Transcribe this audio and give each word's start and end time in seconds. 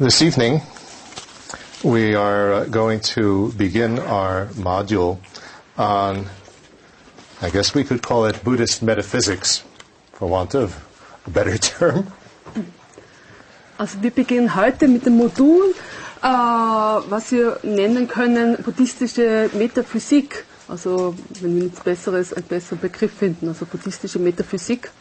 This 0.00 0.22
evening, 0.22 0.62
we 1.82 2.14
are 2.14 2.52
uh, 2.52 2.64
going 2.66 3.00
to 3.18 3.50
begin 3.58 3.98
our 3.98 4.46
module 4.54 5.18
on, 5.76 6.26
I 7.42 7.50
guess 7.50 7.74
we 7.74 7.82
could 7.82 8.00
call 8.00 8.26
it 8.26 8.44
Buddhist 8.44 8.80
metaphysics, 8.80 9.64
for 10.12 10.28
want 10.28 10.54
of 10.54 10.78
a 11.26 11.30
better 11.30 11.58
term. 11.74 12.12
Also 13.76 14.00
wir 14.00 14.12
beginnen 14.12 14.54
heute 14.54 14.86
mit 14.86 15.04
dem 15.04 15.16
Modul, 15.16 15.74
äh, 16.22 16.28
was 16.28 17.32
wir 17.32 17.58
nennen 17.64 18.06
können 18.06 18.56
buddhistische 18.62 19.50
Metaphysik. 19.52 20.44
Also 20.68 21.16
wenn 21.40 21.56
wir 21.56 21.64
nichts 21.64 21.80
Besseres, 21.80 22.32
einen 22.32 22.46
besseren 22.46 22.78
Begriff 22.78 23.14
finden, 23.14 23.48
also 23.48 23.66
buddhistische 23.66 24.20
Metaphysik. 24.20 24.92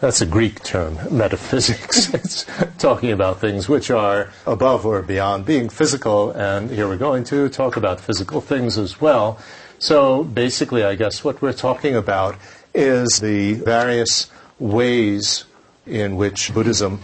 That's 0.00 0.22
a 0.22 0.26
Greek 0.26 0.62
term, 0.62 0.96
metaphysics. 1.10 2.14
it's 2.14 2.46
talking 2.78 3.12
about 3.12 3.38
things 3.38 3.68
which 3.68 3.90
are 3.90 4.30
above 4.46 4.86
or 4.86 5.02
beyond 5.02 5.44
being 5.44 5.68
physical, 5.68 6.30
and 6.30 6.70
here 6.70 6.88
we're 6.88 6.96
going 6.96 7.22
to 7.24 7.50
talk 7.50 7.76
about 7.76 8.00
physical 8.00 8.40
things 8.40 8.78
as 8.78 8.98
well. 8.98 9.38
So 9.78 10.24
basically, 10.24 10.84
I 10.84 10.94
guess 10.94 11.22
what 11.22 11.42
we're 11.42 11.52
talking 11.52 11.96
about 11.96 12.36
is 12.72 13.20
the 13.20 13.54
various 13.54 14.30
ways 14.58 15.44
in 15.86 16.16
which 16.16 16.54
Buddhism 16.54 17.00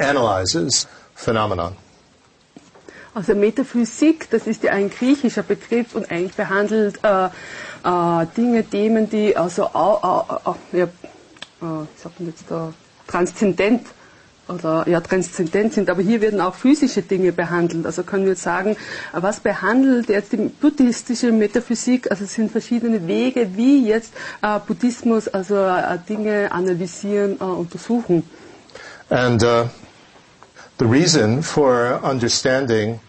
analyzes 0.00 0.88
phenomenon. 1.14 1.76
Also 3.14 3.34
Metaphysik, 3.34 4.28
das 4.30 4.48
ist 4.48 4.64
ja 4.64 4.72
ein 4.72 4.90
griechischer 4.90 5.44
Begriff 5.44 5.94
und 5.94 6.10
eigentlich 6.10 6.34
behandelt 6.34 6.98
äh, 7.04 7.26
äh, 7.26 8.26
Dinge, 8.36 8.64
Themen, 8.64 9.08
die 9.08 9.36
also 9.36 9.66
auch, 9.66 10.56
ja, 10.72 10.88
äh, 11.62 11.86
sagt 11.96 12.20
man 12.20 12.28
jetzt 12.28 12.44
da, 12.48 12.72
transzendent 13.06 13.82
oder 14.48 14.86
ja 14.88 15.00
transzendent 15.00 15.72
sind, 15.74 15.90
aber 15.90 16.02
hier 16.02 16.20
werden 16.20 16.40
auch 16.40 16.54
physische 16.54 17.02
Dinge 17.02 17.32
behandelt. 17.32 17.84
Also 17.86 18.02
können 18.04 18.26
wir 18.26 18.36
sagen, 18.36 18.76
was 19.12 19.40
behandelt 19.40 20.08
jetzt 20.08 20.32
die 20.32 20.36
buddhistische 20.36 21.32
Metaphysik? 21.32 22.10
Also 22.10 22.24
es 22.24 22.34
sind 22.34 22.52
verschiedene 22.52 23.06
Wege, 23.06 23.56
wie 23.56 23.86
jetzt 23.86 24.12
äh, 24.42 24.58
Buddhismus 24.64 25.28
also 25.28 25.56
äh, 25.56 25.98
Dinge 26.08 26.52
analysieren, 26.52 27.38
äh, 27.40 27.44
untersuchen. 27.44 28.22
And 29.08 29.42
uh, 29.42 29.66
the 30.78 30.84
reason 30.86 31.42
for 31.42 32.00
understanding 32.02 33.00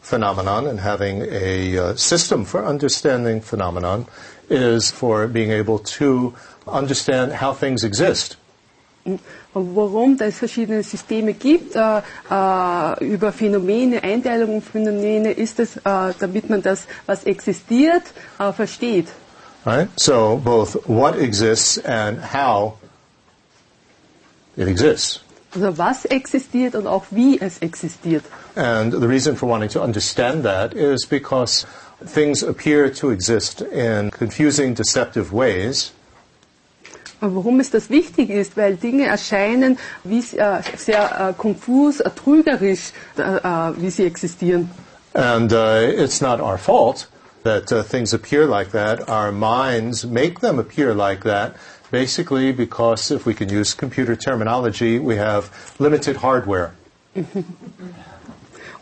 phenomenon 0.00 0.66
and 0.66 0.80
having 0.82 1.22
a 1.30 1.78
uh, 1.78 1.96
system 1.96 2.44
for 2.44 2.64
understanding 2.66 3.40
phenomenon 3.42 4.06
is 4.50 4.90
for 4.90 5.26
being 5.28 5.50
able 5.52 5.78
to 5.78 6.34
understand 6.66 7.32
how 7.32 7.52
things 7.52 7.84
exist. 7.84 8.36
Warum 9.52 10.16
es 10.20 10.38
verschiedene 10.38 10.82
Systeme 10.82 11.34
gibt 11.34 11.74
äh, 11.74 11.98
äh, 12.30 13.04
über 13.04 13.32
Phänomene, 13.32 14.02
Einteilungen 14.02 14.62
von 14.62 14.84
Phänomene, 14.84 15.32
ist 15.32 15.58
es, 15.58 15.76
äh, 15.78 16.14
damit 16.18 16.48
man 16.48 16.62
das, 16.62 16.86
was 17.06 17.24
existiert, 17.24 18.02
äh, 18.38 18.52
versteht. 18.52 19.08
Right? 19.64 19.88
So 19.96 20.40
both 20.42 20.88
what 20.88 21.16
exists 21.18 21.78
and 21.84 22.18
how 22.32 22.74
it 24.56 24.68
exists. 24.68 25.20
Also 25.54 25.76
was 25.76 26.04
existiert 26.06 26.74
und 26.74 26.86
auch 26.86 27.04
wie 27.10 27.40
es 27.40 27.58
existiert. 27.58 28.24
And 28.54 28.92
the 28.92 29.06
reason 29.06 29.36
for 29.36 29.48
wanting 29.48 29.68
to 29.70 29.82
understand 29.82 30.44
that 30.44 30.74
is 30.74 31.06
because 31.06 31.66
things 32.06 32.42
appear 32.42 32.92
to 32.94 33.10
exist 33.10 33.60
in 33.60 34.10
confusing, 34.10 34.74
deceptive 34.74 35.32
ways. 35.32 35.92
Warum 37.24 37.60
es 37.60 37.70
das 37.70 37.88
wichtig 37.88 38.30
ist, 38.30 38.56
weil 38.56 38.74
Dinge 38.74 39.06
erscheinen 39.06 39.78
wie 40.02 40.18
äh, 40.18 40.60
sehr 40.76 41.28
äh, 41.28 41.32
konfus, 41.32 42.00
äh, 42.00 42.10
trügerisch, 42.10 42.92
wie 43.76 43.90
sie 43.90 44.04
existieren. 44.06 44.68
And 45.14 45.52
uh, 45.52 46.02
it's 46.02 46.20
not 46.20 46.40
our 46.40 46.58
fault 46.58 47.06
that 47.44 47.70
uh, 47.70 47.82
things 47.84 48.12
appear 48.12 48.46
like 48.46 48.72
that. 48.72 49.08
Our 49.08 49.30
minds 49.30 50.04
make 50.04 50.40
them 50.40 50.58
appear 50.58 50.94
like 50.94 51.22
that, 51.24 51.54
basically 51.92 52.50
because 52.50 53.10
if 53.12 53.24
we 53.24 53.34
can 53.34 53.48
use 53.48 53.72
computer 53.74 54.16
terminology, 54.16 54.98
we 54.98 55.16
have 55.16 55.50
limited 55.78 56.16
hardware. 56.16 56.72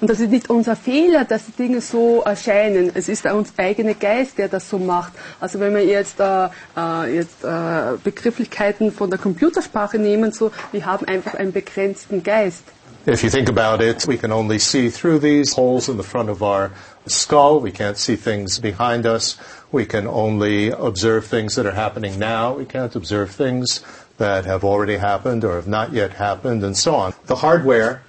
Und 0.00 0.08
das 0.08 0.18
ist 0.18 0.30
nicht 0.30 0.48
unser 0.48 0.76
Fehler, 0.76 1.26
dass 1.26 1.44
die 1.46 1.52
Dinge 1.52 1.80
so 1.82 2.22
erscheinen. 2.22 2.90
Es 2.94 3.08
ist 3.08 3.26
unser 3.26 3.52
eigener 3.58 3.92
Geist, 3.94 4.38
der 4.38 4.48
das 4.48 4.70
so 4.70 4.78
macht. 4.78 5.12
Also 5.40 5.60
wenn 5.60 5.74
wir 5.74 5.84
jetzt, 5.84 6.18
äh, 6.20 6.48
äh, 6.76 7.14
jetzt 7.14 7.44
äh, 7.44 7.98
Begrifflichkeiten 8.02 8.92
von 8.92 9.10
der 9.10 9.18
Computersprache 9.18 9.98
nehmen, 9.98 10.32
so, 10.32 10.52
wir 10.72 10.86
haben 10.86 11.06
einfach 11.06 11.34
einen 11.34 11.52
begrenzten 11.52 12.22
Geist. 12.22 12.64
If 13.06 13.22
you 13.22 13.30
think 13.30 13.48
about 13.48 13.82
it, 13.82 14.06
we 14.06 14.18
can 14.18 14.30
only 14.30 14.58
see 14.58 14.90
through 14.90 15.20
these 15.20 15.56
holes 15.56 15.88
in 15.88 15.96
the 15.96 16.02
front 16.02 16.28
of 16.28 16.42
our 16.42 16.70
skull. 17.06 17.62
We 17.62 17.70
can't 17.70 17.96
see 17.96 18.14
things 18.14 18.60
behind 18.60 19.06
us. 19.06 19.38
We 19.72 19.86
can 19.86 20.06
only 20.06 20.70
observe 20.70 21.26
things 21.26 21.54
that 21.54 21.64
are 21.64 21.74
happening 21.74 22.18
now. 22.18 22.52
We 22.54 22.66
can't 22.66 22.94
observe 22.94 23.30
things 23.30 23.82
that 24.18 24.44
have 24.44 24.64
already 24.64 24.98
happened 24.98 25.44
or 25.44 25.54
have 25.54 25.66
not 25.66 25.94
yet 25.94 26.12
happened 26.12 26.62
and 26.62 26.76
so 26.76 26.94
on. 26.94 27.14
The 27.24 27.36
hardware 27.36 28.02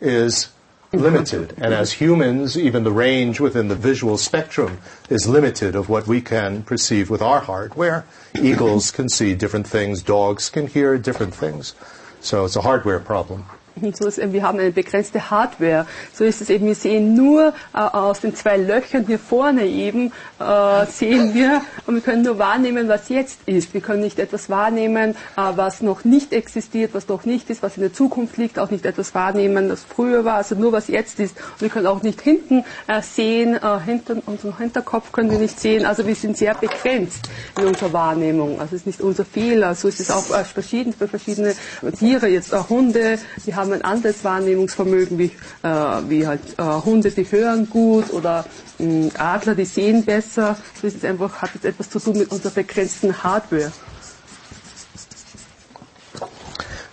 is 0.00 0.48
limited. 0.92 1.54
And 1.58 1.74
as 1.74 1.92
humans, 1.92 2.58
even 2.58 2.84
the 2.84 2.92
range 2.92 3.40
within 3.40 3.68
the 3.68 3.74
visual 3.74 4.16
spectrum 4.18 4.78
is 5.10 5.28
limited 5.28 5.74
of 5.74 5.88
what 5.88 6.06
we 6.06 6.20
can 6.20 6.62
perceive 6.62 7.10
with 7.10 7.22
our 7.22 7.40
hardware. 7.40 8.04
Eagles 8.34 8.90
can 8.90 9.08
see 9.08 9.34
different 9.34 9.66
things. 9.66 10.02
Dogs 10.02 10.50
can 10.50 10.66
hear 10.66 10.96
different 10.98 11.34
things. 11.34 11.74
So 12.20 12.44
it's 12.44 12.56
a 12.56 12.62
hardware 12.62 13.00
problem. 13.00 13.46
So 13.92 14.06
ist, 14.06 14.18
wir 14.32 14.42
haben 14.42 14.58
eine 14.58 14.70
begrenzte 14.72 15.30
Hardware. 15.30 15.86
So 16.12 16.24
ist 16.24 16.40
es 16.40 16.50
eben, 16.50 16.66
wir 16.66 16.74
sehen 16.74 17.14
nur 17.14 17.52
äh, 17.74 17.78
aus 17.78 18.20
den 18.20 18.34
zwei 18.34 18.56
Löchern 18.56 19.06
hier 19.06 19.18
vorne 19.18 19.66
eben, 19.66 20.12
äh, 20.40 20.86
sehen 20.86 21.34
wir 21.34 21.62
und 21.86 21.94
wir 21.94 22.02
können 22.02 22.22
nur 22.22 22.38
wahrnehmen, 22.38 22.88
was 22.88 23.08
jetzt 23.08 23.40
ist. 23.46 23.74
Wir 23.74 23.80
können 23.80 24.00
nicht 24.00 24.18
etwas 24.18 24.50
wahrnehmen, 24.50 25.10
äh, 25.36 25.42
was 25.54 25.80
noch 25.82 26.04
nicht 26.04 26.32
existiert, 26.32 26.94
was 26.94 27.08
noch 27.08 27.24
nicht 27.24 27.50
ist, 27.50 27.62
was 27.62 27.76
in 27.76 27.82
der 27.82 27.92
Zukunft 27.92 28.36
liegt, 28.36 28.58
auch 28.58 28.70
nicht 28.70 28.84
etwas 28.86 29.14
wahrnehmen, 29.14 29.68
das 29.68 29.82
früher 29.84 30.24
war, 30.24 30.34
also 30.34 30.54
nur 30.54 30.72
was 30.72 30.88
jetzt 30.88 31.20
ist. 31.20 31.36
Und 31.36 31.60
wir 31.62 31.68
können 31.68 31.86
auch 31.86 32.02
nicht 32.02 32.20
hinten 32.20 32.64
äh, 32.86 33.02
sehen, 33.02 33.54
äh, 33.56 33.80
hinter 33.84 34.16
unserem 34.26 34.56
Hinterkopf 34.58 35.12
können 35.12 35.30
wir 35.30 35.38
nicht 35.38 35.58
sehen. 35.60 35.86
Also 35.86 36.06
wir 36.06 36.14
sind 36.14 36.36
sehr 36.36 36.54
begrenzt 36.54 37.28
in 37.58 37.66
unserer 37.66 37.92
Wahrnehmung. 37.92 38.60
Also 38.60 38.74
es 38.76 38.82
ist 38.82 38.86
nicht 38.86 39.00
unser 39.00 39.24
Fehler. 39.24 39.74
So 39.74 39.88
ist 39.88 40.00
es 40.00 40.10
auch 40.10 40.30
äh, 40.30 40.44
verschieden 40.44 40.92
für 40.92 41.08
verschiedene 41.08 41.54
Tiere, 41.98 42.28
jetzt 42.28 42.54
auch 42.54 42.68
Hunde, 42.68 43.18
die 43.46 43.54
haben 43.54 43.67
ein 43.72 43.82
anderes 43.82 44.24
Wahrnehmungsvermögen, 44.24 45.18
wie, 45.18 45.32
äh, 45.62 45.68
wie 46.08 46.26
halt 46.26 46.40
äh, 46.58 46.62
Hunde, 46.62 47.10
die 47.10 47.24
hören 47.30 47.68
gut 47.68 48.12
oder 48.12 48.44
mh, 48.78 49.10
Adler, 49.18 49.54
die 49.54 49.64
sehen 49.64 50.04
besser. 50.04 50.56
Das 50.82 50.94
ist 50.94 51.04
einfach, 51.04 51.42
hat 51.42 51.50
jetzt 51.54 51.64
etwas 51.64 51.90
zu 51.90 51.98
tun 51.98 52.18
mit 52.18 52.30
unserer 52.30 52.52
begrenzten 52.52 53.22
Hardware. 53.22 53.72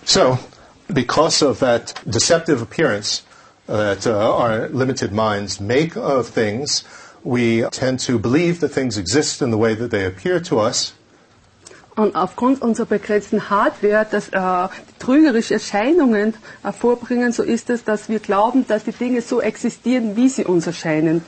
So, 0.04 0.38
because 0.88 1.42
of 1.42 1.58
that 1.58 1.94
deceptive 2.06 2.62
appearance 2.62 3.22
that 3.66 4.06
uh, 4.06 4.36
our 4.36 4.68
limited 4.68 5.12
minds 5.12 5.60
make 5.60 5.96
of 5.96 6.28
things, 6.28 6.84
we 7.24 7.62
tend 7.70 7.98
to 8.00 8.18
believe 8.18 8.60
that 8.60 8.68
things 8.68 8.96
exist 8.96 9.42
in 9.42 9.50
the 9.50 9.58
way 9.58 9.74
that 9.74 9.90
they 9.90 10.04
appear 10.04 10.38
to 10.40 10.60
us. 10.60 10.92
Und 11.96 12.14
aufgrund 12.14 12.60
unserer 12.60 12.86
begrenzten 12.86 13.48
Hardware, 13.48 14.06
dass 14.10 14.28
äh, 14.28 14.68
trügerische 14.98 15.54
Erscheinungen 15.54 16.34
äh, 16.34 16.64
hervorbringen, 16.64 17.32
so 17.32 17.42
ist 17.42 17.70
es, 17.70 17.84
dass 17.84 18.10
wir 18.10 18.18
glauben, 18.18 18.66
dass 18.68 18.84
die 18.84 18.92
Dinge 18.92 19.22
so 19.22 19.40
existieren, 19.40 20.14
wie 20.14 20.28
sie 20.28 20.44
uns 20.44 20.66
erscheinen. 20.66 21.24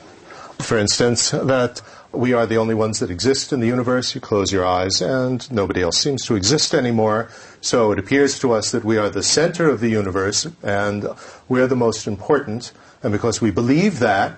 For 0.61 0.77
instance, 0.77 1.31
that 1.31 1.81
we 2.11 2.37
are 2.37 2.45
the 2.45 2.57
only 2.57 2.75
ones 2.75 2.99
that 2.99 3.09
exist 3.09 3.51
in 3.51 3.61
the 3.61 3.67
universe. 3.67 4.13
You 4.13 4.21
close 4.21 4.51
your 4.51 4.65
eyes 4.65 5.01
and 5.01 5.49
nobody 5.51 5.81
else 5.81 5.97
seems 5.97 6.25
to 6.25 6.35
exist 6.35 6.73
anymore. 6.73 7.29
So 7.61 7.91
it 7.91 7.97
appears 7.97 8.37
to 8.39 8.53
us 8.53 8.71
that 8.71 8.83
we 8.83 8.97
are 8.97 9.09
the 9.09 9.23
center 9.23 9.69
of 9.69 9.79
the 9.79 9.89
universe 9.89 10.47
and 10.61 11.07
we're 11.47 11.67
the 11.67 11.75
most 11.75 12.07
important. 12.07 12.73
And 13.01 13.11
because 13.11 13.41
we 13.41 13.51
believe 13.51 13.99
that, 13.99 14.37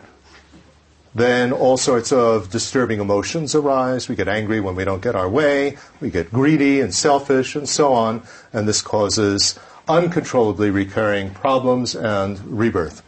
then 1.14 1.52
all 1.52 1.78
sorts 1.78 2.12
of 2.12 2.50
disturbing 2.50 3.00
emotions 3.00 3.54
arise. 3.54 4.08
We 4.08 4.16
get 4.16 4.28
angry 4.28 4.62
when 4.62 4.76
we 4.76 4.86
don't 4.86 5.02
get 5.02 5.16
our 5.16 5.30
way. 5.30 5.78
We 6.00 6.10
get 6.10 6.32
greedy 6.32 6.80
and 6.80 6.94
selfish 6.94 7.56
and 7.56 7.68
so 7.68 7.94
on. 7.94 8.24
And 8.54 8.68
this 8.68 8.82
causes 8.82 9.60
uncontrollably 9.88 10.70
recurring 10.70 11.32
problems 11.32 11.96
and 11.96 12.40
rebirth. 12.46 13.04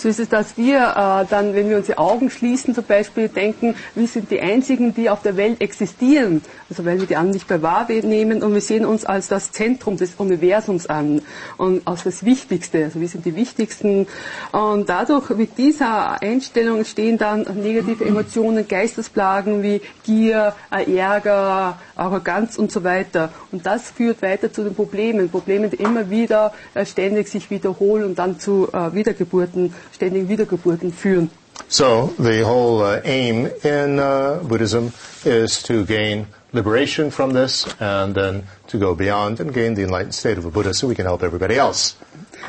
So 0.00 0.08
ist 0.08 0.18
es, 0.18 0.30
dass 0.30 0.56
wir 0.56 0.78
äh, 0.78 1.26
dann, 1.28 1.54
wenn 1.54 1.68
wir 1.68 1.76
unsere 1.76 1.98
Augen 1.98 2.30
schließen 2.30 2.74
zum 2.74 2.84
Beispiel, 2.84 3.28
denken, 3.28 3.74
wir 3.94 4.08
sind 4.08 4.30
die 4.30 4.40
Einzigen, 4.40 4.94
die 4.94 5.10
auf 5.10 5.20
der 5.20 5.36
Welt 5.36 5.60
existieren. 5.60 6.40
Also 6.70 6.86
weil 6.86 6.98
wir 7.00 7.06
die 7.06 7.16
anderen 7.16 7.34
nicht 7.34 7.46
bei 7.46 7.60
wahrnehmen 7.60 8.42
und 8.42 8.54
wir 8.54 8.62
sehen 8.62 8.86
uns 8.86 9.04
als 9.04 9.28
das 9.28 9.52
Zentrum 9.52 9.98
des 9.98 10.14
Universums 10.14 10.86
an 10.86 11.20
und 11.58 11.86
als 11.86 12.04
das 12.04 12.24
Wichtigste. 12.24 12.84
Also 12.84 12.98
wir 12.98 13.08
sind 13.08 13.26
die 13.26 13.36
Wichtigsten. 13.36 14.06
Und 14.52 14.88
dadurch, 14.88 15.28
mit 15.36 15.58
dieser 15.58 16.22
Einstellung 16.22 16.78
entstehen 16.78 17.18
dann 17.18 17.42
negative 17.62 18.02
Emotionen, 18.02 18.66
Geistesplagen 18.66 19.62
wie 19.62 19.82
Gier, 20.04 20.54
äh, 20.70 20.96
Ärger, 20.96 21.78
Arroganz 21.94 22.56
und 22.56 22.72
so 22.72 22.84
weiter. 22.84 23.30
Und 23.52 23.66
das 23.66 23.90
führt 23.90 24.22
weiter 24.22 24.50
zu 24.50 24.64
den 24.64 24.74
Problemen. 24.74 25.28
Probleme, 25.28 25.68
die 25.68 25.76
immer 25.76 26.08
wieder 26.08 26.54
äh, 26.72 26.86
ständig 26.86 27.28
sich 27.28 27.50
wiederholen 27.50 28.04
und 28.04 28.18
dann 28.18 28.40
zu 28.40 28.68
äh, 28.72 28.94
Wiedergeburten, 28.94 29.74
ständigen 29.92 30.28
Wiedergeburten 30.28 30.92
führen. 30.92 31.30
So 31.68 32.12
the 32.18 32.42
whole 32.42 32.82
uh, 32.82 33.00
aim 33.04 33.46
in 33.62 33.98
uh, 33.98 34.40
Buddhism 34.42 34.92
is 35.24 35.62
to 35.64 35.84
gain 35.84 36.26
liberation 36.52 37.10
from 37.10 37.32
this 37.32 37.66
and 37.80 38.14
then 38.14 38.44
to 38.68 38.78
go 38.78 38.94
beyond 38.94 39.40
and 39.40 39.52
gain 39.52 39.74
the 39.74 39.82
enlightened 39.82 40.14
state 40.14 40.38
of 40.38 40.44
a 40.46 40.50
Buddha 40.50 40.74
so 40.74 40.88
we 40.88 40.94
can 40.94 41.06
help 41.06 41.22
everybody 41.22 41.56
else. 41.56 41.96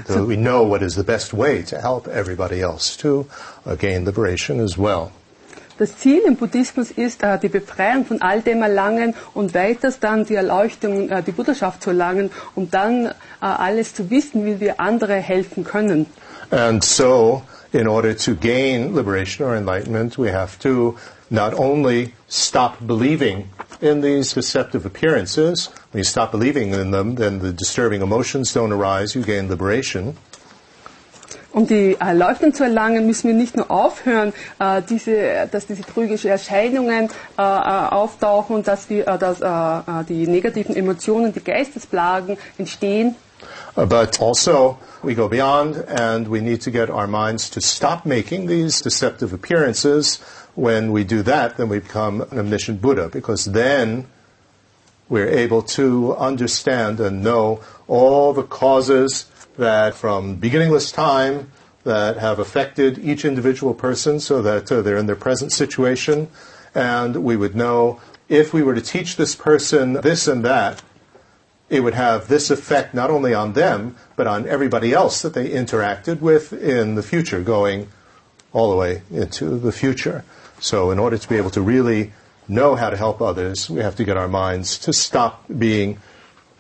So 0.08 0.24
we 0.26 0.38
know 0.38 0.64
what 0.64 0.82
is 0.82 0.96
the 0.96 1.04
best 1.04 1.34
way 1.34 1.64
to 1.64 1.80
help 1.80 2.08
everybody 2.08 2.62
else 2.62 2.96
to 2.98 3.28
uh, 3.66 3.76
gain 3.76 4.06
liberation 4.06 4.60
as 4.60 4.78
well. 4.78 5.12
Das 5.78 5.98
Ziel 5.98 6.22
im 6.28 6.36
Buddhismus 6.36 6.92
ist, 6.92 7.24
äh, 7.24 7.40
die 7.40 7.50
Befreiung 7.50 8.06
von 8.06 8.22
all 8.22 8.42
dem 8.42 8.62
erlangen 8.62 9.16
und 9.34 9.56
weiters 9.56 10.00
dann 10.00 10.26
die 10.26 10.36
Erleuchtung, 10.36 11.10
äh, 11.10 11.24
die 11.24 11.32
Buddhaschaft 11.32 11.82
zu 11.82 11.90
erlangen, 11.90 12.30
um 12.54 12.70
dann 12.70 13.08
äh, 13.08 13.12
alles 13.40 13.96
zu 13.96 14.12
wissen, 14.12 14.46
wie 14.46 14.60
wir 14.60 14.80
andere 14.80 15.16
helfen 15.16 15.64
können. 15.64 16.06
And 16.52 16.84
so, 16.84 17.44
in 17.72 17.88
order 17.88 18.14
to 18.14 18.36
gain 18.36 18.94
liberation 18.94 19.46
or 19.46 19.56
enlightenment, 19.56 20.18
we 20.18 20.28
have 20.30 20.60
to 20.60 20.98
not 21.30 21.54
only 21.54 22.14
stop 22.28 22.86
believing 22.86 23.50
in 23.82 24.02
these 24.02 24.34
deceptive 24.34 24.86
appearances. 24.86 25.70
When 25.92 26.00
you 26.00 26.04
stop 26.04 26.32
believing 26.32 26.74
in 26.74 26.92
them, 26.92 27.16
then 27.16 27.40
the 27.40 27.54
disturbing 27.54 28.02
emotions 28.02 28.54
don't 28.54 28.74
arise, 28.74 29.16
you 29.16 29.24
gain 29.24 29.48
liberation. 29.48 30.18
Um 31.54 31.68
die 31.68 31.98
Erleuchtung 32.00 32.54
zu 32.54 32.64
erlangen, 32.64 33.06
müssen 33.06 33.28
wir 33.28 33.34
nicht 33.36 33.58
nur 33.58 33.70
aufhören, 33.70 34.32
äh, 34.60 34.82
diese, 34.90 35.50
dass 35.52 35.68
diese 35.68 35.82
trügischen 35.84 36.30
Erscheinungen 36.30 37.10
äh, 37.38 37.42
äh, 37.42 37.44
auftauchen 37.44 38.56
und 38.56 38.68
dass, 38.70 38.88
die, 38.88 39.00
äh, 39.02 39.18
dass 39.18 39.42
äh, 39.42 39.46
äh, 39.48 40.04
die 40.08 40.28
negativen 40.28 40.74
Emotionen, 40.78 41.34
die 41.34 41.44
Geistesplagen 41.44 42.38
entstehen, 42.58 43.16
But 43.76 44.20
also, 44.22 44.80
we 45.02 45.16
go 45.16 45.28
beyond 45.28 45.78
and 45.88 46.28
we 46.28 46.42
need 46.42 46.62
to 46.62 46.72
get 46.72 46.90
our 46.90 47.08
minds 47.08 47.50
to 47.52 47.62
stop 47.62 48.06
making 48.06 48.48
these 48.48 48.82
deceptive 48.82 49.34
appearances. 49.34 50.18
When 50.56 50.92
we 50.92 51.04
do 51.04 51.22
that, 51.24 51.58
then 51.58 51.70
we 51.70 51.80
become 51.80 52.22
an 52.22 52.38
omniscient 52.38 52.82
Buddha 52.82 53.10
because 53.10 53.46
then 53.46 54.08
we're 55.08 55.30
able 55.30 55.62
to 55.62 56.16
understand 56.16 57.00
and 57.00 57.24
know 57.24 57.62
all 57.88 58.34
the 58.34 58.44
causes 58.44 59.26
that 59.58 59.96
from 59.96 60.36
beginningless 60.36 60.92
time 60.92 61.52
that 61.84 62.18
have 62.18 62.40
affected 62.40 63.00
each 63.00 63.26
individual 63.26 63.74
person 63.74 64.20
so 64.20 64.42
that 64.42 64.72
uh, 64.72 64.82
they're 64.82 64.98
in 64.98 65.08
their 65.08 65.16
present 65.16 65.52
situation. 65.52 66.30
And 66.76 67.24
we 67.24 67.36
would 67.36 67.56
know 67.56 68.00
if 68.30 68.54
we 68.54 68.64
were 68.64 68.76
to 68.76 68.82
teach 68.82 69.16
this 69.16 69.36
person 69.36 69.94
this 69.94 70.28
and 70.28 70.46
that, 70.46 70.82
it 71.72 71.80
would 71.80 71.94
have 71.94 72.28
this 72.28 72.52
effect 72.52 72.94
not 72.94 73.10
only 73.10 73.34
on 73.34 73.54
them, 73.54 73.96
but 74.18 74.28
on 74.28 74.46
everybody 74.46 74.92
else 74.92 75.22
that 75.22 75.34
they 75.34 75.50
interacted 75.50 76.20
with 76.20 76.52
in 76.52 76.96
the 76.96 77.02
future, 77.02 77.40
going 77.42 77.88
all 78.52 78.70
the 78.70 78.76
way 78.76 79.02
into 79.10 79.58
the 79.58 79.72
future. 79.72 80.26
So 80.60 80.92
in 80.92 81.00
order 81.00 81.18
to 81.18 81.30
be 81.30 81.38
able 81.38 81.50
to 81.52 81.62
really 81.62 82.12
know 82.46 82.76
how 82.76 82.90
to 82.90 82.98
help 82.98 83.22
others, 83.22 83.70
we 83.70 83.80
have 83.80 83.96
to 83.96 84.04
get 84.04 84.18
our 84.18 84.28
minds 84.28 84.78
to 84.80 84.92
stop 84.92 85.46
being 85.48 86.00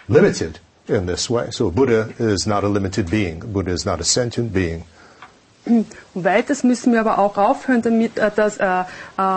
limited 0.07 0.59
in 0.87 1.07
this 1.07 1.29
way. 1.29 1.51
So 1.51 1.69
Buddha 1.69 2.13
is 2.17 2.47
not 2.47 2.63
a 2.63 2.69
limited 2.69 3.11
being. 3.11 3.39
Buddha 3.39 3.71
is 3.71 3.85
not 3.85 3.99
a 3.99 4.05
sentient 4.05 4.53
being. 4.53 4.85
Und 5.63 5.85
weiters 6.15 6.63
müssen 6.63 6.91
wir 6.91 6.99
aber 7.01 7.19
auch 7.19 7.37
aufhören 7.37 7.83
damit, 7.83 8.17
äh, 8.17 8.31
dass 8.35 8.57
äh, 8.57 8.65
äh, 8.65 8.83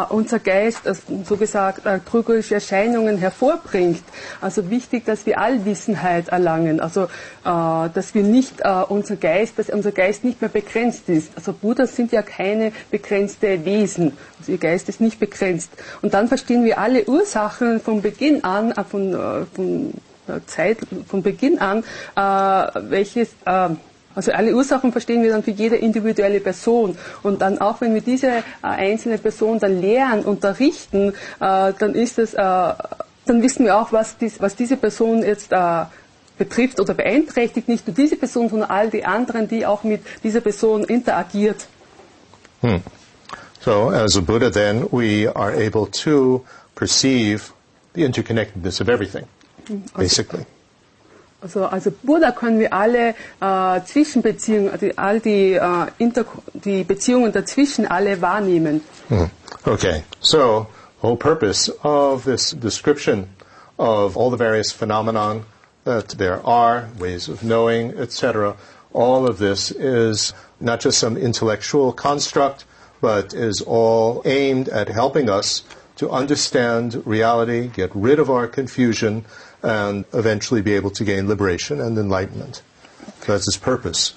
unser 0.08 0.38
Geist, 0.38 0.82
so 1.24 1.36
gesagt, 1.36 1.82
trügerische 2.06 2.54
Erscheinungen 2.54 3.18
hervorbringt. 3.18 4.02
Also 4.40 4.70
wichtig, 4.70 5.04
dass 5.04 5.26
wir 5.26 5.38
Allwissenheit 5.38 6.28
erlangen. 6.28 6.80
Also 6.80 7.08
dass 7.42 8.14
wir 8.14 8.22
nicht 8.22 8.62
unser 8.88 9.16
Geist, 9.16 9.58
dass 9.58 9.68
unser 9.68 9.92
Geist 9.92 10.24
nicht 10.24 10.40
mehr 10.40 10.48
begrenzt 10.48 11.08
ist. 11.08 11.30
Also 11.36 11.52
Buddhas 11.52 11.94
sind 11.94 12.10
ja 12.12 12.22
keine 12.22 12.72
begrenzte 12.90 13.64
Wesen. 13.64 14.16
Also 14.38 14.52
ihr 14.52 14.58
Geist 14.58 14.88
ist 14.88 15.00
nicht 15.00 15.20
begrenzt. 15.20 15.70
Und 16.00 16.14
dann 16.14 16.28
verstehen 16.28 16.64
wir 16.64 16.78
alle 16.78 17.04
Ursachen 17.04 17.80
von 17.80 18.00
Beginn 18.00 18.44
an, 18.44 18.72
von, 18.90 19.46
von 19.54 19.92
Zeit, 20.46 20.78
von 21.06 21.22
Beginn 21.22 21.58
an, 21.58 21.84
welches 22.88 23.30
also 24.14 24.32
alle 24.32 24.54
Ursachen 24.54 24.92
verstehen 24.92 25.22
wir 25.22 25.30
dann 25.30 25.42
für 25.42 25.50
jede 25.50 25.76
individuelle 25.76 26.40
Person. 26.40 26.96
Und 27.22 27.42
dann 27.42 27.58
auch 27.60 27.80
wenn 27.80 27.94
wir 27.94 28.00
diese 28.00 28.28
äh, 28.28 28.42
einzelne 28.62 29.18
Person 29.18 29.58
dann 29.58 29.80
lehren, 29.80 30.24
unterrichten, 30.24 31.10
äh, 31.40 31.72
dann 31.78 31.94
ist 31.94 32.18
es, 32.18 32.34
äh, 32.34 32.38
dann 32.38 33.42
wissen 33.42 33.64
wir 33.64 33.76
auch, 33.78 33.92
was, 33.92 34.16
dies, 34.18 34.40
was 34.40 34.54
diese 34.56 34.76
Person 34.76 35.22
jetzt 35.22 35.52
äh, 35.52 35.84
betrifft 36.38 36.80
oder 36.80 36.94
beeinträchtigt. 36.94 37.68
Nicht 37.68 37.86
nur 37.86 37.94
diese 37.94 38.16
Person, 38.16 38.48
sondern 38.48 38.70
all 38.70 38.90
die 38.90 39.04
anderen, 39.04 39.48
die 39.48 39.66
auch 39.66 39.82
mit 39.84 40.02
dieser 40.22 40.40
Person 40.40 40.84
interagiert. 40.84 41.66
So 43.60 43.88
as 43.90 44.16
a 44.16 44.20
Buddha 44.20 44.50
then, 44.50 44.86
we 44.90 45.26
are 45.34 45.52
able 45.52 45.86
to 46.04 46.44
perceive 46.74 47.52
the 47.94 48.04
interconnectedness 48.04 48.80
of 48.80 48.88
everything, 48.88 49.24
basically. 49.96 50.44
Also 51.44 51.66
als 51.66 51.90
Buddha 52.02 52.30
können 52.32 52.58
wir 52.58 52.72
alle 52.72 53.14
äh, 53.40 53.80
Zwischenbeziehungen, 53.84 54.78
die, 54.80 54.96
all 54.96 55.20
die, 55.20 55.52
äh, 55.52 55.86
Inter 55.98 56.24
die 56.54 56.84
Beziehungen 56.84 57.32
dazwischen 57.32 57.86
alle 57.86 58.22
wahrnehmen. 58.22 58.80
Hmm. 59.10 59.26
Okay, 59.66 60.04
so 60.20 60.66
whole 61.02 61.16
purpose 61.16 61.70
of 61.82 62.24
this 62.24 62.52
description 62.52 63.28
of 63.78 64.16
all 64.16 64.30
the 64.30 64.38
various 64.38 64.72
phenomenon 64.72 65.44
that 65.84 66.16
there 66.16 66.40
are, 66.46 66.88
ways 66.98 67.28
of 67.28 67.42
knowing, 67.42 67.92
etc., 67.98 68.56
all 68.94 69.26
of 69.28 69.36
this 69.36 69.70
is 69.70 70.32
not 70.60 70.80
just 70.80 70.98
some 70.98 71.18
intellectual 71.18 71.92
construct, 71.92 72.64
but 73.02 73.34
is 73.34 73.60
all 73.66 74.22
aimed 74.24 74.70
at 74.70 74.88
helping 74.88 75.28
us 75.28 75.62
to 75.96 76.10
understand 76.10 77.02
reality, 77.06 77.68
get 77.68 77.90
rid 77.94 78.18
of 78.18 78.28
our 78.30 78.46
confusion, 78.46 79.24
and 79.62 80.04
eventually 80.12 80.62
be 80.62 80.74
able 80.74 80.90
to 80.90 81.04
gain 81.04 81.28
liberation 81.28 81.80
and 81.80 81.96
enlightenment. 81.98 82.62
That's 83.26 83.46
its 83.48 83.56
purpose. 83.56 84.14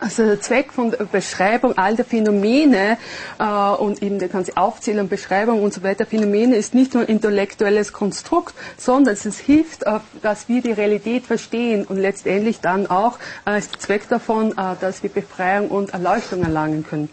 Also 0.00 0.24
der 0.26 0.40
Zweck 0.40 0.72
von 0.72 0.90
der 0.90 1.04
Beschreibung 1.04 1.78
all 1.78 1.96
der 1.96 2.04
Phänomene 2.04 2.98
äh, 3.38 3.44
und 3.44 4.02
eben 4.02 4.18
der 4.18 4.28
ganze 4.28 4.56
Aufzählung, 4.56 5.08
Beschreibung 5.08 5.62
und 5.62 5.72
so 5.72 5.82
weiter, 5.82 6.04
Phänomene 6.04 6.56
ist 6.56 6.74
nicht 6.74 6.94
nur 6.94 7.08
intellektuelles 7.08 7.92
Konstrukt, 7.92 8.54
sondern 8.76 9.14
es 9.14 9.38
hilft, 9.38 9.84
äh, 9.84 10.00
dass 10.20 10.48
wir 10.48 10.60
die 10.62 10.72
Realität 10.72 11.24
verstehen 11.24 11.86
und 11.86 11.96
letztendlich 11.96 12.60
dann 12.60 12.88
auch 12.88 13.18
äh, 13.46 13.56
ist 13.56 13.72
der 13.72 13.80
Zweck 13.80 14.08
davon, 14.08 14.52
äh, 14.52 14.74
dass 14.80 15.02
wir 15.02 15.10
Befreiung 15.10 15.68
und 15.68 15.94
Erleuchtung 15.94 16.42
erlangen 16.42 16.84
können. 16.84 17.08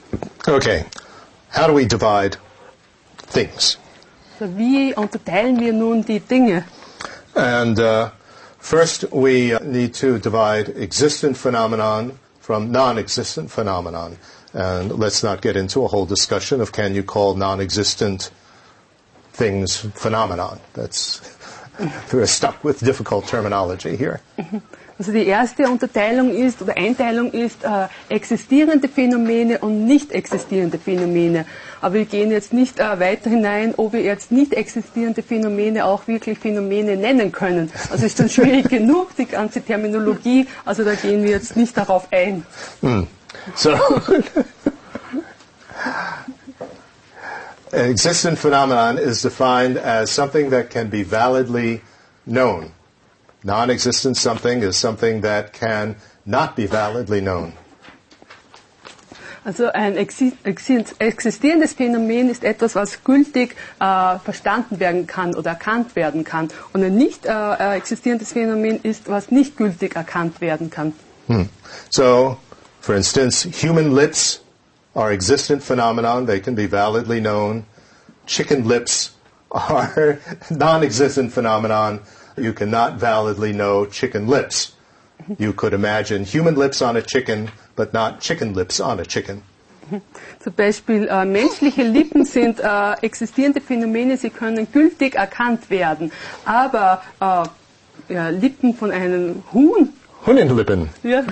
Okay, 0.47 0.83
how 1.55 1.67
do 1.67 1.75
we 1.75 1.85
divide 1.85 2.37
things? 3.31 3.77
Also 4.39 4.57
wie 4.57 4.93
unterteilen 4.93 5.59
wir 5.59 5.73
nun 5.73 6.03
die 6.03 6.19
Dinge? 6.19 6.63
And 7.35 7.79
uh, 7.79 8.09
first, 8.59 9.05
we 9.11 9.53
uh, 9.53 9.59
need 9.63 9.93
to 9.95 10.17
divide 10.19 10.69
existent 10.75 11.37
phenomenon 11.37 12.19
from 12.39 12.71
non-existent 12.71 13.49
phenomenon. 13.51 14.17
And 14.53 14.91
let's 14.99 15.23
not 15.23 15.41
get 15.41 15.55
into 15.55 15.85
a 15.85 15.87
whole 15.87 16.05
discussion 16.05 16.59
of 16.59 16.71
can 16.71 16.93
you 16.93 17.03
call 17.03 17.35
non-existent 17.35 18.31
things 19.31 19.77
phenomenon. 19.95 20.59
That's 20.73 21.21
we're 22.13 22.25
stuck 22.27 22.63
with 22.63 22.79
difficult 22.79 23.27
terminology 23.27 23.95
here. 23.95 24.19
Also 25.01 25.13
die 25.13 25.25
erste 25.25 25.63
Unterteilung 25.67 26.29
ist 26.29 26.61
oder 26.61 26.77
Einteilung 26.77 27.31
ist 27.31 27.63
äh, 27.63 27.87
existierende 28.07 28.87
Phänomene 28.87 29.57
und 29.57 29.85
nicht 29.87 30.11
existierende 30.11 30.77
Phänomene. 30.77 31.47
Aber 31.81 31.95
wir 31.95 32.05
gehen 32.05 32.31
jetzt 32.31 32.53
nicht 32.53 32.79
äh, 32.79 32.99
weiter 32.99 33.29
hinein, 33.29 33.73
ob 33.75 33.93
wir 33.93 34.01
jetzt 34.01 34.31
nicht 34.31 34.53
existierende 34.53 35.23
Phänomene 35.23 35.85
auch 35.85 36.07
wirklich 36.07 36.37
Phänomene 36.39 36.95
nennen 36.95 37.31
können. 37.31 37.71
Also 37.91 38.05
ist 38.05 38.19
dann 38.19 38.29
schwierig 38.37 38.69
genug, 38.69 39.15
die 39.15 39.25
ganze 39.25 39.61
Terminologie, 39.61 40.47
also 40.63 40.83
da 40.83 40.93
gehen 40.93 41.23
wir 41.23 41.31
jetzt 41.31 41.55
nicht 41.57 41.75
darauf 41.75 42.07
ein. 42.11 42.45
So, 43.55 43.71
an 43.71 43.79
existent 47.71 48.37
phenomenon 48.37 48.97
is 48.97 49.21
defined 49.21 49.77
as 49.77 50.11
something 50.11 50.49
that 50.51 50.69
can 50.69 50.89
be 50.89 51.03
validly 51.03 51.81
known. 52.25 52.71
Non-existent 53.43 54.17
something 54.17 54.61
is 54.61 54.77
something 54.77 55.21
that 55.21 55.53
can 55.53 55.95
not 56.25 56.55
be 56.55 56.67
validly 56.67 57.21
known. 57.21 57.53
Also 59.43 59.67
ein 59.71 59.97
exi- 59.97 60.33
exi- 60.45 60.93
existierendes 60.99 61.73
Phänomen 61.73 62.29
ist 62.29 62.43
etwas, 62.43 62.75
was 62.75 63.03
gültig 63.03 63.55
äh, 63.79 64.19
verstanden 64.19 64.79
werden 64.79 65.07
kann 65.07 65.33
oder 65.35 65.51
erkannt 65.51 65.95
werden 65.95 66.23
kann. 66.23 66.49
Und 66.73 66.83
ein 66.83 66.95
nicht 66.95 67.25
äh, 67.25 67.31
äh, 67.31 67.75
existierendes 67.77 68.33
Phänomen 68.33 68.79
ist, 68.83 69.09
was 69.09 69.31
nicht 69.31 69.57
gültig 69.57 69.95
erkannt 69.95 70.41
werden 70.41 70.69
kann. 70.69 70.93
So, 71.89 72.37
for 72.81 72.95
instance, 72.95 73.47
human 73.63 73.95
lips 73.95 74.41
are 74.93 75.11
existent 75.11 75.63
phenomenon. 75.63 76.27
They 76.27 76.39
can 76.39 76.53
be 76.55 76.67
validly 76.69 77.19
known. 77.21 77.63
Chicken 78.27 78.67
lips 78.67 79.13
are 79.49 80.17
non-existent 80.49 81.31
phenomenon. 81.33 81.99
You 82.37 82.53
cannot 82.53 82.99
validly 82.99 83.53
know 83.53 83.85
chicken 83.85 84.27
lips. 84.27 84.73
You 85.37 85.53
could 85.53 85.73
imagine 85.73 86.25
human 86.25 86.55
lips 86.55 86.81
on 86.81 86.97
a 86.97 87.01
chicken, 87.01 87.49
but 87.81 87.93
not 87.93 88.19
chicken 88.19 88.53
lips 88.53 88.79
on 88.79 88.99
a 88.99 89.03
chicken. 89.03 89.41
Zum 90.39 90.53
Beispiel 90.53 91.07
äh, 91.07 91.25
menschliche 91.25 91.81
Lippen 91.81 92.25
sind 92.25 92.59
äh, 92.59 92.93
existierende 93.01 93.59
Phänomene, 93.59 94.17
sie 94.17 94.29
können 94.29 94.71
gültig 94.71 95.15
erkannt 95.15 95.71
werden. 95.71 96.11
Aber 96.45 97.01
äh, 97.19 98.13
ja, 98.13 98.29
Lippen 98.29 98.75
von 98.75 98.91
einem 98.91 99.41
Huhn, 99.51 99.89
Hunnenlippen. 100.25 100.89
ja, 101.03 101.23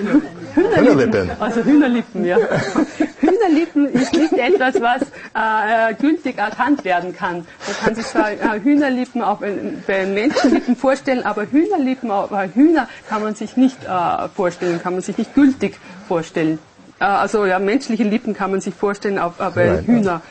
Hühnerlippen. 0.55 1.31
also 1.39 1.63
Hühnerlippen, 1.63 2.25
ja. 2.25 2.37
Hühnerlippen 3.19 3.85
ist 3.93 4.13
nicht 4.13 4.33
etwas, 4.33 4.81
was 4.81 5.01
äh, 5.35 5.91
äh, 5.91 5.93
gültig 5.93 6.37
erkannt 6.37 6.83
werden 6.83 7.15
kann. 7.15 7.45
Man 7.67 7.75
kann 7.83 7.95
sich 7.95 8.05
zwar 8.05 8.31
äh, 8.31 8.59
Hühnerlippen 8.63 9.21
auch 9.21 9.39
bei, 9.85 10.05
Menschenlippen 10.05 10.75
vorstellen, 10.75 11.23
aber 11.23 11.45
Hühnerlippen 11.51 12.09
bei 12.29 12.49
Hühner 12.49 12.87
kann 13.07 13.21
man 13.21 13.35
sich 13.35 13.57
nicht 13.57 13.77
äh, 13.83 14.27
vorstellen, 14.35 14.81
kann 14.81 14.93
man 14.93 15.01
sich 15.03 15.17
nicht 15.17 15.35
gültig 15.35 15.77
vorstellen. 16.07 16.57
Äh, 16.99 17.05
also 17.05 17.45
ja, 17.45 17.59
menschliche 17.59 18.03
Lippen 18.03 18.33
kann 18.33 18.51
man 18.51 18.61
sich 18.61 18.73
vorstellen, 18.73 19.19
auch 19.19 19.39
äh, 19.39 19.51
bei 19.53 19.69
Right. 19.69 19.85
Hühner. 19.85 20.21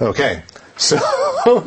Okay, 0.00 0.42
so 0.76 0.96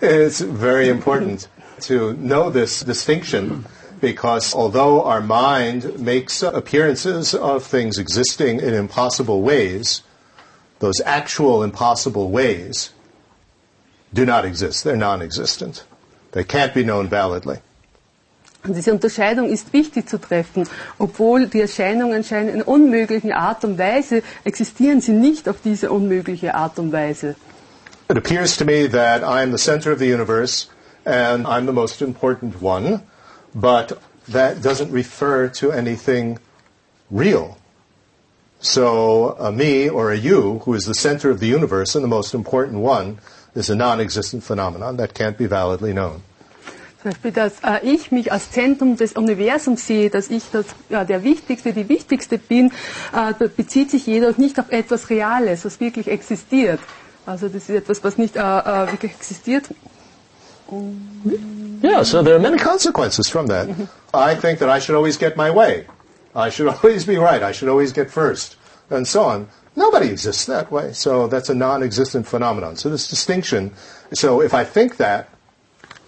it's 0.00 0.40
very 0.42 0.88
important 0.88 1.48
to 1.86 2.14
know 2.14 2.50
this 2.50 2.80
distinction 2.84 3.64
because 4.00 4.54
although 4.54 5.02
our 5.04 5.20
mind 5.20 5.98
makes 5.98 6.42
appearances 6.42 7.34
of 7.34 7.64
things 7.64 7.98
existing 7.98 8.60
in 8.60 8.74
impossible 8.74 9.42
ways, 9.42 10.02
those 10.78 11.00
actual 11.04 11.62
impossible 11.62 12.30
ways 12.30 12.90
do 14.12 14.24
not 14.24 14.44
exist. 14.44 14.84
They're 14.84 14.96
non-existent. 14.96 15.84
They 16.32 16.44
can't 16.44 16.74
be 16.74 16.84
known 16.84 17.08
validly. 17.08 17.58
Diese 18.64 18.92
Unterscheidung 18.92 19.48
ist 19.48 19.72
wichtig 19.72 20.08
zu 20.08 20.18
treffen. 20.18 20.68
Obwohl 20.98 21.46
die 21.46 21.60
Erscheinungen 21.60 22.24
scheinen 22.24 22.48
in 22.48 22.62
unmöglichen 22.62 23.32
Art 23.32 23.64
und 23.64 23.78
Weise, 23.78 24.22
existieren 24.44 25.00
sie 25.00 25.12
nicht 25.12 25.48
auf 25.48 25.56
diese 25.64 25.90
unmögliche 25.90 26.54
Art 26.54 26.78
und 26.78 26.92
Weise. 26.92 27.36
It 28.08 28.16
appears 28.16 28.56
to 28.56 28.64
me 28.64 28.88
that 28.88 29.22
I'm 29.22 29.50
the 29.50 29.58
center 29.58 29.92
of 29.92 29.98
the 29.98 30.12
universe 30.12 30.68
and 31.04 31.46
I'm 31.46 31.66
the 31.66 31.72
most 31.72 32.02
important 32.02 32.60
one, 32.60 33.02
but 33.56 33.98
that 34.28 34.60
doesn't 34.62 34.92
refer 34.92 35.48
to 35.48 35.72
anything 35.72 36.38
real. 37.10 37.56
So 38.60 39.36
a 39.38 39.50
me 39.50 39.88
or 39.88 40.10
a 40.12 40.16
you, 40.16 40.60
who 40.64 40.74
is 40.74 40.84
the 40.84 40.94
center 40.94 41.30
of 41.30 41.40
the 41.40 41.46
universe 41.46 41.94
and 41.94 42.04
the 42.04 42.08
most 42.08 42.34
important 42.34 42.80
one, 42.82 43.18
is 43.54 43.70
a 43.70 43.74
non-existent 43.74 44.42
phenomenon 44.44 44.96
that 44.98 45.14
can't 45.14 45.36
be 45.38 45.46
validly 45.46 45.92
known. 45.92 46.22
Zum 47.02 47.12
Beispiel, 47.12 47.30
dass 47.32 47.52
äh, 47.62 47.78
ich 47.84 48.10
mich 48.10 48.32
als 48.32 48.50
Zentrum 48.50 48.96
des 48.96 49.12
Universums 49.12 49.86
sehe, 49.86 50.10
dass 50.10 50.28
ich 50.28 50.42
das, 50.50 50.66
ja, 50.88 51.04
der 51.04 51.22
Wichtigste, 51.22 51.72
die 51.72 51.88
Wichtigste 51.88 52.36
bin, 52.38 52.72
äh, 53.14 53.32
be- 53.38 53.48
bezieht 53.48 53.90
sich 53.92 54.06
jedoch 54.06 54.36
nicht 54.38 54.58
auf 54.58 54.72
etwas 54.72 55.08
Reales, 55.08 55.64
was 55.64 55.78
wirklich 55.78 56.08
existiert. 56.08 56.80
Also 57.24 57.46
das 57.48 57.68
ist 57.68 57.70
etwas, 57.70 58.02
was 58.02 58.18
nicht 58.18 58.36
äh, 58.36 58.40
äh, 58.40 58.90
wirklich 58.92 59.12
existiert. 59.12 59.66
Hm? 60.68 61.65
Yeah, 61.82 62.02
so 62.02 62.22
there 62.22 62.34
are 62.34 62.40
many 62.40 62.58
consequences 62.58 63.28
from 63.28 63.46
that. 63.48 63.68
I 64.14 64.34
think 64.34 64.58
that 64.60 64.68
I 64.68 64.78
should 64.78 64.94
always 64.94 65.16
get 65.16 65.36
my 65.36 65.50
way. 65.50 65.86
I 66.34 66.50
should 66.50 66.68
always 66.74 67.04
be 67.04 67.16
right. 67.16 67.42
I 67.42 67.52
should 67.52 67.68
always 67.68 67.92
get 67.92 68.10
first, 68.10 68.56
and 68.90 69.06
so 69.06 69.22
on. 69.24 69.48
Nobody 69.76 70.08
exists 70.08 70.46
that 70.46 70.70
way. 70.72 70.92
So 70.94 71.28
that's 71.28 71.50
a 71.50 71.54
non-existent 71.54 72.26
phenomenon. 72.26 72.76
So 72.76 72.88
this 72.88 73.08
distinction. 73.08 73.72
So 74.12 74.40
if 74.40 74.54
I 74.54 74.64
think 74.64 74.96
that, 74.96 75.28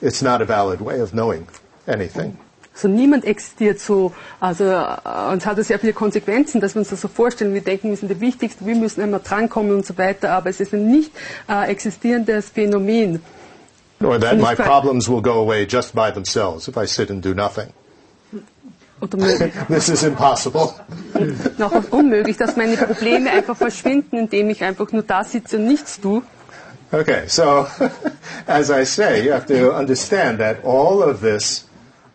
it's 0.00 0.22
not 0.22 0.40
a 0.40 0.46
valid 0.46 0.80
way 0.80 1.00
of 1.00 1.12
knowing 1.12 1.48
anything. 1.87 2.38
Also 2.72 2.88
niemand 2.88 3.25
existiert 3.25 3.80
so. 3.80 4.12
Also 4.40 4.64
äh, 4.64 5.32
und 5.32 5.38
es 5.38 5.46
hat 5.46 5.62
sehr 5.64 5.78
viele 5.78 5.92
Konsequenzen, 5.92 6.60
dass 6.60 6.76
wir 6.76 6.80
uns 6.80 6.90
das 6.90 7.00
so 7.00 7.08
vorstellen. 7.08 7.52
Wir 7.52 7.60
denken, 7.60 7.90
wir 7.90 7.96
sind 7.96 8.08
der 8.08 8.20
Wichtigste, 8.20 8.64
wir 8.64 8.76
müssen 8.76 9.02
immer 9.02 9.18
drankommen 9.18 9.75
und 9.75 9.84
so 9.84 9.98
weiter. 9.98 10.30
Aber 10.30 10.48
es 10.48 10.60
ist 10.60 10.72
ein 10.72 10.88
nicht 10.88 11.12
äh, 11.48 11.68
existierendes 11.68 12.50
Phänomen. 12.50 13.20
Or 14.00 14.19
that 14.19 14.38
my 14.38 14.55
problems 14.55 15.09
will 15.09 15.21
go 15.21 15.40
away 15.40 15.67
just 15.67 15.95
by 15.95 16.11
themselves 16.11 16.69
if 16.69 16.76
I 16.76 16.87
sit 16.87 17.11
and 17.11 17.23
do 17.23 17.35
nothing. 17.35 17.73
This 19.69 19.88
is 19.88 20.02
impossible. 20.02 20.75
noch 21.59 21.73
unmöglich, 21.90 22.37
dass 22.37 22.57
meine 22.57 22.76
Probleme 22.76 23.31
einfach 23.31 23.57
verschwinden, 23.57 24.19
indem 24.19 24.50
ich 24.50 24.62
einfach 24.64 24.90
nur 24.93 25.02
da 25.02 25.23
sitze 25.23 25.57
und 25.57 25.67
nichts 25.67 26.00
tue. 26.00 26.23
Okay, 26.90 27.28
so 27.28 27.67
as 28.47 28.71
I 28.71 28.85
say, 28.85 29.25
you 29.25 29.33
have 29.33 29.47
to 29.47 29.73
understand 29.73 30.38
that 30.40 30.64
all 30.64 31.02
of 31.02 31.21
this 31.21 31.67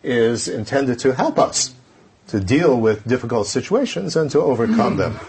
is 0.02 0.48
intended 0.48 0.98
to 1.00 1.14
help 1.14 1.38
us 1.38 1.74
to 2.28 2.40
deal 2.40 2.80
with 2.80 3.06
difficult 3.06 3.46
situations 3.46 4.16
and 4.16 4.30
to 4.30 4.42
overcome 4.42 4.94
mhm. 4.94 4.98
them. 4.98 5.20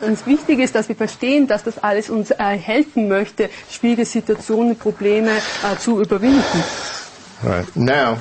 Und 0.00 0.12
das 0.12 0.26
Wichtige 0.26 0.62
ist, 0.62 0.74
dass 0.74 0.88
wir 0.88 0.96
verstehen, 0.96 1.46
dass 1.48 1.64
das 1.64 1.78
alles 1.82 2.08
uns 2.08 2.30
äh, 2.30 2.36
helfen 2.56 3.08
möchte, 3.08 3.50
schwierige 3.70 4.04
Situationen, 4.04 4.76
Probleme 4.76 5.30
äh, 5.30 5.76
zu 5.78 6.00
überwinden. 6.00 6.62
Right. 7.44 7.66
Now, 7.76 8.18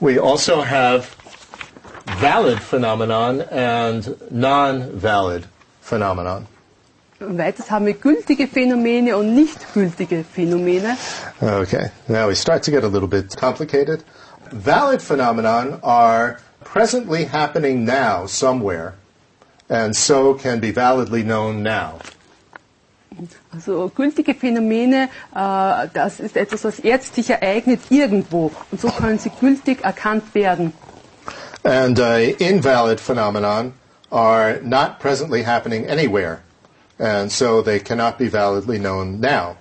we 0.00 0.20
also 0.20 0.62
have 0.64 1.06
valid 2.20 2.58
phenomenon 2.60 3.40
and 3.50 4.16
non-valid 4.30 5.44
phenomenon. 5.80 6.46
Und 7.18 7.38
weiters 7.38 7.70
haben 7.70 7.86
wir 7.86 7.94
gültige 7.94 8.46
Phänomene 8.46 9.16
und 9.16 9.34
nicht 9.34 9.72
gültige 9.72 10.22
Phänomene. 10.22 10.96
Okay, 11.40 11.90
now 12.08 12.28
we 12.28 12.34
start 12.36 12.62
to 12.64 12.70
get 12.70 12.84
a 12.84 12.88
little 12.88 13.08
bit 13.08 13.34
complicated. 13.36 14.04
Valid 14.52 15.00
phenomenon 15.00 15.78
are 15.82 16.36
presently 16.62 17.24
happening 17.24 17.84
now 17.86 18.26
somewhere, 18.26 18.92
and 19.68 19.94
so 19.94 20.34
can 20.34 20.60
be 20.60 20.70
validly 20.70 21.22
known 21.22 21.62
now. 21.62 21.98
Also 23.52 23.90
gültige 23.94 24.34
Phänomene, 24.34 25.08
äh, 25.34 25.88
das 25.94 26.20
ist 26.20 26.36
etwas, 26.36 26.64
was 26.64 26.82
jetzt 26.82 27.14
sich 27.14 27.30
ereignet 27.30 27.80
irgendwo. 27.88 28.52
Und 28.70 28.80
so 28.80 28.90
können 28.90 29.18
sie 29.18 29.30
gültig 29.30 29.82
erkannt 29.82 30.34
werden. 30.34 30.72
And 31.64 31.98
uh, 31.98 32.34
invalid 32.38 33.00
phenomenon 33.00 33.72
are 34.12 34.60
not 34.62 35.00
presently 35.00 35.42
happening 35.42 35.88
anywhere, 35.88 36.40
and 36.98 37.32
so 37.32 37.60
they 37.60 37.80
cannot 37.80 38.18
be 38.18 38.28
validly 38.28 38.78
known 38.78 39.18
now. 39.20 39.56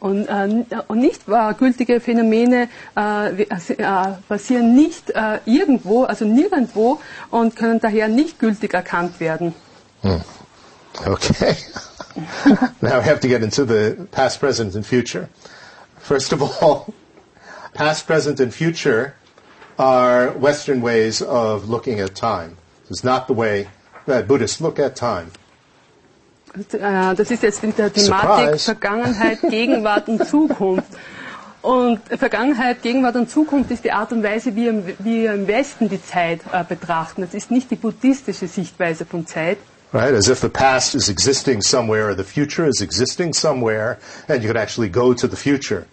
Und, 0.00 0.26
äh, 0.26 0.64
und 0.88 0.98
nicht 0.98 1.28
äh, 1.28 1.54
gültige 1.54 2.00
Phänomene 2.00 2.68
äh, 2.96 3.42
äh, 3.42 3.46
passieren 4.28 4.74
nicht 4.74 5.10
äh, 5.10 5.38
irgendwo, 5.44 6.04
also 6.04 6.24
nirgendwo 6.24 7.00
und 7.30 7.54
können 7.54 7.80
daher 7.80 8.08
nicht 8.08 8.38
gültig 8.38 8.72
erkannt 8.74 9.20
werden. 9.20 9.54
Okay. 11.06 11.56
now 12.82 12.98
we 12.98 13.04
have 13.04 13.20
to 13.20 13.28
get 13.28 13.42
into 13.42 13.64
the 13.64 14.08
past, 14.10 14.40
present, 14.40 14.74
and 14.74 14.84
future. 14.84 15.28
First 15.98 16.32
of 16.32 16.42
all, 16.42 16.92
past, 17.74 18.06
present, 18.06 18.40
and 18.40 18.52
future 18.52 19.14
are 19.78 20.30
Western 20.32 20.80
ways 20.82 21.22
of 21.22 21.68
looking 21.68 22.00
at 22.00 22.14
time. 22.14 22.56
Is 22.88 23.04
not 23.04 23.28
the 23.28 23.34
way 23.34 23.68
that 24.06 24.26
Buddhists 24.26 24.60
look 24.60 24.78
at 24.78 24.96
time. 24.96 25.30
Äh, 26.72 27.14
das 27.14 27.30
ist 27.30 27.42
jetzt 27.42 27.62
in 27.62 27.74
der 27.76 27.92
Thematik 27.92 28.60
Surprise. 28.60 28.64
Vergangenheit, 28.64 29.40
Gegenwart 29.42 30.08
und 30.08 30.26
Zukunft. 30.26 30.88
Und 31.62 32.00
Vergangenheit, 32.08 32.82
Gegenwart 32.82 33.16
und 33.16 33.30
Zukunft 33.30 33.70
ist 33.70 33.84
die 33.84 33.92
Art 33.92 34.12
und 34.12 34.22
Weise, 34.22 34.56
wie 34.56 34.72
wir 34.98 35.34
im 35.34 35.46
Westen 35.46 35.88
die 35.88 36.02
Zeit 36.02 36.40
äh, 36.52 36.64
betrachten. 36.64 37.20
Das 37.22 37.34
ist 37.34 37.50
nicht 37.50 37.70
die 37.70 37.76
buddhistische 37.76 38.48
Sichtweise 38.48 39.04
von 39.04 39.26
Zeit. 39.26 39.58
Right? 39.92 40.14
As 40.14 40.28
if 40.28 40.40
the 40.40 40.48
past 40.48 40.94
is 40.94 41.08
existing 41.08 41.60
somewhere 41.62 42.08
or 42.08 42.16
the 42.16 42.24
future 42.24 42.66
is 42.66 42.80
existing 42.80 43.34
somewhere 43.34 43.98
and 44.28 44.42
you 44.42 44.48
could 44.48 44.56
actually 44.56 44.88
go 44.88 45.12
to 45.12 45.26
the 45.28 45.36
future. 45.36 45.84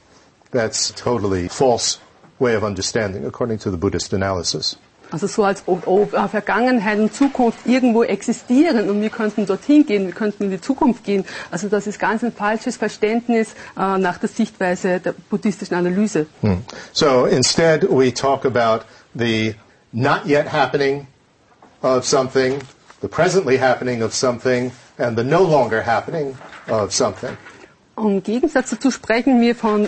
That's 0.52 0.92
a 0.92 0.94
totally 0.94 1.50
false 1.50 2.00
way 2.40 2.56
of 2.56 2.64
understanding 2.64 3.26
according 3.26 3.58
to 3.60 3.72
the 3.72 3.78
Buddhist 3.78 4.14
analysis. 4.14 4.78
Also 5.10 5.28
so 5.28 5.44
als 5.44 5.64
ob, 5.68 5.88
ob 5.88 6.14
äh, 6.14 6.28
Vergangenheit 6.28 7.00
und 7.00 7.14
Zukunft 7.14 7.60
irgendwo 7.66 8.04
existieren 8.04 8.90
und 8.90 9.02
wir 9.02 9.10
könnten 9.10 9.46
dorthin 9.46 9.86
gehen, 9.86 10.06
wir 10.08 10.14
könnten 10.14 10.44
in 10.46 10.52
die 10.52 10.62
Zukunft 10.62 11.04
gehen. 11.06 11.26
Also 11.50 11.70
das 11.70 11.88
ist 11.88 12.00
ganz 12.00 12.24
ein 12.24 12.34
falsches 12.34 12.78
Verständnis 12.78 13.54
äh, 13.78 13.98
nach 13.98 14.18
der 14.18 14.30
Sichtweise 14.30 15.00
der 15.00 15.14
buddhistischen 15.30 15.76
Analyse. 15.78 16.26
So 16.92 17.26
instead, 17.26 17.84
we 17.90 18.14
talk 18.14 18.46
about 18.46 18.86
the 19.16 19.56
not 19.94 20.26
yet 20.26 20.48
happening 20.52 21.08
of 21.82 22.06
something, 22.06 22.60
the 23.02 23.08
presently 23.08 23.58
happening 23.58 24.04
of 24.04 24.14
something, 24.14 24.72
and 24.98 25.18
the 25.18 25.24
no 25.24 25.42
longer 25.42 25.82
happening 25.82 26.38
of 26.70 26.94
something. 26.94 27.38
Im 27.98 28.22
Gegensatz 28.22 28.70
dazu 28.70 28.92
sprechen 28.92 29.42
wir 29.42 29.56
von, 29.56 29.86
äh, 29.86 29.88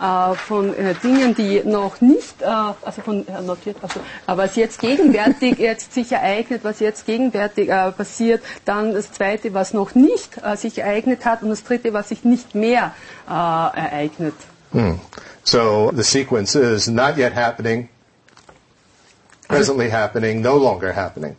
äh, 0.00 0.34
von 0.34 0.76
äh, 0.76 0.94
Dingen, 1.04 1.36
die 1.36 1.62
noch 1.64 2.00
nicht, 2.00 2.42
äh, 2.42 2.46
also 2.46 3.00
von 3.02 3.26
äh, 3.28 3.40
notiert, 3.42 3.76
also, 3.80 4.00
äh, 4.00 4.36
was 4.36 4.56
jetzt 4.56 4.80
gegenwärtig 4.80 5.58
jetzt 5.58 5.94
sich 5.94 6.10
ereignet, 6.10 6.64
was 6.64 6.80
jetzt 6.80 7.06
gegenwärtig 7.06 7.68
äh, 7.68 7.92
passiert, 7.92 8.42
dann 8.64 8.92
das 8.92 9.12
zweite, 9.12 9.54
was 9.54 9.72
noch 9.72 9.94
nicht 9.94 10.36
äh, 10.42 10.56
sich 10.56 10.78
ereignet 10.78 11.24
hat 11.24 11.42
und 11.44 11.50
das 11.50 11.62
dritte, 11.62 11.92
was 11.92 12.08
sich 12.08 12.24
nicht 12.24 12.56
mehr 12.56 12.92
äh, 13.28 13.30
ereignet. 13.30 14.34
Hmm. 14.72 14.98
So 15.44 15.92
the 15.94 16.02
sequence 16.02 16.56
is 16.56 16.88
not 16.88 17.16
yet 17.16 17.34
happening, 17.36 17.88
presently 19.46 19.90
happening, 19.90 20.42
no 20.42 20.56
longer 20.56 20.92
happening. 20.92 21.36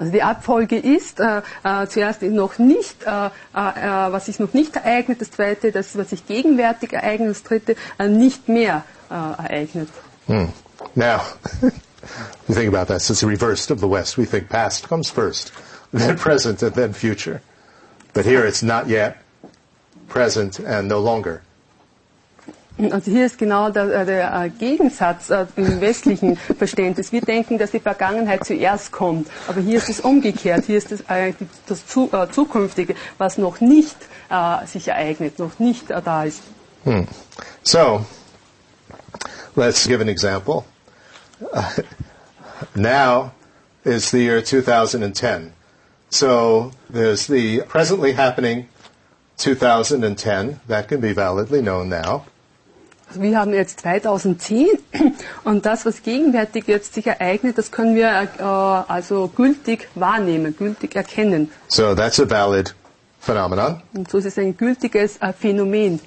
Also 0.00 0.12
die 0.12 0.22
Abfolge 0.22 0.78
ist 0.78 1.20
äh, 1.20 1.42
äh, 1.62 1.86
zuerst 1.86 2.22
noch 2.22 2.58
nicht, 2.58 3.04
äh, 3.04 3.26
äh, 3.26 3.28
äh, 3.54 4.12
was 4.12 4.26
sich 4.26 4.38
noch 4.38 4.54
nicht 4.54 4.74
ereignet, 4.74 5.20
das 5.20 5.30
zweite, 5.30 5.72
das, 5.72 5.94
was 5.98 6.08
sich 6.08 6.26
gegenwärtig 6.26 6.94
ereignet, 6.94 7.28
das 7.30 7.42
dritte, 7.42 7.76
äh, 7.98 8.08
nicht 8.08 8.48
mehr 8.48 8.84
ereignet. 9.10 9.88
Hmm. 10.26 10.46
Now, 10.94 11.20
you 12.48 12.54
think 12.54 12.72
about 12.72 12.86
that. 12.86 13.02
So 13.02 13.12
it's 13.12 13.20
the 13.20 13.26
reverse 13.26 13.70
of 13.70 13.80
the 13.80 13.88
West. 13.88 14.16
We 14.16 14.24
think 14.24 14.48
past 14.48 14.88
comes 14.88 15.10
first, 15.10 15.52
then 15.92 16.16
present, 16.16 16.62
and 16.62 16.74
then 16.74 16.94
future. 16.94 17.42
But 18.14 18.24
here 18.24 18.46
it's 18.46 18.62
not 18.62 18.88
yet, 18.88 19.18
present, 20.08 20.60
and 20.60 20.88
no 20.88 21.00
longer. 21.00 21.42
Also 22.90 23.10
hier 23.10 23.26
ist 23.26 23.36
genau 23.36 23.70
der, 23.70 24.04
der 24.06 24.32
äh, 24.32 24.48
Gegensatz 24.48 25.28
äh, 25.28 25.46
im 25.56 25.80
westlichen 25.80 26.36
Verständnis. 26.36 27.12
Wir 27.12 27.20
denken, 27.20 27.58
dass 27.58 27.72
die 27.72 27.80
Vergangenheit 27.80 28.44
zuerst 28.44 28.90
kommt, 28.90 29.28
aber 29.48 29.60
hier 29.60 29.76
ist 29.78 29.90
es 29.90 30.00
umgekehrt. 30.00 30.64
Hier 30.64 30.78
ist 30.78 30.90
es 30.90 31.02
äh, 31.02 31.34
das 31.66 31.86
zu, 31.86 32.10
äh, 32.12 32.28
Zukünftige, 32.30 32.94
was 33.18 33.36
noch 33.36 33.60
nicht 33.60 33.96
äh, 34.30 34.66
sich 34.66 34.88
ereignet, 34.88 35.38
noch 35.38 35.58
nicht 35.58 35.90
äh, 35.90 36.00
da 36.02 36.24
ist. 36.24 36.42
Hmm. 36.84 37.06
So, 37.62 38.06
let's 39.56 39.86
give 39.86 40.00
an 40.00 40.08
example. 40.08 40.64
Uh, 41.52 41.62
now 42.74 43.32
is 43.84 44.10
the 44.10 44.20
year 44.20 44.42
2010. 44.42 45.52
So 46.10 46.72
there's 46.88 47.26
the 47.26 47.62
presently 47.68 48.12
happening 48.12 48.68
2010. 49.36 50.60
That 50.68 50.88
can 50.88 51.00
be 51.00 51.12
validly 51.12 51.60
known 51.62 51.88
now. 51.88 52.24
Wir 53.14 53.38
haben 53.38 53.52
jetzt 53.52 53.80
2010 53.80 54.68
und 55.44 55.66
das, 55.66 55.84
was 55.84 56.02
gegenwärtig 56.02 56.64
jetzt 56.66 56.94
sich 56.94 57.06
ereignet, 57.06 57.58
das 57.58 57.70
können 57.70 57.94
wir 57.96 58.06
äh, 58.08 58.42
also 58.42 59.28
gültig 59.28 59.88
wahrnehmen, 59.94 60.56
gültig 60.56 60.94
erkennen. 60.94 61.50
So 61.68 61.94
that's 61.94 62.20
a 62.20 62.28
valid 62.28 62.74
phenomenon. 63.20 63.82
Und 63.94 64.10
so 64.10 64.18
ist 64.18 64.26
es 64.26 64.38
ein 64.38 64.56
gültiges 64.56 65.16
äh, 65.18 65.32
Phänomen. 65.32 66.00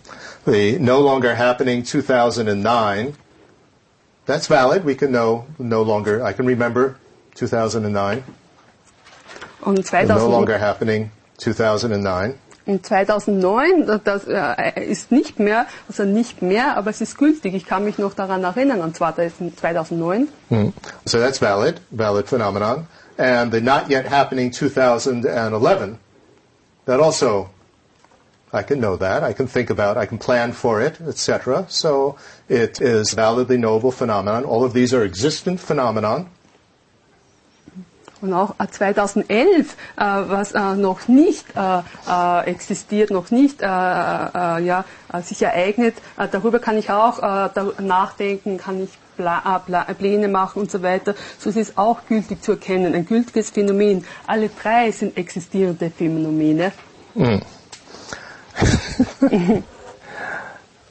The 0.45 0.77
no 0.79 0.99
longer 1.01 1.37
happening 1.37 1.83
2009. 1.83 3.13
That's 4.25 4.49
valid. 4.49 4.85
We 4.85 4.95
can 4.95 5.11
know 5.11 5.45
no 5.57 5.83
longer. 5.83 6.23
I 6.23 6.33
can 6.33 6.45
remember 6.45 6.95
2009. 7.35 8.23
Und 9.61 9.77
The 9.77 9.83
2000, 9.83 10.17
no 10.17 10.29
longer 10.29 10.59
happening 10.59 11.11
2009. 11.37 12.35
Und 12.65 12.85
2009, 12.85 14.01
das 14.05 14.25
äh, 14.25 14.83
ist 14.85 15.11
nicht 15.11 15.37
mehr, 15.39 15.65
also 15.89 16.05
nicht 16.05 16.41
mehr, 16.41 16.77
aber 16.77 16.91
es 16.91 17.01
ist 17.01 17.17
gültig. 17.17 17.53
Ich 17.55 17.65
kann 17.65 17.83
mich 17.83 17.97
noch 17.97 18.13
daran 18.13 18.43
erinnern, 18.43 18.79
und 18.79 18.95
zwar 18.95 19.11
das 19.11 19.33
ist 19.39 19.59
2009. 19.59 20.29
Hmm. 20.49 20.73
So 21.05 21.19
that's 21.19 21.41
valid, 21.41 21.81
valid 21.91 22.27
phenomenon. 22.27 22.87
And 23.17 23.53
the 23.53 23.59
not 23.61 23.89
yet 23.89 24.09
happening 24.09 24.51
2011, 24.51 25.99
that 26.85 26.99
also, 26.99 27.49
I 28.53 28.63
can 28.63 28.79
know 28.79 28.95
that, 28.97 29.23
I 29.23 29.33
can 29.33 29.47
think 29.47 29.69
about, 29.69 29.97
I 29.97 30.05
can 30.05 30.17
plan 30.17 30.53
for 30.53 30.81
it, 30.81 30.99
etc. 31.01 31.65
So 31.67 32.15
it 32.47 32.79
is 32.79 33.13
validly 33.13 33.57
knowable 33.57 33.91
phenomenon. 33.91 34.45
All 34.45 34.63
of 34.63 34.73
these 34.73 34.93
are 34.93 35.03
existent 35.03 35.59
phenomenon. 35.59 36.29
Und 38.23 38.31
auch 38.33 38.55
äh, 38.57 38.67
2011, 38.71 39.27
äh, 39.27 39.65
was 39.97 40.53
äh, 40.53 40.75
noch 40.75 41.09
nicht 41.09 41.45
äh, 41.57 41.79
äh, 42.09 42.45
existiert, 42.49 43.11
noch 43.11 43.31
nicht 43.31 43.61
äh, 43.61 43.65
äh, 43.65 43.67
ja, 44.63 44.85
äh, 45.11 45.21
sich 45.21 45.41
ereignet, 45.41 45.93
äh, 46.17 46.29
darüber 46.31 46.59
kann 46.59 46.77
ich 46.77 46.89
auch 46.89 47.19
äh, 47.19 47.49
nachdenken, 47.81 48.57
kann 48.57 48.81
ich 48.81 48.91
Pla 49.17 49.39
äh, 49.57 49.59
Pla 49.59 49.83
Pläne 49.93 50.29
machen 50.29 50.61
und 50.61 50.71
so 50.71 50.81
weiter. 50.81 51.15
So 51.37 51.49
ist 51.49 51.57
es 51.57 51.77
auch 51.77 52.05
gültig 52.07 52.41
zu 52.41 52.53
erkennen, 52.53 52.95
ein 52.95 53.05
gültiges 53.05 53.49
Phänomen. 53.49 54.05
Alle 54.25 54.49
drei 54.49 54.89
sind 54.91 55.17
existierende 55.17 55.89
Phänomene. 55.91 56.71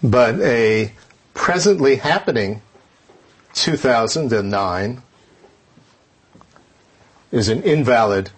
But 0.02 0.34
a 0.42 0.90
presently 1.32 1.96
happening 1.96 2.60
2009 3.54 5.00
is 7.32 7.48
an 7.48 7.62
invalid 7.62 8.30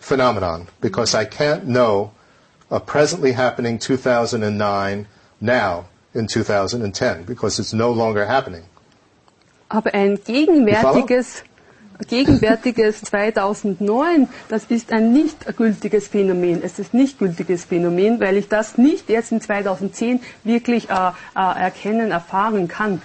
phenomenon 0.00 0.66
because 0.80 1.14
I 1.14 1.24
can't 1.26 1.66
know 1.66 2.10
a 2.70 2.80
presently 2.80 3.32
happening 3.32 3.78
2009 3.78 5.06
now 5.40 5.84
in 6.14 6.26
2010 6.26 7.24
because 7.24 7.58
it's 7.60 7.72
no 7.72 7.92
longer 7.92 8.26
happening. 8.26 8.64
Aber 9.68 9.94
ein 9.94 10.18
gegenwärtiges, 10.24 11.44
gegenwärtiges 12.08 13.02
2009, 13.04 14.28
das 14.48 14.64
ist 14.64 14.90
ein 14.92 15.12
nicht 15.12 15.46
gültiges 15.56 16.08
Phänomen. 16.08 16.62
Es 16.62 16.78
ist 16.80 16.92
nicht 16.94 17.18
gültiges 17.18 17.66
Phänomen, 17.66 18.18
weil 18.20 18.36
ich 18.36 18.48
das 18.48 18.78
nicht 18.78 19.08
jetzt 19.08 19.30
in 19.30 19.40
2010 19.40 20.20
wirklich 20.42 20.90
äh, 20.90 20.94
äh, 20.94 21.12
erkennen, 21.60 22.10
erfahren 22.10 22.66
kann. 22.66 23.00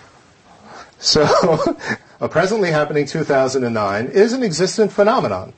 So, 0.99 1.77
a 2.21 2.29
presently 2.29 2.71
happening 2.71 3.05
2009 3.05 4.08
is 4.08 4.34
an 4.34 4.43
existent 4.43 4.91
phenomenon, 4.91 5.53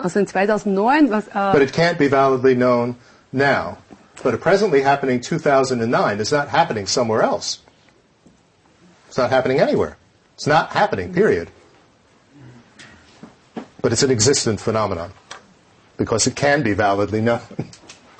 Also 0.00 0.20
in 0.20 0.26
2009, 0.26 1.10
was, 1.10 1.28
uh, 1.34 1.52
but 1.52 1.60
äh, 1.60 1.64
it 1.64 1.72
can't 1.72 1.98
be 1.98 2.06
validly 2.06 2.54
known 2.54 2.96
now. 3.32 3.78
But 4.22 4.34
a 4.34 4.38
presently 4.38 4.82
happening 4.82 5.20
2009 5.20 6.20
is 6.20 6.30
not 6.30 6.48
happening 6.48 6.86
somewhere 6.86 7.22
else. 7.22 7.60
It's 9.08 9.18
not 9.18 9.30
happening 9.30 9.58
anywhere. 9.58 9.96
It's 10.34 10.46
not 10.46 10.70
happening, 10.70 11.12
period. 11.12 11.50
But 13.82 13.92
it's 13.92 14.02
an 14.02 14.10
existent 14.10 14.60
phenomenon 14.60 15.12
because 15.96 16.26
it 16.26 16.36
can 16.36 16.62
be 16.62 16.74
validly 16.74 17.20
known. 17.20 17.40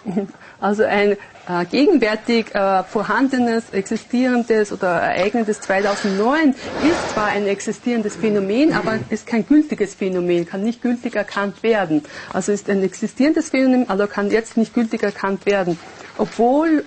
also 0.63 0.85
ein 0.85 1.17
äh, 1.49 1.65
gegenwärtig 1.65 2.55
äh, 2.55 2.85
vorhandenes, 2.85 3.71
existierendes 3.73 4.71
oder 4.73 4.89
ereignetes 4.89 5.61
2009 5.63 6.51
ist 6.51 7.15
zwar 7.15 7.27
ein 7.27 7.47
existierendes 7.47 8.17
Phänomen, 8.17 8.75
aber 8.75 8.99
ist 9.11 9.27
kein 9.27 9.47
gültiges 9.47 9.95
Phänomen, 9.95 10.47
kann 10.47 10.63
nicht 10.63 10.83
gültig 10.83 11.17
erkannt 11.17 11.63
werden. 11.63 12.03
Also 12.33 12.53
ist 12.53 12.69
ein 12.69 12.83
existierendes 12.83 13.51
Phänomen, 13.51 13.89
aber 13.89 14.07
kann 14.07 14.31
jetzt 14.31 14.57
nicht 14.57 14.75
gültig 14.75 15.03
erkannt 15.03 15.47
werden. 15.47 15.79
Obwohl, 16.19 16.85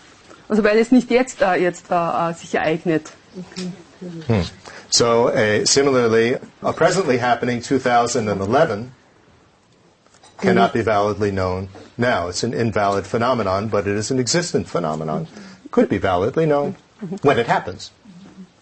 also 0.47 0.63
weil 0.63 0.77
es 0.77 0.91
nicht 0.91 1.09
jetzt, 1.09 1.41
äh, 1.41 1.55
jetzt 1.55 1.85
äh, 1.89 2.33
sich 2.33 2.53
ereignet. 2.55 3.11
So, 4.89 5.29
uh, 5.29 5.63
similarly, 5.63 6.37
a 6.63 6.71
presently 6.71 7.19
happening 7.19 7.61
2011 7.61 8.87
cannot 10.41 10.73
be 10.73 10.81
validly 10.83 11.31
known 11.31 11.69
now. 11.97 12.29
It's 12.29 12.43
an 12.43 12.53
invalid 12.53 13.05
phenomenon, 13.05 13.69
but 13.69 13.87
it 13.87 13.95
is 13.95 14.11
an 14.11 14.19
existent 14.19 14.67
phenomenon. 14.67 15.27
Could 15.71 15.89
be 15.89 15.97
validly 15.97 16.45
known 16.45 16.75
when 17.21 17.39
it 17.39 17.47
happens. 17.47 17.91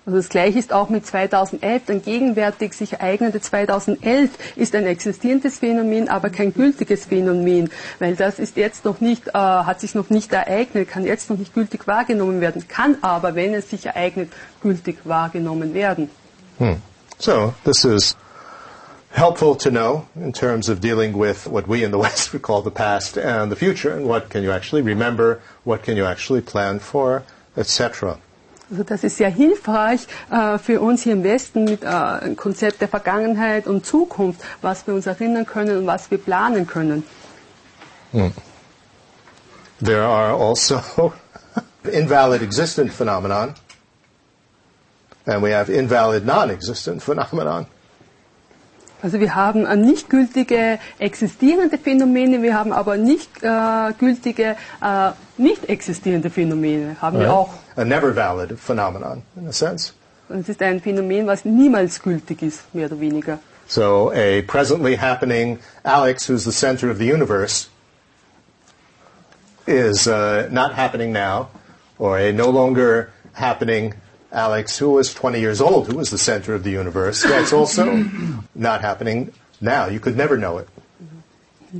Also 0.06 0.18
das 0.18 0.30
gleiche 0.30 0.58
ist 0.58 0.74
auch 0.74 0.90
mit 0.90 1.06
2011. 1.06 1.84
Ein 1.88 2.02
gegenwärtig 2.02 2.74
sich 2.74 2.94
ereignete 2.94 3.42
2011 3.42 4.32
ist 4.56 4.74
ein 4.74 4.88
existierendes 4.88 5.60
Phänomen, 5.60 6.10
aber 6.10 6.32
kein 6.32 6.52
gültiges 6.52 7.06
Phänomen, 7.06 7.70
weil 8.00 8.16
das 8.16 8.40
ist 8.40 8.58
jetzt 8.58 8.86
noch 8.86 9.02
nicht, 9.02 9.28
äh, 9.28 9.32
hat 9.34 9.80
sich 9.80 9.94
noch 9.94 10.10
nicht 10.10 10.34
ereignet, 10.34 10.90
kann 10.90 11.06
jetzt 11.06 11.30
noch 11.30 11.38
nicht 11.38 11.54
gültig 11.54 11.86
wahrgenommen 11.86 12.42
werden, 12.42 12.68
kann 12.68 12.98
aber, 13.02 13.36
wenn 13.36 13.54
es 13.54 13.70
sich 13.70 13.86
ereignet, 13.86 14.32
gültig 14.64 14.98
wahrgenommen 15.04 15.76
werden. 15.76 16.10
So, 17.20 17.54
this 17.64 17.86
is 17.86 18.16
helpful 19.12 19.56
to 19.56 19.72
know 19.72 20.08
in 20.16 20.32
terms 20.32 20.70
of 20.70 20.82
dealing 20.82 21.18
with 21.18 21.48
what 21.48 21.68
we 21.68 21.84
in 21.84 21.92
the 21.92 21.98
West 22.06 22.34
would 22.34 22.42
call 22.42 22.62
the 22.62 22.72
past 22.72 23.18
and 23.18 23.52
the 23.52 23.56
future, 23.56 23.92
and 23.96 24.08
what 24.08 24.30
can 24.30 24.44
you 24.44 24.52
actually 24.52 24.82
remember, 24.82 25.42
what 25.64 25.84
can 25.84 25.98
you 25.98 26.06
actually 26.06 26.42
plan 26.42 26.80
for, 26.80 27.24
etc. 27.58 28.18
Also 28.72 28.84
das 28.84 29.04
ist 29.04 29.18
sehr 29.18 29.32
hilfreich 29.32 30.08
äh, 30.30 30.60
für 30.60 30.80
uns 30.80 31.02
hier 31.02 31.14
im 31.14 31.24
Westen 31.24 31.64
mit 31.64 31.82
äh, 31.84 31.88
einem 31.88 32.36
Konzept 32.36 32.82
der 32.82 32.88
Vergangenheit 32.88 33.66
und 33.66 33.84
Zukunft, 33.84 34.42
was 34.62 34.86
wir 34.86 34.94
uns 34.94 35.08
erinnern 35.08 35.46
können 35.46 35.80
und 35.80 35.88
was 35.88 36.12
wir 36.12 36.20
planen 36.20 36.68
können. 36.68 37.04
Hmm. 38.12 38.32
There 39.82 40.04
are 40.04 40.34
also 40.34 41.14
invalid 41.84 42.44
existent 42.44 42.92
phenomenon, 42.92 43.56
and 45.26 45.42
we 45.42 45.52
have 45.52 45.70
invalid 45.70 46.26
non-existent 46.26 47.02
phenomenon. 47.02 47.66
Also 49.02 49.20
wir 49.20 49.34
haben 49.36 49.66
äh, 49.66 49.76
nicht 49.76 50.10
gültige 50.10 50.80
existierende 51.00 51.78
Phänomene, 51.78 52.42
wir 52.42 52.54
haben 52.54 52.74
aber 52.74 52.98
nicht 52.98 53.30
äh, 53.42 53.94
gültige 53.98 54.56
äh, 54.82 55.12
nicht 55.38 55.70
existierende 55.70 56.30
Phänomene. 56.30 56.98
Haben 57.02 57.20
wir 57.20 57.34
auch. 57.34 57.54
A 57.78 57.86
never 57.86 58.14
valid 58.14 58.60
phenomenon, 58.60 59.24
in 59.38 59.48
a 59.48 59.54
sense. 59.54 59.94
Und 60.28 60.42
es 60.42 60.50
ist 60.50 60.62
ein 60.62 60.82
Phänomen, 60.82 61.28
was 61.28 61.46
niemals 61.46 62.02
gültig 62.02 62.44
ist, 62.44 62.74
mehr 62.74 62.88
oder 62.88 63.00
weniger. 63.00 63.40
So 63.68 64.12
a 64.12 64.42
presently 64.42 64.98
happening 64.98 65.60
Alex, 65.84 66.28
who's 66.28 66.44
the 66.44 66.52
center 66.52 66.92
of 66.92 66.98
the 66.98 67.06
universe, 67.06 67.70
is 69.66 70.08
uh, 70.08 70.50
not 70.52 70.74
happening 70.74 71.14
now, 71.14 71.48
or 72.00 72.18
a 72.18 72.32
no 72.34 72.50
longer 72.50 73.12
happening 73.34 73.94
Alex, 74.32 74.78
who 74.78 74.92
was 74.92 75.14
20 75.14 75.40
years 75.40 75.62
old, 75.62 75.88
who 75.88 75.98
was 75.98 76.10
the 76.10 76.18
center 76.18 76.54
of 76.54 76.64
the 76.64 76.72
universe, 76.72 77.24
that's 77.24 77.52
also 77.52 78.06
not 78.56 78.82
happening 78.82 79.34
now. 79.60 79.88
You 79.88 80.00
could 80.00 80.16
never 80.16 80.38
know 80.38 80.60
it. 80.60 80.68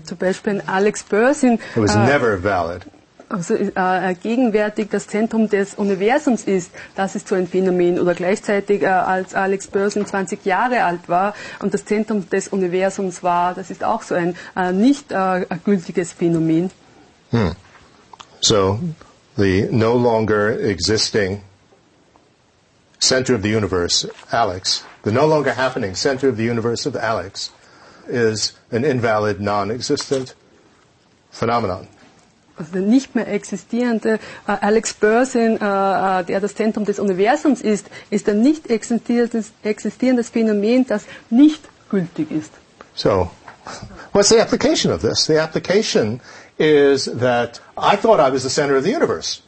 Zum 0.06 0.18
Beispiel 0.18 0.62
Alex 0.68 1.04
Berzin, 1.04 1.54
It 1.54 1.76
was 1.76 1.96
äh, 1.96 2.06
never 2.06 2.38
valid. 2.38 2.86
also 3.30 3.56
äh, 3.56 3.72
äh 3.76 4.16
gegenwärtig 4.16 4.90
das 4.90 5.08
Zentrum 5.08 5.50
des 5.50 5.76
Universums 5.76 6.44
ist, 6.44 6.72
das 6.96 7.16
ist 7.16 7.28
so 7.28 7.36
ein 7.36 7.48
Phänomen. 7.48 8.00
Oder 8.00 8.14
gleichzeitig, 8.16 8.82
äh, 8.82 8.88
als 8.88 9.36
Alex 9.36 9.68
Berzin 9.68 10.04
um 10.04 10.08
20 10.08 10.46
Jahre 10.46 10.84
alt 10.84 11.08
war 11.08 11.34
und 11.60 11.74
das 11.74 11.86
Zentrum 11.86 12.30
des 12.30 12.48
Universums 12.48 13.24
war, 13.24 13.54
das 13.54 13.70
ist 13.70 13.84
auch 13.84 14.02
so 14.02 14.16
ein 14.16 14.36
äh, 14.56 14.72
nicht 14.72 15.12
äh, 15.12 15.46
gültiges 15.64 16.14
Phänomen. 16.14 16.72
Hmm. 17.32 17.52
So 18.42 18.80
the 19.38 19.68
no 19.72 19.96
longer 19.96 20.60
existing 20.60 21.42
center 23.00 23.34
of 23.34 23.42
the 23.42 23.50
universe, 23.50 24.06
Alex, 24.32 24.84
the 25.04 25.12
no 25.12 25.26
longer 25.26 25.54
happening 25.54 25.96
center 25.96 26.30
of 26.30 26.38
the 26.38 26.44
universe 26.44 26.86
of 26.86 26.96
Alex, 26.96 27.52
is 28.08 28.54
an 28.72 28.84
invalid, 28.86 29.40
non-existent 29.40 30.36
phenomenon. 31.32 31.88
Also 32.58 32.74
der 32.74 32.82
nicht 32.82 33.16
mehr 33.16 33.28
existierende 33.28 34.20
äh, 34.46 34.52
Alex 34.60 34.94
Berzin, 34.94 35.58
äh, 35.62 36.20
äh, 36.20 36.24
der 36.26 36.42
das 36.42 36.56
Zentrum 36.56 36.84
des 36.84 37.00
Universums 37.00 37.62
ist, 37.62 37.88
ist 38.10 38.28
ein 38.28 38.42
nicht 38.42 38.70
existierendes, 38.70 39.54
existierendes 39.64 40.30
Phänomen, 40.30 40.86
das 40.86 41.06
nicht 41.30 41.62
gültig 41.90 42.30
ist. 42.32 42.52
So, 42.96 43.32
what's 44.12 44.28
the 44.28 44.42
application 44.42 44.92
of 44.92 45.02
this? 45.02 45.26
The 45.26 45.40
application 45.42 46.20
is 46.58 47.06
that 47.06 47.62
I 47.78 47.96
thought 47.96 48.20
I 48.20 48.30
was 48.30 48.44
the 48.44 48.50
center 48.50 48.76
of 48.76 48.84
the 48.84 48.92
universe. 48.92 49.42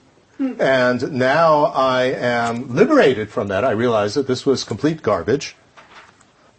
And 0.59 1.11
now 1.13 1.65
I 1.65 2.03
am 2.03 2.73
liberated 2.73 3.29
from 3.29 3.47
that. 3.49 3.63
I 3.63 3.71
realize 3.71 4.15
that 4.15 4.27
this 4.27 4.45
was 4.45 4.63
complete 4.63 5.01
garbage. 5.01 5.55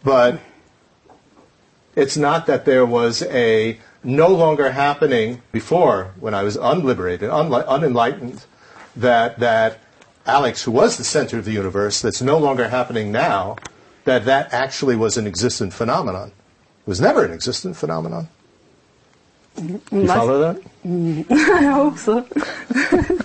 But 0.04 0.40
it's 1.96 2.16
not 2.16 2.46
that 2.46 2.64
there 2.64 2.86
was 2.86 3.22
a 3.22 3.78
no 4.04 4.28
longer 4.28 4.72
happening 4.72 5.42
before 5.52 6.14
when 6.18 6.34
I 6.34 6.42
was 6.42 6.56
unliberated, 6.56 7.30
unli- 7.30 7.66
unenlightened, 7.66 8.44
that, 8.96 9.38
that 9.40 9.78
Alex, 10.26 10.62
who 10.62 10.70
was 10.70 10.96
the 10.96 11.04
center 11.04 11.38
of 11.38 11.44
the 11.44 11.52
universe, 11.52 12.00
that's 12.00 12.22
no 12.22 12.38
longer 12.38 12.68
happening 12.68 13.12
now, 13.12 13.56
that 14.04 14.24
that 14.24 14.52
actually 14.52 14.96
was 14.96 15.16
an 15.16 15.26
existent 15.26 15.72
phenomenon. 15.72 16.28
It 16.28 16.88
was 16.88 17.00
never 17.00 17.24
an 17.24 17.32
existent 17.32 17.76
phenomenon. 17.76 18.28
Mm-hmm. 19.56 19.96
You 20.00 20.06
follow 20.06 20.38
that? 20.40 20.62
Mm-hmm. 20.84 21.32
ja, 21.64 21.80
auch 21.80 21.98
so. 21.98 22.26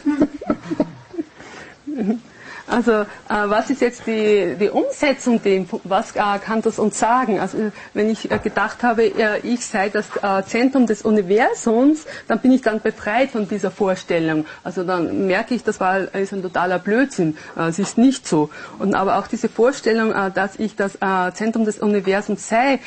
Also, 2.68 2.92
äh, 2.92 3.06
was 3.30 3.70
ist 3.70 3.82
jetzt 3.82 4.06
die, 4.08 4.56
die 4.60 4.70
Umsetzung 4.70 5.42
dem? 5.42 5.68
Was 5.86 6.12
äh, 6.16 6.22
kann 6.44 6.62
das 6.62 6.80
uns 6.80 7.00
sagen? 7.00 7.40
Also, 7.40 7.72
wenn 7.94 8.10
ich 8.10 8.30
äh, 8.30 8.40
gedacht 8.40 8.84
habe, 8.84 9.04
äh, 9.06 9.40
ich 9.44 9.66
sei 9.66 9.90
das 9.90 10.06
äh, 10.22 10.44
Zentrum 10.46 10.86
des 10.86 11.04
Universums, 11.04 12.06
dann 12.28 12.40
bin 12.40 12.52
ich 12.52 12.62
dann 12.62 12.82
befreit 12.82 13.32
von 13.32 13.48
dieser 13.48 13.72
Vorstellung. 13.72 14.46
Also, 14.64 14.84
dann 14.84 15.28
merke 15.28 15.56
ich, 15.56 15.64
das 15.64 15.80
war 15.80 16.14
ist 16.14 16.34
ein 16.34 16.42
totaler 16.42 16.80
Blödsinn. 16.80 17.38
Äh, 17.56 17.70
es 17.70 17.80
ist 17.80 17.98
nicht 17.98 18.28
so. 18.28 18.50
Und 18.80 18.96
aber 18.96 19.18
auch 19.18 19.28
diese 19.28 19.48
Vorstellung, 19.48 20.12
äh, 20.12 20.30
dass 20.32 20.58
ich 20.60 20.76
das 20.76 20.96
äh, 20.96 21.32
Zentrum 21.34 21.64
des 21.64 21.80
Universums 21.80 22.48
sei, 22.50 22.80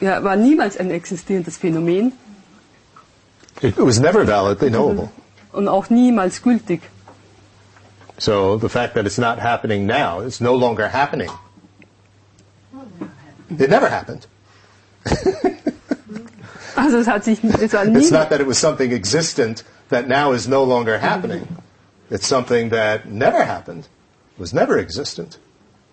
ja, 0.00 0.22
war 0.22 0.36
niemals 0.36 0.76
ein 0.78 0.90
existierendes 0.90 1.56
Phänomen 1.58 2.12
It 3.60 3.74
was 3.78 4.00
never 4.00 4.26
validly 4.26 4.70
knowable. 4.70 5.08
und 5.52 5.68
auch 5.68 5.90
niemals 5.90 6.42
gültig. 6.42 6.80
So 8.22 8.56
the 8.56 8.68
fact 8.68 8.94
that 8.94 9.04
it's 9.04 9.18
not 9.18 9.40
happening 9.40 9.84
now, 9.84 10.20
it's 10.20 10.40
no 10.40 10.54
longer 10.54 10.86
happening. 10.86 11.28
It 13.58 13.68
never 13.68 13.88
happened. 13.88 14.26
Also 16.74 16.96
es 17.00 17.06
hat 17.06 17.22
sich, 17.22 17.38
es 17.44 17.74
war 17.74 17.84
nie, 17.84 17.98
It's 17.98 18.10
not 18.10 18.30
that 18.30 18.40
it 18.40 18.46
was 18.46 18.56
something 18.58 18.92
existent 18.92 19.62
that 19.90 20.08
now 20.08 20.32
is 20.32 20.48
no 20.48 20.64
longer 20.64 20.98
happening. 20.98 21.46
It's 22.10 22.26
something 22.26 22.70
that 22.70 23.06
never 23.10 23.44
happened, 23.44 23.88
was 24.38 24.54
never 24.54 24.78
existent. 24.78 25.38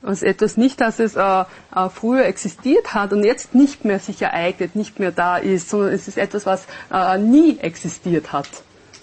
also 0.01 0.25
etwas 0.25 0.55
nicht, 0.55 0.79
dass 0.79 0.99
es 0.99 1.15
äh, 1.17 1.21
äh, 1.21 1.45
früher 1.93 2.25
existiert 2.25 2.93
hat 2.93 3.11
und 3.11 3.25
jetzt 3.25 3.53
nicht 3.55 3.83
mehr 3.83 3.99
sich 3.99 4.21
ereignet, 4.21 4.75
nicht 4.75 4.99
mehr 4.99 5.11
da 5.11 5.37
ist, 5.37 5.69
sondern 5.69 5.91
es 5.93 6.07
ist 6.07 6.17
etwas, 6.17 6.45
was 6.45 6.65
äh, 6.93 7.17
nie 7.17 7.59
existiert 7.59 8.31
hat. 8.31 8.47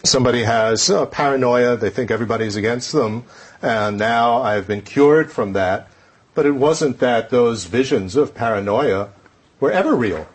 Somebody 0.06 0.44
has 0.44 0.88
uh, 0.88 1.04
paranoia, 1.06 1.76
they 1.76 1.90
think 1.90 2.10
everybody's 2.10 2.54
against 2.54 2.92
them, 2.92 3.24
and 3.60 3.98
now 3.98 4.40
I've 4.40 4.66
been 4.66 4.82
cured 4.82 5.32
from 5.32 5.52
that. 5.54 5.88
But 6.34 6.46
it 6.46 6.52
wasn't 6.52 7.00
that 7.00 7.30
those 7.30 7.64
visions 7.64 8.14
of 8.14 8.34
paranoia 8.34 9.08
were 9.58 9.72
ever 9.72 9.96
real. 9.96 10.26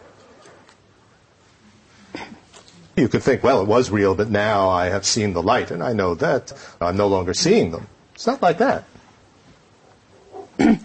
You 2.97 3.07
could 3.07 3.23
think, 3.23 3.43
well, 3.43 3.61
it 3.61 3.67
was 3.67 3.89
real, 3.89 4.13
but 4.13 4.29
now 4.29 4.67
I 4.69 4.89
have 4.89 5.05
seen 5.05 5.33
the 5.33 5.41
light, 5.41 5.71
and 5.71 5.81
I 5.81 5.93
know 5.93 6.15
that 6.15 6.51
I'm 6.81 6.97
no 6.97 7.07
longer 7.07 7.33
seeing 7.33 7.71
them. 7.71 7.87
It's 8.13 8.27
not 8.27 8.41
like 8.41 8.57
that. 8.57 8.83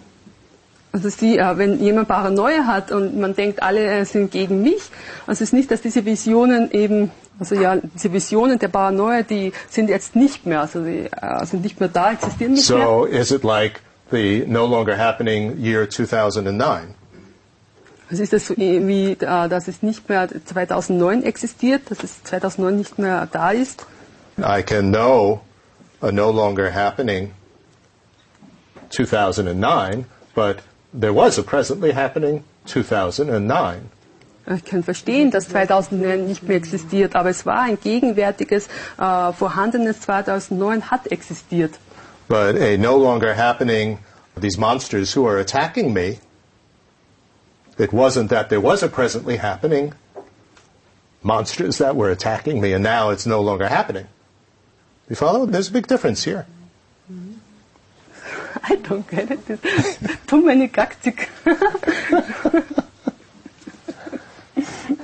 Also 0.93 1.09
sie, 1.09 1.37
äh, 1.37 1.57
wenn 1.59 1.79
jemand 1.79 2.07
Paranoia 2.07 2.65
hat 2.65 2.91
und 2.91 3.19
man 3.19 3.35
denkt, 3.35 3.61
alle 3.61 3.85
äh, 3.85 4.03
sind 4.03 4.31
gegen 4.31 4.63
mich, 4.63 4.81
also 5.27 5.33
es 5.33 5.41
ist 5.41 5.53
nicht, 5.53 5.69
dass 5.69 5.81
diese 5.81 6.05
Visionen 6.05 6.71
eben, 6.71 7.11
also 7.39 7.55
ja, 7.55 7.75
diese 7.77 8.11
Visionen 8.13 8.57
der 8.59 8.67
Paranoia, 8.69 9.21
die 9.23 9.53
sind 9.69 9.89
jetzt 9.89 10.15
nicht 10.15 10.45
mehr, 10.45 10.61
also 10.61 10.83
die 10.83 11.05
äh, 11.11 11.45
sind 11.45 11.63
nicht 11.63 11.79
mehr 11.79 11.89
da, 11.89 12.11
existieren 12.13 12.53
nicht 12.53 12.69
mehr. 12.69 12.85
So 12.85 13.05
is 13.05 13.31
it 13.31 13.43
like 13.43 13.81
the 14.11 14.43
no 14.47 14.65
longer 14.65 14.97
happening 14.97 15.57
year 15.59 15.87
2009? 15.89 16.95
Also 18.09 18.23
ist 18.23 18.31
das 18.33 18.47
so 18.47 18.55
wie, 18.57 19.11
äh, 19.11 19.49
dass 19.49 19.67
es 19.67 19.83
nicht 19.83 20.07
mehr 20.09 20.27
2009 20.45 21.23
existiert, 21.23 21.91
dass 21.91 22.03
es 22.03 22.23
2009 22.23 22.77
nicht 22.77 22.99
mehr 22.99 23.27
da 23.31 23.51
ist? 23.51 23.85
I 24.39 24.61
can 24.63 24.91
know 24.91 25.41
a 26.01 26.11
no 26.11 26.31
longer 26.31 26.71
happening 26.73 27.31
2009, 28.89 30.05
but 30.35 30.57
there 30.93 31.13
was 31.13 31.37
a 31.37 31.43
presently 31.43 31.91
happening 31.93 32.43
2009. 32.65 33.89
Ich 34.55 34.63
kann 34.63 34.81
verstehen, 34.81 35.29
dass 35.29 35.49
2009 35.49 36.25
nicht 36.25 36.43
mehr 36.43 36.55
existiert, 36.55 37.15
aber 37.15 37.29
es 37.29 37.45
war 37.45 37.63
ein 37.63 37.77
gegenwärtiges, 37.81 38.67
äh, 38.97 39.33
vorhandenes 39.33 40.01
2009 40.01 40.89
hat 40.89 41.07
existiert. 41.11 41.77
But 42.29 42.55
a 42.55 42.77
no 42.77 42.97
longer 42.97 43.35
happening, 43.35 43.99
these 44.39 44.57
monsters 44.57 45.15
who 45.15 45.27
are 45.27 45.39
attacking 45.39 45.93
me, 45.93 46.19
it 47.77 47.91
wasn't 47.91 48.29
that 48.29 48.49
there 48.49 48.61
was 48.61 48.83
a 48.83 48.87
presently 48.87 49.37
happening 49.37 49.93
monsters 51.23 51.77
that 51.79 51.95
were 51.95 52.09
attacking 52.09 52.61
me 52.61 52.73
and 52.73 52.83
now 52.83 53.09
it's 53.09 53.25
no 53.25 53.41
longer 53.41 53.67
happening. 53.67 54.07
You 55.09 55.15
follow? 55.15 55.45
There's 55.45 55.69
a 55.69 55.73
big 55.73 55.87
difference 55.87 56.23
here. 56.23 56.45
I 58.63 58.75
don't 58.75 59.07
get 59.09 59.29
it. 59.31 59.59
Too 60.27 60.41
many 60.43 60.67
Galactic. 60.67 61.29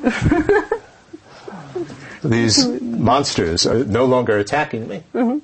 These 2.23 2.67
monsters 2.81 3.65
are 3.65 3.83
no 3.83 4.05
longer 4.05 4.37
attacking 4.37 4.87
me. 4.87 5.03
Mm-hmm. 5.13 5.39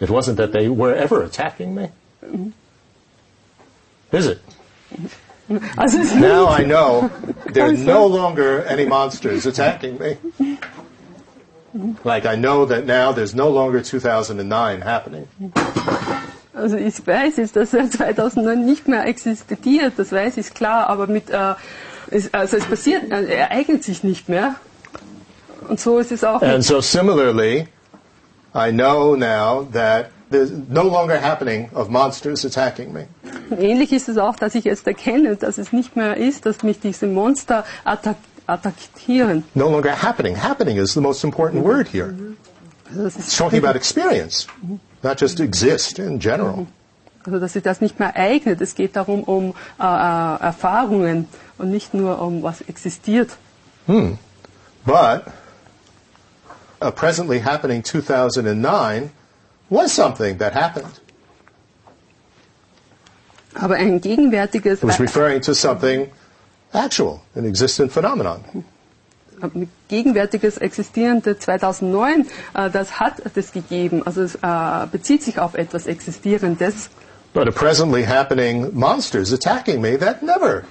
It 0.00 0.10
wasn't 0.10 0.38
that 0.38 0.52
they 0.52 0.68
were 0.68 0.94
ever 0.94 1.22
attacking 1.22 1.74
me. 1.74 1.90
Mm-hmm. 2.24 2.50
Is 4.16 4.26
it? 4.26 4.40
Ist 5.48 6.14
Now 6.16 6.48
I 6.48 6.64
know 6.64 7.10
there 7.52 7.66
are 7.66 7.72
no 7.72 8.06
longer 8.06 8.64
any 8.64 8.86
monsters 8.86 9.46
attacking 9.46 9.98
me. 9.98 10.16
Like 12.04 12.24
I 12.24 12.36
know 12.36 12.64
that 12.66 12.86
now 12.86 13.12
there's 13.12 13.34
no 13.34 13.50
longer 13.50 13.82
2009 13.82 14.80
happening. 14.80 15.28
Also 16.54 16.76
ich 16.76 17.04
weiß 17.04 17.36
jetzt, 17.38 17.56
dass 17.56 17.74
er 17.74 17.90
2009 17.90 18.64
nicht 18.64 18.86
mehr 18.86 19.06
existiert, 19.06 19.94
das 19.96 20.12
weiß 20.12 20.36
ich 20.36 20.54
klar, 20.54 20.88
aber 20.88 21.08
mit, 21.08 21.30
äh, 21.30 21.54
es, 22.10 22.32
also 22.32 22.56
es 22.56 22.64
passiert, 22.64 23.10
äh, 23.10 23.24
er 23.24 23.50
ereignet 23.50 23.84
sich 23.84 24.02
nicht 24.04 24.28
mehr. 24.28 24.56
Und 25.68 25.80
so 25.80 25.98
ist 25.98 26.12
es 26.12 26.24
auch 26.24 26.42
And 26.42 26.62
so 26.64 26.80
similarly, 26.80 27.68
I 28.54 28.70
know 28.70 29.16
now 29.16 29.66
that 29.72 30.10
there's 30.30 30.50
no 30.68 30.82
longer 30.84 31.20
happening 31.20 31.70
of 31.74 31.88
monsters 31.88 32.44
attacking 32.44 32.92
me. 32.92 33.06
Ähnlich 33.58 33.92
ist 33.92 34.08
es 34.08 34.18
auch, 34.18 34.36
dass 34.36 34.54
ich 34.54 34.64
jetzt 34.64 34.86
erkenne, 34.86 35.36
dass 35.36 35.58
es 35.58 35.72
nicht 35.72 35.96
mehr 35.96 36.16
ist, 36.16 36.46
dass 36.46 36.62
mich 36.62 36.80
diese 36.80 37.06
Monster 37.06 37.64
attack 37.84 38.16
attackieren. 38.46 39.42
No 39.54 39.70
longer 39.70 39.90
happening. 40.02 40.36
Happening 40.36 40.76
is 40.76 40.92
the 40.92 41.00
most 41.00 41.24
important 41.24 41.64
word 41.64 41.88
here. 41.88 42.14
Also, 42.90 43.18
It's 43.18 43.36
talking 43.36 43.58
about 43.58 43.74
experience, 43.74 44.46
not 45.02 45.18
just 45.18 45.40
exist 45.40 45.98
in 45.98 46.20
general. 46.20 46.66
Also 47.26 47.38
dass 47.40 47.52
sich 47.54 47.62
das 47.62 47.80
nicht 47.80 47.98
mehr 47.98 48.16
eignet. 48.16 48.60
Es 48.60 48.74
geht 48.74 48.96
darum 48.96 49.22
um 49.22 49.54
äh, 49.80 49.84
äh, 49.84 50.40
Erfahrungen 50.42 51.28
und 51.58 51.70
nicht 51.70 51.94
nur 51.94 52.20
um 52.20 52.42
was 52.42 52.60
existiert. 52.62 53.36
But 53.86 55.24
a 56.80 56.90
presently 56.90 57.40
happening 57.40 57.82
2009 57.82 59.10
was 59.70 59.94
something 59.94 60.38
that 60.38 60.54
happened. 60.54 61.00
Aber 63.54 63.76
ein 63.76 64.00
gegenwärtiges, 64.00 64.78
It 64.82 64.88
was 64.88 64.98
referring 65.00 65.40
to 65.42 65.54
something 65.54 66.08
actual, 66.72 67.20
an 67.36 67.44
existent 67.44 67.92
phenomenon. 67.92 68.40
ein 69.40 69.68
gegenwärtiges 69.88 70.56
existierende 70.58 71.38
2009, 71.38 72.26
äh, 72.54 72.70
das 72.70 72.98
hat 73.00 73.14
es 73.36 73.52
gegeben. 73.52 74.02
Also 74.06 74.22
es 74.22 74.36
äh, 74.36 74.86
bezieht 74.90 75.22
sich 75.22 75.38
auf 75.38 75.54
etwas 75.54 75.86
Existierendes. 75.86 76.90
But 77.34 77.48
a 77.48 77.52
presently 77.52 78.04
happening 78.04 78.78
monster 78.78 79.18
is 79.18 79.32
attacking 79.32 79.82
me 79.82 79.96
that 79.96 80.22
never 80.22 80.64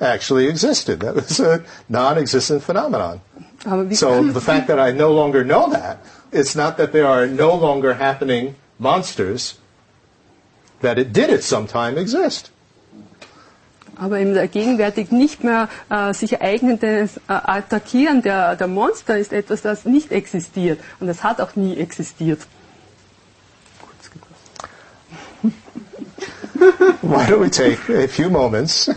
actually 0.00 0.48
existed. 0.48 1.00
That 1.00 1.14
was 1.14 1.38
a 1.38 1.62
non-existent 1.88 2.62
phenomenon. 2.62 3.20
Um, 3.66 3.94
so 3.94 4.24
the 4.24 4.40
fact 4.40 4.66
that 4.68 4.80
I 4.80 4.90
no 4.90 5.12
longer 5.12 5.44
know 5.44 5.70
that, 5.70 5.98
it's 6.32 6.56
not 6.56 6.78
that 6.78 6.92
there 6.92 7.06
are 7.06 7.26
no 7.26 7.54
longer 7.54 7.94
happening 7.94 8.56
monsters, 8.78 9.58
that 10.80 10.98
it 10.98 11.12
did 11.12 11.30
at 11.30 11.44
some 11.44 11.66
time 11.68 11.96
exist. 11.98 12.50
aber 13.96 14.24
der 14.24 14.48
gegenwärtig 14.48 15.12
nicht 15.12 15.44
mehr 15.44 15.68
äh, 15.90 16.12
sich 16.14 16.40
eignendes 16.40 17.16
äh, 17.16 17.20
Attackieren 17.28 18.22
der, 18.22 18.56
der 18.56 18.66
Monster 18.66 19.18
ist 19.18 19.32
etwas, 19.32 19.62
das 19.62 19.84
nicht 19.84 20.12
existiert. 20.12 20.80
Und 21.00 21.06
das 21.06 21.22
hat 21.22 21.40
auch 21.40 21.54
nie 21.56 21.76
existiert. 21.76 22.40
Why 27.02 27.28
don't 27.28 27.40
we 27.40 27.50
take 27.50 27.88
a 27.88 28.08
few 28.08 28.30
moments 28.30 28.88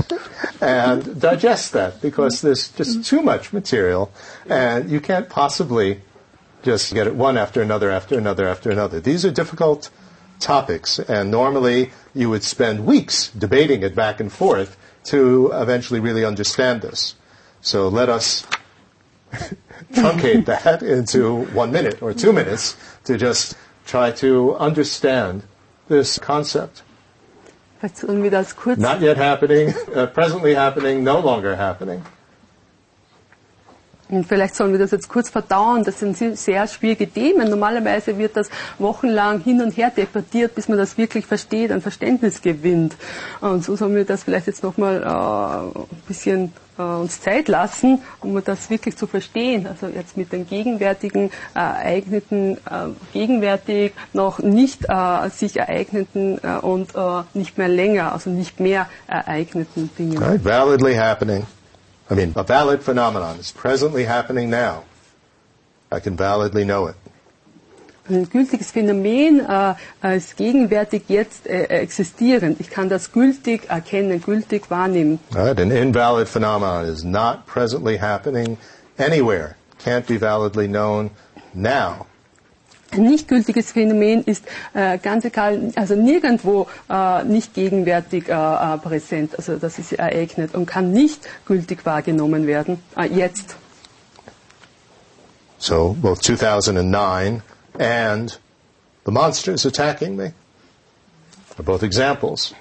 and 0.62 1.20
digest 1.20 1.74
that? 1.74 2.02
Because 2.02 2.42
there's 2.42 2.70
just 2.70 3.06
too 3.06 3.22
much 3.22 3.52
material, 3.52 4.12
and 4.50 4.90
you 4.90 5.02
can't 5.02 5.28
possibly 5.28 6.02
just 6.64 6.94
get 6.94 7.08
it 7.08 7.16
one 7.16 7.38
after 7.38 7.62
another, 7.62 7.92
after 7.92 8.18
another, 8.18 8.48
after 8.48 8.72
another. 8.72 9.00
These 9.00 9.26
are 9.26 9.32
difficult 9.32 9.90
topics, 10.40 11.00
and 11.00 11.32
normally 11.32 11.92
you 12.14 12.30
would 12.30 12.44
spend 12.44 12.86
weeks 12.86 13.30
debating 13.32 13.84
it 13.84 13.96
back 13.96 14.20
and 14.20 14.32
forth 14.32 14.78
to 15.06 15.52
eventually 15.54 16.00
really 16.00 16.24
understand 16.24 16.82
this. 16.82 17.16
So 17.62 17.88
let 17.88 18.08
us 18.08 18.46
truncate 19.94 20.46
that 20.46 20.82
into 20.84 21.46
one 21.48 21.72
minute 21.72 22.02
or 22.02 22.14
two 22.14 22.32
minutes 22.32 22.78
to 23.06 23.18
just 23.18 23.56
try 23.86 24.12
to 24.12 24.56
understand 24.56 25.44
this 25.90 26.20
concept. 26.20 26.84
Vielleicht 27.80 28.34
das 28.34 28.56
kurz 28.56 28.80
Not 28.80 29.02
yet 29.02 29.18
happening, 29.18 29.74
uh, 29.96 30.08
presently 30.08 30.56
happening, 30.56 31.04
no 31.04 31.20
longer 31.20 31.56
happening. 31.58 32.02
Und 34.10 34.26
Vielleicht 34.26 34.56
sollen 34.56 34.72
wir 34.72 34.80
das 34.80 34.92
jetzt 34.92 35.10
kurz 35.10 35.30
verdauen. 35.30 35.84
Das 35.84 36.00
sind 36.00 36.18
sehr- 36.18 36.68
schwierige 36.68 37.08
Themen. 37.10 37.50
Normalerweise 37.50 38.18
wird 38.18 38.38
das 38.38 38.50
wochenlang 38.80 39.42
hin 39.42 39.62
und 39.62 39.72
her 39.76 39.92
debattiert, 39.96 40.56
bis 40.56 40.70
man 40.70 40.78
das 40.78 40.98
wirklich 40.98 41.26
versteht, 41.26 41.72
ein 41.72 41.82
Verständnis 41.82 42.42
gewinnt. 42.42 42.96
Und 43.42 43.64
so 43.66 43.76
sollen 43.76 43.96
wir 43.96 44.06
das 44.06 44.24
vielleicht 44.24 44.48
jetzt 44.48 44.64
nochmal 44.64 45.04
äh, 45.04 45.80
ein 45.80 45.88
bisschen 46.08 46.54
uns 46.84 47.22
Zeit 47.22 47.48
lassen, 47.48 48.02
um 48.22 48.44
das 48.44 48.70
wirklich 48.70 48.98
zu 48.98 49.08
verstehen. 49.08 49.68
Also 49.68 49.88
jetzt 49.88 50.18
mit 50.18 50.32
den 50.32 50.48
gegenwärtigen 50.48 51.30
äh, 51.56 51.60
Ereigneten, 51.60 52.58
äh, 52.58 52.90
gegenwärtig 53.14 53.94
noch 54.14 54.40
nicht 54.40 54.86
äh, 54.90 55.30
sich 55.30 55.58
ereigneten 55.58 56.40
äh, 56.44 56.58
und 56.60 56.96
äh, 56.96 57.24
nicht 57.34 57.58
mehr 57.58 57.68
länger, 57.68 58.14
also 58.14 58.30
nicht 58.30 58.60
mehr 58.60 58.88
ereigneten 59.08 59.90
Dingen. 59.98 60.18
Right? 60.18 60.44
Validly 60.44 60.96
happening. 60.96 61.46
I 62.10 62.16
mean, 62.16 62.34
a 62.36 62.44
valid 62.44 62.82
phenomenon 62.84 63.38
is 63.40 63.52
presently 63.52 64.06
happening 64.06 64.50
now. 64.50 64.84
I 65.92 66.00
can 66.00 66.18
validly 66.18 66.64
know 66.64 66.88
it. 66.88 66.96
Ein 68.10 68.30
gültiges 68.30 68.72
Phänomen 68.72 69.42
äh, 69.48 70.18
ist 70.18 70.38
gegenwärtig 70.38 71.04
jetzt 71.10 71.46
äh, 71.46 71.64
existierend. 71.66 72.60
Ich 72.62 72.70
kann 72.70 72.88
das 72.90 73.12
gültig 73.12 73.70
erkennen, 73.70 74.22
gültig 74.22 74.70
wahrnehmen. 74.72 75.20
Right? 75.34 75.60
An 75.60 75.72
invalid 75.72 76.28
phenomenon 76.30 76.86
is 76.86 77.04
not 77.04 77.46
presently 77.48 77.98
happening 77.98 78.58
anywhere. 78.98 79.56
Can't 79.84 80.08
be 80.08 80.20
validly 80.20 80.68
known 80.68 81.12
now. 81.54 82.06
Ein 82.92 83.04
nicht 83.04 83.28
gültiges 83.28 83.74
Phänomen 83.74 84.24
ist 84.24 84.46
äh, 84.74 84.98
ganz 84.98 85.26
egal, 85.26 85.72
also 85.76 85.96
nirgendwo 85.96 86.68
äh, 86.90 87.24
nicht 87.26 87.54
gegenwärtig 87.54 88.30
äh, 88.30 88.32
äh, 88.32 88.78
präsent, 88.78 89.38
also 89.38 89.58
das 89.58 89.78
ist 89.78 89.92
ereignet 89.92 90.56
und 90.56 90.68
kann 90.68 90.94
nicht 90.94 91.28
gültig 91.46 91.86
wahrgenommen 91.86 92.48
werden, 92.48 92.80
äh, 92.96 93.08
jetzt. 93.08 93.58
So 95.58 95.98
both 96.02 96.24
2009 96.24 97.42
and 97.80 98.38
the 99.04 99.12
monsters 99.12 99.66
attacking 99.66 100.18
me 100.18 100.32
are 101.58 101.64
both 101.64 101.84
examples. 101.84 102.54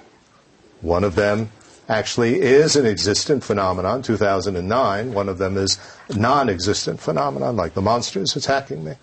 One 0.81 1.05
of 1.05 1.14
them 1.14 1.50
actually 1.88 2.40
is 2.40 2.76
an 2.76 2.87
existent 2.87 3.44
phenomenon, 3.44 4.02
2009. 4.02 5.14
One 5.14 5.29
of 5.29 5.38
them 5.38 5.57
is 5.57 5.79
non-existent 6.14 7.00
phenomenon, 7.00 7.57
like 7.57 7.74
the 7.74 7.83
monsters 7.83 8.37
attacking 8.37 8.85
me. 8.85 8.94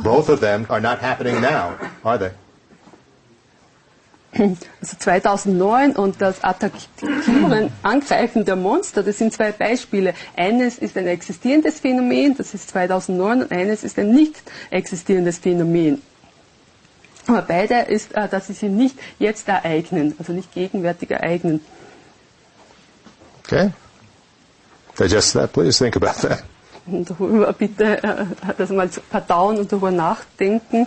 Both 0.00 0.28
of 0.28 0.40
them 0.40 0.66
are 0.68 0.80
not 0.80 0.98
happening 0.98 1.40
now, 1.40 1.78
are 2.04 2.18
they? 2.18 2.32
Also 4.80 4.96
2009 4.98 5.96
und 5.96 6.20
das 6.20 6.44
Attackieren, 6.44 7.72
Angreifen 7.82 8.44
der 8.44 8.56
Monster, 8.56 9.02
das 9.02 9.18
sind 9.18 9.32
zwei 9.32 9.52
Beispiele. 9.52 10.14
Eines 10.36 10.78
ist 10.78 10.96
ein 10.96 11.06
existierendes 11.06 11.80
Phänomen, 11.80 12.36
das 12.36 12.54
ist 12.54 12.68
2009, 12.70 13.42
und 13.42 13.52
eines 13.52 13.82
ist 13.84 13.98
ein 13.98 14.12
nicht 14.12 14.34
existierendes 14.70 15.38
Phänomen. 15.38 16.02
Aber 17.26 17.42
beide 17.42 17.80
ist, 17.80 18.14
äh, 18.14 18.28
dass 18.28 18.46
sie 18.46 18.52
sich 18.52 18.70
nicht 18.70 18.96
jetzt 19.18 19.48
ereignen, 19.48 20.14
also 20.18 20.32
nicht 20.32 20.52
gegenwärtig 20.52 21.10
ereignen. 21.10 21.60
Okay? 23.44 23.70
Digest 24.98 25.32
that, 25.34 25.52
please. 25.52 25.78
Think 25.78 25.96
about 25.96 26.26
that. 26.26 26.44
Und 26.86 27.10
darüber 27.10 27.52
bitte 27.52 28.02
äh, 28.02 28.24
das 28.56 28.70
mal 28.70 28.88
verdauen 28.88 29.58
und 29.58 29.72
darüber 29.72 29.90
nachdenken. 29.90 30.86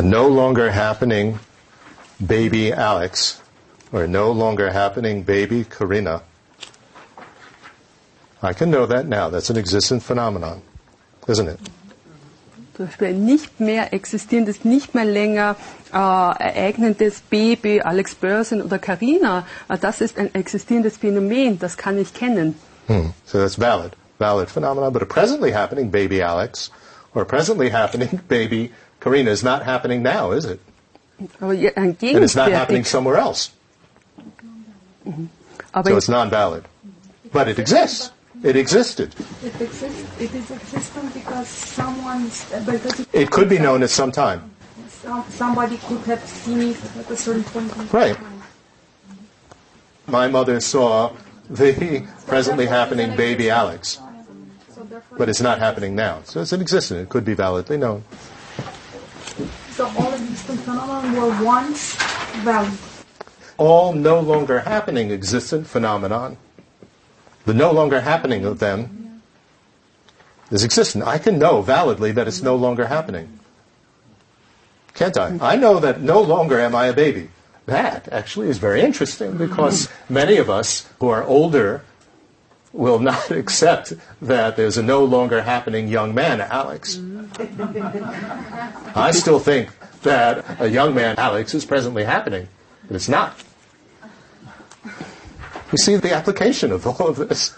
A 0.00 0.02
no 0.02 0.28
longer 0.28 0.70
happening 0.70 1.38
baby 2.26 2.72
Alex, 2.72 3.42
or 3.92 4.06
no 4.06 4.32
longer 4.32 4.72
happening 4.72 5.24
baby 5.24 5.62
Karina. 5.64 6.22
I 8.40 8.54
can 8.54 8.70
know 8.70 8.86
that 8.86 9.04
now. 9.04 9.28
That's 9.28 9.50
an 9.50 9.58
existent 9.58 10.02
phenomenon, 10.02 10.62
isn't 11.28 11.48
it? 11.48 11.60
Zum 12.78 12.86
Beispiel 12.86 13.08
ein 13.08 13.26
nicht 13.26 13.60
mehr 13.60 13.92
existierendes, 13.92 14.64
nicht 14.64 14.94
mehr 14.94 15.04
länger 15.04 15.56
äh, 15.92 15.96
ereignendes 15.96 17.20
Baby, 17.20 17.82
Alex 17.82 18.14
Berzin 18.14 18.62
oder 18.62 18.78
Karina, 18.78 19.46
äh, 19.68 19.76
das 19.76 20.00
ist 20.00 20.16
ein 20.16 20.34
existierendes 20.34 20.96
Phänomen, 20.96 21.58
das 21.58 21.76
kann 21.76 21.98
ich 21.98 22.14
kennen. 22.14 22.54
Hmm. 22.86 23.10
So 23.26 23.38
that's 23.38 23.58
valid, 23.58 23.92
valid 24.18 24.48
phenomenon. 24.48 24.94
But 24.94 25.02
a 25.02 25.04
presently 25.04 25.52
happening 25.52 25.90
baby 25.90 26.22
Alex, 26.22 26.70
or 27.14 27.20
a 27.20 27.26
presently 27.26 27.68
happening 27.68 28.18
baby 28.28 28.72
Karina 29.00 29.30
is 29.30 29.42
not 29.42 29.62
happening 29.64 30.02
now, 30.02 30.32
is 30.32 30.44
it? 30.44 30.60
Aber 31.40 31.52
je- 31.54 31.72
ein 31.76 31.96
And 32.00 32.24
it's 32.24 32.34
not 32.36 32.50
happening 32.52 32.82
gegenwärtig, 32.82 32.86
somewhere 32.86 33.16
else. 33.18 33.50
aber 35.74 35.90
So 35.90 35.96
it's 35.96 36.08
non-valid. 36.08 36.64
But 37.32 37.48
it 37.48 37.58
exists. 37.58 38.10
It 38.42 38.56
existed. 38.56 39.14
It 39.44 39.60
exists. 39.60 40.02
It 40.18 40.34
is 40.34 40.50
existent 40.50 41.12
because 41.14 41.46
someone, 41.48 42.24
because 42.64 43.00
it, 43.00 43.08
It 43.12 43.30
could 43.30 43.48
be 43.48 43.58
known 43.58 43.82
at 43.82 43.90
some 43.90 44.10
time. 44.12 44.50
somebody 45.30 45.76
could 45.88 46.00
have 46.06 46.20
seen 46.26 46.60
it 46.60 46.76
at 46.98 47.10
a 47.10 47.16
certain 47.16 47.44
point 47.44 47.74
in 47.76 47.88
Right. 47.92 48.16
time. 48.16 48.42
My 50.06 50.26
mother 50.28 50.58
saw 50.60 51.12
the 51.48 52.06
presently 52.26 52.66
happening 52.66 53.14
baby 53.16 53.50
Alex, 53.50 54.00
So 54.74 54.86
but 55.18 55.28
it's 55.28 55.40
not 55.42 55.58
happening 55.58 55.94
now. 55.94 56.20
So 56.24 56.40
it's 56.40 56.52
an 56.52 56.60
existent. 56.60 57.00
It 57.00 57.08
could 57.10 57.24
be 57.24 57.34
validly 57.34 57.76
known. 57.76 58.04
So 59.80 59.86
all 59.86 60.12
phenomena 60.12 61.18
were 61.18 61.42
once 61.42 61.94
valid. 62.44 62.78
All 63.56 63.94
no 63.94 64.20
longer 64.20 64.60
happening 64.60 65.10
existent 65.10 65.66
phenomenon, 65.66 66.36
the 67.46 67.54
no 67.54 67.72
longer 67.72 68.02
happening 68.02 68.44
of 68.44 68.58
them 68.58 69.22
is 70.50 70.64
existent. 70.64 71.04
I 71.04 71.16
can 71.16 71.38
know 71.38 71.62
validly 71.62 72.12
that 72.12 72.28
it's 72.28 72.42
no 72.42 72.56
longer 72.56 72.88
happening. 72.88 73.40
Can't 74.92 75.16
I? 75.16 75.38
I 75.40 75.56
know 75.56 75.80
that 75.80 76.02
no 76.02 76.20
longer 76.20 76.60
am 76.60 76.74
I 76.74 76.88
a 76.88 76.92
baby. 76.92 77.30
That 77.64 78.06
actually 78.12 78.50
is 78.50 78.58
very 78.58 78.82
interesting 78.82 79.38
because 79.38 79.88
many 80.10 80.36
of 80.36 80.50
us 80.50 80.86
who 80.98 81.08
are 81.08 81.24
older 81.24 81.84
will 82.72 82.98
not 82.98 83.30
accept 83.42 83.92
that 84.22 84.56
there's 84.56 84.76
a 84.76 84.82
no 84.82 85.04
longer 85.04 85.42
happening 85.42 85.88
young 85.88 86.14
man, 86.14 86.40
Alex. 86.40 86.96
Mm-hmm. 86.96 87.20
I 88.98 89.10
still 89.12 89.38
think 89.38 89.70
that 90.02 90.44
a 90.60 90.68
young 90.68 90.94
man, 90.94 91.16
Alex, 91.18 91.54
is 91.54 91.64
presently 91.64 92.04
happening, 92.04 92.48
but 92.86 92.96
it's 92.96 93.08
not. 93.08 93.34
You 94.84 95.78
see 95.78 95.96
the 95.96 96.12
application 96.12 96.72
of 96.72 96.86
all 96.86 97.08
of 97.08 97.16
this. 97.28 97.56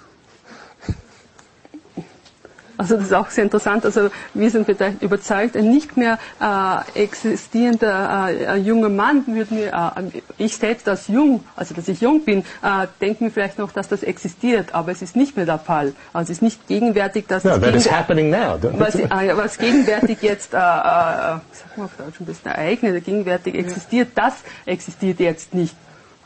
Also 2.79 2.97
das 2.97 3.05
ist 3.07 3.13
auch 3.15 3.29
sehr 3.31 3.45
interessant. 3.45 3.85
Also 3.85 4.09
wir 4.35 4.51
sind 4.51 4.65
vielleicht 4.67 5.03
überzeugt, 5.03 5.57
ein 5.57 5.71
nicht 5.71 5.97
mehr 5.97 6.19
äh, 6.41 7.03
existierender 7.03 8.29
äh, 8.31 8.57
junger 8.57 8.89
Mann 8.89 9.25
würde 9.27 9.55
mir, 9.55 9.93
äh, 9.97 10.21
ich 10.39 10.57
selbst 10.57 10.89
als 10.89 11.09
jung, 11.09 11.45
also 11.57 11.75
dass 11.75 11.89
ich 11.89 12.01
jung 12.01 12.25
bin, 12.25 12.41
äh, 12.63 12.87
denke 13.01 13.25
mir 13.25 13.31
vielleicht 13.31 13.59
noch, 13.59 13.73
dass 13.73 13.89
das 13.89 14.03
existiert, 14.03 14.75
aber 14.75 14.93
es 14.93 15.03
ist 15.03 15.17
nicht 15.17 15.37
mehr 15.37 15.47
der 15.47 15.59
Fall. 15.59 15.93
Also 16.13 16.33
es 16.33 16.39
ist 16.39 16.43
nicht 16.43 16.67
gegenwärtig, 16.67 17.27
dass 17.29 17.45
No, 17.45 17.53
is 17.57 17.61
gegenwär- 17.63 17.91
happening 17.99 18.31
now. 18.31 18.59
was, 18.79 18.95
äh, 18.97 19.09
was 19.37 19.59
gegenwärtig 19.59 20.19
jetzt, 20.23 20.55
äh, 20.55 20.57
äh, 20.57 20.61
sag 20.61 21.43
mal 21.77 21.85
auf 21.85 21.93
Deutsch 21.99 22.21
ein 22.21 22.27
bisschen 22.27 22.51
ereignet, 22.51 23.05
gegenwärtig 23.05 23.55
existiert, 23.55 24.09
das 24.15 24.35
existiert 24.67 25.21
jetzt 25.21 25.55
nicht. 25.55 25.75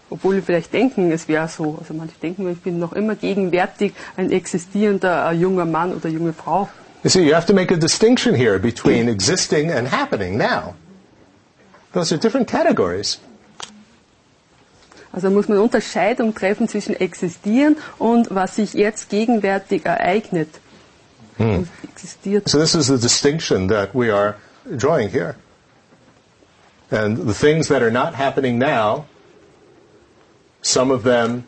Obwohl 0.09 0.37
wir 0.37 0.42
vielleicht 0.42 0.73
denken, 0.73 1.11
es 1.11 1.27
wäre 1.29 1.49
so. 1.49 1.77
Also 1.81 1.92
manche 1.95 2.14
denken, 2.23 2.49
ich 2.51 2.61
bin 2.61 2.79
noch 2.79 2.92
immer 2.92 3.16
gegenwärtig 3.16 3.92
ein 4.16 4.31
existierender 4.31 5.31
äh, 5.31 5.35
junger 5.35 5.64
Mann 5.64 5.95
oder 5.95 6.09
junge 6.09 6.33
Frau. 6.33 6.69
You 7.03 7.11
see, 7.11 7.23
you 7.23 7.35
have 7.35 7.47
to 7.47 7.55
make 7.55 7.73
a 7.73 7.77
distinction 7.77 8.35
here 8.35 8.59
between 8.59 9.09
existing 9.09 9.71
and 9.71 9.90
happening 9.90 10.37
now. 10.37 10.75
Those 11.92 12.12
are 12.12 12.19
different 12.19 12.49
categories. 12.49 13.19
Also 15.12 15.31
muss 15.31 15.49
man 15.49 15.59
Unterscheidung 15.59 16.35
treffen 16.35 16.69
zwischen 16.69 16.95
existieren 16.95 17.77
und 17.99 18.29
was 18.35 18.57
sich 18.57 18.75
jetzt 18.75 19.09
gegenwärtig 19.09 19.87
ereignet. 19.87 20.49
Und 21.38 21.69
Existiert. 21.97 22.49
So 22.49 22.59
this 22.59 22.75
is 22.75 22.88
the 22.88 22.99
distinction 22.99 23.69
that 23.69 23.95
we 23.95 24.11
are 24.11 24.37
drawing 24.77 25.09
here. 25.09 25.37
And 26.90 27.16
the 27.27 27.35
things 27.35 27.69
that 27.69 27.83
are 27.83 27.90
not 27.90 28.14
happening 28.14 28.59
now, 28.59 29.07
some 30.66 30.90
of 30.90 31.02
them 31.05 31.44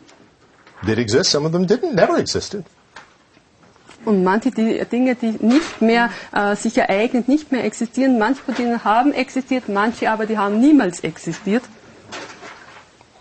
did 0.85 0.97
exist, 0.99 1.29
some 1.31 1.45
of 1.45 1.51
them 1.51 1.65
didn't, 1.65 1.93
never 1.93 2.17
existed. 2.17 2.63
Und 4.05 4.23
manche 4.23 4.49
die 4.51 4.79
äh, 4.79 4.85
Dinge, 4.85 5.15
die 5.15 5.31
nicht 5.45 5.81
mehr 5.81 6.09
äh, 6.31 6.55
sich 6.55 6.77
ereignen, 6.77 7.25
nicht 7.27 7.51
mehr 7.51 7.65
existieren, 7.65 8.17
manche 8.17 8.41
von 8.41 8.55
denen 8.55 8.83
haben 8.85 9.11
existiert, 9.13 9.67
manche 9.67 10.09
aber 10.09 10.25
die 10.25 10.37
haben 10.37 10.59
niemals 10.59 11.01
existiert. 11.01 11.63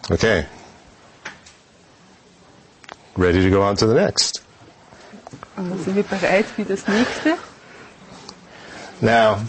Okay. 0.09 0.47
Ready 3.17 3.43
to 3.43 3.51
go 3.51 3.63
on 3.63 3.77
to 3.77 3.89
the 3.89 3.95
next. 3.95 4.43
Also 5.57 5.77
sind 5.83 5.97
wir 5.97 6.05
bereit 6.05 6.47
für 6.47 6.65
das 6.65 6.87
nächste. 6.87 7.35
Now, 9.01 9.41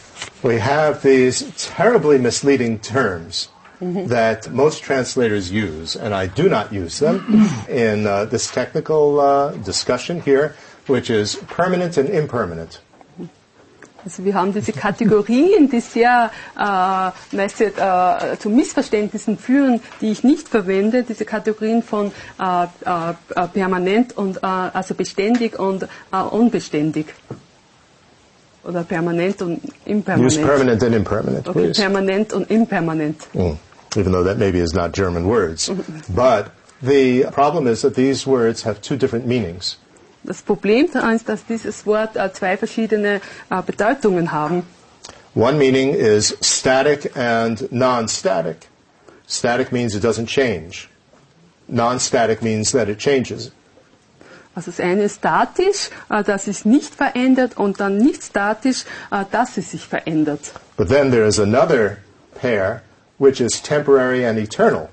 we 0.42 0.60
have 0.60 1.02
these 1.04 1.46
terribly 1.76 2.18
misleading 2.18 2.80
terms 2.82 3.50
that 4.08 4.52
most 4.52 4.84
translators 4.84 5.52
use, 5.52 5.96
and 5.96 6.14
I 6.14 6.28
do 6.28 6.50
not 6.50 6.74
use 6.74 7.00
them 7.00 7.50
in 7.70 8.06
uh, 8.06 8.26
this 8.26 8.52
technical 8.52 9.20
uh, 9.20 9.52
discussion 9.52 10.22
here, 10.22 10.56
which 10.88 11.10
is 11.10 11.36
permanent 11.48 11.98
and 11.98 12.10
impermanent. 12.10 12.82
Also 14.06 14.24
wir 14.24 14.34
haben 14.34 14.54
diese 14.54 14.72
Kategorien, 14.72 15.70
die 15.70 15.82
sehr 15.82 16.32
äh, 16.58 17.36
meist 17.36 17.60
äh, 17.62 17.72
zu 18.40 18.50
Missverständnissen 18.50 19.38
führen, 19.38 19.82
die 20.00 20.12
ich 20.12 20.24
nicht 20.24 20.48
verwende. 20.48 21.04
Diese 21.04 21.26
Kategorien 21.26 21.84
von 21.84 22.12
äh, 22.40 22.64
äh, 22.64 23.48
permanent 23.54 24.18
und 24.18 24.38
äh, 24.38 24.40
also 24.46 24.96
beständig 24.96 25.60
und 25.60 25.84
äh, 25.84 26.18
unbeständig. 26.32 27.08
Oder 28.64 28.84
permanent 28.84 29.42
und 29.42 29.62
Use 29.86 30.40
permanent 30.40 30.84
and 30.84 30.96
impermanent, 30.96 31.48
Okay, 31.48 31.60
please. 31.60 31.82
permanent 31.82 32.34
und 32.34 32.50
impermanent. 32.52 33.28
Mm. 33.34 33.52
Even 33.96 34.12
though 34.12 34.24
that 34.24 34.38
maybe 34.38 34.60
is 34.60 34.74
not 34.74 34.92
German 34.94 35.26
words. 35.28 35.70
But 36.10 36.52
the 36.82 37.26
problem 37.32 37.68
is 37.68 37.82
that 37.82 37.96
these 37.96 38.28
words 38.28 38.64
have 38.64 38.82
two 38.82 38.96
different 38.96 39.26
meanings. 39.26 39.78
Das 40.24 40.42
Problem 40.42 40.92
daran 40.92 41.16
ist, 41.16 41.30
dass 41.30 41.46
dieses 41.46 41.86
Wort 41.86 42.16
äh, 42.16 42.32
zwei 42.34 42.58
verschiedene 42.58 43.22
äh, 43.50 43.62
Bedeutungen 43.66 44.32
haben. 44.32 44.64
One 45.34 45.58
meaning 45.58 45.94
is 45.94 46.36
static 46.42 47.16
and 47.16 47.72
non-static. 47.72 48.68
Static 49.28 49.72
means 49.72 49.96
it 49.96 50.04
doesn't 50.04 50.28
change. 50.28 50.90
Non-static 51.68 52.42
means 52.42 52.72
that 52.72 52.90
it 52.90 53.00
changes. 53.00 53.52
Also 54.56 54.72
das 54.72 54.80
eine 54.80 55.04
ist 55.04 55.18
statisch, 55.20 55.90
äh, 56.10 56.24
das 56.24 56.48
ist 56.48 56.66
nicht 56.66 56.94
verändert 56.94 57.58
und 57.58 57.80
dann 57.80 57.98
nicht 57.98 58.24
statisch, 58.24 58.84
äh, 59.12 59.24
dass 59.32 59.58
es 59.58 59.72
sich 59.72 59.88
verändert. 59.88 60.52
But 60.76 60.90
then 60.90 61.12
there 61.12 61.26
is 61.26 61.40
another 61.40 61.98
pair, 62.42 62.82
which 63.20 63.40
is 63.40 63.62
temporary 63.62 64.26
and 64.26 64.40
eternal. 64.40 64.90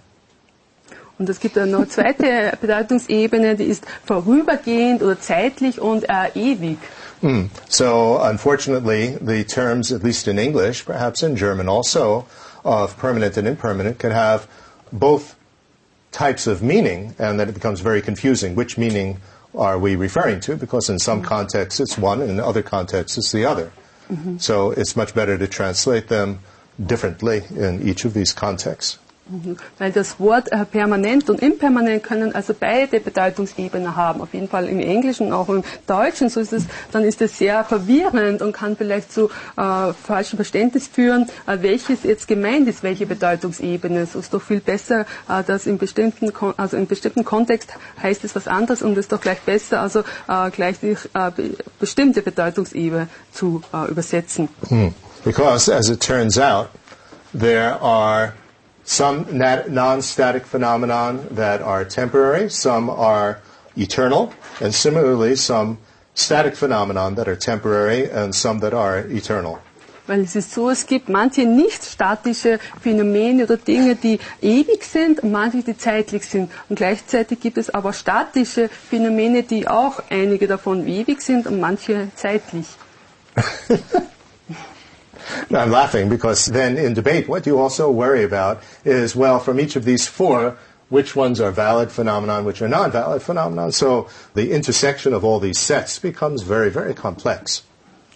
Und 1.18 1.30
es 1.30 1.40
gibt 1.40 1.56
eine 1.56 1.88
zweite 1.88 2.52
Bedeutungsebene, 2.60 3.56
die 3.56 3.64
ist 3.64 3.86
vorübergehend 4.04 5.02
oder 5.02 5.18
zeitlich 5.18 5.80
und 5.80 6.04
äh, 6.10 6.28
ewig. 6.34 6.76
Hmm. 7.22 7.46
So, 7.70 8.20
unfortunately, 8.22 9.16
the 9.24 9.44
terms, 9.44 9.90
at 9.92 10.02
least 10.02 10.28
in 10.28 10.36
English, 10.36 10.84
perhaps 10.84 11.22
in 11.22 11.34
German 11.34 11.70
also, 11.70 12.26
of 12.64 12.98
permanent 12.98 13.38
and 13.38 13.48
impermanent 13.48 13.98
can 13.98 14.10
have 14.10 14.46
both 14.92 15.36
types 16.12 16.46
of 16.46 16.62
meaning, 16.62 17.14
and 17.18 17.40
then 17.40 17.48
it 17.48 17.54
becomes 17.54 17.80
very 17.80 18.02
confusing. 18.02 18.54
Which 18.54 18.76
meaning 18.76 19.18
are 19.54 19.78
we 19.78 19.96
referring 19.96 20.40
to? 20.40 20.56
Because 20.56 20.90
in 20.90 20.98
some 20.98 21.22
contexts 21.22 21.80
it's 21.80 21.96
one, 21.96 22.20
and 22.20 22.30
in 22.30 22.40
other 22.40 22.62
contexts 22.62 23.16
it's 23.16 23.32
the 23.32 23.46
other. 23.46 23.70
So 24.38 24.70
it's 24.70 24.94
much 24.94 25.14
better 25.14 25.36
to 25.36 25.48
translate 25.48 26.08
them 26.08 26.38
differently 26.78 27.42
in 27.56 27.86
each 27.86 28.04
of 28.04 28.12
these 28.14 28.34
contexts. 28.34 28.98
Weil 29.78 29.90
das 29.90 30.20
Wort 30.20 30.52
äh, 30.52 30.64
permanent 30.64 31.28
und 31.28 31.42
impermanent 31.42 32.04
können 32.04 32.32
also 32.32 32.54
beide 32.58 33.00
Bedeutungsebenen 33.00 33.96
haben. 33.96 34.20
Auf 34.20 34.32
jeden 34.34 34.48
Fall 34.48 34.68
im 34.68 34.78
Englischen, 34.78 35.32
auch 35.32 35.48
im 35.48 35.64
Deutschen. 35.88 36.28
So 36.28 36.38
ist 36.38 36.52
es, 36.52 36.64
dann 36.92 37.02
ist 37.02 37.20
es 37.20 37.36
sehr 37.36 37.64
verwirrend 37.64 38.40
und 38.40 38.52
kann 38.52 38.76
vielleicht 38.76 39.12
zu 39.12 39.28
äh, 39.56 39.92
falschem 39.94 40.36
Verständnis 40.36 40.86
führen, 40.86 41.28
äh, 41.48 41.58
welches 41.60 42.04
jetzt 42.04 42.28
gemeint 42.28 42.68
ist, 42.68 42.84
welche 42.84 43.04
Bedeutungsebene. 43.06 43.98
Es 44.00 44.14
ist 44.14 44.32
doch 44.32 44.42
viel 44.42 44.60
besser, 44.60 45.06
äh, 45.28 45.42
dass 45.44 45.66
im 45.66 45.78
bestimmten, 45.78 46.32
Kon 46.32 46.54
also 46.56 46.76
im 46.76 46.86
bestimmten 46.86 47.24
Kontext 47.24 47.72
heißt 48.00 48.22
es 48.22 48.36
was 48.36 48.46
anderes 48.46 48.82
und 48.82 48.92
es 48.92 48.98
ist 49.06 49.12
doch 49.12 49.20
gleich 49.20 49.40
besser, 49.40 49.80
also 49.80 50.00
äh, 50.28 50.50
gleich 50.52 50.78
die 50.78 50.96
äh, 51.14 51.30
be 51.34 51.50
bestimmte 51.80 52.22
Bedeutungsebene 52.22 53.08
zu 53.32 53.60
äh, 53.74 53.90
übersetzen. 53.90 54.48
Because, 55.26 55.68
as 55.68 55.90
it 55.90 56.00
turns 56.00 56.38
out, 56.38 56.70
there 57.34 57.74
are 57.82 58.34
some 58.84 59.26
nat- 59.36 59.68
non-static 59.68 60.46
phenomenon 60.46 61.26
that 61.32 61.60
are 61.62 61.84
temporary, 61.84 62.48
some 62.48 62.88
are 62.88 63.40
eternal, 63.76 64.32
and 64.60 64.72
similarly 64.72 65.34
some 65.34 65.78
static 66.14 66.54
phenomenon 66.54 67.16
that 67.16 67.26
are 67.26 67.34
temporary 67.34 68.08
and 68.08 68.32
some 68.32 68.60
that 68.60 68.72
are 68.72 69.00
eternal. 69.10 69.58
Weil 70.06 70.20
es 70.20 70.36
ist 70.36 70.52
so, 70.52 70.70
es 70.70 70.86
gibt 70.86 71.08
manche 71.08 71.44
nicht 71.44 71.82
statische 71.82 72.60
Phänomene 72.80 73.42
oder 73.42 73.56
Dinge, 73.56 73.96
die 73.96 74.20
ewig 74.40 74.84
sind 74.84 75.24
und 75.24 75.32
manche, 75.32 75.64
die 75.64 75.76
zeitlich 75.76 76.24
sind. 76.24 76.52
Und 76.68 76.76
gleichzeitig 76.76 77.40
gibt 77.40 77.58
es 77.58 77.68
aber 77.70 77.92
statische 77.92 78.68
Phänomene, 78.68 79.42
die 79.42 79.66
auch 79.66 79.98
einige 80.08 80.46
davon 80.46 80.86
ewig 80.86 81.20
sind 81.20 81.48
und 81.48 81.58
manche 81.58 82.10
zeitlich. 82.14 82.68
Now, 85.50 85.60
I'm 85.60 85.70
laughing 85.70 86.08
because 86.08 86.46
then 86.46 86.76
in 86.76 86.94
debate, 86.94 87.28
what 87.28 87.46
you 87.46 87.58
also 87.58 87.90
worry 87.90 88.24
about 88.24 88.62
is, 88.84 89.16
well, 89.16 89.38
from 89.40 89.60
each 89.60 89.76
of 89.76 89.84
these 89.84 90.06
four, 90.06 90.56
which 90.88 91.16
ones 91.16 91.40
are 91.40 91.50
valid 91.50 91.90
phenomenon, 91.90 92.44
which 92.44 92.62
are 92.62 92.68
non-valid 92.68 93.22
phenomenon. 93.22 93.72
So 93.72 94.08
the 94.34 94.52
intersection 94.52 95.12
of 95.12 95.24
all 95.24 95.40
these 95.40 95.58
sets 95.58 95.98
becomes 95.98 96.42
very, 96.42 96.70
very 96.70 96.94
complex. 96.94 97.62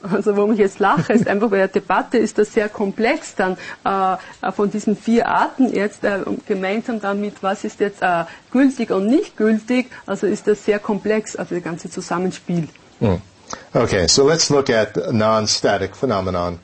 Also 0.02 0.34
warum 0.34 0.52
ich 0.52 0.58
jetzt 0.58 0.78
lache, 0.78 1.12
ist 1.12 1.28
einfach 1.28 1.50
bei 1.50 1.58
der 1.58 1.68
Debatte 1.68 2.16
ist 2.16 2.38
das 2.38 2.54
sehr 2.54 2.70
komplex 2.70 3.34
dann 3.34 3.58
äh, 3.84 4.50
von 4.52 4.70
diesen 4.70 4.96
vier 4.96 5.28
Arten 5.28 5.70
jetzt 5.74 6.04
äh, 6.04 6.20
gemeinsam 6.46 7.02
damit, 7.02 7.42
was 7.42 7.64
ist 7.64 7.80
jetzt 7.80 8.00
äh, 8.00 8.24
gültig 8.50 8.92
und 8.92 9.08
nicht 9.08 9.36
gültig, 9.36 9.90
also 10.06 10.26
ist 10.26 10.46
das 10.46 10.64
sehr 10.64 10.78
komplex, 10.78 11.36
also 11.36 11.54
das 11.54 11.62
ganze 11.62 11.90
Zusammenspiel. 11.90 12.68
Mm. 13.00 13.16
Okay, 13.74 14.06
so 14.08 14.26
let's 14.26 14.48
look 14.48 14.70
at 14.70 15.12
non-static 15.12 15.94
phenomenon 15.94 16.58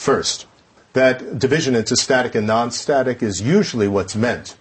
first. 0.00 0.46
That 0.94 1.38
division 1.38 1.76
into 1.76 1.94
static 1.94 2.34
and 2.34 2.46
non-static 2.46 3.22
is 3.22 3.40
usually 3.40 3.86
what's 3.86 4.16
meant 4.16 4.56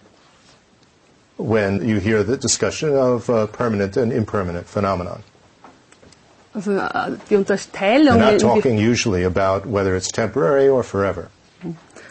when 1.38 1.88
you 1.88 2.00
hear 2.00 2.24
the 2.24 2.38
discussion 2.38 2.94
of 2.94 3.30
uh, 3.30 3.48
permanent 3.48 3.96
and 3.98 4.12
impermanent 4.12 4.68
phenomenon. 4.68 5.24
Also 6.54 6.72
Unterteilung. 7.30 8.16
We're 8.18 8.32
not 8.32 8.40
talking 8.40 8.78
usually 8.78 9.24
about 9.24 9.66
whether 9.66 9.96
it's 9.96 10.12
temporary 10.12 10.68
or 10.68 10.84
forever. 10.84 11.32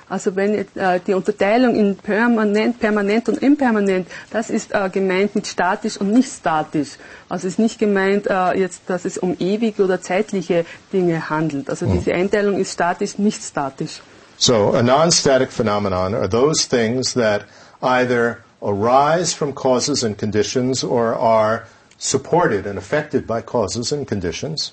Also 0.09 0.37
wenn 0.37 0.55
äh, 0.55 1.01
die 1.07 1.15
Unterteilung 1.15 1.75
in 1.75 1.97
permanent, 1.97 2.81
permanent 2.81 3.29
und 3.29 3.43
impermanent, 3.43 4.09
das 4.31 4.49
ist 4.49 4.73
äh, 4.73 4.89
gemeint 4.91 5.35
mit 5.35 5.47
statisch 5.47 5.99
und 5.99 6.13
nicht 6.13 6.33
statisch. 6.33 6.97
Also 7.29 7.47
ist 7.47 7.59
nicht 7.59 7.79
gemeint 7.79 8.27
äh, 8.27 8.59
jetzt, 8.59 8.83
dass 8.87 9.05
es 9.05 9.19
um 9.19 9.37
ewige 9.39 9.85
oder 9.85 10.01
zeitliche 10.01 10.65
Dinge 10.93 11.29
handelt. 11.29 11.69
Also 11.69 11.87
diese 11.87 12.15
Einteilung 12.15 12.59
ist 12.59 12.73
statisch, 12.73 13.19
nicht 13.19 13.43
statisch. 13.43 14.01
So 14.39 14.73
a 14.73 14.83
non-static 14.83 15.51
phenomenon 15.51 16.15
are 16.15 16.29
those 16.29 16.69
things 16.69 17.13
that 17.15 17.45
either 17.83 18.39
arise 18.63 19.35
from 19.35 19.53
causes 19.53 20.05
and 20.05 20.17
conditions 20.17 20.85
or 20.85 21.15
are 21.15 21.67
supported 21.99 22.67
and 22.67 22.79
affected 22.79 23.27
by 23.27 23.43
causes 23.43 23.93
and 23.93 24.07
conditions. 24.07 24.73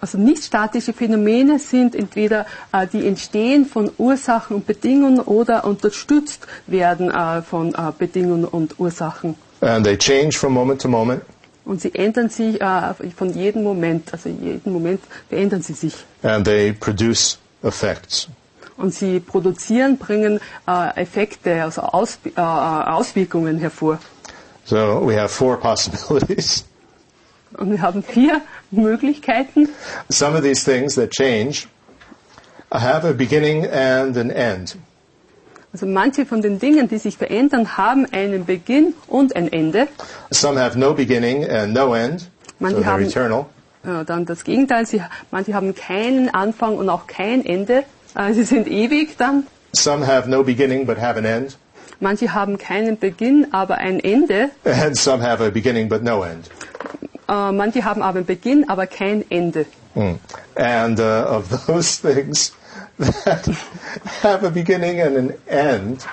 Also 0.00 0.16
nicht 0.16 0.44
statische 0.44 0.92
Phänomene 0.92 1.58
sind 1.58 1.94
entweder 1.96 2.46
äh, 2.72 2.86
die 2.86 3.06
entstehen 3.06 3.66
von 3.66 3.90
Ursachen 3.98 4.56
und 4.56 4.66
Bedingungen 4.66 5.20
oder 5.20 5.64
unterstützt 5.64 6.46
werden 6.66 7.10
äh, 7.10 7.42
von 7.42 7.74
äh, 7.74 7.92
Bedingungen 7.98 8.44
und 8.44 8.78
Ursachen. 8.78 9.34
And 9.60 9.84
they 9.84 9.96
change 9.96 10.38
from 10.38 10.52
moment 10.54 10.80
to 10.82 10.88
moment. 10.88 11.22
Und 11.64 11.80
sie 11.80 11.92
ändern 11.94 12.30
sich 12.30 12.60
äh, 12.60 12.94
von 13.16 13.34
jedem 13.34 13.64
Moment, 13.64 14.12
also 14.12 14.28
jeden 14.28 14.72
Moment 14.72 15.00
verändern 15.28 15.62
sie 15.62 15.74
sich. 15.74 15.94
And 16.22 16.44
they 16.44 16.72
produce 16.72 17.38
effects. 17.62 18.28
Und 18.76 18.94
sie 18.94 19.18
produzieren, 19.18 19.98
bringen 19.98 20.38
äh, 20.68 21.02
Effekte, 21.02 21.62
also 21.64 21.82
Aus, 21.82 22.20
äh, 22.24 22.40
Auswirkungen 22.40 23.58
hervor. 23.58 23.98
So 24.64 25.00
we 25.04 25.16
have 25.20 25.28
four 25.28 25.56
possibilities. 25.60 26.64
Und 27.56 27.70
wir 27.70 27.80
haben 27.82 28.02
vier 28.02 28.40
Möglichkeiten. 28.70 29.68
Some 30.08 30.36
of 30.36 30.42
these 30.42 30.64
things 30.64 30.94
that 30.96 31.10
change 31.10 31.66
have 32.72 33.06
a 33.08 33.12
beginning 33.12 33.66
and 33.66 34.16
an 34.16 34.30
end. 34.30 34.76
Also 35.72 35.86
manche 35.86 36.24
von 36.24 36.40
den 36.40 36.58
Dingen, 36.58 36.88
die 36.88 36.98
sich 36.98 37.18
verändern, 37.18 37.76
haben 37.76 38.06
einen 38.10 38.46
Beginn 38.46 38.94
und 39.06 39.36
ein 39.36 39.52
Ende. 39.52 39.88
Some 40.30 40.58
have 40.60 40.78
no 40.78 40.94
beginning 40.94 41.48
and 41.48 41.74
no 41.74 41.94
end, 41.94 42.20
so 42.20 42.26
Manche 42.58 42.80
they're 42.80 42.84
haben 42.86 43.04
eternal. 43.04 43.46
äh, 43.84 44.04
dann 44.04 44.24
das 44.24 44.44
Gegenteil. 44.44 44.86
Sie, 44.86 45.02
manche 45.30 45.54
haben 45.54 45.74
keinen 45.74 46.30
Anfang 46.32 46.76
und 46.78 46.88
auch 46.88 47.06
kein 47.06 47.44
Ende. 47.44 47.84
Äh, 48.14 48.32
sie 48.32 48.44
sind 48.44 48.66
ewig 48.66 49.16
dann. 49.18 49.46
Some 49.74 50.06
have 50.06 50.28
no 50.28 50.42
beginning 50.42 50.86
but 50.86 50.98
have 50.98 51.18
an 51.18 51.24
end. 51.26 51.58
Manche 52.00 52.32
haben 52.32 52.56
keinen 52.58 52.98
Beginn, 52.98 53.48
aber 53.52 53.76
ein 53.78 54.00
Ende. 54.00 54.50
And 54.64 54.96
some 54.96 55.22
have 55.22 55.44
a 55.44 55.50
beginning 55.50 55.88
but 55.88 56.02
no 56.02 56.22
end. 56.22 56.48
Äh, 57.28 57.52
manche 57.52 57.84
haben 57.84 58.02
aber 58.02 58.18
einen 58.18 58.26
Beginn, 58.26 58.68
aber 58.68 58.86
kein 58.86 59.24
Ende. 59.30 59.66
And 60.54 60.98
uh, 60.98 61.24
of 61.28 61.48
those 61.66 61.96
things 61.96 62.52
that 62.98 63.48
have 64.22 64.44
a 64.44 64.50
beginning 64.50 65.00
and 65.00 65.16
an 65.16 65.34
end, 65.48 66.06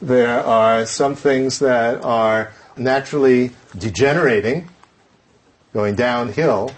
there 0.00 0.44
are 0.44 0.86
some 0.86 1.16
things 1.16 1.58
that 1.58 2.04
are 2.04 2.52
naturally 2.76 3.50
degenerating, 3.76 4.68
going 5.74 5.96
downhill, 5.96 6.70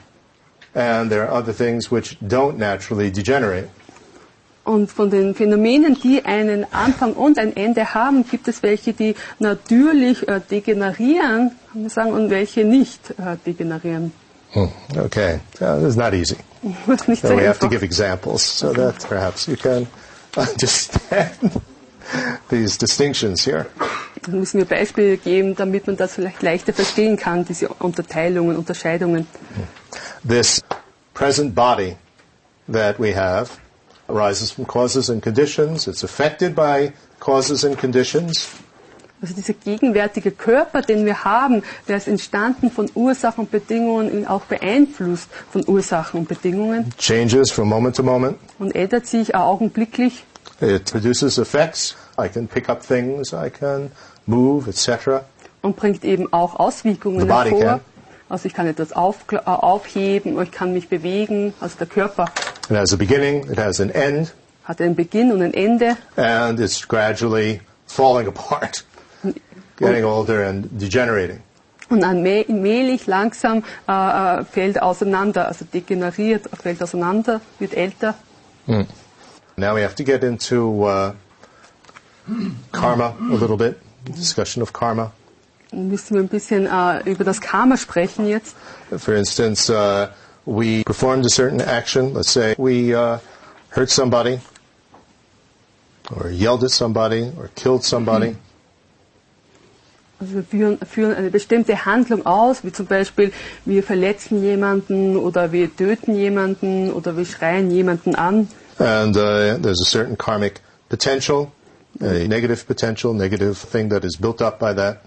and 0.74 1.11
there 1.11 1.28
are 1.28 1.32
other 1.32 1.52
things 1.52 1.90
which 1.90 2.18
don't 2.20 2.57
naturally 2.57 3.11
degenerate. 3.11 3.68
Und 4.64 4.90
von 4.90 5.11
den 5.11 5.34
Phänomenen, 5.34 5.94
die 5.94 6.24
einen 6.24 6.64
Anfang 6.72 7.12
und 7.12 7.38
ein 7.38 7.55
Ende 7.55 7.92
haben, 7.92 8.26
gibt 8.26 8.48
es 8.48 8.62
welche, 8.62 8.94
die 8.94 9.14
natürlich 9.38 10.26
äh, 10.26 10.40
degenerieren, 10.40 11.52
kann 11.75 11.83
man 11.83 11.91
sagen, 11.91 12.12
und 12.12 12.31
welche 12.31 12.64
nicht 12.64 13.11
äh, 13.18 13.37
degenerieren. 13.45 14.12
Hmm, 14.53 14.68
Okay, 14.97 15.41
uh, 15.61 15.81
this 15.81 15.89
is 15.91 15.97
not 15.97 16.14
easy. 16.14 16.37
Das 16.87 17.01
ist 17.03 17.09
nicht 17.09 17.22
So 17.22 17.31
we 17.37 17.47
have 17.47 17.59
to 17.59 17.66
einfach. 17.66 17.70
give 17.70 17.83
examples 17.85 18.43
so 18.59 18.72
that 18.72 18.95
perhaps 19.09 19.47
you 19.49 19.57
can 19.57 19.87
understand 20.37 21.31
these 22.49 22.79
distinctions 22.79 23.45
here. 23.45 23.66
Dann 24.22 24.39
müssen 24.39 24.59
wir 24.59 24.64
Beispiele 24.66 25.16
geben, 25.16 25.57
damit 25.57 25.87
man 25.89 25.97
das 25.97 26.14
vielleicht 26.14 26.43
leichter 26.43 26.72
verstehen 26.72 27.16
kann, 27.16 27.45
diese 27.45 27.68
Unterteilungen, 27.68 28.57
Unterscheidungen. 28.57 29.27
This 30.27 30.62
present 31.12 31.55
body 31.57 31.97
that 32.72 32.99
we 33.01 33.14
have 33.16 33.51
arises 34.09 34.53
from 34.53 34.64
causes 34.66 35.11
and 35.11 35.20
conditions. 35.22 35.89
It's 35.89 36.05
affected 36.05 36.55
by 36.55 36.93
causes 37.18 37.64
and 37.64 37.77
conditions. 37.77 38.47
Also 39.22 39.34
dieser 39.34 39.54
gegenwärtige 39.54 40.30
Körper, 40.32 40.82
den 40.82 41.06
wir 41.06 41.24
haben, 41.24 41.62
der 41.88 41.96
ist 41.96 42.08
entstanden 42.08 42.70
von 42.70 42.90
Ursachen 42.94 43.44
und 43.44 43.50
Bedingungen, 43.50 44.10
und 44.10 44.26
auch 44.26 44.42
beeinflusst 44.42 45.28
von 45.50 45.66
Ursachen 45.66 46.20
und 46.20 46.28
Bedingungen 46.28 46.92
Changes 46.98 47.50
from 47.50 47.68
moment 47.68 47.96
to 47.96 48.02
moment. 48.02 48.36
und 48.58 48.74
ändert 48.74 49.06
sich 49.06 49.34
augenblicklich. 49.34 50.24
It 50.60 50.90
produces 50.90 51.38
effects. 51.38 51.96
I 52.20 52.28
can 52.28 52.46
pick 52.46 52.68
up 52.68 52.86
things. 52.86 53.32
I 53.32 53.48
can 53.50 53.90
move, 54.26 54.68
etc. 54.68 55.22
und 55.62 55.76
bringt 55.76 56.04
eben 56.04 56.30
auch 56.32 56.56
Auswirkungen 56.60 57.20
The 57.20 57.26
body 57.26 57.50
hervor. 57.50 57.64
can. 57.66 57.80
Also 58.28 58.46
ich 58.46 58.54
kann 58.54 58.66
etwas 58.66 58.92
auf, 58.92 59.16
äh, 59.32 59.36
aufheben, 59.46 60.40
ich 60.42 60.50
kann 60.50 60.72
mich 60.72 60.88
bewegen. 60.88 61.54
Also 61.60 61.76
der 61.78 61.86
Körper 61.86 62.26
It 62.70 62.76
has 62.76 62.92
a 62.92 62.96
beginning. 62.96 63.50
It 63.50 63.58
has 63.58 63.80
an 63.80 63.90
end. 63.90 64.34
hat 64.64 64.80
einen 64.80 64.94
Beginn 64.96 65.32
und 65.32 65.40
ein 65.42 65.54
Ende 65.54 65.96
And 66.16 66.60
it's 66.60 66.86
gradually 66.86 67.60
falling 67.86 68.26
apart, 68.34 68.84
getting 69.77 70.05
older 70.05 70.45
and 70.45 70.68
degenerating. 70.72 71.41
und 71.91 72.05
allmählich 72.05 73.07
langsam 73.07 73.62
äh, 73.89 74.41
äh, 74.41 74.45
fällt 74.45 74.81
auseinander, 74.83 75.49
also 75.49 75.64
degeneriert, 75.64 76.49
fällt 76.61 76.83
auseinander, 76.83 77.41
wird 77.59 77.75
älter. 77.75 78.14
Now 79.57 79.75
we 79.77 79.83
have 79.83 79.95
to 79.95 80.05
get 80.05 80.25
into 80.25 80.89
uh, 80.89 81.12
karma 82.72 83.14
a 83.31 83.35
little 83.35 83.57
bit, 83.57 83.77
discussion 84.05 84.62
of 84.62 84.72
karma. 84.72 85.12
Müssen 85.72 86.14
wir 86.14 86.22
ein 86.22 86.29
bisschen 86.29 86.66
äh, 86.66 87.01
über 87.11 87.25
das 87.25 87.41
Karma 87.41 87.77
sprechen 87.77 88.29
jetzt. 88.29 88.55
For 88.97 89.14
instance, 89.14 89.68
uh, 89.68 90.07
we 90.47 90.85
performed 90.85 91.27
a 91.27 91.29
certain 91.29 91.61
action. 91.61 92.14
Let's 92.14 92.33
say 92.33 92.55
we 92.57 92.95
uh, 92.95 93.18
hurt 93.70 93.91
somebody, 93.91 94.39
or 96.14 96.31
yelled 96.31 96.62
at 96.62 96.70
somebody, 96.70 97.33
or 97.37 97.51
killed 97.57 97.83
somebody. 97.83 98.37
Also 100.20 100.34
wir 100.34 100.44
führen, 100.44 100.78
führen 100.78 101.14
eine 101.14 101.30
bestimmte 101.30 101.84
Handlung 101.84 102.24
aus, 102.24 102.64
wie 102.64 102.72
zum 102.72 102.86
Beispiel 102.86 103.32
wir 103.64 103.82
verletzen 103.82 104.42
jemanden 104.42 105.16
oder 105.16 105.52
wir 105.52 105.74
töten 105.74 106.14
jemanden 106.14 106.92
oder 106.92 107.16
wir 107.16 107.24
schreien 107.24 107.70
jemanden 107.70 108.14
an. 108.14 108.48
And 108.78 109.16
uh, 109.16 109.58
there's 109.58 109.80
a 109.80 109.84
certain 109.84 110.16
karmic 110.16 110.60
potential, 110.88 111.52
a 112.00 112.26
negative 112.26 112.66
potential, 112.66 113.14
negative 113.14 113.56
thing 113.56 113.88
that 113.90 114.04
is 114.04 114.16
built 114.16 114.40
up 114.40 114.58
by 114.58 114.74
that. 114.74 115.02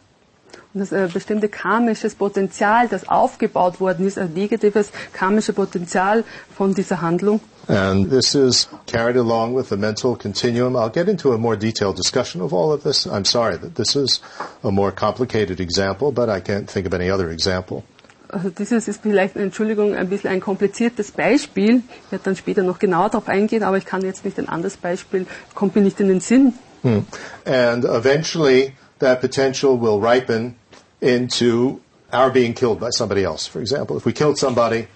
Das 0.77 0.91
äh, 0.91 1.07
bestimmte 1.11 1.49
karmisches 1.49 2.15
Potenzial, 2.15 2.87
das 2.87 3.07
aufgebaut 3.07 3.79
worden 3.79 4.07
ist, 4.07 4.17
ein 4.17 4.33
negatives 4.33 4.91
karmisches 5.13 5.55
Potenzial 5.55 6.23
von 6.55 6.73
dieser 6.73 7.01
Handlung. 7.01 7.39
And 7.67 8.09
this 8.09 8.33
is 8.33 8.69
carried 8.85 9.17
along 9.17 9.55
with 9.57 9.67
the 9.69 9.75
mental 9.75 10.15
continuum. 10.15 10.75
I'll 10.77 10.89
get 10.89 11.09
into 11.09 11.33
a 11.33 11.37
more 11.37 11.57
detailed 11.57 11.97
discussion 11.97 12.41
of 12.41 12.53
all 12.53 12.71
of 12.71 12.83
this. 12.83 13.05
I'm 13.05 13.25
sorry 13.25 13.57
that 13.57 13.75
this 13.75 13.95
is 13.95 14.21
a 14.63 14.71
more 14.71 14.91
complicated 14.91 15.59
example, 15.59 16.11
but 16.11 16.29
I 16.29 16.39
can't 16.39 16.69
think 16.69 16.87
of 16.87 16.93
any 16.93 17.11
other 17.11 17.29
example. 17.29 17.83
Also 18.29 18.49
dieses 18.49 18.87
ist 18.87 19.01
vielleicht, 19.03 19.35
Entschuldigung, 19.35 19.95
ein 19.95 20.09
bisschen 20.09 20.29
ein 20.29 20.41
kompliziertes 20.41 21.11
Beispiel. 21.11 21.81
Ich 22.05 22.11
werde 22.11 22.23
dann 22.25 22.35
später 22.35 22.63
noch 22.63 22.79
genauer 22.79 23.09
darauf 23.09 23.27
eingehen, 23.27 23.63
aber 23.63 23.77
ich 23.77 23.85
kann 23.85 24.01
jetzt 24.01 24.25
nicht 24.25 24.37
ein 24.37 24.49
anderes 24.49 24.77
Beispiel, 24.77 25.25
kommt 25.55 25.75
mir 25.75 25.81
nicht 25.81 25.99
in 25.99 26.07
den 26.07 26.19
Sinn. 26.19 26.53
And 26.83 27.83
eventually 27.85 28.73
that 28.99 29.19
potential 29.19 29.77
will 29.79 29.99
ripen 29.99 30.55
into 31.01 31.81
our 32.11 32.29
being 32.31 32.53
killed 32.53 32.79
by 32.79 32.89
somebody 32.89 33.23
else. 33.23 33.47
For 33.47 33.59
example, 33.59 33.97
if 33.97 34.05
we 34.05 34.13
killed 34.13 34.37
somebody, 34.37 34.87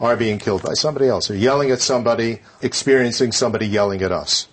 our 0.00 0.16
being 0.16 0.38
killed 0.38 0.62
by 0.62 0.74
somebody 0.74 1.08
else, 1.08 1.30
or 1.30 1.36
yelling 1.36 1.70
at 1.70 1.80
somebody, 1.80 2.40
experiencing 2.62 3.32
somebody 3.32 3.66
yelling 3.66 4.02
at 4.02 4.12
us. 4.12 4.48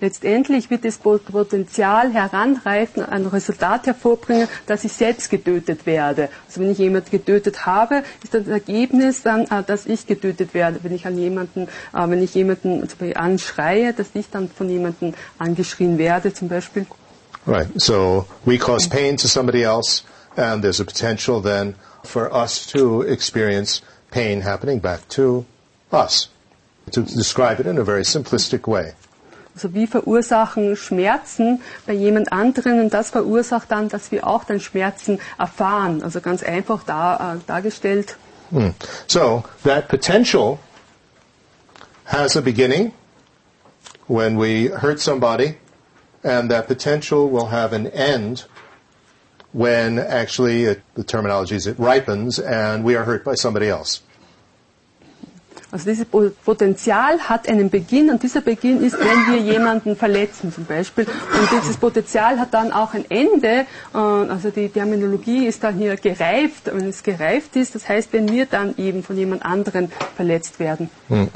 Letztendlich 0.00 0.68
wird 0.68 0.84
das 0.84 0.98
Potenzial 0.98 2.12
heranreifen, 2.12 3.02
ein 3.02 3.24
Resultat 3.26 3.86
hervorbringen, 3.86 4.48
dass 4.66 4.84
ich 4.84 4.92
selbst 4.92 5.30
getötet 5.30 5.86
werde. 5.86 6.28
Also 6.46 6.60
wenn 6.60 6.70
ich 6.70 6.78
jemanden 6.78 7.10
getötet 7.10 7.64
habe, 7.64 8.02
ist 8.22 8.34
das 8.34 8.48
Ergebnis 8.48 9.22
dann, 9.22 9.46
äh, 9.46 9.62
dass 9.62 9.86
ich 9.86 10.06
getötet 10.06 10.52
werde. 10.52 10.80
Wenn 10.82 10.94
ich 10.94 11.06
an 11.06 11.16
jemanden, 11.16 11.68
äh, 11.94 12.08
wenn 12.08 12.22
ich 12.22 12.34
jemanden 12.34 12.86
anschreie, 13.14 13.94
dass 13.94 14.08
ich 14.12 14.28
dann 14.28 14.50
von 14.50 14.68
jemandem 14.68 15.14
angeschrien 15.38 15.96
werde, 15.96 16.34
zum 16.34 16.48
Beispiel. 16.48 16.86
Right. 17.46 17.68
So 17.80 18.26
we 18.44 18.58
cause 18.58 18.88
pain 18.88 19.16
to 19.18 19.28
somebody 19.28 19.62
else, 19.62 20.02
and 20.36 20.62
there's 20.64 20.80
a 20.80 20.84
potential 20.84 21.40
then 21.40 21.76
for 22.04 22.32
us 22.32 22.66
to 22.72 23.02
experience 23.02 23.82
pain 24.10 24.40
happening 24.40 24.80
back 24.80 25.08
to 25.10 25.46
us. 25.92 26.28
To 26.92 27.02
describe 27.02 27.60
it 27.60 27.66
in 27.66 27.78
a 27.78 27.84
very 27.84 28.04
simplistic 28.04 28.66
way. 28.66 28.94
Also 29.54 29.72
wir 29.72 29.88
verursachen 29.88 30.76
Schmerzen 30.76 31.62
bei 31.86 31.94
jemand 31.94 32.30
anderen 32.30 32.78
und 32.78 32.92
das 32.92 33.10
verursacht 33.10 33.70
dann, 33.70 33.88
dass 33.88 34.12
wir 34.12 34.26
auch 34.26 34.44
dann 34.44 34.60
Schmerzen 34.60 35.18
erfahren. 35.38 36.02
Also 36.02 36.20
ganz 36.20 36.42
einfach 36.42 36.82
da, 36.84 37.36
äh, 37.36 37.38
dargestellt. 37.46 38.16
Hmm. 38.50 38.74
So 39.06 39.44
that 39.64 39.88
potential 39.88 40.58
has 42.04 42.36
a 42.36 42.42
beginning 42.42 42.92
when 44.08 44.38
we 44.38 44.68
hurt 44.68 45.00
somebody, 45.00 45.56
and 46.26 46.50
that 46.50 46.66
potential 46.66 47.30
will 47.30 47.46
have 47.46 47.72
an 47.72 47.86
end 47.86 48.44
when 49.52 49.98
actually 49.98 50.64
it, 50.64 50.82
the 50.94 51.04
terminology 51.04 51.54
is 51.54 51.66
it 51.66 51.78
ripens 51.78 52.38
and 52.38 52.84
we 52.84 52.96
are 52.96 53.04
hurt 53.04 53.24
by 53.24 53.34
somebody 53.34 53.68
else. 53.68 54.02
Also 55.72 55.90
dieses 55.90 56.06
Potenzial 56.06 57.18
hat 57.28 57.48
einen 57.48 57.70
Beginn 57.70 58.08
und 58.10 58.22
dieser 58.22 58.40
Beginn 58.40 58.82
ist, 58.84 58.96
wenn 58.98 59.26
wir 59.26 59.38
jemanden 59.38 59.96
verletzen 59.96 60.52
zum 60.52 60.64
Beispiel. 60.64 61.04
Und 61.04 61.48
dieses 61.52 61.76
Potenzial 61.76 62.38
hat 62.38 62.54
dann 62.54 62.72
auch 62.72 62.94
ein 62.94 63.04
Ende. 63.10 63.66
Also 63.92 64.50
die 64.50 64.68
Terminologie 64.68 65.46
ist 65.46 65.64
dann 65.64 65.76
hier 65.76 65.96
gereift, 65.96 66.66
wenn 66.66 66.88
es 66.88 67.02
gereift 67.02 67.56
ist. 67.56 67.74
Das 67.74 67.88
heißt, 67.88 68.12
wenn 68.12 68.28
wir 68.28 68.46
dann 68.46 68.76
eben 68.78 69.02
von 69.02 69.16
jemand 69.16 69.44
anderen 69.44 69.90
verletzt 70.14 70.60
werden. 70.60 70.88
Hmm. 71.08 71.28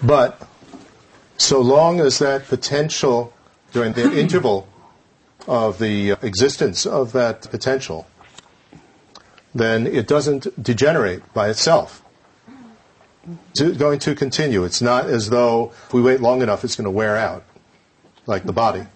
But 0.00 0.32
so 1.36 1.62
long 1.62 2.00
as 2.00 2.18
that 2.18 2.48
potential 2.48 3.33
during 3.74 3.92
the 3.92 4.10
interval 4.22 4.66
of 5.46 5.78
the 5.78 6.12
uh, 6.12 6.16
existence 6.22 6.86
of 6.86 7.12
that 7.12 7.50
potential, 7.50 8.06
then 9.54 9.86
it 9.86 10.06
doesn't 10.08 10.46
degenerate 10.62 11.22
by 11.34 11.50
itself. 11.50 12.00
It's 13.50 13.76
going 13.78 13.98
to 14.00 14.14
continue. 14.14 14.64
It's 14.64 14.80
not 14.82 15.06
as 15.06 15.28
though 15.30 15.72
if 15.86 15.92
we 15.92 16.02
wait 16.02 16.20
long 16.20 16.42
enough, 16.42 16.64
it's 16.64 16.76
going 16.76 16.84
to 16.84 16.90
wear 16.90 17.16
out, 17.16 17.42
like 18.26 18.44
the 18.44 18.52
body. 18.52 18.86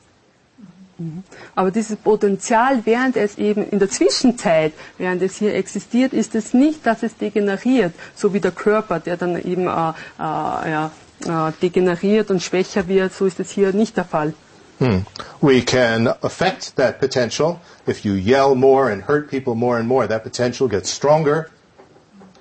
Mhm. 1.00 1.22
Aber 1.54 1.70
dieses 1.70 1.96
Potenzial, 1.96 2.84
während 2.84 3.16
es 3.16 3.38
eben 3.38 3.68
in 3.70 3.78
der 3.78 3.88
Zwischenzeit, 3.88 4.72
während 4.98 5.22
es 5.22 5.36
hier 5.36 5.54
existiert, 5.54 6.12
ist 6.12 6.34
es 6.34 6.52
nicht, 6.54 6.84
dass 6.84 7.04
es 7.04 7.16
degeneriert, 7.16 7.94
so 8.16 8.34
wie 8.34 8.40
der 8.40 8.50
Körper, 8.50 8.98
der 8.98 9.16
dann 9.16 9.36
eben 9.40 9.68
äh, 9.68 9.90
äh, 10.18 10.70
ja, 10.70 10.90
äh, 11.24 11.52
degeneriert 11.62 12.30
und 12.32 12.42
schwächer 12.42 12.88
wird. 12.88 13.14
So 13.14 13.26
ist 13.26 13.38
es 13.38 13.50
hier 13.50 13.72
nicht 13.72 13.96
der 13.96 14.04
Fall. 14.04 14.34
Hmm. 14.78 15.00
We 15.40 15.62
can 15.62 16.08
affect 16.22 16.76
that 16.76 17.00
potential. 17.00 17.60
If 17.86 18.04
you 18.04 18.12
yell 18.12 18.54
more 18.54 18.90
and 18.90 19.02
hurt 19.02 19.30
people 19.30 19.54
more 19.54 19.78
and 19.78 19.88
more, 19.88 20.06
that 20.06 20.22
potential 20.22 20.68
gets 20.68 20.88
stronger. 20.88 21.50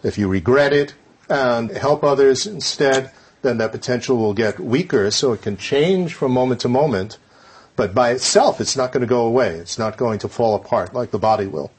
If 0.03 0.17
you 0.17 0.27
regret 0.27 0.71
it 0.71 0.93
and 1.29 1.71
help 1.71 2.03
others 2.03 2.45
instead, 2.45 3.11
then 3.41 3.57
that 3.57 3.71
potential 3.71 4.17
will 4.17 4.33
get 4.33 4.59
weaker, 4.59 5.09
so 5.09 5.33
it 5.33 5.41
can 5.41 5.57
change 5.57 6.13
from 6.13 6.31
moment 6.31 6.61
to 6.61 6.69
moment. 6.69 7.17
But 7.75 7.93
by 7.93 8.11
itself, 8.11 8.61
it's 8.61 8.75
not 8.75 8.91
going 8.91 9.01
to 9.01 9.07
go 9.07 9.25
away. 9.25 9.55
It's 9.55 9.77
not 9.77 9.97
going 9.97 10.19
to 10.19 10.27
fall 10.27 10.55
apart 10.55 10.93
like 10.93 11.11
the 11.11 11.19
body 11.19 11.47
will. 11.47 11.71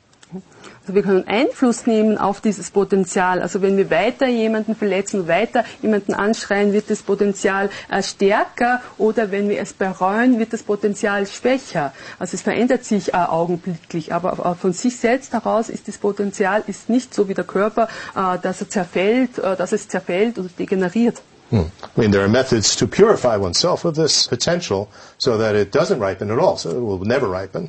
Also 0.88 0.94
wir 0.94 1.02
können 1.02 1.28
Einfluss 1.28 1.86
nehmen 1.86 2.16
auf 2.16 2.40
dieses 2.40 2.70
Potenzial. 2.70 3.42
Also 3.42 3.60
wenn 3.60 3.76
wir 3.76 3.90
weiter 3.90 4.26
jemanden 4.26 4.74
verletzen, 4.74 5.28
weiter 5.28 5.62
jemanden 5.82 6.14
anschreien, 6.14 6.72
wird 6.72 6.88
das 6.88 7.02
Potenzial 7.02 7.68
äh, 7.90 8.02
stärker 8.02 8.80
oder 8.96 9.30
wenn 9.30 9.50
wir 9.50 9.60
es 9.60 9.74
bereuen, 9.74 10.38
wird 10.38 10.54
das 10.54 10.62
Potenzial 10.62 11.26
schwächer. 11.26 11.92
Also 12.18 12.36
es 12.36 12.40
verändert 12.40 12.86
sich 12.86 13.12
äh, 13.12 13.18
augenblicklich, 13.18 14.14
aber 14.14 14.56
von 14.58 14.72
sich 14.72 14.96
selbst 14.96 15.34
heraus 15.34 15.68
ist 15.68 15.88
das 15.88 15.98
Potenzial 15.98 16.62
ist 16.66 16.88
nicht 16.88 17.12
so 17.12 17.28
wie 17.28 17.34
der 17.34 17.44
Körper, 17.44 17.88
äh, 18.16 18.38
dass 18.40 18.62
er 18.62 18.70
zerfällt, 18.70 19.36
dass 19.36 19.72
es 19.72 19.88
zerfällt 19.88 20.38
oder 20.38 20.48
degeneriert. 20.58 21.20
Hmm. 21.50 21.66
I 21.96 22.00
mean, 22.00 22.12
there 22.12 22.22
are 22.22 22.28
methods 22.30 22.74
to 22.76 22.86
purify 22.86 23.36
oneself 23.36 23.84
of 23.84 23.94
this 23.94 24.26
potential 24.26 24.88
so 25.18 25.36
that 25.36 25.54
it 25.54 25.70
doesn't 25.70 26.00
ripen 26.00 26.30
at 26.30 26.38
all, 26.38 26.56
so 26.56 26.70
it 26.70 26.80
will 26.80 27.04
never 27.04 27.28
ripen. 27.28 27.68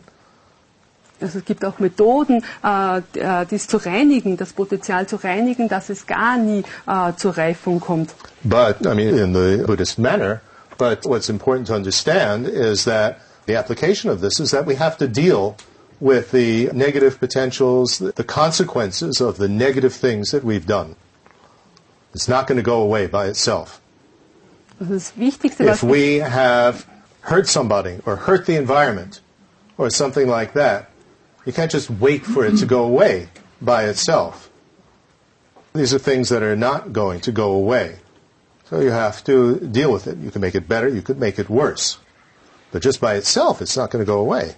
Also 1.22 1.40
es 1.40 1.46
gibt 1.46 1.66
auch 1.66 1.80
Methoden, 1.80 2.44
äh, 2.64 2.98
äh, 2.98 3.46
dies 3.46 3.68
zu 3.68 3.78
reinigen, 3.78 4.38
das 4.38 4.54
Potenzial 4.54 5.08
zu 5.08 5.18
reinigen, 5.18 5.68
dass 5.68 5.90
es 5.90 6.08
gar 6.08 6.38
nie 6.38 6.64
äh, 6.88 7.14
zur 7.18 7.38
Reifung 7.38 7.80
kommt. 7.80 8.14
But, 8.44 8.86
I 8.86 8.94
mean, 8.96 9.18
in 9.18 9.34
the 9.34 9.64
Buddhist 9.66 10.00
manner, 10.00 10.42
but 10.78 11.06
what's 11.06 11.30
important 11.30 11.68
to 11.68 11.76
understand 11.76 12.48
is 12.48 12.86
that 12.86 13.18
the 13.48 13.58
application 13.58 14.10
of 14.10 14.22
this 14.22 14.40
is 14.40 14.52
that 14.52 14.66
we 14.66 14.76
have 14.76 14.98
to 14.98 15.08
deal 15.08 15.56
with 16.00 16.32
the 16.32 16.70
negative 16.74 17.20
potentials, 17.20 18.00
the 18.00 18.24
consequences 18.24 19.20
of 19.20 19.38
the 19.38 19.50
negative 19.50 19.94
things 19.94 20.32
that 20.32 20.44
we've 20.44 20.66
done. 20.66 20.96
It's 22.14 22.30
not 22.30 22.48
going 22.48 22.58
to 22.58 22.64
go 22.64 22.82
away 22.82 23.08
by 23.08 23.28
itself. 23.28 23.82
Also 24.80 24.94
das 24.94 25.14
Wichtigste, 25.18 25.66
if 25.66 25.84
we 25.84 26.22
have 26.22 26.86
hurt 27.22 27.48
somebody 27.48 28.00
or 28.06 28.16
hurt 28.16 28.46
the 28.46 28.56
environment 28.56 29.20
or 29.78 29.90
something 29.90 30.28
like 30.28 30.54
that, 30.54 30.90
you 31.50 31.54
can't 31.54 31.72
just 31.72 31.90
wait 31.90 32.24
for 32.24 32.46
it 32.46 32.58
to 32.58 32.68
go 32.68 32.84
away 32.84 33.28
by 33.60 33.86
itself. 33.86 34.52
These 35.74 35.96
are 35.96 35.98
things 35.98 36.30
that 36.30 36.44
are 36.44 36.56
not 36.56 36.94
going 36.94 37.22
to 37.22 37.32
go 37.32 37.54
away. 37.54 37.98
So 38.66 38.80
you 38.82 38.92
have 38.92 39.24
to 39.24 39.60
deal 39.60 39.92
with 39.92 40.06
it. 40.06 40.20
You 40.20 40.30
can 40.30 40.42
make 40.42 40.54
it 40.54 40.68
better, 40.68 40.88
you 40.88 41.02
could 41.02 41.18
make 41.18 41.40
it 41.40 41.50
worse. 41.50 41.98
But 42.72 42.84
just 42.84 43.02
by 43.02 43.16
itself, 43.16 43.64
it's 43.64 43.76
not 43.76 43.90
going 43.90 44.06
to 44.06 44.06
go 44.06 44.20
away. 44.20 44.58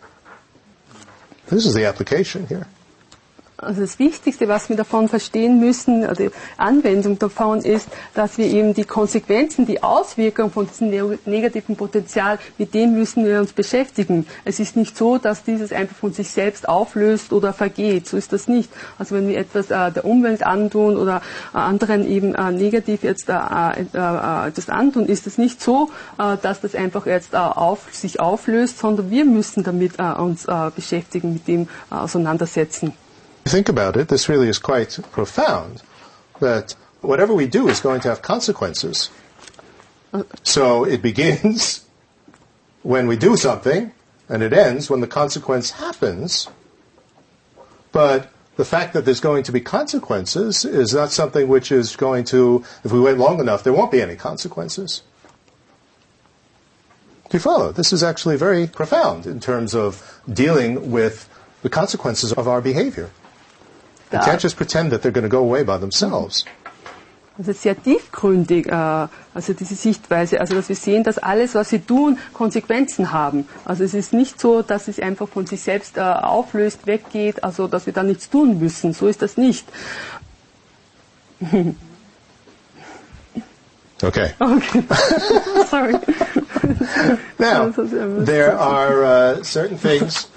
This 1.48 1.66
is 1.66 1.74
the 1.74 1.86
application 1.86 2.48
here. 2.48 2.68
Also 3.62 3.82
das 3.82 4.00
Wichtigste, 4.00 4.48
was 4.48 4.70
wir 4.70 4.76
davon 4.76 5.08
verstehen 5.08 5.60
müssen, 5.60 6.04
oder 6.04 6.16
die 6.16 6.32
Anwendung 6.58 7.20
davon 7.20 7.62
ist, 7.62 7.88
dass 8.16 8.38
wir 8.40 8.48
eben 8.48 8.74
die 8.74 8.86
Konsequenzen, 8.86 9.68
die 9.68 9.84
Auswirkungen 9.84 10.52
von 10.52 10.68
diesem 10.68 11.20
negativen 11.26 11.76
Potenzial, 11.76 12.40
mit 12.58 12.74
dem 12.74 12.94
müssen 12.94 13.24
wir 13.24 13.40
uns 13.40 13.54
beschäftigen. 13.54 14.26
Es 14.46 14.60
ist 14.60 14.76
nicht 14.76 14.98
so, 14.98 15.20
dass 15.20 15.44
dieses 15.44 15.72
einfach 15.72 15.96
von 15.96 16.12
sich 16.12 16.32
selbst 16.32 16.68
auflöst 16.68 17.34
oder 17.34 17.54
vergeht. 17.54 18.08
So 18.08 18.18
ist 18.18 18.34
das 18.34 18.48
nicht. 18.48 18.72
Also 18.98 19.16
wenn 19.16 19.28
wir 19.28 19.38
etwas 19.38 19.70
äh, 19.70 19.92
der 19.92 20.06
Umwelt 20.06 20.44
antun 20.44 20.98
oder 20.98 21.22
äh, 21.54 21.58
anderen 21.58 22.08
eben 22.08 22.34
äh, 22.34 22.52
negativ 22.52 23.04
jetzt 23.04 23.30
äh, 23.30 23.34
äh, 23.34 23.86
äh, 23.94 24.48
etwas 24.48 24.70
antun, 24.70 25.06
ist 25.06 25.28
es 25.28 25.38
nicht 25.38 25.62
so, 25.62 25.90
dass 26.18 26.62
das 26.62 26.76
einfach 26.76 27.06
jetzt 27.06 27.36
auf, 27.36 27.88
sich 27.92 28.20
auflöst, 28.20 28.80
sondern 28.80 29.10
wir 29.10 29.26
müssen 29.26 29.64
damit 29.64 30.00
uns 30.00 30.48
beschäftigen, 30.76 31.34
mit 31.34 31.48
dem 31.48 31.68
auseinandersetzen. 31.90 32.94
Think 33.46 33.70
about 33.70 33.98
it, 33.98 34.08
this 34.08 34.30
really 34.30 34.50
is 34.50 34.60
quite 34.60 35.00
profound 35.12 35.82
that 36.40 36.76
whatever 37.02 37.34
we 37.34 37.48
do 37.48 37.68
is 37.68 37.80
going 37.80 38.02
to 38.02 38.10
have 38.10 38.22
consequences. 38.22 39.10
So 40.44 40.84
it 40.84 41.02
begins 41.02 41.86
when 42.84 43.08
we 43.08 43.16
do 43.16 43.38
something, 43.38 43.92
and 44.30 44.44
it 44.44 44.54
ends 44.54 44.90
when 44.90 45.02
the 45.02 45.08
consequence 45.08 45.72
happens. 45.72 46.48
But 47.92 48.32
the 48.56 48.66
fact 48.66 48.94
that 48.94 49.06
there's 49.06 49.20
going 49.20 49.44
to 49.44 49.52
be 49.52 49.60
consequences 49.60 50.64
is 50.66 50.94
not 50.94 51.12
something 51.12 51.48
which 51.48 51.72
is 51.72 51.96
going 51.96 52.24
to, 52.26 52.64
if 52.84 52.92
we 52.92 53.00
wait 53.00 53.18
long 53.18 53.40
enough, 53.40 53.64
there 53.64 53.74
won't 53.74 53.92
be 53.92 54.02
any 54.02 54.16
consequences. 54.16 55.04
Do 57.30 57.38
you 57.38 57.40
follow? 57.40 57.72
This 57.72 57.94
is 57.94 58.04
actually 58.04 58.36
very 58.36 58.68
profound 58.68 59.26
in 59.26 59.40
terms 59.40 59.74
of 59.74 60.22
dealing 60.32 60.92
with 60.92 61.30
the 61.62 61.70
consequences 61.70 62.34
of 62.34 62.48
our 62.48 62.62
behavior. 62.62 63.10
They 64.12 64.20
can't 64.20 64.42
just 64.42 64.58
pretend 64.58 64.92
that 64.92 65.02
they're 65.02 65.12
going 65.12 65.24
to 65.24 65.30
go 65.30 65.40
away 65.40 65.64
by 65.64 65.78
themselves. 65.78 66.46
Also 67.38 67.54
sehr 67.54 67.82
tiefgründig, 67.82 68.68
äh, 68.68 69.08
also 69.34 69.54
diese 69.54 69.76
Sichtweise, 69.76 70.40
also 70.42 70.54
dass 70.54 70.68
wir 70.68 70.76
sehen, 70.76 71.04
dass 71.04 71.18
alles, 71.18 71.56
was 71.56 71.70
sie 71.70 71.80
tun, 71.80 72.18
Konsequenzen 72.34 73.14
haben. 73.14 73.48
Also 73.64 73.84
es 73.86 73.94
ist 73.94 74.12
nicht 74.14 74.40
so, 74.40 74.62
dass 74.62 74.90
es 74.90 75.00
einfach 75.00 75.30
von 75.30 75.46
sich 75.48 75.62
selbst 75.62 75.98
äh, 75.98 76.02
auflöst, 76.02 76.86
weggeht, 76.88 77.44
also 77.44 77.68
dass 77.68 77.86
wir 77.86 77.94
da 77.94 78.04
nichts 78.04 78.30
tun 78.30 78.60
müssen. 78.60 78.94
So 78.94 79.08
ist 79.08 79.22
das 79.22 79.38
nicht. 79.38 79.66
Okay. 84.04 84.32
Okay. 84.40 84.84
Sorry. 85.70 85.94
Now, 87.38 87.70
there 87.70 88.58
are 88.58 89.04
uh, 89.04 89.44
certain 89.44 89.78
things 89.78 90.28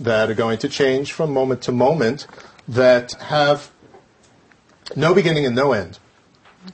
that 0.00 0.28
are 0.28 0.34
going 0.34 0.58
to 0.58 0.68
change 0.68 1.12
from 1.12 1.32
moment 1.32 1.62
to 1.62 1.72
moment 1.72 2.26
that 2.68 3.12
have 3.12 3.70
no 4.96 5.14
beginning 5.14 5.46
and 5.46 5.54
no 5.54 5.72
end, 5.72 5.98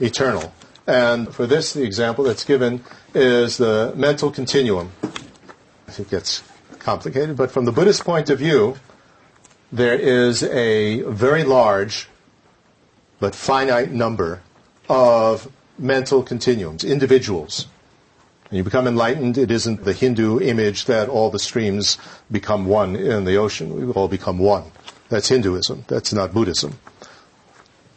eternal. 0.01 0.53
And 0.87 1.35
for 1.35 1.47
this, 1.47 1.73
the 1.73 1.83
example 1.83 2.25
that's 2.25 2.45
given 2.45 2.83
is 3.15 3.57
the 3.59 3.93
mental 3.97 4.31
continuum. 4.31 4.93
It 5.99 6.11
gets 6.11 6.43
complicated, 6.79 7.37
but 7.37 7.51
from 7.51 7.65
the 7.65 7.73
Buddhist 7.73 8.05
point 8.05 8.31
of 8.31 8.39
view, 8.39 8.77
there 9.71 9.99
is 9.99 10.43
a 10.43 11.03
very 11.03 11.45
large 11.45 12.09
but 13.21 13.35
finite 13.35 13.91
number 13.91 14.41
of 14.89 15.51
mental 15.79 16.23
continuums, 16.23 16.85
individuals. 16.85 17.67
When 18.49 18.57
you 18.57 18.65
become 18.65 18.87
enlightened, 18.87 19.37
it 19.37 19.51
isn't 19.51 19.85
the 19.85 19.93
Hindu 19.93 20.41
image 20.41 20.87
that 20.87 21.09
all 21.09 21.31
the 21.31 21.39
streams 21.39 21.99
become 22.31 22.67
one 22.67 22.97
in 22.97 23.25
the 23.25 23.37
ocean. 23.37 23.75
We 23.75 23.93
all 23.93 24.09
become 24.09 24.39
one. 24.39 24.65
That's 25.09 25.29
Hinduism. 25.29 25.85
That's 25.89 26.13
not 26.13 26.33
Buddhism. 26.33 26.79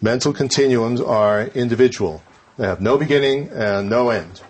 Mental 0.02 0.34
continuums 0.34 1.02
are 1.02 1.50
individual. 1.54 2.22
They 2.58 2.68
have 2.68 2.82
no 2.82 2.98
beginning 2.98 3.50
and 3.54 3.90
no 3.90 4.10
end. 4.10 4.42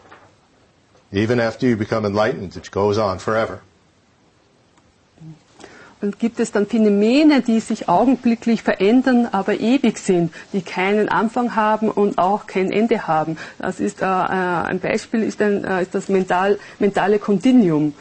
Even 1.12 1.39
after 1.39 1.68
you 1.68 1.76
become 1.76 2.05
enlightened, 2.05 2.55
it 2.55 2.72
goes 2.72 2.97
on 2.97 3.20
forever. 3.20 3.62
Und 6.01 6.18
gibt 6.18 6.39
es 6.39 6.51
dann 6.51 6.66
Phänomene, 6.66 7.41
die 7.41 7.59
sich 7.59 7.88
augenblicklich 7.88 8.64
verändern, 8.64 9.28
aber 9.32 9.59
ewig 9.59 9.99
sind, 9.99 10.34
die 10.51 10.64
keinen 10.64 11.09
Anfang 11.09 11.55
haben 11.55 11.91
und 11.91 12.18
auch 12.18 12.47
kein 12.47 12.72
Ende 12.72 13.07
haben. 13.07 13.38
Das 13.59 13.80
ist 13.80 14.01
äh, 14.01 14.05
äh 14.05 14.07
ein 14.07 14.80
Beispiel 14.80 15.22
ist, 15.22 15.41
ein, 15.41 15.64
äh, 15.64 15.84
ist 15.84 15.93
das 15.93 16.09
mental, 16.09 16.57
mentale 16.80 17.20
Kontinuum. 17.20 17.93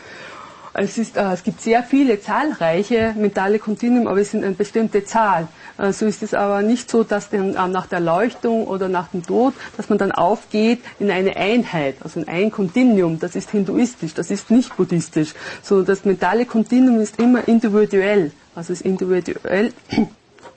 Es, 0.72 0.98
ist, 0.98 1.16
äh, 1.16 1.32
es 1.32 1.42
gibt 1.42 1.60
sehr 1.60 1.82
viele 1.82 2.20
zahlreiche 2.20 3.14
mentale 3.16 3.58
Kontinuum, 3.58 4.06
aber 4.06 4.20
es 4.20 4.30
sind 4.30 4.44
eine 4.44 4.54
bestimmte 4.54 5.04
Zahl. 5.04 5.48
Äh, 5.78 5.92
so 5.92 6.06
ist 6.06 6.22
es 6.22 6.32
aber 6.32 6.62
nicht 6.62 6.90
so, 6.90 7.02
dass 7.02 7.28
dann 7.30 7.54
äh, 7.54 7.68
nach 7.68 7.86
der 7.86 7.98
Erleuchtung 7.98 8.66
oder 8.66 8.88
nach 8.88 9.08
dem 9.08 9.24
Tod, 9.24 9.54
dass 9.76 9.88
man 9.88 9.98
dann 9.98 10.12
aufgeht 10.12 10.80
in 10.98 11.10
eine 11.10 11.36
Einheit, 11.36 11.96
also 12.00 12.20
in 12.20 12.28
ein 12.28 12.50
Kontinuum. 12.50 13.18
Das 13.18 13.34
ist 13.34 13.50
hinduistisch, 13.50 14.14
das 14.14 14.30
ist 14.30 14.50
nicht 14.50 14.76
buddhistisch. 14.76 15.34
So 15.62 15.82
das 15.82 16.04
mentale 16.04 16.46
Kontinuum 16.46 17.00
ist 17.00 17.18
immer 17.18 17.46
individuell, 17.48 18.32
also 18.54 18.72
ist 18.72 18.82
individuell 18.82 19.72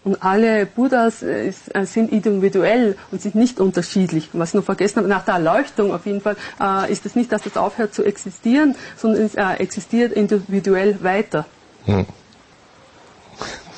und 0.03 0.21
alle 0.23 0.65
Buddhas 0.65 1.23
äh, 1.23 1.53
äh, 1.73 1.85
sind 1.85 2.11
individuell 2.11 2.97
und 3.11 3.21
sind 3.21 3.35
nicht 3.35 3.59
unterschiedlich. 3.59 4.29
Was 4.33 4.49
ich 4.49 4.55
noch 4.55 4.63
vergessen 4.63 4.97
habe, 4.97 5.07
nach 5.07 5.23
der 5.25 5.35
Erleuchtung 5.35 5.93
auf 5.93 6.05
jeden 6.05 6.21
Fall 6.21 6.35
äh, 6.59 6.91
ist 6.91 7.05
es 7.05 7.15
nicht, 7.15 7.31
dass 7.31 7.43
das 7.43 7.55
aufhört 7.57 7.93
zu 7.93 8.03
existieren, 8.03 8.75
sondern 8.97 9.23
es 9.23 9.35
existiert 9.35 10.11
individuell 10.11 11.01
weiter. 11.03 11.45
Hmm. 11.85 12.05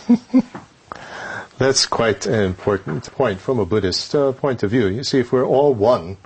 That's 1.57 1.89
quite 1.89 2.27
an 2.27 2.43
important 2.43 3.09
point 3.15 3.39
from 3.39 3.59
a 3.59 3.65
Buddhist 3.65 4.13
uh, 4.13 4.33
point 4.33 4.61
of 4.63 4.71
view. 4.71 4.87
You 4.87 5.03
see, 5.03 5.19
if 5.19 5.31
we're 5.31 5.45
all 5.45 5.73
one, 5.73 6.17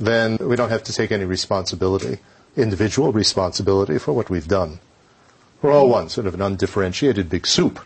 then 0.00 0.38
we 0.40 0.56
don't 0.56 0.70
have 0.70 0.82
to 0.84 0.92
take 0.92 1.12
any 1.12 1.24
responsibility, 1.26 2.18
individual 2.56 3.12
responsibility 3.12 3.98
for 3.98 4.14
what 4.14 4.30
we've 4.30 4.48
done. 4.48 4.78
We're 5.60 5.72
all 5.72 5.90
one, 5.90 6.08
sort 6.08 6.26
of 6.26 6.34
an 6.34 6.40
undifferentiated 6.40 7.28
big 7.28 7.46
soup. 7.46 7.78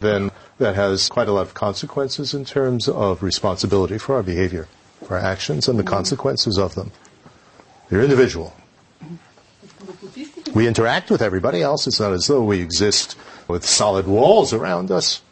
Then 0.00 0.30
that 0.60 0.76
has 0.76 1.08
quite 1.08 1.26
a 1.26 1.32
lot 1.32 1.46
of 1.46 1.54
consequences 1.54 2.34
in 2.34 2.44
terms 2.44 2.86
of 2.86 3.22
responsibility 3.22 3.96
for 3.96 4.14
our 4.14 4.22
behavior, 4.22 4.68
for 5.02 5.16
our 5.16 5.24
actions, 5.24 5.66
and 5.66 5.78
the 5.78 5.82
mm-hmm. 5.82 5.94
consequences 5.94 6.58
of 6.58 6.74
them. 6.74 6.92
You're 7.90 8.02
individual. 8.02 8.54
We 10.54 10.68
interact 10.68 11.10
with 11.10 11.22
everybody 11.22 11.62
else. 11.62 11.86
It's 11.86 11.98
not 11.98 12.12
as 12.12 12.26
though 12.26 12.44
we 12.44 12.60
exist 12.60 13.16
with 13.48 13.64
solid 13.64 14.06
walls 14.06 14.52
around 14.52 14.90
us. 14.90 15.22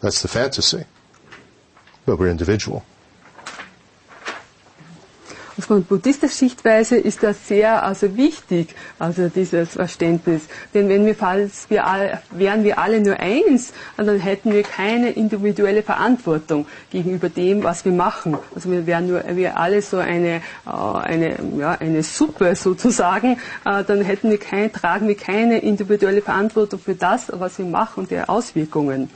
That's 0.00 0.20
the 0.20 0.28
fantasy. 0.28 0.84
But 2.04 2.18
we're 2.18 2.28
individual. 2.28 2.84
Von 5.68 5.84
buddhistischer 5.84 6.34
Sichtweise 6.34 6.96
ist 6.96 7.22
das 7.22 7.46
sehr 7.46 7.82
also 7.82 8.16
wichtig, 8.16 8.74
also 8.98 9.28
dieses 9.28 9.74
Verständnis. 9.74 10.42
Denn 10.72 10.88
wenn 10.88 11.04
wir, 11.04 11.14
falls 11.14 11.68
wir 11.68 11.86
alle, 11.86 12.20
wären 12.30 12.64
wir 12.64 12.78
alle 12.78 13.00
nur 13.02 13.20
eins, 13.20 13.74
dann 13.98 14.18
hätten 14.18 14.50
wir 14.52 14.62
keine 14.62 15.10
individuelle 15.10 15.82
Verantwortung 15.82 16.66
gegenüber 16.90 17.28
dem, 17.28 17.62
was 17.64 17.84
wir 17.84 17.92
machen. 17.92 18.38
Also 18.54 18.70
wir 18.70 18.86
wären 18.86 19.08
nur 19.08 19.22
wir 19.28 19.58
alle 19.58 19.82
so 19.82 19.98
eine 19.98 20.36
äh, 20.66 20.70
eine 21.02 21.36
ja, 21.58 21.72
eine 21.78 22.02
Suppe 22.02 22.56
sozusagen, 22.56 23.38
äh, 23.66 23.84
dann 23.84 24.00
hätten 24.00 24.30
wir 24.30 24.38
kein, 24.38 24.72
tragen 24.72 25.06
wir 25.06 25.16
keine 25.16 25.58
individuelle 25.58 26.22
Verantwortung 26.22 26.80
für 26.80 26.94
das, 26.94 27.30
was 27.34 27.58
wir 27.58 27.66
machen 27.66 28.00
und 28.04 28.10
der 28.10 28.30
Auswirkungen. 28.30 29.10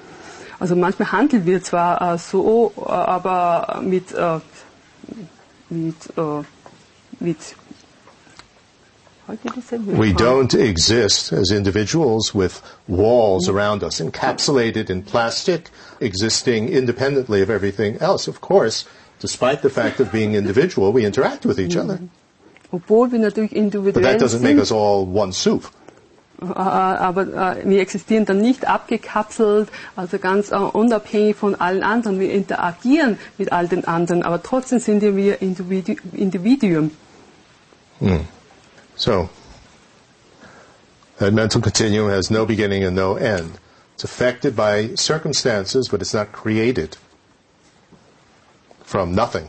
Also 0.61 0.77
manchmal 0.77 1.11
handeln 1.13 1.47
wir 1.47 1.63
zwar 1.63 2.15
äh, 2.15 2.19
so, 2.19 2.73
aber 2.87 3.81
mit 3.83 4.15
with, 5.73 6.19
uh, 6.19 6.43
with 7.21 7.55
we 9.87 10.13
don't 10.13 10.53
exist 10.53 11.33
as 11.33 11.51
individuals 11.51 12.35
with 12.35 12.61
walls 12.89 13.49
around 13.49 13.83
us, 13.83 14.01
encapsulated 14.01 14.91
in 14.91 15.03
plastic, 15.03 15.71
existing 16.01 16.69
independently 16.69 17.41
of 17.41 17.49
everything 17.49 17.97
else. 17.99 18.29
Of 18.29 18.41
course, 18.41 18.85
despite 19.21 19.63
the 19.63 19.71
fact 19.71 20.01
of 20.01 20.13
being 20.13 20.35
individual, 20.35 20.93
we 20.93 21.07
interact 21.07 21.47
with 21.47 21.59
each 21.59 21.77
other. 21.77 22.01
Obwohl 22.73 23.07
wir 23.07 23.31
but 23.93 24.03
that 24.03 24.19
doesn't 24.19 24.43
make 24.43 24.59
us 24.59 24.71
all 24.71 25.07
one 25.07 25.33
soup. 25.33 25.67
Äh, 26.51 26.59
aber 26.59 27.57
äh, 27.57 27.69
wir 27.69 27.81
existieren 27.81 28.25
dann 28.25 28.39
nicht 28.39 28.67
abgekapselt, 28.69 29.69
also 29.97 30.19
ganz 30.19 30.51
äh, 30.51 30.57
unabhängig 30.57 31.37
von 31.37 31.55
allen 31.55 31.83
anderen. 31.83 32.19
Wir 32.19 32.33
interagieren 32.33 33.19
mit 33.39 33.53
all 33.53 33.69
den 33.69 33.87
anderen, 33.87 34.23
aber 34.23 34.43
trotzdem 34.43 34.81
sind 34.81 35.03
wir 35.03 35.41
Individu 35.41 35.97
Individuum. 36.13 36.91
Hmm. 38.01 38.27
So, 38.97 39.29
that 41.19 41.33
mental 41.33 41.61
continuum 41.61 42.11
has 42.11 42.31
no 42.31 42.45
beginning 42.45 42.85
and 42.85 42.97
no 42.97 43.17
end. 43.17 43.59
It's 43.95 44.05
affected 44.05 44.57
by 44.57 44.95
circumstances, 44.97 45.89
but 45.89 46.01
it's 46.01 46.13
not 46.13 46.33
created 46.33 46.97
from 48.83 49.15
nothing. 49.15 49.49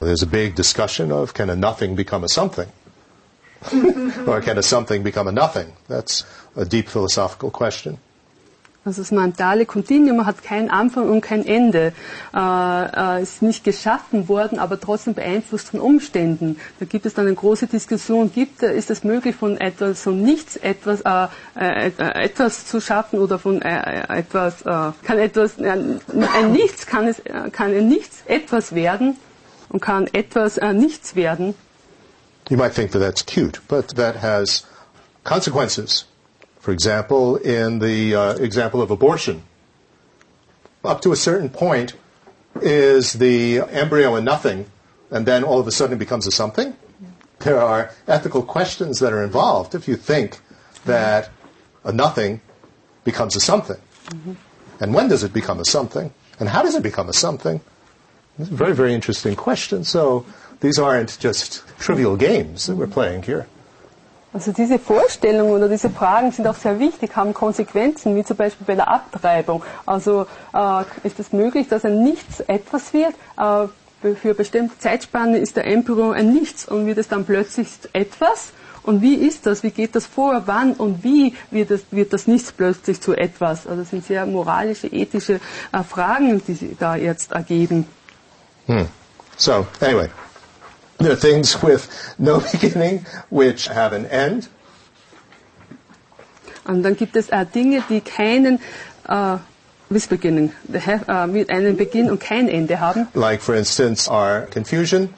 There's 0.00 0.22
a 0.22 0.26
big 0.26 0.54
discussion 0.54 1.10
of 1.10 1.32
can 1.32 1.48
a 1.48 1.56
nothing 1.56 1.96
become 1.96 2.24
a 2.24 2.28
something? 2.28 2.68
or 4.26 4.40
can 4.40 4.58
a 4.58 4.62
something 4.62 5.02
become 5.02 5.28
a 5.28 5.32
nothing? 5.32 5.72
That's 5.88 6.24
a 6.56 6.64
deep 6.64 6.88
philosophical 6.88 7.50
question. 7.50 7.98
Also 8.84 9.00
das 9.00 9.12
mentale 9.12 9.64
Kontinuum 9.64 10.26
hat 10.26 10.42
keinen 10.42 10.68
Anfang 10.68 11.08
und 11.08 11.22
kein 11.22 11.46
Ende. 11.46 11.94
Äh, 12.34 13.18
äh, 13.18 13.22
ist 13.22 13.40
nicht 13.40 13.64
geschaffen 13.64 14.28
worden, 14.28 14.58
aber 14.58 14.78
trotzdem 14.78 15.14
beeinflusst 15.14 15.70
von 15.70 15.80
Umständen. 15.80 16.60
Da 16.78 16.84
gibt 16.84 17.06
es 17.06 17.14
dann 17.14 17.26
eine 17.26 17.34
große 17.34 17.66
Diskussion. 17.66 18.30
Gibt, 18.30 18.62
ist 18.62 18.90
es 18.90 19.02
möglich, 19.02 19.36
von 19.36 19.56
etwas, 19.58 20.02
von 20.02 20.20
nichts 20.22 20.56
etwas, 20.56 21.00
äh, 21.00 21.28
äh, 21.58 21.92
äh 21.98 22.24
etwas 22.24 22.66
zu 22.66 22.78
schaffen 22.78 23.20
oder 23.20 23.38
von 23.38 23.62
äh, 23.62 24.18
etwas, 24.18 24.62
kann 24.64 25.18
etwas, 25.18 25.58
ein 25.58 26.00
Nichts, 26.52 26.86
kann 26.86 27.08
es, 27.08 27.22
kann 27.52 27.72
ein 27.72 27.88
Nichts 27.88 28.22
etwas 28.26 28.74
werden 28.74 29.16
und 29.70 29.80
kann 29.80 30.08
etwas 30.12 30.60
nichts 30.74 31.16
werden? 31.16 31.54
You 32.50 32.56
might 32.56 32.72
think 32.72 32.92
that 32.92 32.98
that's 32.98 33.22
cute, 33.22 33.60
but 33.68 33.88
that 33.90 34.16
has 34.16 34.66
consequences. 35.24 36.04
For 36.58 36.72
example, 36.72 37.36
in 37.36 37.78
the 37.78 38.14
uh, 38.14 38.34
example 38.36 38.82
of 38.82 38.90
abortion, 38.90 39.42
up 40.84 41.00
to 41.02 41.12
a 41.12 41.16
certain 41.16 41.48
point 41.48 41.94
is 42.60 43.14
the 43.14 43.60
embryo 43.60 44.14
a 44.14 44.20
nothing, 44.20 44.66
and 45.10 45.26
then 45.26 45.42
all 45.42 45.58
of 45.58 45.66
a 45.66 45.72
sudden 45.72 45.96
it 45.96 45.98
becomes 45.98 46.26
a 46.26 46.30
something. 46.30 46.76
There 47.40 47.60
are 47.60 47.90
ethical 48.06 48.42
questions 48.42 49.00
that 49.00 49.12
are 49.12 49.22
involved 49.22 49.74
if 49.74 49.88
you 49.88 49.96
think 49.96 50.40
that 50.84 51.30
a 51.82 51.92
nothing 51.92 52.40
becomes 53.04 53.36
a 53.36 53.40
something. 53.40 53.80
Mm-hmm. 54.06 54.32
And 54.80 54.94
when 54.94 55.08
does 55.08 55.24
it 55.24 55.32
become 55.32 55.60
a 55.60 55.64
something? 55.64 56.12
And 56.38 56.48
how 56.48 56.62
does 56.62 56.74
it 56.74 56.82
become 56.82 57.08
a 57.08 57.12
something? 57.12 57.60
It's 58.38 58.50
a 58.50 58.54
very, 58.54 58.74
very 58.74 58.92
interesting 58.92 59.36
question. 59.36 59.84
So 59.84 60.26
These 60.64 60.78
aren't 60.78 61.18
just 61.20 61.62
trivial 61.78 62.16
games 62.16 62.64
that 62.68 62.76
we're 62.78 62.86
playing 62.86 63.22
here. 63.22 63.44
Also 64.32 64.50
diese 64.50 64.78
Vorstellungen 64.78 65.52
oder 65.52 65.68
diese 65.68 65.90
Fragen 65.90 66.32
sind 66.32 66.46
auch 66.46 66.54
sehr 66.54 66.78
wichtig, 66.78 67.14
haben 67.14 67.34
Konsequenzen, 67.34 68.16
wie 68.16 68.24
zum 68.24 68.38
Beispiel 68.38 68.66
bei 68.66 68.74
der 68.74 68.88
Abtreibung. 68.88 69.62
Also 69.84 70.26
äh, 70.54 70.84
ist 71.02 71.20
es 71.20 71.34
möglich, 71.34 71.68
dass 71.68 71.84
ein 71.84 72.02
Nichts 72.02 72.40
etwas 72.40 72.94
wird? 72.94 73.12
Äh, 73.36 74.14
für 74.14 74.32
bestimmte 74.32 74.78
Zeitspanne 74.78 75.36
ist 75.36 75.56
der 75.56 75.66
Embryo 75.66 76.12
ein 76.12 76.32
Nichts 76.32 76.66
und 76.66 76.86
wird 76.86 76.96
es 76.96 77.08
dann 77.08 77.26
plötzlich 77.26 77.68
etwas? 77.92 78.52
Und 78.84 79.02
wie 79.02 79.16
ist 79.16 79.44
das? 79.44 79.64
Wie 79.64 79.70
geht 79.70 79.94
das 79.94 80.06
vor? 80.06 80.44
Wann 80.46 80.72
und 80.72 81.04
wie 81.04 81.34
wird 81.50 81.70
das, 81.70 81.82
wird 81.90 82.14
das 82.14 82.26
Nichts 82.26 82.52
plötzlich 82.52 83.02
zu 83.02 83.14
etwas? 83.14 83.66
Also 83.66 83.82
das 83.82 83.90
sind 83.90 84.06
sehr 84.06 84.24
moralische, 84.24 84.86
ethische 84.86 85.40
äh, 85.72 85.82
Fragen, 85.82 86.42
die 86.48 86.54
sich 86.54 86.78
da 86.78 86.96
jetzt 86.96 87.32
ergeben. 87.32 87.86
Hmm. 88.66 88.86
So, 89.36 89.66
anyway. 89.82 90.08
There 90.98 91.10
are 91.12 91.16
things 91.16 91.60
with 91.62 91.88
no 92.18 92.40
beginning 92.52 93.04
which 93.30 93.68
have 93.68 93.92
an 93.94 94.06
end. 94.06 94.48
Und 96.66 96.82
dann 96.82 96.96
gibt 96.96 97.14
es 97.16 97.28
äh, 97.28 97.44
Dinge, 97.44 97.82
die 97.90 98.00
keinen, 98.00 98.58
äh, 99.08 99.36
with 99.90 100.08
beginning. 100.08 100.52
They 100.70 100.80
have, 100.80 101.04
uh, 101.08 101.26
mit 101.26 101.50
einem 101.50 101.76
Beginn 101.76 102.10
und 102.10 102.20
kein 102.20 102.48
Ende 102.48 102.80
haben. 102.80 103.06
Like, 103.14 103.42
for 103.42 103.54
instance, 103.54 104.08
our 104.10 104.46
confusion, 104.50 105.12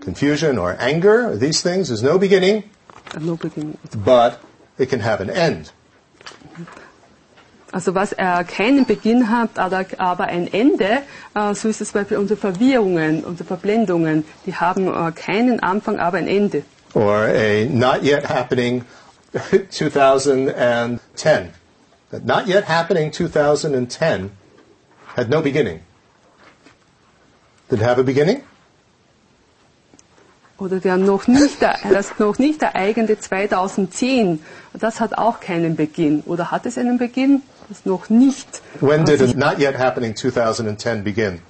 confusion 0.00 0.56
or 0.58 0.76
anger, 0.78 1.36
these 1.36 1.62
things, 1.62 1.88
there's 1.88 2.02
no 2.02 2.18
beginning, 2.18 2.62
Uh, 3.14 3.18
No 3.20 3.36
beginning. 3.36 3.76
but 4.04 4.38
it 4.78 4.88
can 4.88 5.00
have 5.00 5.20
an 5.20 5.30
end. 5.30 5.72
Also 7.74 7.92
was 7.96 8.12
äh, 8.12 8.44
keinen 8.44 8.86
Beginn 8.86 9.30
hat, 9.30 9.58
aber, 9.58 10.24
ein 10.26 10.46
Ende, 10.52 11.02
äh, 11.34 11.54
so 11.54 11.68
ist 11.68 11.80
es 11.80 11.90
zum 11.90 12.02
Beispiel 12.02 12.18
unsere 12.18 12.38
Verwirrungen, 12.38 13.24
unsere 13.24 13.48
Verblendungen, 13.48 14.24
die 14.46 14.54
haben 14.54 14.86
äh, 14.86 15.10
keinen 15.10 15.58
Anfang, 15.58 15.98
aber 15.98 16.18
ein 16.18 16.28
Ende. 16.28 16.62
Or 16.94 17.24
a 17.24 17.64
not 17.64 18.04
yet 18.04 18.28
happening 18.28 18.84
2010. 19.70 21.00
That 22.12 22.24
not 22.24 22.46
yet 22.46 22.68
happening 22.68 23.10
2010 23.10 24.30
had 25.16 25.28
no 25.28 25.42
beginning. 25.42 25.80
Did 27.68 27.80
it 27.80 27.84
have 27.84 27.98
a 27.98 28.04
beginning? 28.04 28.44
Oder 30.58 30.78
der 30.78 30.96
noch 30.96 31.26
nicht, 31.26 31.60
das 31.60 32.18
noch 32.20 32.38
nicht 32.38 32.62
ereignete 32.62 33.18
2010, 33.18 34.40
das 34.72 35.00
hat 35.00 35.18
auch 35.18 35.40
keinen 35.40 35.74
Beginn. 35.74 36.20
Oder 36.26 36.52
hat 36.52 36.64
es 36.66 36.78
einen 36.78 36.98
Beginn? 36.98 37.42
Das 37.68 37.84
noch 37.86 38.10
nicht. 38.10 38.62
When 38.80 39.04
did 39.04 39.18
sich- 39.20 39.34
a 39.34 39.38
not 39.38 39.58
yet 39.58 39.78
happening 39.78 40.14
2010 40.14 41.02
begin? 41.04 41.40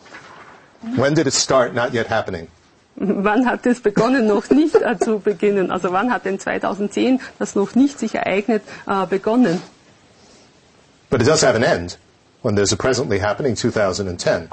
When 0.97 1.15
did 1.15 1.27
it 1.27 1.35
start 1.35 1.75
not 1.75 1.93
yet 1.93 2.11
happening? 2.11 2.49
Wann 2.97 3.47
hat 3.47 3.67
es 3.67 3.81
begonnen, 3.81 4.27
noch 4.29 4.51
nicht 4.51 4.77
äh, 4.77 4.97
zu 4.99 5.19
beginnen? 5.19 5.73
Also 5.73 5.91
wann 5.93 6.13
hat 6.13 6.25
denn 6.25 6.39
2010 6.39 7.21
das 7.41 7.57
noch 7.57 7.75
nicht 7.75 7.99
sich 7.99 8.15
ereignet 8.15 8.63
äh, 8.87 9.07
begonnen? 9.07 9.61
But 11.11 11.21
it 11.21 11.27
does 11.27 11.43
have 11.43 11.57
an 11.57 11.65
end 11.65 11.99
when 12.43 12.55
there's 12.55 12.73
a 12.73 12.77
presently 12.77 13.19
happening 13.19 13.57
2010. 13.57 14.49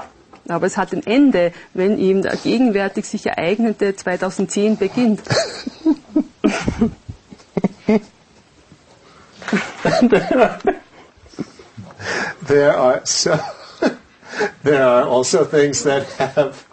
Aber 0.48 0.66
es 0.66 0.76
hat 0.76 0.92
ein 0.92 1.06
Ende, 1.06 1.52
wenn 1.72 1.98
ihm 1.98 2.22
der 2.22 2.34
gegenwärtig 2.36 3.06
sich 3.06 3.26
ereignete 3.26 3.94
2010 3.94 4.76
beginnt. 4.76 5.20
There 12.42 12.76
are 12.76 13.04
so 13.06 13.38
there 14.62 14.82
are 14.82 15.04
also 15.04 15.44
things 15.44 15.84
that 15.84 16.06
have 16.12 16.66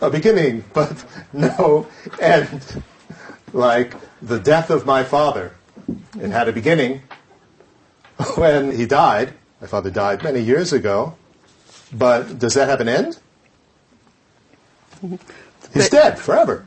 a 0.00 0.10
beginning 0.10 0.64
but 0.72 1.04
no 1.32 1.86
end. 2.20 2.82
Like 3.52 3.94
the 4.22 4.38
death 4.38 4.70
of 4.70 4.86
my 4.86 5.04
father. 5.04 5.54
It 6.20 6.30
had 6.30 6.48
a 6.48 6.52
beginning 6.52 7.02
when 8.36 8.76
he 8.76 8.86
died. 8.86 9.34
My 9.60 9.66
father 9.66 9.90
died 9.90 10.22
many 10.22 10.40
years 10.40 10.72
ago. 10.72 11.16
But 11.92 12.38
does 12.38 12.54
that 12.54 12.68
have 12.68 12.80
an 12.80 12.88
end? 12.88 13.18
He's 15.74 15.88
dead 15.88 16.18
forever. 16.18 16.66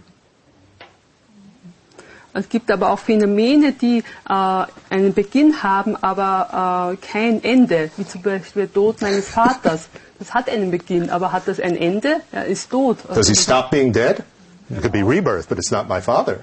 Es 2.34 2.50
gibt 2.50 2.72
aber 2.72 2.90
auch 2.90 3.00
Phänomene, 3.00 3.74
die 3.74 4.00
äh, 4.00 4.66
einen 4.90 5.14
Beginn 5.14 5.62
haben, 5.62 5.96
aber 6.02 6.94
äh, 6.94 7.06
kein 7.06 7.44
Ende, 7.44 7.92
wie 7.98 8.08
zum 8.08 8.22
Beispiel 8.24 8.64
der 8.64 8.74
Tod 8.74 9.02
meines 9.02 9.30
Vaters. 9.30 9.88
Das 10.18 10.34
hat 10.34 10.50
einen 10.50 10.72
Beginn, 10.72 11.10
aber 11.10 11.32
hat 11.32 11.48
das 11.48 11.60
ein 11.60 11.76
Ende? 11.78 12.22
Er 12.32 12.46
ist 12.46 12.72
tot. 12.72 12.98
Does 13.08 13.28
he 13.28 13.32
Also, 13.32 13.34
stop 13.36 13.70
being 13.70 13.92
dead? 13.94 14.24
It 14.70 14.82
could 14.82 14.92
be 14.94 15.04
rebirth, 15.04 15.48
but 15.50 15.58
it's 15.60 15.72
not 15.72 15.88
my 15.88 16.02
father. 16.02 16.40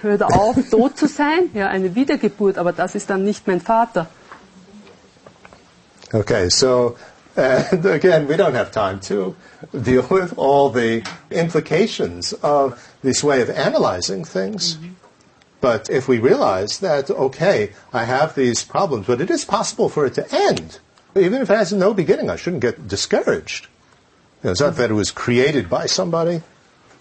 hört 0.00 0.20
er 0.22 0.34
auf, 0.36 0.56
tot 0.70 0.96
zu 0.96 1.06
sein? 1.06 1.50
Ja, 1.54 1.68
eine 1.68 1.94
Wiedergeburt, 1.94 2.58
aber 2.58 2.72
das 2.72 2.94
ist 2.94 3.10
dann 3.10 3.22
nicht 3.24 3.46
mein 3.46 3.60
Vater. 3.60 4.08
Okay, 6.12 6.48
so 6.50 6.96
and 7.36 7.84
again, 7.86 8.26
we 8.26 8.36
don't 8.36 8.54
have 8.54 8.70
time 8.70 9.00
to 9.00 9.36
deal 9.80 10.06
with 10.08 10.36
all 10.36 10.70
the 10.70 11.06
implications 11.30 12.32
of 12.32 12.92
this 13.02 13.22
way 13.22 13.40
of 13.42 13.50
analyzing 13.50 14.24
things. 14.24 14.76
Mm-hmm. 14.76 14.94
But 15.60 15.90
if 15.90 16.08
we 16.08 16.18
realize 16.18 16.78
that, 16.78 17.10
okay, 17.10 17.72
I 17.92 18.04
have 18.04 18.34
these 18.34 18.64
problems, 18.64 19.06
but 19.06 19.20
it 19.20 19.30
is 19.30 19.44
possible 19.44 19.88
for 19.88 20.06
it 20.06 20.14
to 20.14 20.26
end, 20.34 20.78
even 21.14 21.42
if 21.42 21.50
it 21.50 21.56
has 21.56 21.72
no 21.72 21.92
beginning, 21.92 22.30
I 22.30 22.36
shouldn't 22.36 22.62
get 22.62 22.88
discouraged. 22.88 23.66
You 24.42 24.48
know, 24.48 24.50
it's 24.52 24.60
not 24.60 24.76
that 24.76 24.90
it 24.90 24.94
was 24.94 25.10
created 25.10 25.68
by 25.68 25.86
somebody, 25.86 26.42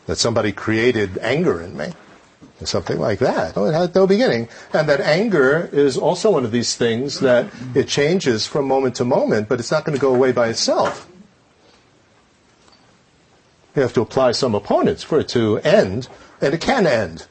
that 0.07 0.17
somebody 0.17 0.51
created 0.51 1.17
anger 1.19 1.61
in 1.61 1.77
me 1.77 1.93
something 2.67 2.99
like 2.99 3.19
that. 3.19 3.55
Oh, 3.55 3.65
it 3.65 3.73
had 3.73 3.95
no 3.95 4.05
beginning. 4.07 4.49
And 4.73 4.89
that 4.89 4.99
anger 5.01 5.69
is 5.71 5.97
also 5.97 6.31
one 6.31 6.43
of 6.45 6.51
these 6.51 6.75
things 6.75 7.19
that 7.21 7.47
it 7.73 7.87
changes 7.87 8.45
from 8.45 8.67
moment 8.67 8.95
to 8.95 9.05
moment, 9.05 9.47
but 9.47 9.59
it's 9.59 9.71
not 9.71 9.85
going 9.85 9.97
to 9.97 10.01
go 10.01 10.13
away 10.13 10.31
by 10.31 10.49
itself. 10.49 11.07
You 13.75 13.83
have 13.83 13.93
to 13.93 14.01
apply 14.01 14.33
some 14.33 14.55
opponents 14.55 15.03
for 15.03 15.19
it 15.19 15.29
to 15.29 15.59
end, 15.59 16.07
and 16.41 16.53
it 16.53 16.61
can 16.61 16.85
end. 16.87 17.27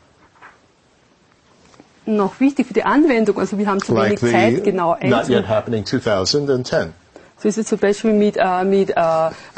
Noch 2.07 2.41
wichtig 2.41 2.67
für 2.67 2.73
die 2.73 2.85
Anwendung, 2.85 3.39
also 3.39 3.59
wir 3.59 3.67
haben 3.67 3.83
zu 3.83 3.93
Like 3.93 4.23
wenig 4.23 4.33
Zeit, 4.33 4.65
genau 4.65 4.97
not 5.03 5.29
yet 5.29 5.47
happening 5.47 5.85
2010. 5.85 6.95
So 7.41 7.49
ist 7.49 7.57
es 7.57 7.67
zum 7.67 7.79
Beispiel 7.79 8.13
mit, 8.13 8.37
äh, 8.37 8.65
mit 8.65 8.91
äh, 8.91 8.95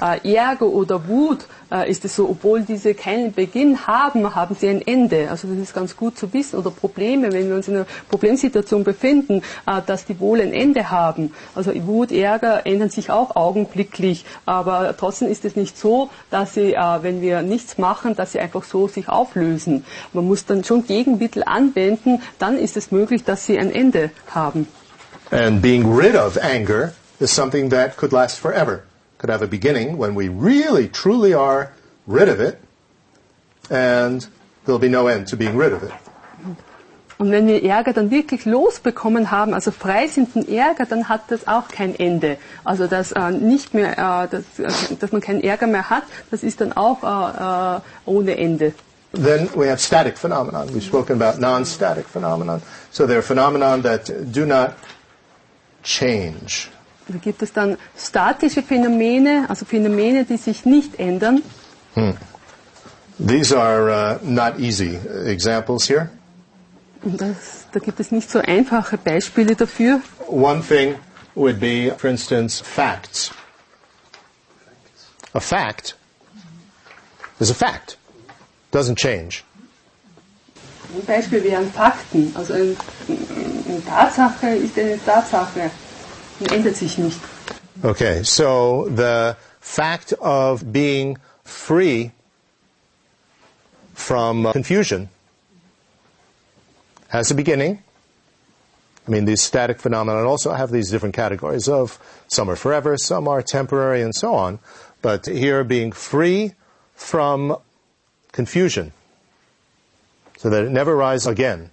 äh, 0.02 0.34
Ärger 0.34 0.66
oder 0.66 1.08
Wut, 1.08 1.46
äh, 1.72 1.90
ist 1.90 2.04
es 2.04 2.14
so, 2.14 2.28
obwohl 2.28 2.60
diese 2.60 2.92
keinen 2.92 3.32
Beginn 3.32 3.86
haben, 3.86 4.34
haben 4.34 4.54
sie 4.54 4.68
ein 4.68 4.82
Ende. 4.86 5.30
Also 5.30 5.48
das 5.48 5.56
ist 5.56 5.74
ganz 5.74 5.96
gut 5.96 6.18
zu 6.18 6.30
wissen. 6.34 6.58
Oder 6.58 6.70
Probleme, 6.70 7.32
wenn 7.32 7.48
wir 7.48 7.54
uns 7.56 7.68
in 7.68 7.76
einer 7.76 7.86
Problemsituation 8.10 8.84
befinden, 8.84 9.42
äh, 9.66 9.80
dass 9.86 10.04
die 10.04 10.20
wohl 10.20 10.42
ein 10.42 10.52
Ende 10.52 10.90
haben. 10.90 11.32
Also 11.54 11.72
Wut, 11.86 12.12
Ärger 12.12 12.66
ändern 12.66 12.90
sich 12.90 13.10
auch 13.10 13.34
augenblicklich, 13.34 14.26
aber 14.44 14.94
trotzdem 14.98 15.30
ist 15.30 15.46
es 15.46 15.56
nicht 15.56 15.78
so, 15.78 16.10
dass 16.30 16.52
sie, 16.52 16.74
äh, 16.74 16.98
wenn 17.00 17.22
wir 17.22 17.40
nichts 17.40 17.78
machen, 17.78 18.14
dass 18.14 18.32
sie 18.32 18.40
einfach 18.40 18.64
so 18.64 18.88
sich 18.88 19.08
auflösen. 19.08 19.86
Man 20.12 20.26
muss 20.26 20.44
dann 20.44 20.64
schon 20.64 20.84
Gegenmittel 20.86 21.44
anwenden, 21.44 22.20
dann 22.38 22.58
ist 22.58 22.76
es 22.76 22.90
möglich, 22.90 23.24
dass 23.24 23.46
sie 23.46 23.58
ein 23.58 23.72
Ende 23.72 24.10
haben. 24.34 24.68
And 25.30 25.62
being 25.62 25.90
rid 25.90 26.16
of 26.16 26.36
anger 26.42 26.92
is 27.20 27.30
something 27.30 27.70
that 27.70 27.96
could 27.96 28.12
last 28.12 28.38
forever. 28.38 28.84
Could 29.18 29.30
have 29.30 29.42
a 29.42 29.46
beginning 29.46 29.98
when 29.98 30.14
we 30.14 30.28
really, 30.28 30.88
truly 30.88 31.34
are 31.34 31.72
rid 32.06 32.28
of 32.28 32.40
it, 32.40 32.58
and 33.70 34.26
there'll 34.64 34.78
be 34.78 34.88
no 34.88 35.06
end 35.06 35.28
to 35.28 35.36
being 35.36 35.56
rid 35.56 35.72
of 35.72 35.82
it. 35.82 35.92
Und 37.18 37.30
wenn 37.32 37.46
wir 37.46 37.62
Ärger 37.62 37.92
dann 37.92 38.10
wirklich 38.10 38.46
losbekommen 38.46 39.30
haben, 39.30 39.52
also 39.52 39.70
frei 39.72 40.08
sind 40.08 40.30
von 40.30 40.48
Ärger, 40.48 40.86
dann 40.86 41.10
hat 41.10 41.20
das 41.28 41.46
auch 41.46 41.68
kein 41.68 41.94
Ende. 41.94 42.38
Also 42.64 42.86
dass 42.86 43.12
äh, 43.12 43.30
nicht 43.30 43.74
mehr, 43.74 43.92
äh, 43.92 44.26
dass, 44.28 44.58
äh, 44.58 44.94
dass 44.98 45.12
man 45.12 45.20
keinen 45.20 45.42
Ärger 45.42 45.66
mehr 45.66 45.90
hat, 45.90 46.04
das 46.30 46.42
ist 46.42 46.62
dann 46.62 46.72
auch 46.72 47.02
äh, 47.04 47.76
äh, 47.76 47.80
ohne 48.06 48.38
Ende. 48.38 48.72
Then 49.12 49.50
we 49.54 49.68
have 49.68 49.80
static 49.80 50.16
phenomenon. 50.16 50.70
We've 50.70 50.82
spoken 50.82 51.20
about 51.20 51.38
non-static 51.38 52.06
phenomenon. 52.06 52.62
So 52.90 53.06
there 53.06 53.18
are 53.18 53.22
phenomenon 53.22 53.82
that 53.82 54.10
do 54.32 54.46
not 54.46 54.70
change. 55.82 56.70
Da 57.12 57.18
gibt 57.18 57.42
es 57.42 57.52
dann 57.52 57.76
statische 57.98 58.62
Phänomene, 58.62 59.46
also 59.48 59.64
Phänomene, 59.64 60.24
die 60.24 60.36
sich 60.36 60.64
nicht 60.64 60.98
ändern. 61.00 61.42
These 63.18 63.58
are 63.58 63.90
uh, 63.90 64.18
not 64.22 64.60
easy 64.60 64.96
examples 65.26 65.88
here. 65.88 66.08
Das, 67.02 67.66
da 67.72 67.80
gibt 67.80 67.98
es 67.98 68.12
nicht 68.12 68.30
so 68.30 68.38
einfache 68.38 68.96
Beispiele 68.96 69.56
dafür. 69.56 70.00
One 70.28 70.62
thing 70.62 70.94
would 71.34 71.58
be, 71.58 71.92
for 71.98 72.08
instance, 72.08 72.60
facts. 72.62 73.30
A 75.34 75.40
fact 75.40 75.96
is 77.40 77.50
a 77.50 77.54
fact. 77.54 77.96
Doesn't 78.72 78.96
change. 78.96 79.42
Ein 80.94 81.04
Beispiel 81.06 81.42
wären 81.42 81.70
Fakten. 81.72 82.32
Also 82.36 82.52
ein, 82.54 82.76
eine 83.08 83.84
Tatsache 83.84 84.48
ist 84.50 84.78
eine 84.78 84.98
Tatsache 85.04 85.70
ändert 86.48 86.76
sich 86.76 86.98
nicht. 86.98 87.18
Okay, 87.82 88.22
so 88.22 88.88
the 88.88 89.36
fact 89.60 90.12
of 90.20 90.72
being 90.72 91.18
free 91.44 92.12
from 93.94 94.46
uh, 94.46 94.52
confusion 94.52 95.08
has 97.08 97.30
a 97.30 97.34
beginning. 97.34 97.82
I 99.06 99.10
mean, 99.10 99.24
these 99.24 99.40
static 99.40 99.80
phenomena 99.80 100.26
also 100.28 100.52
have 100.52 100.70
these 100.70 100.90
different 100.90 101.14
categories 101.14 101.68
of 101.68 101.98
some 102.28 102.48
are 102.50 102.56
forever, 102.56 102.96
some 102.96 103.26
are 103.26 103.42
temporary, 103.42 104.02
and 104.02 104.14
so 104.14 104.34
on. 104.34 104.58
But 105.02 105.26
here, 105.26 105.64
being 105.64 105.90
free 105.92 106.52
from 106.94 107.56
confusion, 108.32 108.92
so 110.36 110.50
that 110.50 110.64
it 110.64 110.70
never 110.70 110.94
rises 110.94 111.26
again. 111.26 111.70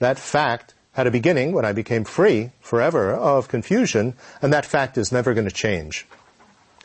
That 0.00 0.18
fact 0.18 0.74
had 0.98 1.06
a 1.06 1.12
beginning 1.12 1.52
when 1.52 1.64
I 1.64 1.72
became 1.72 2.02
free 2.02 2.50
forever 2.60 3.14
of 3.14 3.46
confusion, 3.46 4.14
and 4.42 4.52
that 4.52 4.66
fact 4.66 4.98
is 4.98 5.12
never 5.12 5.32
going 5.32 5.46
to 5.46 5.54
change. 5.54 6.06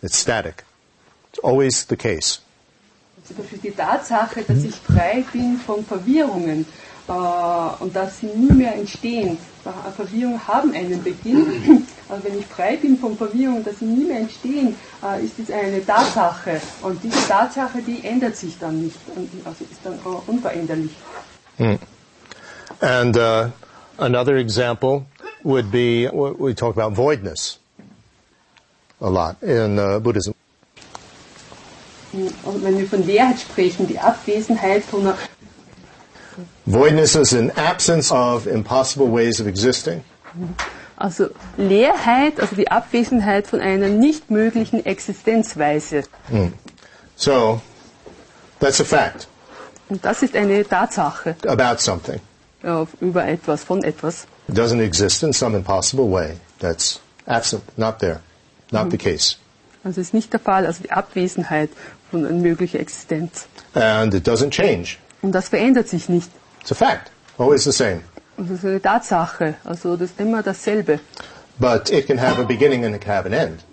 It's 0.04 0.16
static. 0.16 0.64
It's 1.30 1.40
always 1.40 1.86
the 1.86 1.98
case. 1.98 2.40
Zum 3.26 3.38
Beispiel 3.38 3.60
die 3.64 3.72
Tatsache, 3.72 4.44
dass 4.44 4.64
ich 4.64 4.76
frei 4.76 5.26
bin 5.34 5.58
von 5.58 5.84
Verwirrungen 5.84 6.66
äh, 7.08 7.12
und 7.80 7.96
dass 7.96 8.20
sie 8.20 8.28
nie 8.28 8.52
mehr 8.52 8.76
entstehen. 8.76 9.38
Verwirrungen 9.96 10.46
haben 10.46 10.74
einen 10.74 11.02
Beginn, 11.02 11.88
Also 12.10 12.26
wenn 12.26 12.38
ich 12.38 12.46
frei 12.46 12.76
bin 12.76 12.98
von 13.00 13.18
Verwirrung, 13.18 13.64
dass 13.64 13.80
sie 13.80 13.86
nie 13.86 14.04
mehr 14.04 14.20
entstehen, 14.20 14.76
äh, 15.02 15.26
ist 15.26 15.40
es 15.40 15.50
eine 15.50 15.84
Tatsache. 15.84 16.62
Und 16.82 17.04
diese 17.04 17.28
Tatsache, 17.28 17.82
die 17.82 18.06
ändert 18.06 18.36
sich 18.36 18.60
dann 18.60 18.84
nicht, 18.84 18.98
also 19.46 19.64
ist 19.64 19.80
dann 19.84 19.94
äh, 19.94 20.30
unveränderlich. 20.32 20.92
And 22.82 23.16
uh, 23.16 23.50
another 23.98 24.38
example 24.38 25.06
would 25.44 25.72
be 25.72 26.08
what 26.08 26.40
we 26.40 26.54
talk 26.54 26.76
about 26.76 26.94
voidness 26.94 27.60
a 29.02 29.10
lot 29.10 29.42
in 29.44 29.78
uh, 29.80 30.00
Buddhism. 30.00 30.34
Wenn 32.14 32.78
wir 32.78 32.88
von 32.88 33.06
Leerheit 33.06 33.40
sprechen, 33.40 33.88
die 33.88 34.00
Abwesenheit 34.00 34.84
von 34.84 35.02
einer 35.02 35.18
Voidness 36.66 37.16
is 37.16 37.34
an 37.34 37.52
absence 37.58 38.12
of 38.12 38.48
impossible 38.48 39.08
ways 39.08 39.40
of 39.42 39.48
existing. 39.48 40.04
Also 40.98 41.30
Leerheit, 41.58 42.40
also 42.40 42.56
die 42.56 42.70
Abwesenheit 42.72 43.48
von 43.48 43.60
einer 43.60 43.90
nicht 43.90 44.32
möglichen 44.32 44.86
Existenzweise. 44.86 46.04
So 47.16 47.62
that's 48.60 48.80
a 48.80 48.86
fact 48.86 49.28
Und 49.90 50.04
das 50.06 50.24
ist 50.24 50.36
eine 50.36 50.64
Tatsache 50.66 51.36
about 51.46 51.80
something. 51.80 52.20
Ja, 52.64 52.88
über 53.02 53.26
etwas, 53.28 53.64
von 53.64 53.84
etwas. 53.84 54.26
It 54.48 54.56
doesn't 54.58 54.82
exist 54.82 55.24
in 55.24 55.34
some 55.34 55.56
impossible 55.56 56.10
way. 56.12 56.38
That's 56.60 57.00
absent, 57.26 57.64
not 57.78 58.00
there, 58.00 58.22
not 58.72 58.92
the 58.92 58.98
case. 58.98 59.36
Also 59.84 60.02
ist 60.02 60.14
nicht 60.14 60.32
der 60.32 60.40
Fall, 60.40 60.66
also 60.66 60.82
die 60.82 60.92
Abwesenheit 60.92 61.70
von 62.10 62.26
einer 62.26 62.38
möglichen 62.38 62.80
Existenz. 62.80 63.48
And 63.74 64.14
it 64.14 64.28
doesn't 64.28 64.52
change. 64.52 64.98
Und 65.22 65.34
das 65.34 65.50
verändert 65.50 65.90
sich 65.90 66.10
nicht. 66.10 66.30
It's 66.62 66.72
a 66.72 66.76
fact, 66.76 67.12
always 67.38 67.64
the 67.64 67.72
same. 67.72 68.02
Und 68.38 68.50
das 68.50 68.60
ist 68.60 68.66
eine 68.66 68.82
Tatsache, 68.82 69.56
also 69.64 69.96
das 69.96 70.12
ist 70.12 70.20
immer 70.20 70.42
dasselbe. 70.42 71.00
But 71.60 71.92
it 71.92 72.08
can 72.08 72.20
have 72.20 72.42
a 72.42 72.46
beginning 72.46 72.86
and 72.86 72.96
it 72.96 73.02
can 73.02 73.14
have 73.14 73.26
an 73.26 73.34
end. 73.34 73.64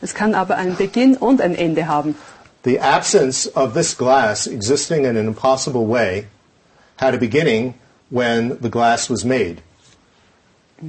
Es 0.00 0.14
kann 0.14 0.34
aber 0.34 0.56
einen 0.56 0.76
Beginn 0.76 1.16
und 1.16 1.40
ein 1.40 1.54
Ende 1.54 1.86
haben. 1.86 2.14
The 2.64 2.80
absence 2.80 3.50
of 3.54 3.74
this 3.74 3.96
glass 3.96 4.46
existing 4.46 5.04
in 5.04 5.16
an 5.16 5.26
impossible 5.26 5.86
way 5.86 6.26
had 7.00 7.14
a 7.14 7.18
beginning 7.18 7.74
when 8.10 8.60
the 8.60 8.68
glass 8.68 9.08
was 9.08 9.24
made. 9.24 9.62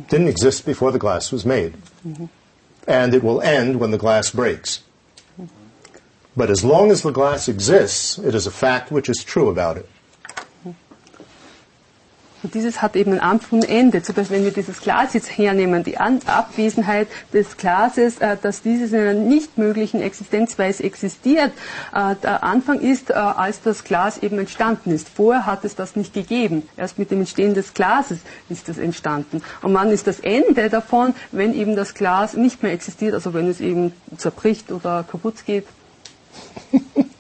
Didn't 0.09 0.27
exist 0.27 0.65
before 0.65 0.91
the 0.91 0.99
glass 0.99 1.31
was 1.31 1.45
made. 1.45 1.73
Mm-hmm. 2.05 2.25
And 2.85 3.13
it 3.13 3.23
will 3.23 3.41
end 3.41 3.79
when 3.79 3.91
the 3.91 3.97
glass 3.97 4.29
breaks. 4.29 4.83
Mm-hmm. 5.39 5.55
But 6.35 6.49
as 6.49 6.65
long 6.65 6.91
as 6.91 7.01
the 7.01 7.11
glass 7.11 7.47
exists, 7.47 8.17
it 8.17 8.35
is 8.35 8.45
a 8.45 8.51
fact 8.51 8.91
which 8.91 9.07
is 9.07 9.23
true 9.23 9.47
about 9.47 9.77
it. 9.77 9.89
Und 12.43 12.55
dieses 12.55 12.81
hat 12.81 12.95
eben 12.95 13.13
ein 13.13 13.19
Anfang 13.19 13.59
und 13.59 13.69
Ende. 13.69 14.01
Zum 14.01 14.15
Beispiel, 14.15 14.37
wenn 14.37 14.45
wir 14.45 14.51
dieses 14.51 14.81
Glas 14.81 15.13
jetzt 15.13 15.37
hernehmen, 15.37 15.83
die 15.83 15.97
An 15.97 16.19
Abwesenheit 16.25 17.07
des 17.33 17.57
Glases, 17.57 18.17
äh, 18.17 18.37
dass 18.41 18.61
dieses 18.61 18.91
in 18.91 18.99
einer 18.99 19.13
nicht 19.13 19.57
möglichen 19.57 20.01
Existenzweise 20.01 20.83
existiert, 20.83 21.51
äh, 21.93 22.15
der 22.15 22.43
Anfang 22.43 22.79
ist, 22.79 23.11
äh, 23.11 23.13
als 23.13 23.61
das 23.61 23.83
Glas 23.83 24.17
eben 24.17 24.39
entstanden 24.39 24.91
ist. 24.91 25.09
Vorher 25.09 25.45
hat 25.45 25.65
es 25.65 25.75
das 25.75 25.95
nicht 25.95 26.13
gegeben. 26.13 26.67
Erst 26.77 26.97
mit 26.97 27.11
dem 27.11 27.19
Entstehen 27.19 27.53
des 27.53 27.73
Glases 27.73 28.19
ist 28.49 28.67
das 28.69 28.77
entstanden. 28.77 29.43
Und 29.61 29.73
wann 29.73 29.89
ist 29.89 30.07
das 30.07 30.19
Ende 30.19 30.69
davon, 30.69 31.13
wenn 31.31 31.53
eben 31.53 31.75
das 31.75 31.93
Glas 31.93 32.33
nicht 32.33 32.63
mehr 32.63 32.73
existiert, 32.73 33.13
also 33.13 33.33
wenn 33.33 33.49
es 33.49 33.61
eben 33.61 33.93
zerbricht 34.17 34.71
oder 34.71 35.03
kaputt 35.03 35.45
geht? 35.45 35.67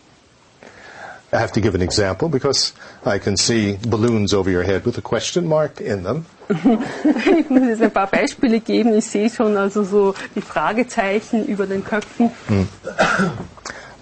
I 1.33 1.39
have 1.39 1.53
to 1.53 1.61
give 1.61 1.75
an 1.75 1.81
example 1.81 2.27
because 2.27 2.73
I 3.05 3.17
can 3.17 3.37
see 3.37 3.77
balloons 3.87 4.33
over 4.33 4.49
your 4.49 4.63
head 4.63 4.85
with 4.85 4.97
a 4.97 5.01
question 5.01 5.47
mark 5.47 5.79
in 5.79 6.03
them. 6.03 6.25
Ich 6.49 7.49
muss 7.49 7.63
jetzt 7.63 7.81
ein 7.81 7.91
paar 7.91 8.07
Beispiele 8.07 8.59
geben. 8.59 8.93
Ich 8.97 9.05
sehe 9.05 9.29
schon 9.29 9.55
also 9.55 9.83
so 9.83 10.13
die 10.35 10.41
Fragezeichen 10.41 11.45
über 11.45 11.65
den 11.67 11.83
Köpfen. 11.83 12.31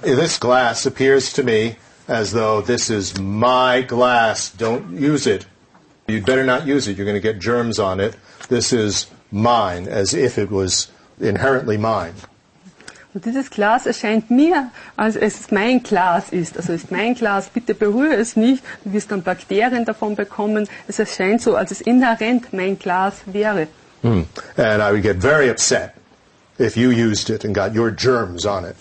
This 0.01 0.39
glass 0.39 0.85
appears 0.85 1.33
to 1.33 1.43
me 1.43 1.75
as 2.07 2.31
though 2.31 2.61
this 2.61 2.89
is 2.89 3.19
my 3.19 3.81
glass. 3.81 4.49
Don't 4.49 4.99
use 4.99 5.27
it. 5.27 5.45
You'd 6.07 6.25
better 6.25 6.43
not 6.43 6.65
use 6.65 6.87
it. 6.87 6.97
You're 6.97 7.05
going 7.05 7.21
to 7.21 7.21
get 7.21 7.39
germs 7.39 7.77
on 7.77 7.99
it. 7.99 8.15
This 8.47 8.73
is 8.73 9.07
mine, 9.31 9.87
as 9.87 10.13
if 10.13 10.39
it 10.39 10.49
was 10.49 10.87
inherently 11.19 11.77
mine. 11.77 12.15
Und 13.13 13.25
dieses 13.25 13.49
Glas 13.49 13.87
erscheint 13.87 14.29
mir, 14.29 14.69
als 14.95 15.15
es 15.15 15.49
mein 15.49 15.81
Glas 15.81 16.29
ist. 16.29 16.57
Also 16.57 16.73
es 16.73 16.83
ist 16.83 16.91
mein 16.91 17.15
Glas, 17.15 17.49
bitte 17.49 17.73
berühre 17.73 18.13
es 18.15 18.35
nicht, 18.35 18.63
du 18.83 18.93
wirst 18.93 19.11
dann 19.11 19.23
Bakterien 19.23 19.83
davon 19.83 20.15
bekommen. 20.15 20.67
Es 20.87 20.99
erscheint 20.99 21.41
so, 21.41 21.55
als 21.55 21.71
es 21.71 21.81
inhärent 21.81 22.53
mein 22.53 22.77
Glas 22.77 23.15
wäre. 23.25 23.67
And 24.03 24.27
I 24.57 24.91
would 24.91 25.01
get 25.01 25.17
very 25.17 25.49
upset 25.49 25.91
if 26.59 26.77
you 26.77 26.89
used 26.91 27.29
it 27.29 27.43
and 27.43 27.53
got 27.55 27.75
your 27.75 27.91
germs 27.91 28.45
on 28.45 28.63
it. 28.65 28.75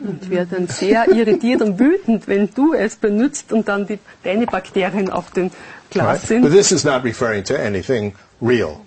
Und 0.00 0.22
ich 0.24 0.30
wäre 0.30 0.46
dann 0.46 0.68
sehr 0.68 1.08
irritiert 1.08 1.62
und 1.62 1.78
wütend, 1.78 2.28
wenn 2.28 2.48
du 2.54 2.74
es 2.74 2.96
benutzt 2.96 3.52
und 3.52 3.68
dann 3.68 3.86
die, 3.86 3.98
deine 4.24 4.46
Bakterien 4.46 5.10
auf 5.10 5.30
dem 5.30 5.50
Glas 5.90 6.20
But 6.20 6.28
sind. 6.28 6.50
this 6.50 6.72
is 6.72 6.84
not 6.84 7.04
referring 7.04 7.44
to 7.44 7.54
anything 7.54 8.14
real. 8.40 8.80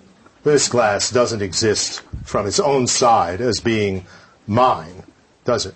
This 0.44 0.68
glass 0.68 1.12
doesn't 1.12 1.42
exist 1.42 2.02
from 2.24 2.46
its 2.46 2.60
own 2.60 2.86
side 2.86 3.40
as 3.40 3.60
being 3.60 4.04
mine, 4.50 5.04
does 5.44 5.64
it? 5.64 5.74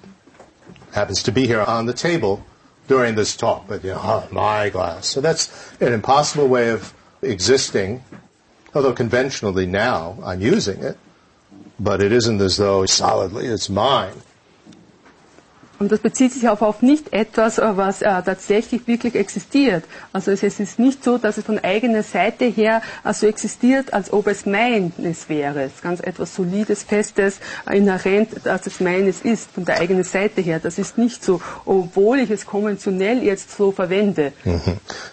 Happens 0.93 1.23
to 1.23 1.33
be 1.33 1.47
here 1.47 1.63
on 1.63 1.87
the 1.87 1.95
table 1.95 2.45
during 2.89 3.15
this 3.15 3.37
talk, 3.37 3.67
but 3.69 3.85
you 3.85 3.91
know, 3.91 4.01
oh, 4.03 4.29
my 4.31 4.69
glass. 4.69 5.07
So 5.07 5.21
that's 5.21 5.73
an 5.81 5.93
impossible 5.93 6.49
way 6.49 6.71
of 6.71 6.93
existing, 7.23 8.05
although 8.75 8.93
conventionally 8.93 9.67
now 9.67 10.19
I'm 10.23 10.41
using 10.41 10.83
it, 10.83 10.99
but 11.79 12.03
it 12.03 12.13
isn't 12.13 12.41
as 12.41 12.57
though 12.57 12.85
solidly 12.85 13.47
it's 13.47 13.71
mine. 13.71 14.21
Und 15.79 15.91
das 15.91 16.01
bezieht 16.01 16.33
sich 16.33 16.49
auch 16.49 16.63
auf 16.63 16.83
nicht 16.83 17.13
etwas, 17.13 17.59
äh, 17.59 17.77
was 17.77 18.03
äh, 18.03 18.23
tatsächlich 18.23 18.87
wirklich 18.87 19.15
existiert. 19.15 19.85
Also 20.13 20.31
es 20.31 20.43
es 20.43 20.61
ist 20.61 20.79
nicht 20.79 21.03
so, 21.03 21.19
dass 21.19 21.37
es 21.39 21.45
von 21.45 21.59
eigener 21.59 22.03
Seite 22.03 22.45
her 22.45 22.83
äh, 23.05 23.13
so 23.13 23.27
existiert, 23.27 23.93
als 23.93 24.13
ob 24.13 24.27
es 24.29 24.47
meines 24.47 25.29
wäre. 25.29 25.63
Es 25.65 25.75
ist 25.75 25.83
ganz 25.83 26.01
etwas 26.01 26.35
Solides, 26.35 26.83
Festes, 26.85 27.41
äh, 27.69 27.77
inhärent, 27.79 28.29
dass 28.45 28.67
es 28.67 28.81
meines 28.81 29.23
ist, 29.23 29.51
von 29.51 29.65
der 29.65 29.81
eigenen 29.81 30.05
Seite 30.05 30.41
her. 30.41 30.61
Das 30.61 30.79
ist 30.79 30.97
nicht 30.99 31.25
so, 31.25 31.41
obwohl 31.65 32.21
ich 32.21 32.31
es 32.31 32.47
konventionell 32.47 33.23
jetzt 33.23 33.57
so 33.57 33.73
verwende. 33.73 34.33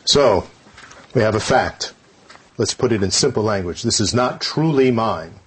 So, 0.05 0.43
we 1.13 1.25
have 1.25 1.35
a 1.35 1.39
fact. 1.39 1.93
Let's 2.57 2.75
put 2.75 2.91
it 2.91 3.01
in 3.01 3.11
simple 3.11 3.43
language. 3.43 3.81
This 3.81 3.99
is 3.99 4.13
not 4.13 4.41
truly 4.41 4.91
mine. 4.91 5.40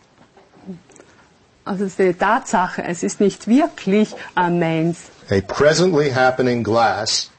Also 1.64 1.84
es 1.84 1.92
ist 1.92 2.00
eine 2.00 2.16
Tatsache, 2.18 2.82
es 2.84 3.02
ist 3.02 3.20
nicht 3.20 3.46
wirklich 3.46 4.14
äh, 4.36 4.50
meins. 4.50 4.98
A 5.30 5.40
presently 5.40 6.10
happening 6.10 6.62
glass 6.62 7.30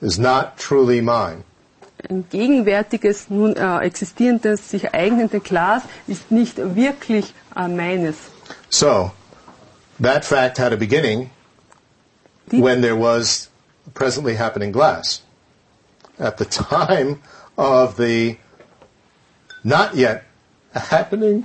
is 0.00 0.18
not 0.18 0.56
truly 0.58 1.00
mine. 1.00 1.44
Ein 2.10 2.24
gegenwärtiges, 2.28 3.30
nun 3.30 3.54
äh, 3.54 3.78
existierendes, 3.84 4.68
sich 4.70 4.84
ereignende 4.84 5.38
Glas 5.38 5.82
ist 6.08 6.32
nicht 6.32 6.56
wirklich 6.58 7.32
äh, 7.54 7.68
meines. 7.68 8.16
So, 8.68 9.12
that 10.00 10.24
fact 10.24 10.58
had 10.58 10.72
a 10.72 10.76
beginning 10.76 11.30
Die- 12.50 12.60
when 12.60 12.82
there 12.82 12.96
was 12.98 13.48
a 13.86 13.90
presently 13.94 14.34
happening 14.36 14.72
glass. 14.72 15.22
At 16.18 16.38
the 16.38 16.44
time 16.46 17.20
of 17.56 17.96
the 17.96 18.36
not 19.62 19.94
yet 19.94 20.24
happening 20.74 21.44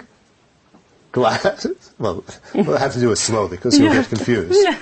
glass, 1.18 1.68
well, 2.00 2.24
we'll 2.54 2.78
have 2.78 2.94
to 2.94 3.00
do 3.00 3.12
it 3.12 3.18
slowly 3.18 3.58
because 3.58 3.78
you'll 3.80 3.94
get 3.94 4.10
confused. 4.16 4.60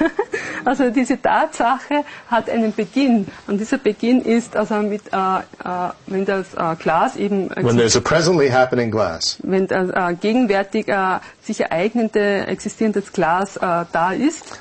Also 0.66 0.90
diese 0.90 1.22
Tatsache 1.22 2.04
hat 2.28 2.50
einen 2.50 2.74
Beginn. 2.74 3.28
Und 3.46 3.60
dieser 3.60 3.78
Beginn 3.78 4.22
ist 4.22 4.56
also 4.58 4.76
mit, 4.82 5.04
äh, 5.14 5.18
äh, 5.18 5.92
wenn 6.08 6.26
das 6.26 6.56
äh, 6.56 6.76
Glas 6.82 7.16
eben, 7.18 7.52
äh, 7.52 7.64
When 7.64 7.78
there's 7.78 7.96
a 7.96 8.02
presently 8.02 8.50
happening 8.50 8.90
glass, 8.90 9.38
wenn 9.44 9.68
das 9.68 9.90
äh, 9.92 10.16
gegenwärtig 10.16 10.88
äh, 10.88 11.20
sich 11.44 11.60
ereignende, 11.62 12.48
existierendes 12.48 13.14
Glas 13.14 13.58
äh, 13.58 13.86
da 13.92 14.12
ist, 14.12 14.60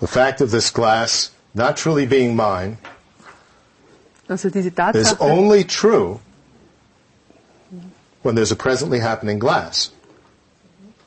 the 0.00 0.06
fact 0.06 0.40
of 0.40 0.52
this 0.52 0.72
glass 0.72 1.32
not 1.54 1.76
truly 1.76 2.06
being 2.06 2.36
mine 2.36 2.76
also 4.28 4.48
diese 4.48 4.68
is 4.68 4.74
Tatsache, 4.74 5.20
only 5.20 5.64
true 5.64 6.20
when 8.22 8.36
there's 8.36 8.52
a 8.52 8.56
presently 8.56 9.00
happening 9.00 9.38
glass. 9.40 9.90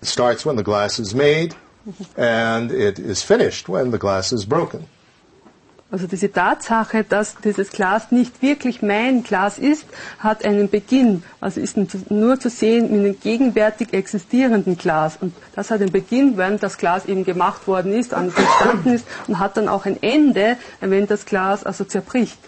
It 0.02 0.08
starts 0.08 0.46
when 0.46 0.58
the 0.58 0.64
glass 0.64 1.00
is 1.00 1.14
made, 1.14 1.56
mhm. 1.88 2.06
and 2.18 2.72
it 2.72 3.00
is 3.00 3.24
finished 3.24 3.68
when 3.70 3.92
the 3.92 3.98
glass 3.98 4.32
is 4.32 4.46
broken. 4.46 4.88
also 5.96 6.08
diese 6.08 6.30
Tatsache, 6.30 7.06
dass 7.06 7.36
dieses 7.38 7.70
Glas 7.70 8.12
nicht 8.12 8.42
wirklich 8.42 8.82
mein 8.82 9.24
Glas 9.24 9.58
ist, 9.58 9.86
hat 10.20 10.44
einen 10.44 10.70
Beginn. 10.70 11.24
Also 11.40 11.62
ist 11.62 11.78
nur 12.12 12.38
zu 12.38 12.50
sehen 12.50 12.92
mit 12.92 13.00
einem 13.00 13.20
gegenwärtig 13.20 13.94
existierenden 13.94 14.78
Glas. 14.78 15.18
Und 15.22 15.34
das 15.56 15.72
hat 15.72 15.80
einen 15.80 15.94
Beginn, 15.94 16.36
wenn 16.36 16.60
das 16.60 16.78
Glas 16.78 17.06
eben 17.06 17.24
gemacht 17.24 17.66
worden 17.66 17.94
ist, 17.94 18.14
an 18.14 18.26
entstanden 18.36 18.94
ist 18.94 19.08
und 19.28 19.40
hat 19.40 19.56
dann 19.56 19.70
auch 19.70 19.86
ein 19.86 20.02
Ende, 20.04 20.58
wenn 20.82 21.08
das 21.08 21.26
Glas 21.26 21.64
also 21.64 21.86
zerbricht. 21.86 22.40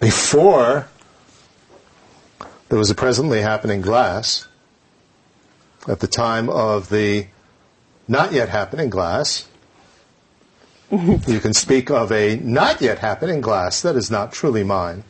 Before 0.00 0.86
there 2.70 2.80
was 2.80 2.90
a 2.90 2.94
presently 2.94 3.42
happening 3.42 3.82
glass, 3.82 4.48
At 5.88 6.00
the 6.00 6.08
time 6.08 6.48
of 6.48 6.88
the 6.88 7.26
not 8.08 8.32
yet 8.32 8.48
happening 8.48 8.90
glass, 8.90 9.48
you 10.90 11.40
can 11.40 11.52
speak 11.52 11.90
of 11.90 12.12
a 12.12 12.36
not 12.36 12.80
yet 12.80 12.98
happening 12.98 13.40
glass 13.40 13.82
that 13.82 13.96
is 13.96 14.10
not 14.10 14.32
truly 14.32 14.64
mine, 14.64 15.04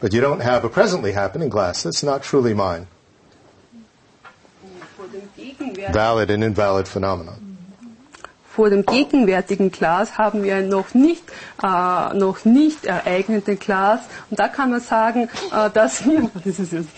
but 0.00 0.12
you 0.12 0.20
don't 0.20 0.40
have 0.40 0.64
a 0.64 0.68
presently 0.68 1.12
happening 1.12 1.48
glass 1.48 1.82
that's 1.82 2.02
not 2.02 2.22
truly 2.22 2.54
mine. 2.54 2.86
Vor 4.96 5.06
dem, 5.08 5.28
Gegenwärt, 5.36 5.92
Valid 5.92 6.30
and 6.30 6.44
invalid 6.44 6.88
phenomenon. 6.88 7.46
vor 8.56 8.70
dem 8.70 8.86
gegenwärtigen 8.86 9.70
Glas 9.70 10.16
haben 10.16 10.42
wir 10.42 10.56
ein 10.56 10.68
noch 10.68 10.94
nicht, 10.94 11.22
äh, 11.62 12.14
noch 12.14 12.46
nicht 12.46 12.86
ereignete 12.86 13.56
Glas. 13.56 14.00
Und 14.30 14.40
da 14.40 14.48
kann 14.48 14.70
man 14.70 14.80
sagen, 14.80 15.28
äh, 15.52 15.68
dass 15.70 16.06
wir, 16.06 16.30
das 16.44 16.58
ist 16.58 16.72
jetzt, 16.72 16.88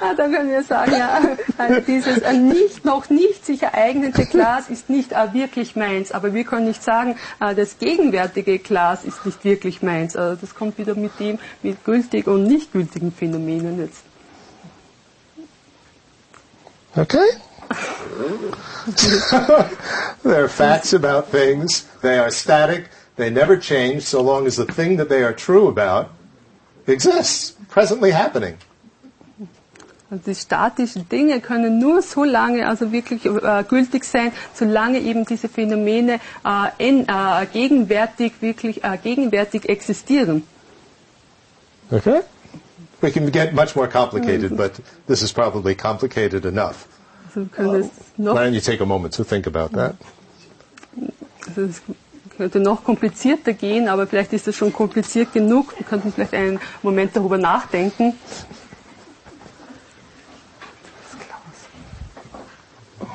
Ah, 0.00 0.14
da 0.14 0.28
können 0.28 0.50
wir 0.50 0.62
sagen, 0.62 0.92
ja, 0.92 1.20
also 1.56 1.80
dieses 1.80 2.18
äh, 2.18 2.32
nicht, 2.34 2.84
noch 2.84 3.10
nicht 3.10 3.44
sich 3.44 3.62
ereignete 3.62 4.26
Glas 4.26 4.68
ist 4.70 4.88
nicht 4.88 5.12
äh, 5.12 5.32
wirklich 5.32 5.74
meins. 5.74 6.12
Aber 6.12 6.34
wir 6.34 6.44
können 6.44 6.66
nicht 6.66 6.84
sagen, 6.84 7.16
äh, 7.40 7.54
das 7.54 7.78
gegenwärtige 7.78 8.58
Glas 8.60 9.04
ist 9.04 9.26
nicht 9.26 9.44
wirklich 9.44 9.82
meins. 9.82 10.14
Also 10.14 10.36
das 10.40 10.54
kommt 10.54 10.78
wieder 10.78 10.94
mit 10.94 11.18
dem, 11.18 11.38
mit 11.62 11.84
gültig 11.84 12.28
und 12.28 12.44
nicht 12.44 12.72
gültigen 12.72 13.10
Phänomenen 13.12 13.80
jetzt. 13.80 14.02
Okay? 16.96 17.18
there 20.22 20.42
are 20.42 20.48
facts 20.48 20.92
about 20.94 21.30
things. 21.30 21.82
They 22.02 22.18
are 22.18 22.30
static. 22.30 22.88
They 23.16 23.30
never 23.30 23.56
change 23.56 24.02
so 24.02 24.22
long 24.22 24.46
as 24.46 24.56
the 24.56 24.64
thing 24.64 24.96
that 24.98 25.08
they 25.08 25.22
are 25.24 25.32
true 25.34 25.68
about 25.68 26.10
exists, 26.86 27.56
presently 27.68 28.12
happening. 28.12 28.56
Also 30.10 30.22
die 30.26 30.34
statischen 30.34 31.08
Dinge 31.08 31.40
können 31.40 31.78
nur 31.78 32.00
so 32.00 32.24
lange 32.24 32.66
also 32.66 32.92
wirklich 32.92 33.26
äh, 33.26 33.62
gültig 33.68 34.04
sein, 34.04 34.32
solange 34.54 35.00
eben 35.00 35.26
diese 35.26 35.48
Phänomene 35.50 36.14
äh, 36.44 36.88
in, 36.88 37.06
äh, 37.08 37.46
gegenwärtig 37.52 38.32
wirklich 38.40 38.82
äh, 38.84 38.96
gegenwärtig 39.02 39.68
existieren. 39.68 40.44
Okay? 41.90 42.20
We 43.00 43.10
can 43.12 43.30
get 43.30 43.52
much 43.52 43.76
more 43.76 43.86
complicated, 43.88 44.56
but 44.56 44.72
this 45.06 45.22
is 45.22 45.32
probably 45.32 45.74
complicated 45.74 46.44
enough. 46.46 46.86
Also 47.28 47.46
können 47.54 47.90
noch, 48.16 48.34
Why 48.34 48.44
don't 48.46 48.54
you 48.54 48.60
take 48.60 48.82
a 48.82 48.86
moment 48.86 49.14
to 49.14 49.24
think 49.24 49.46
about 49.46 49.76
that? 49.76 49.94
also 51.48 51.62
es 51.62 51.82
könnte 52.36 52.60
noch 52.60 52.84
komplizierter 52.84 53.52
gehen, 53.52 53.88
aber 53.88 54.06
vielleicht 54.06 54.32
ist 54.32 54.48
es 54.48 54.56
schon 54.56 54.72
kompliziert 54.72 55.32
genug. 55.32 55.76
Wir 55.78 55.84
könnten 55.86 56.12
vielleicht 56.12 56.34
einen 56.34 56.60
Moment 56.82 57.14
darüber 57.16 57.36
nachdenken. 57.38 58.14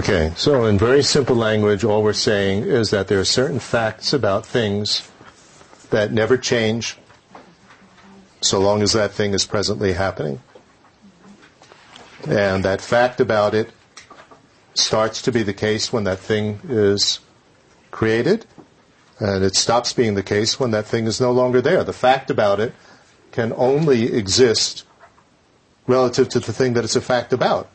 Okay, 0.00 0.32
so 0.34 0.64
in 0.64 0.78
very 0.78 1.02
simple 1.02 1.36
language, 1.36 1.84
all 1.84 2.02
we're 2.02 2.14
saying 2.14 2.62
is 2.62 2.88
that 2.88 3.08
there 3.08 3.20
are 3.20 3.24
certain 3.26 3.58
facts 3.58 4.14
about 4.14 4.46
things 4.46 5.06
that 5.90 6.10
never 6.10 6.38
change 6.38 6.96
so 8.40 8.58
long 8.58 8.80
as 8.80 8.94
that 8.94 9.12
thing 9.12 9.34
is 9.34 9.44
presently 9.44 9.92
happening. 9.92 10.40
And 12.26 12.64
that 12.64 12.80
fact 12.80 13.20
about 13.20 13.52
it 13.52 13.74
starts 14.72 15.20
to 15.20 15.32
be 15.32 15.42
the 15.42 15.52
case 15.52 15.92
when 15.92 16.04
that 16.04 16.18
thing 16.18 16.60
is 16.66 17.20
created, 17.90 18.46
and 19.18 19.44
it 19.44 19.54
stops 19.54 19.92
being 19.92 20.14
the 20.14 20.22
case 20.22 20.58
when 20.58 20.70
that 20.70 20.86
thing 20.86 21.06
is 21.06 21.20
no 21.20 21.30
longer 21.30 21.60
there. 21.60 21.84
The 21.84 21.92
fact 21.92 22.30
about 22.30 22.58
it 22.58 22.72
can 23.32 23.52
only 23.54 24.14
exist 24.14 24.86
relative 25.86 26.30
to 26.30 26.40
the 26.40 26.54
thing 26.54 26.72
that 26.72 26.84
it's 26.84 26.96
a 26.96 27.02
fact 27.02 27.34
about, 27.34 27.68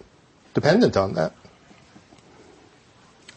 dependent 0.56 0.98
on 0.98 1.14
that. 1.14 1.32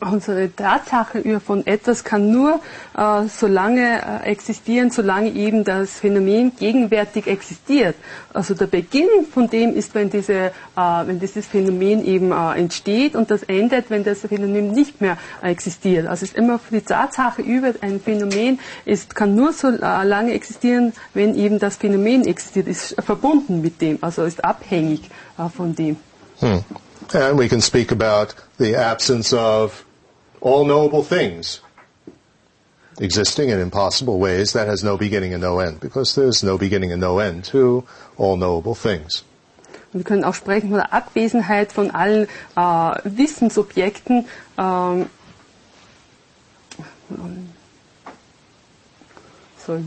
Unsere 0.01 0.55
Tatsache 0.55 1.41
von 1.41 1.67
etwas 1.67 2.05
kann 2.05 2.31
nur 2.31 2.61
äh, 2.97 3.27
so 3.27 3.49
lange 3.49 4.01
äh, 4.23 4.31
existieren, 4.31 4.93
solange 4.93 5.31
eben 5.31 5.65
das 5.65 5.91
Phänomen 5.99 6.53
gegenwärtig 6.57 7.27
existiert. 7.27 7.97
Also 8.33 8.55
der 8.55 8.69
Beginn 8.69 9.09
von 9.33 9.51
dem 9.51 9.75
ist, 9.75 9.97
wenn, 9.97 10.09
diese, 10.09 10.35
äh, 10.35 10.51
wenn 10.77 11.19
dieses 11.19 11.49
Phänomen 11.49 12.05
eben 12.05 12.31
äh, 12.31 12.53
entsteht 12.61 13.17
und 13.17 13.33
das 13.33 13.43
endet, 13.43 13.91
wenn 13.91 14.05
das 14.05 14.21
Phänomen 14.21 14.71
nicht 14.71 15.01
mehr 15.01 15.19
äh, 15.43 15.51
existiert. 15.51 16.07
Also 16.07 16.25
es 16.25 16.31
ist 16.31 16.39
immer 16.39 16.61
die 16.71 16.81
Tatsache 16.81 17.43
über 17.43 17.73
ein 17.81 18.01
Phänomen 18.01 18.61
ist, 18.85 19.17
kann 19.17 19.35
nur 19.35 19.53
so 19.53 19.67
äh, 19.67 20.05
lange 20.05 20.33
existieren, 20.33 20.93
wenn 21.13 21.35
eben 21.35 21.59
das 21.59 21.77
Phänomen 21.77 22.25
existiert, 22.25 22.69
ist 22.69 22.95
verbunden 23.03 23.63
mit 23.63 23.81
dem, 23.81 23.99
also 24.01 24.23
ist 24.23 24.45
abhängig 24.45 25.11
äh, 25.39 25.49
von 25.49 25.75
dem. 25.75 25.97
Hmm. 26.39 26.61
And 27.13 27.39
we 27.39 27.49
can 27.49 27.61
speak 27.61 27.91
about 27.91 28.35
the 28.59 28.77
absence 28.77 29.33
of 29.33 29.85
all 30.41 30.65
knowable 30.65 31.03
things 31.03 31.61
existing 33.01 33.51
in 33.51 33.61
impossible 33.61 34.19
ways 34.19 34.53
that 34.53 34.67
has 34.67 34.83
no 34.83 34.97
beginning 34.97 35.33
and 35.33 35.43
no 35.43 35.61
end 35.61 35.81
because 35.81 36.15
there's 36.15 36.43
no 36.43 36.59
beginning 36.59 36.93
and 36.93 37.01
no 37.01 37.19
end 37.19 37.45
to 37.45 37.85
all 38.17 38.37
knowable 38.37 38.75
things. 38.75 39.25
Und 39.93 40.01
wir 40.01 40.05
können 40.05 40.25
auch 40.25 40.35
sprechen 40.35 40.69
von 40.69 40.79
der 40.79 40.93
Abwesenheit 40.93 41.73
von 41.73 41.91
allen 41.91 42.29
äh, 42.57 42.95
Wissensobjekten. 43.05 44.27
Ähm, 44.59 45.07
so, 49.67 49.81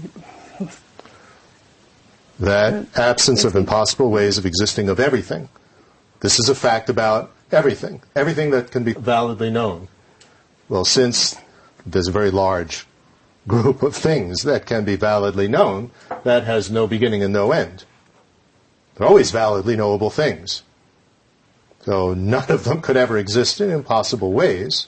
That 2.40 2.88
absence 2.98 3.46
of 3.46 3.56
impossible 3.56 4.10
ways 4.10 4.40
of 4.40 4.46
existing 4.48 4.90
of 4.90 5.00
everything. 5.00 5.48
This 6.22 6.40
is 6.40 6.50
a 6.50 6.56
fact 6.56 6.90
about 6.90 7.30
everything. 7.52 8.02
Everything 8.16 8.50
that 8.52 8.72
can 8.72 8.84
be 8.84 8.94
validly 8.94 9.52
known. 9.52 9.88
Well, 10.72 10.86
since 10.86 11.36
there's 11.86 12.08
a 12.08 12.14
very 12.14 12.32
large 12.32 12.88
group 13.46 13.84
of 13.84 13.94
things 13.94 14.44
that 14.44 14.66
can 14.66 14.86
be 14.86 14.96
validly 14.96 15.50
known, 15.50 15.92
that 16.24 16.46
has 16.46 16.72
no 16.72 16.88
beginning 16.88 17.22
and 17.22 17.34
no 17.34 17.52
end. 17.52 17.84
They're 18.96 19.06
always 19.06 19.32
validly 19.32 19.76
knowable 19.76 20.10
things. 20.10 20.64
So 21.82 22.14
none 22.14 22.50
of 22.50 22.64
them 22.64 22.80
could 22.80 22.96
ever 22.96 23.18
exist 23.18 23.60
in 23.60 23.70
impossible 23.70 24.32
ways. 24.32 24.88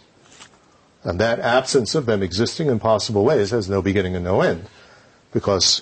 And 1.04 1.20
that 1.20 1.42
absence 1.42 1.96
of 1.96 2.06
them 2.06 2.24
existing 2.24 2.68
in 2.68 2.80
possible 2.80 3.26
ways 3.26 3.50
has 3.50 3.68
no 3.68 3.82
beginning 3.82 4.16
and 4.16 4.24
no 4.24 4.40
end. 4.40 4.70
Because 5.34 5.82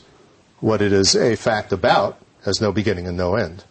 what 0.61 0.81
it 0.81 0.91
is 0.91 1.15
a 1.15 1.35
fact 1.35 1.71
about 1.71 2.17
has 2.43 2.59
no 2.59 2.71
beginning 2.71 3.05
and 3.05 3.17
no 3.17 3.35
end. 3.35 3.65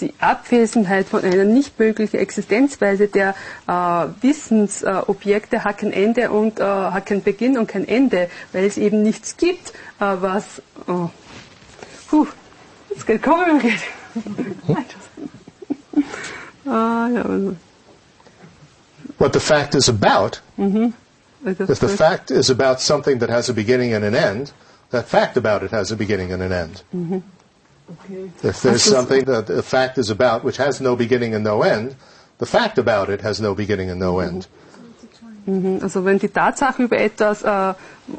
Die 0.00 0.14
Abwesenheit 0.20 1.06
von 1.06 1.22
einer 1.24 1.44
nicht 1.44 1.78
möglichen 1.78 2.16
Existenzweise 2.16 3.08
der 3.08 3.34
äh, 3.66 3.72
Wissensobjekte 4.20 5.64
hat 5.64 5.78
kein 5.78 5.92
Ende 5.92 6.30
und 6.30 6.60
äh, 6.60 6.64
hat 6.64 7.06
keinen 7.06 7.22
Beginn 7.22 7.58
und 7.58 7.66
kein 7.68 7.86
Ende, 7.86 8.28
weil 8.52 8.64
es 8.64 8.76
eben 8.76 9.02
nichts 9.02 9.36
gibt, 9.36 9.70
äh, 10.00 10.16
was. 10.20 10.62
Oh, 10.86 11.10
puh, 12.08 12.26
es 12.94 13.06
geht 13.06 13.22
kommen, 13.22 13.60
geht. 13.60 13.80
ah, 16.66 17.08
ja, 17.12 17.22
also, 17.22 17.56
What 19.18 19.32
the 19.32 19.40
fact 19.40 19.74
is 19.74 19.88
about, 19.88 20.40
also 20.58 20.92
if 21.44 21.80
the 21.80 21.88
fact 21.88 22.30
is 22.30 22.50
about 22.50 22.80
something 22.80 23.18
that 23.18 23.30
has 23.30 23.48
a 23.48 23.52
beginning 23.52 23.92
and 23.92 24.04
an 24.04 24.14
end, 24.14 24.52
that 24.90 25.08
fact 25.08 25.36
about 25.36 25.64
it 25.64 25.72
has 25.72 25.90
a 25.90 25.96
beginning 25.96 26.32
and 26.32 26.40
an 26.40 26.52
end. 26.52 27.22
Okay. 27.88 28.30
If 28.42 28.60
there's 28.62 28.86
Also- 28.86 28.94
something 28.96 29.24
that 29.26 29.46
the 29.46 29.62
fact 29.62 29.98
is 29.98 30.10
about 30.10 30.44
which 30.44 30.58
has 30.58 30.80
no 30.80 30.94
beginning 30.96 31.34
and 31.34 31.44
no 31.44 31.62
end, 31.62 31.94
the 32.38 32.46
fact 32.46 32.78
about 32.78 33.08
it 33.08 33.22
has 33.22 33.40
no 33.40 33.54
beginning 33.54 33.90
and 33.90 33.98
no 33.98 34.20
end. 34.20 34.46
Mhm. 35.46 35.80
Also 35.82 36.04
wenn 36.04 36.18
die 36.18 36.28
Tatsache 36.28 36.82
über 36.82 36.98
etwas 36.98 37.42
äh, 37.42 37.70
äh, 37.70 37.74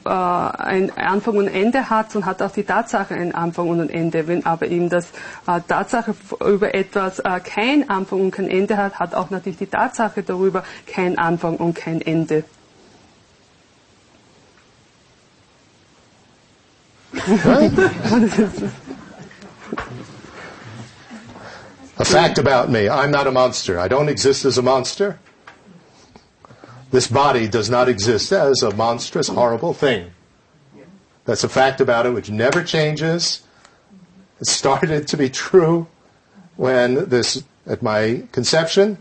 ein 0.05 0.91
Anfang 0.97 1.38
und 1.38 1.47
ein 1.47 1.53
Ende 1.53 1.89
hat, 1.91 2.15
dann 2.15 2.26
hat 2.26 2.41
auch 2.41 2.51
die 2.51 2.63
Tatsache 2.63 3.13
einen 3.13 3.36
Anfang 3.36 3.70
und 3.70 3.80
ein 3.82 3.89
Ende. 3.89 4.28
Wenn 4.28 4.47
aber 4.47 4.67
eben 4.67 4.89
das 4.89 5.05
äh, 5.45 5.61
Tatsache 5.67 6.15
über 6.43 6.74
etwas 6.74 7.20
äh, 7.20 7.39
kein 7.43 7.88
Anfang 7.88 8.22
und 8.22 8.32
kein 8.32 8.47
Ende 8.49 8.78
hat, 8.78 8.99
hat 8.99 9.13
auch 9.13 9.30
natürlich 9.30 9.59
die 9.59 9.67
Tatsache 9.67 10.24
darüber 10.24 10.63
kein 10.88 11.20
Anfang 11.20 11.57
und 11.57 11.76
kein 11.76 12.01
Ende. 12.01 12.43
A 22.00 22.06
fact 22.06 22.38
about 22.38 22.70
me. 22.70 22.88
I'm 22.88 23.12
not 23.12 23.28
a 23.28 23.32
monster. 23.32 23.78
I 23.78 23.89
don't 23.89 24.08
exist 24.08 24.45
as 24.45 24.58
a 24.58 24.62
monster. 24.62 25.20
This 26.91 27.08
body 27.08 27.45
does 27.50 27.70
not 27.70 27.89
exist 27.89 28.32
as 28.32 28.64
a 28.64 28.74
monstrous, 28.74 29.28
horrible 29.28 29.74
thing. 29.74 30.12
That's 31.26 31.43
a 31.43 31.50
fact 31.50 31.82
about 31.82 32.06
it 32.06 32.12
which 32.12 32.30
never 32.30 32.64
changes. 32.64 33.43
It 34.39 34.47
started 34.47 35.10
to 35.10 35.18
be 35.18 35.30
true 35.30 35.88
when 36.56 37.10
this, 37.10 37.43
at 37.68 37.84
my 37.84 38.24
conception, 38.32 38.97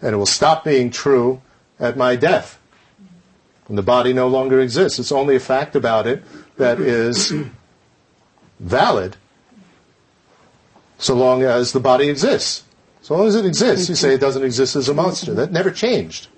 and 0.00 0.14
it 0.14 0.16
will 0.16 0.24
stop 0.24 0.64
being 0.64 0.90
true 0.90 1.42
at 1.78 1.98
my 1.98 2.16
death. 2.16 2.58
When 3.66 3.76
the 3.76 3.82
body 3.82 4.14
no 4.14 4.26
longer 4.26 4.58
exists. 4.58 4.98
It's 4.98 5.12
only 5.12 5.36
a 5.36 5.40
fact 5.40 5.76
about 5.76 6.06
it 6.06 6.24
that 6.56 6.80
is 6.80 7.30
valid 8.58 9.18
so 10.98 11.14
long 11.14 11.42
as 11.44 11.72
the 11.72 11.80
body 11.80 12.08
exists. 12.08 12.64
So 13.02 13.16
long 13.16 13.28
as 13.28 13.36
it 13.36 13.46
exists, 13.46 13.88
you 13.88 13.94
say 13.94 14.14
it 14.14 14.20
doesn't 14.20 14.44
exist 14.44 14.76
as 14.76 14.88
a 14.88 14.94
monster. 14.94 15.32
That 15.34 15.52
never 15.52 15.70
changed. 15.70 16.28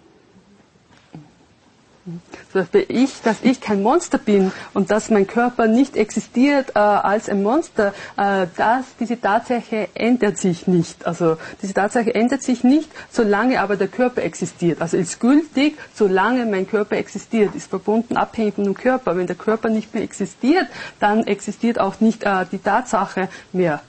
Zum 2.52 2.66
ich, 2.88 3.22
dass 3.22 3.36
ich 3.42 3.60
kein 3.60 3.82
Monster 3.82 4.18
bin 4.18 4.50
und 4.74 4.90
dass 4.90 5.10
mein 5.10 5.26
Körper 5.28 5.68
nicht 5.68 5.96
existiert 5.96 6.70
äh, 6.74 6.78
als 6.80 7.28
ein 7.28 7.42
Monster, 7.44 7.94
äh, 8.16 8.46
das, 8.56 8.84
diese 8.98 9.20
Tatsache 9.20 9.88
ändert 9.94 10.36
sich 10.38 10.66
nicht. 10.66 11.06
Also 11.06 11.36
diese 11.62 11.74
Tatsache 11.74 12.12
ändert 12.12 12.42
sich 12.42 12.64
nicht, 12.64 12.90
solange 13.12 13.60
aber 13.60 13.76
der 13.76 13.86
Körper 13.86 14.22
existiert. 14.22 14.80
Also 14.82 14.96
ist 14.96 15.20
gültig, 15.20 15.78
solange 15.94 16.44
mein 16.46 16.66
Körper 16.68 16.96
existiert, 16.96 17.54
ist 17.54 17.70
verbunden, 17.70 18.16
abhängig 18.16 18.54
von 18.56 18.64
dem 18.64 18.74
Körper. 18.74 19.16
Wenn 19.16 19.28
der 19.28 19.36
Körper 19.36 19.68
nicht 19.68 19.94
mehr 19.94 20.02
existiert, 20.02 20.66
dann 20.98 21.24
existiert 21.28 21.78
auch 21.78 22.00
nicht 22.00 22.24
äh, 22.24 22.46
die 22.50 22.58
Tatsache 22.58 23.28
mehr. 23.52 23.80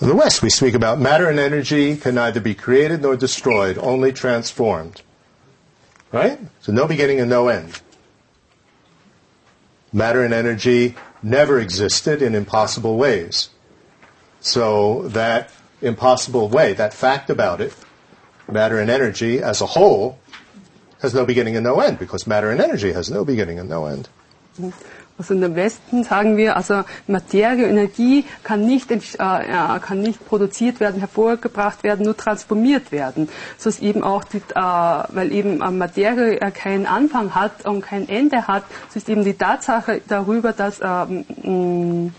In 0.00 0.08
the 0.08 0.14
West, 0.14 0.40
we 0.40 0.48
speak 0.48 0.72
about 0.72 0.98
matter 0.98 1.28
and 1.28 1.38
energy 1.38 1.94
can 1.96 2.14
neither 2.14 2.40
be 2.40 2.54
created 2.54 3.02
nor 3.02 3.16
destroyed, 3.16 3.76
only 3.76 4.12
transformed. 4.12 5.02
Right? 6.10 6.38
So 6.60 6.72
no 6.72 6.86
beginning 6.86 7.20
and 7.20 7.28
no 7.28 7.48
end. 7.48 7.82
Matter 9.92 10.24
and 10.24 10.32
energy 10.32 10.94
never 11.22 11.58
existed 11.58 12.22
in 12.22 12.34
impossible 12.34 12.96
ways. 12.96 13.50
So 14.40 15.08
that 15.08 15.50
impossible 15.82 16.48
way, 16.48 16.72
that 16.72 16.94
fact 16.94 17.28
about 17.28 17.60
it, 17.60 17.74
matter 18.50 18.78
and 18.78 18.90
energy 18.90 19.42
as 19.42 19.60
a 19.60 19.66
whole, 19.66 20.18
has 21.02 21.12
no 21.12 21.26
beginning 21.26 21.56
and 21.56 21.64
no 21.64 21.80
end, 21.80 21.98
because 21.98 22.26
matter 22.26 22.50
and 22.50 22.60
energy 22.60 22.92
has 22.92 23.10
no 23.10 23.24
beginning 23.24 23.58
and 23.58 23.68
no 23.68 23.84
end. 23.84 24.08
Mm-hmm. 24.58 24.99
Also 25.20 25.34
in 25.34 25.42
dem 25.42 25.54
Westen 25.54 26.02
sagen 26.02 26.38
wir, 26.38 26.56
also 26.56 26.82
Materie, 27.06 27.66
Energie 27.66 28.24
kann 28.42 28.64
nicht, 28.64 28.90
äh, 28.90 28.96
kann 29.18 30.00
nicht 30.00 30.26
produziert 30.26 30.80
werden, 30.80 30.98
hervorgebracht 30.98 31.82
werden, 31.82 32.06
nur 32.06 32.16
transformiert 32.16 32.90
werden. 32.90 33.28
So 33.58 33.68
ist 33.68 33.82
eben 33.82 34.02
auch, 34.02 34.24
die, 34.24 34.38
äh, 34.38 34.42
weil 34.54 35.30
eben 35.30 35.60
äh, 35.60 35.70
Materie 35.72 36.40
äh, 36.40 36.50
keinen 36.50 36.86
Anfang 36.86 37.34
hat 37.34 37.66
und 37.66 37.82
kein 37.82 38.08
Ende 38.08 38.48
hat, 38.48 38.64
so 38.88 38.96
ist 38.96 39.10
eben 39.10 39.22
die 39.22 39.34
Tatsache 39.34 40.00
darüber, 40.08 40.54
dass, 40.54 40.80
ähm, 40.82 41.26
mh, 41.42 42.12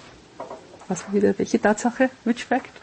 was 0.88 1.04
wieder, 1.12 1.34
welche 1.40 1.60
Tatsache? 1.60 2.12
Which 2.24 2.46
fact? 2.46 2.81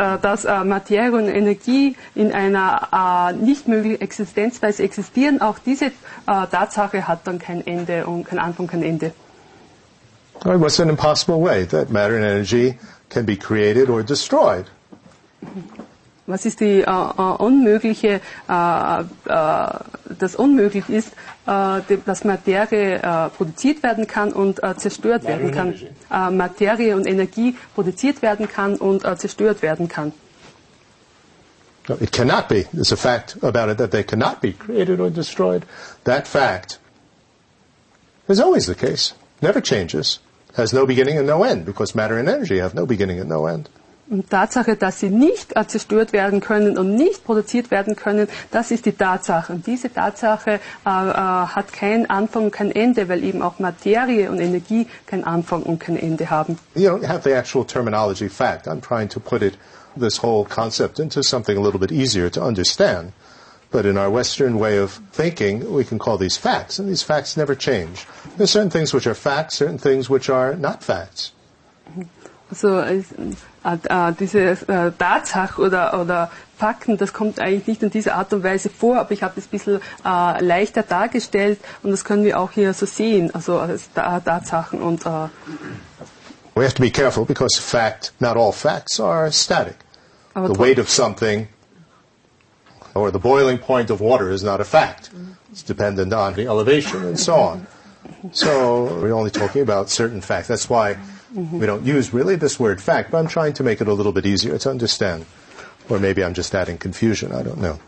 Äh, 0.00 0.18
dass 0.22 0.46
äh, 0.46 0.64
Materie 0.64 1.12
und 1.12 1.28
Energie 1.28 1.94
in 2.14 2.32
einer 2.32 2.88
äh, 2.90 3.32
nicht 3.34 3.68
möglichen 3.68 4.00
Existenzweise 4.00 4.82
existieren, 4.82 5.42
auch 5.42 5.58
diese 5.58 5.92
Tatsache 6.26 7.08
hat 7.08 7.26
dann 7.26 7.38
kein 7.38 7.66
Ende 7.66 8.06
und 8.06 8.24
kein 8.24 8.38
Anfang, 8.38 8.66
kein 8.66 8.82
Ende. 8.82 9.12
Right, 10.44 10.60
what's 10.60 10.78
an 10.80 10.88
impossible 10.88 11.42
way? 11.42 11.66
That 11.66 11.90
matter 11.90 12.14
and 12.14 12.24
energy 12.24 12.78
can 13.08 13.26
be 13.26 13.36
created 13.36 13.90
or 13.90 14.02
destroyed. 14.02 14.66
Was 16.26 16.46
ist 16.46 16.60
die 16.60 16.82
äh, 16.82 16.84
äh, 16.84 17.22
unmögliche, 17.38 18.20
äh, 18.48 19.04
das 19.24 20.36
unmöglich 20.36 20.88
ist, 20.88 21.12
dass 21.46 22.24
Materie 22.24 22.96
äh, 22.96 23.28
produziert 23.30 23.82
werden 23.82 24.06
kann 24.06 24.32
und 24.32 24.62
äh, 24.62 24.76
zerstört 24.76 25.24
Matter 25.24 25.38
werden 25.38 25.46
and 25.46 25.54
kann. 25.54 25.68
energy. 25.68 25.88
Äh, 26.10 26.30
Materie 26.30 26.96
und 26.96 27.06
Energie 27.06 27.56
produziert 27.74 28.22
werden 28.22 28.48
kann 28.48 28.76
und 28.76 29.04
äh, 29.04 29.16
zerstört 29.16 29.62
werden 29.62 29.88
kann. 29.88 30.12
No, 31.88 31.96
it 32.00 32.12
cannot 32.12 32.48
be. 32.48 32.64
There's 32.72 32.92
a 32.92 32.96
fact 32.96 33.36
about 33.42 33.70
it 33.70 33.78
that 33.78 33.90
they 33.90 34.04
cannot 34.04 34.40
be 34.40 34.52
created 34.52 35.00
or 35.00 35.10
destroyed. 35.10 35.64
That 36.04 36.28
fact 36.28 36.78
is 38.28 38.38
always 38.40 38.66
the 38.66 38.74
case. 38.74 39.14
Never 39.40 39.60
changes. 39.60 40.20
Has 40.56 40.72
no 40.72 40.84
beginning 40.86 41.16
and 41.16 41.26
no 41.26 41.42
end 41.42 41.64
because 41.64 41.94
matter 41.94 42.18
and 42.18 42.28
energy 42.28 42.58
have 42.58 42.74
no 42.74 42.84
beginning 42.86 43.18
and 43.18 43.28
no 43.28 43.46
end. 43.46 43.68
Tatsache, 44.28 44.76
dass 44.76 45.00
sie 45.00 45.10
nicht 45.10 45.56
äh, 45.56 45.66
zerstört 45.66 46.12
werden 46.12 46.40
können 46.40 46.76
und 46.76 46.94
nicht 46.94 47.24
produziert 47.24 47.70
werden 47.70 47.96
können, 47.96 48.28
das 48.50 48.70
ist 48.70 48.86
die 48.86 48.92
Tatsache. 48.92 49.52
Und 49.52 49.66
diese 49.66 49.92
Tatsache 49.92 50.50
äh, 50.50 50.58
äh, 50.88 50.90
hat 50.90 51.72
keinen 51.72 52.10
Anfang 52.10 52.44
und 52.44 52.50
kein 52.50 52.72
Ende, 52.72 53.08
weil 53.08 53.22
eben 53.22 53.42
auch 53.42 53.58
Materie 53.58 54.30
und 54.30 54.40
Energie 54.40 54.88
keinen 55.06 55.24
Anfang 55.24 55.62
und 55.62 55.78
kein 55.78 55.96
Ende 55.96 56.28
haben. 56.30 56.58
You 56.74 56.90
don't 56.90 57.06
have 57.06 57.22
the 57.22 57.34
actual 57.34 57.64
terminology 57.64 58.28
fact. 58.28 58.66
I'm 58.66 58.80
trying 58.80 59.08
to 59.10 59.20
put 59.20 59.42
it, 59.42 59.56
this 59.96 60.22
whole 60.22 60.44
concept 60.44 60.98
into 60.98 61.22
something 61.22 61.56
a 61.56 61.60
little 61.60 61.80
bit 61.80 61.92
easier 61.92 62.30
to 62.30 62.42
understand. 62.42 63.12
But 63.70 63.84
in 63.84 63.96
our 63.96 64.10
Western 64.10 64.58
way 64.58 64.78
of 64.78 65.00
thinking, 65.12 65.72
we 65.72 65.84
can 65.84 66.00
call 66.00 66.18
these 66.18 66.36
facts, 66.36 66.80
and 66.80 66.88
these 66.88 67.04
facts 67.04 67.36
never 67.36 67.54
change. 67.54 68.04
There's 68.36 68.50
certain 68.50 68.70
things 68.70 68.92
which 68.92 69.06
are 69.06 69.14
facts, 69.14 69.54
certain 69.54 69.78
things 69.78 70.10
which 70.10 70.28
are 70.28 70.56
not 70.56 70.82
facts. 70.82 71.30
Also 72.50 72.82
äh, 73.64 73.76
äh, 73.88 74.12
diese 74.18 74.40
äh, 74.40 74.92
Tatsache 74.98 75.60
oder, 75.60 76.00
oder 76.00 76.30
Fakten, 76.56 76.96
das 76.98 77.12
kommt 77.12 77.40
eigentlich 77.40 77.66
nicht 77.66 77.82
in 77.82 77.90
dieser 77.90 78.14
Art 78.16 78.32
und 78.32 78.42
Weise 78.44 78.68
vor, 78.70 78.98
aber 78.98 79.12
ich 79.12 79.22
habe 79.22 79.32
das 79.36 79.46
ein 79.46 79.50
bisschen 79.50 79.80
äh, 80.04 80.44
leichter 80.44 80.82
dargestellt 80.82 81.58
und 81.82 81.90
das 81.90 82.04
können 82.04 82.24
wir 82.24 82.38
auch 82.38 82.50
hier 82.52 82.74
so 82.74 82.86
sehen, 82.86 83.34
also 83.34 83.58
als 83.58 83.92
Ta- 83.94 84.20
Tatsachen 84.20 84.82
und 84.82 85.06
äh, 85.06 85.28
We 86.54 86.64
have 86.64 86.74
to 86.74 86.82
be 86.82 86.90
careful 86.90 87.24
because 87.24 87.58
fact, 87.58 88.12
not 88.18 88.36
all 88.36 88.52
facts 88.52 88.98
are 89.00 89.30
static. 89.32 89.76
The 90.34 90.58
weight 90.58 90.78
of 90.78 90.90
something 90.90 91.48
or 92.94 93.10
the 93.12 93.18
boiling 93.18 93.58
point 93.58 93.90
of 93.90 94.00
water 94.00 94.30
is 94.30 94.42
not 94.42 94.60
a 94.60 94.64
fact. 94.64 95.10
It's 95.52 95.62
dependent 95.62 96.12
on 96.12 96.34
the 96.34 96.46
elevation 96.46 97.04
and 97.04 97.18
so 97.18 97.34
on. 97.34 97.66
So 98.32 98.98
we're 99.00 99.14
only 99.14 99.30
talking 99.30 99.62
about 99.62 99.88
certain 99.90 100.20
facts. 100.20 100.48
That's 100.48 100.68
why 100.68 100.96
we 101.34 101.66
don't 101.66 101.84
use 101.84 102.12
really 102.12 102.36
this 102.36 102.58
word 102.58 102.80
fact, 102.80 103.10
but 103.10 103.18
I'm 103.18 103.28
trying 103.28 103.52
to 103.54 103.62
make 103.64 103.80
it 103.80 103.88
a 103.88 103.92
little 103.92 104.12
bit 104.12 104.26
easier 104.26 104.58
to 104.58 104.70
understand. 104.70 105.26
Or 105.88 105.98
maybe 105.98 106.24
I'm 106.24 106.34
just 106.34 106.54
adding 106.54 106.78
confusion. 106.78 107.32
I 107.32 107.42
don't 107.42 107.58
know. 107.58 107.78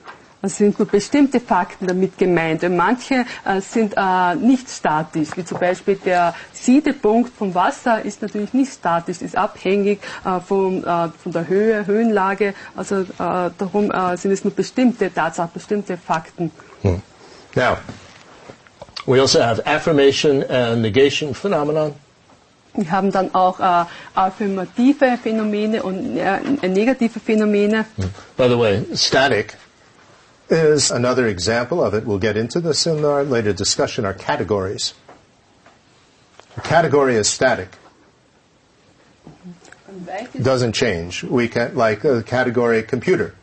Es 0.45 0.57
sind 0.57 0.77
nur 0.77 0.89
bestimmte 0.89 1.39
Fakten 1.39 1.87
damit 1.87 2.19
gemeint. 2.19 2.65
Und 2.65 2.77
manche 2.77 3.25
äh, 3.45 3.61
sind 3.61 3.95
äh, 3.97 4.35
nicht 4.35 4.69
statisch, 4.69 5.29
wie 5.37 5.45
zum 5.45 5.61
Beispiel 5.61 5.95
der 6.05 6.35
Siedepunkt 6.53 7.33
vom 7.33 7.55
Wasser 7.55 8.05
ist 8.05 8.23
natürlich 8.23 8.53
nicht 8.53 8.73
statisch, 8.73 9.23
ist 9.23 9.37
abhängig 9.37 10.01
äh, 10.25 10.41
vom, 10.41 10.83
äh, 10.85 11.09
von 11.11 11.33
der 11.33 11.47
Höhe, 11.47 11.87
Höhenlage. 11.87 12.55
Also 12.75 13.03
äh, 13.03 13.07
darum 13.19 13.93
äh, 13.93 14.17
sind 14.17 14.33
es 14.33 14.43
nur 14.43 14.53
bestimmte 14.53 15.15
Tatsachen, 15.15 15.53
bestimmte 15.55 15.97
Fakten. 15.97 16.51
Hm. 16.83 17.01
Now, 17.55 17.77
we 19.07 19.21
also 19.21 19.41
have 19.41 19.65
affirmation 19.65 20.43
and 20.51 20.83
negation 20.83 21.35
phenomenon. 21.35 21.95
Wir 22.75 22.91
haben 22.91 23.11
dann 23.11 23.35
auch 23.35 23.61
äh, 23.61 23.85
affirmative 24.15 25.19
Phänomene 25.23 25.83
und 25.83 26.17
äh, 26.17 26.69
negative 26.69 27.21
Phänomene. 27.21 27.85
Hmm. 27.97 28.11
By 28.37 28.49
the 28.49 28.59
way, 28.59 28.85
static 28.95 29.57
is 30.49 30.91
another 30.91 31.27
example 31.27 31.81
of 31.83 31.95
it. 31.95 32.07
We'll 32.07 32.19
get 32.19 32.37
into 32.37 32.61
this 32.61 32.87
in 32.87 33.05
our 33.05 33.25
later 33.25 33.53
discussion, 33.53 34.07
our 34.07 34.15
categories. 34.15 34.95
A 36.57 36.61
category 36.61 37.17
is 37.17 37.29
static. 37.29 37.69
It 40.35 40.43
doesn't 40.43 40.73
change. 40.73 41.23
We 41.23 41.49
can, 41.49 41.75
like 41.75 42.05
a 42.05 42.23
category 42.23 42.83
computer. 42.83 43.35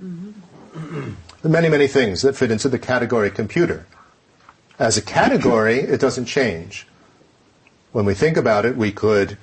There 0.00 1.14
are 1.44 1.48
many, 1.48 1.68
many 1.68 1.88
things 1.88 2.22
that 2.22 2.36
fit 2.36 2.50
into 2.50 2.68
the 2.68 2.78
category 2.78 3.30
computer. 3.30 3.86
As 4.78 4.96
a 4.96 5.02
category, 5.02 5.78
it 5.78 6.00
doesn't 6.00 6.26
change. 6.26 6.86
When 7.92 8.04
we 8.04 8.14
think 8.14 8.36
about 8.36 8.64
it, 8.64 8.76
we 8.76 8.90
could 8.90 9.36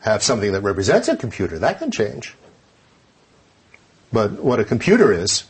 have 0.00 0.22
something 0.22 0.52
that 0.52 0.60
represents 0.60 1.08
a 1.08 1.16
computer. 1.16 1.58
That 1.58 1.78
can 1.78 1.90
change. 1.90 2.34
But 4.12 4.42
what 4.42 4.60
a 4.60 4.64
computer 4.64 5.12
is, 5.12 5.44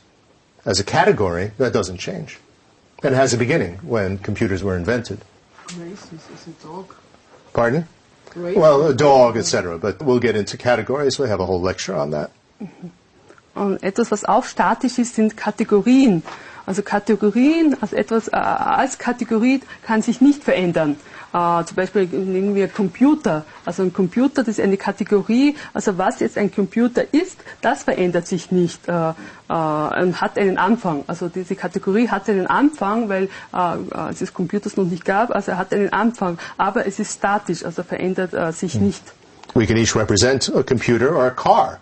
as 0.65 0.81
a 0.81 0.85
category, 0.85 1.53
that 1.59 1.73
doesn't 1.73 1.99
change. 1.99 2.39
And 3.03 3.15
it 3.15 3.17
has 3.17 3.35
a 3.35 3.37
beginning 3.37 3.77
when 3.83 4.19
computers 4.19 4.65
were 4.65 4.77
invented. 4.77 5.21
Racist 5.69 6.33
is 6.35 6.47
a 6.47 6.67
dog. 6.67 6.95
Pardon? 7.53 7.87
Racist. 8.31 8.57
Well, 8.57 8.87
a 8.87 8.95
dog, 8.95 9.37
etc. 9.37 9.79
But 9.79 10.03
we'll 10.03 10.19
get 10.19 10.37
into 10.37 10.57
categories. 10.57 11.19
We 11.19 11.29
have 11.29 11.41
a 11.41 11.47
whole 11.47 11.61
lecture 11.61 11.95
on 11.95 12.11
that. 12.11 12.31
Und 13.55 13.83
etwas, 13.83 14.11
was 14.11 14.25
auch 14.25 14.45
statisch 14.45 14.99
ist, 14.99 15.15
sind 15.15 15.35
Kategorien. 15.37 16.23
Also 16.67 16.83
Kategorien, 16.83 17.77
also 17.81 17.95
etwas 17.95 18.29
äh, 18.29 18.33
als 18.33 18.99
Kategorie 18.99 19.61
kann 19.87 20.03
sich 20.03 20.21
nicht 20.21 20.43
verändern. 20.43 20.97
Äh, 21.33 21.65
zum 21.65 21.77
Beispiel 21.77 22.07
nehmen 22.07 22.57
wir 22.57 22.67
Computer. 22.67 23.45
Also 23.65 23.85
ein 23.85 23.93
Computer, 23.93 24.43
das 24.43 24.59
ist 24.59 24.61
eine 24.61 24.77
Kategorie. 24.77 25.57
Also 25.73 25.97
was 25.97 26.19
jetzt 26.19 26.37
ein 26.37 26.53
Computer 26.53 27.05
ist, 27.15 27.39
das 27.63 27.85
verändert 27.85 28.27
sich 28.27 28.51
nicht 28.51 28.89
äh, 28.89 28.93
und 29.49 30.21
hat 30.21 30.37
einen 30.37 30.59
Anfang. 30.59 31.05
Also 31.07 31.29
diese 31.29 31.55
Kategorie 31.55 32.09
hat 32.09 32.29
einen 32.29 32.49
Anfang, 32.49 33.09
weil 33.09 33.29
als 33.53 34.21
es 34.21 34.35
Computers 34.35 34.77
noch 34.77 34.87
nicht 34.87 35.05
gab, 35.05 35.31
also 35.31 35.53
er 35.53 35.59
hat 35.59 35.73
einen 35.73 35.93
Anfang. 35.93 36.37
Aber 36.57 36.85
es 36.85 36.99
ist 36.99 37.15
statisch, 37.15 37.65
also 37.65 37.85
verändert 37.85 38.57
sich 38.57 38.75
nicht. 38.75 39.03
We 39.55 39.65
can 39.65 39.77
each 39.77 39.95
represent 39.95 40.53
a 40.53 40.65
computer 40.65 41.15
or 41.15 41.27
a 41.27 41.31
car. 41.31 41.79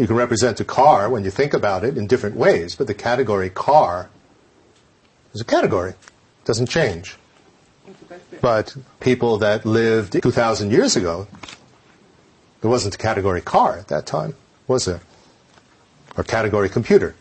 You 0.00 0.06
can 0.06 0.16
represent 0.16 0.58
a 0.60 0.64
car 0.64 1.10
when 1.10 1.24
you 1.24 1.30
think 1.30 1.52
about 1.52 1.84
it 1.84 1.98
in 1.98 2.06
different 2.06 2.34
ways, 2.34 2.74
but 2.74 2.86
the 2.86 2.94
category 2.94 3.50
car 3.50 4.08
is 5.34 5.42
a 5.42 5.44
category. 5.44 5.90
It 5.90 6.44
doesn't 6.46 6.70
change. 6.70 7.16
But 8.40 8.74
people 9.00 9.36
that 9.36 9.66
lived 9.66 10.22
2,000 10.22 10.70
years 10.70 10.96
ago, 10.96 11.28
there 12.62 12.70
wasn't 12.70 12.94
a 12.94 12.98
category 12.98 13.42
car 13.42 13.76
at 13.76 13.88
that 13.88 14.06
time, 14.06 14.36
was 14.66 14.86
there? 14.86 15.02
Or 16.16 16.24
category 16.24 16.70
computer. 16.70 17.14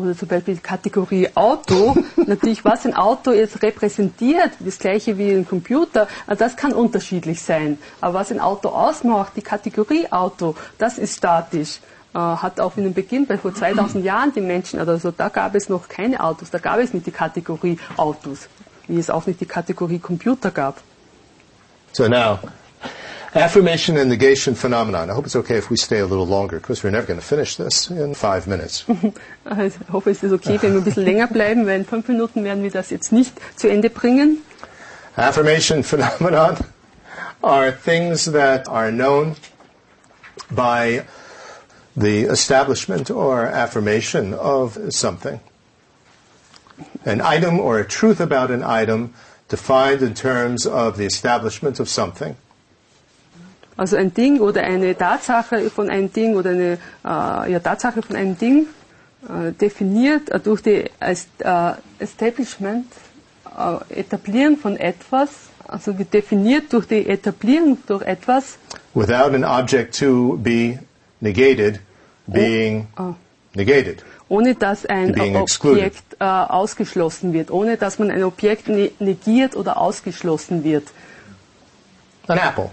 Oder 0.00 0.16
zum 0.16 0.28
Beispiel 0.28 0.54
die 0.54 0.60
Kategorie 0.60 1.28
Auto. 1.34 1.96
Natürlich, 2.16 2.64
was 2.64 2.86
ein 2.86 2.94
Auto 2.94 3.32
jetzt 3.32 3.62
repräsentiert, 3.62 4.52
das 4.60 4.78
gleiche 4.78 5.18
wie 5.18 5.32
ein 5.32 5.46
Computer, 5.46 6.08
das 6.26 6.56
kann 6.56 6.72
unterschiedlich 6.72 7.42
sein. 7.42 7.78
Aber 8.00 8.14
was 8.14 8.30
ein 8.30 8.40
Auto 8.40 8.70
ausmacht, 8.70 9.32
die 9.36 9.42
Kategorie 9.42 10.10
Auto, 10.10 10.54
das 10.78 10.98
ist 10.98 11.18
statisch. 11.18 11.80
Äh, 12.14 12.18
Hat 12.18 12.60
auch 12.60 12.76
in 12.76 12.84
dem 12.84 12.94
Beginn, 12.94 13.26
bei 13.26 13.38
vor 13.38 13.54
2000 13.54 14.04
Jahren 14.04 14.32
die 14.32 14.40
Menschen, 14.40 14.80
also 14.80 15.10
da 15.10 15.28
gab 15.28 15.54
es 15.54 15.68
noch 15.68 15.88
keine 15.88 16.20
Autos, 16.22 16.50
da 16.50 16.58
gab 16.58 16.78
es 16.80 16.92
nicht 16.92 17.06
die 17.06 17.12
Kategorie 17.12 17.78
Autos, 17.96 18.48
wie 18.88 18.98
es 18.98 19.10
auch 19.10 19.26
nicht 19.26 19.40
die 19.40 19.46
Kategorie 19.46 19.98
Computer 19.98 20.50
gab. 20.50 20.80
So 21.92 22.08
now, 22.08 22.38
affirmation 23.34 23.96
and 23.96 24.10
negation 24.10 24.54
phenomenon. 24.54 25.10
I 25.10 25.14
hope 25.14 25.26
it's 25.26 25.36
okay 25.36 25.56
if 25.56 25.70
we 25.70 25.76
stay 25.76 25.98
a 25.98 26.06
little 26.06 26.26
longer 26.26 26.58
because 26.58 26.82
we're 26.82 26.90
never 26.90 27.06
going 27.06 27.20
to 27.20 27.24
finish 27.26 27.56
this 27.56 27.90
in 27.90 28.14
five 28.14 28.46
minutes. 28.46 28.84
Ich 29.50 29.74
hoffe, 29.92 30.10
es 30.10 30.22
ist 30.22 30.32
okay, 30.32 30.58
wenn 30.60 30.72
wir 30.72 30.80
ein 30.80 30.84
bisschen 30.84 31.04
länger 31.04 31.26
bleiben, 31.26 31.66
weil 31.66 31.80
in 31.80 31.84
fünf 31.84 32.08
Minuten 32.08 32.44
werden 32.44 32.62
wir 32.62 32.70
das 32.70 32.90
jetzt 32.90 33.12
nicht 33.12 33.32
zu 33.56 33.68
Ende 33.68 33.90
bringen. 33.90 34.42
Affirmation 35.16 35.82
phenomenon 35.84 36.56
are 37.42 37.72
things 37.72 38.26
that 38.26 38.68
are 38.68 38.90
known 38.90 39.36
by 40.50 41.02
the 41.96 42.24
establishment 42.24 43.10
or 43.10 43.46
affirmation 43.46 44.34
of 44.34 44.78
something. 44.90 45.40
An 47.04 47.20
item 47.20 47.58
or 47.58 47.78
a 47.78 47.86
truth 47.86 48.20
about 48.20 48.50
an 48.50 48.62
item 48.62 49.14
defined 49.48 50.02
in 50.02 50.14
terms 50.14 50.66
of 50.66 50.96
the 50.96 51.04
establishment 51.04 51.80
of 51.80 51.88
something. 51.88 52.36
Also 53.80 53.96
ein 53.96 54.12
Ding 54.12 54.40
oder 54.40 54.60
eine 54.62 54.94
Tatsache 54.94 55.70
von 55.70 55.88
einem 55.88 56.12
Ding 56.12 56.34
oder 56.36 56.50
eine 56.50 56.72
äh, 57.02 57.50
ja, 57.52 57.60
Tatsache 57.60 58.02
von 58.02 58.14
einem 58.14 58.36
Ding 58.36 58.66
äh, 59.26 59.52
definiert 59.52 60.28
äh, 60.28 60.38
durch 60.38 60.60
die 60.60 60.84
äh, 61.00 61.72
Establishment, 61.98 62.84
äh, 63.56 64.00
Etablieren 64.00 64.58
von 64.58 64.76
etwas, 64.76 65.30
also 65.66 65.92
definiert 65.94 66.70
durch 66.74 66.88
die 66.88 67.08
Etablierung 67.08 67.78
durch 67.86 68.02
etwas, 68.02 68.58
Without 68.92 69.34
an 69.34 69.44
object 69.44 69.98
to 69.98 70.36
be 70.36 70.78
negated 71.20 71.80
being 72.26 72.86
Oh. 72.98 73.14
negated. 73.54 74.04
ohne 74.28 74.56
dass 74.56 74.84
ein. 74.84 75.18
Objekt 75.36 76.16
äh, 76.20 76.24
ausgeschlossen 76.24 77.32
wird, 77.32 77.50
ohne 77.50 77.78
dass 77.78 77.98
man 77.98 78.10
ein 78.10 78.24
Objekt 78.24 78.68
ne 78.68 78.90
negiert 78.98 79.56
oder 79.56 79.78
ausgeschlossen 79.78 80.64
wird. 80.64 80.84
An 82.26 82.36
apple. 82.36 82.68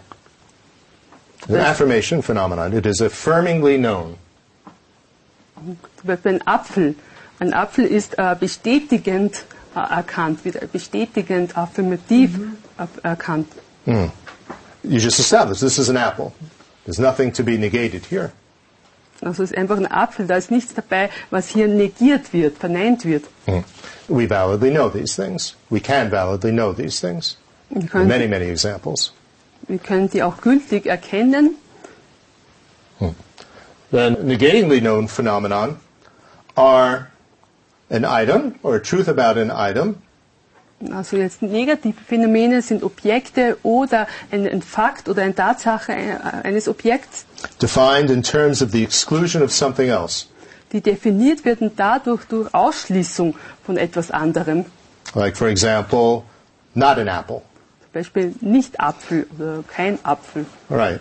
An 1.50 1.56
affirmation 1.56 2.22
phenomenon. 2.22 2.74
It 2.74 2.86
is 2.86 3.02
affirmingly 3.02 3.78
known. 3.78 4.18
Zum 5.56 5.78
Beispiel 6.08 6.34
ein 6.36 6.48
Apfel. 6.48 6.96
Ein 7.40 7.54
Apfel 7.54 7.86
ist 7.86 8.18
äh, 8.18 8.36
bestätigend 8.40 9.46
äh, 9.76 9.80
erkannt, 9.80 10.44
wird 10.46 10.72
bestätigend 10.72 11.56
affirmativ 11.58 12.32
er- 12.78 12.88
erkannt. 13.04 13.48
You 13.86 15.00
just 15.00 15.20
established 15.20 15.62
this 15.62 15.78
is 15.78 15.90
an 15.90 15.98
apple. 15.98 16.32
There's 16.86 17.00
nothing 17.00 17.32
to 17.34 17.44
be 17.44 17.58
negated 17.58 18.06
here. 18.06 18.32
Also 19.22 19.44
es 19.44 19.52
ist 19.52 19.58
einfach 19.58 19.78
ein 19.78 19.88
Apfel, 19.92 20.28
da 20.28 20.36
ist 20.38 20.52
nichts 20.52 20.74
dabei, 20.76 21.10
was 21.32 21.50
hier 21.50 21.68
negiert 21.68 22.34
wird, 22.34 22.58
verneint 22.58 23.04
wird. 23.06 23.26
We 24.08 24.30
validly 24.30 24.70
know 24.72 24.90
these 24.90 25.16
things. 25.16 25.56
We 25.70 25.80
can 25.80 26.12
validly 26.12 26.52
know 26.52 26.72
these 26.74 27.00
things. 27.00 27.38
Wir 27.70 27.82
There 27.82 27.86
are 27.86 27.90
können, 27.92 28.08
many, 28.08 28.28
many 28.28 28.46
examples. 28.50 29.12
Wir 29.68 29.78
können 29.80 30.10
die 30.10 30.24
auch 30.24 30.42
gültig 30.42 30.86
erkennen. 30.86 31.56
Then 33.92 34.18
negatingly 34.28 34.82
known 34.82 35.08
phenomenon 35.08 35.78
are 36.56 37.08
an 37.90 38.04
item 38.04 38.56
or 38.64 38.76
a 38.76 38.80
truth 38.80 39.08
about 39.08 39.40
an 39.40 39.50
item 39.50 39.96
Also 40.92 41.18
jetzt 41.18 41.42
negative 41.42 41.96
Phänomene 42.08 42.62
sind 42.62 42.84
Objekte 42.84 43.58
oder 43.64 44.08
ein, 44.30 44.48
ein 44.48 44.62
Fakt 44.62 45.10
oder 45.10 45.24
eine 45.24 45.34
Tatsache 45.34 45.92
äh, 45.94 46.18
eines 46.44 46.68
Objekts, 46.68 47.26
defined 47.60 48.12
in 48.12 48.22
terms 48.22 48.62
of 48.62 48.72
the 48.72 48.84
exclusion 48.84 49.42
of 49.42 49.52
something 49.52 49.90
else. 49.90 50.28
die 50.72 50.82
definiert 50.82 51.46
werden 51.46 51.72
dadurch 51.76 52.26
durch 52.26 52.54
Ausschließung 52.54 53.36
von 53.66 53.78
etwas 53.78 54.12
anderem. 54.12 54.66
Like, 55.16 55.36
for 55.36 55.48
example, 55.48 56.24
not 56.76 56.98
an 57.00 57.08
apple. 57.08 57.42
Beispiel 57.98 58.34
nicht 58.42 58.80
Apfel 58.80 59.28
oder 59.38 59.64
kein 59.68 59.98
Apfel. 60.04 60.46
Right. 60.70 61.00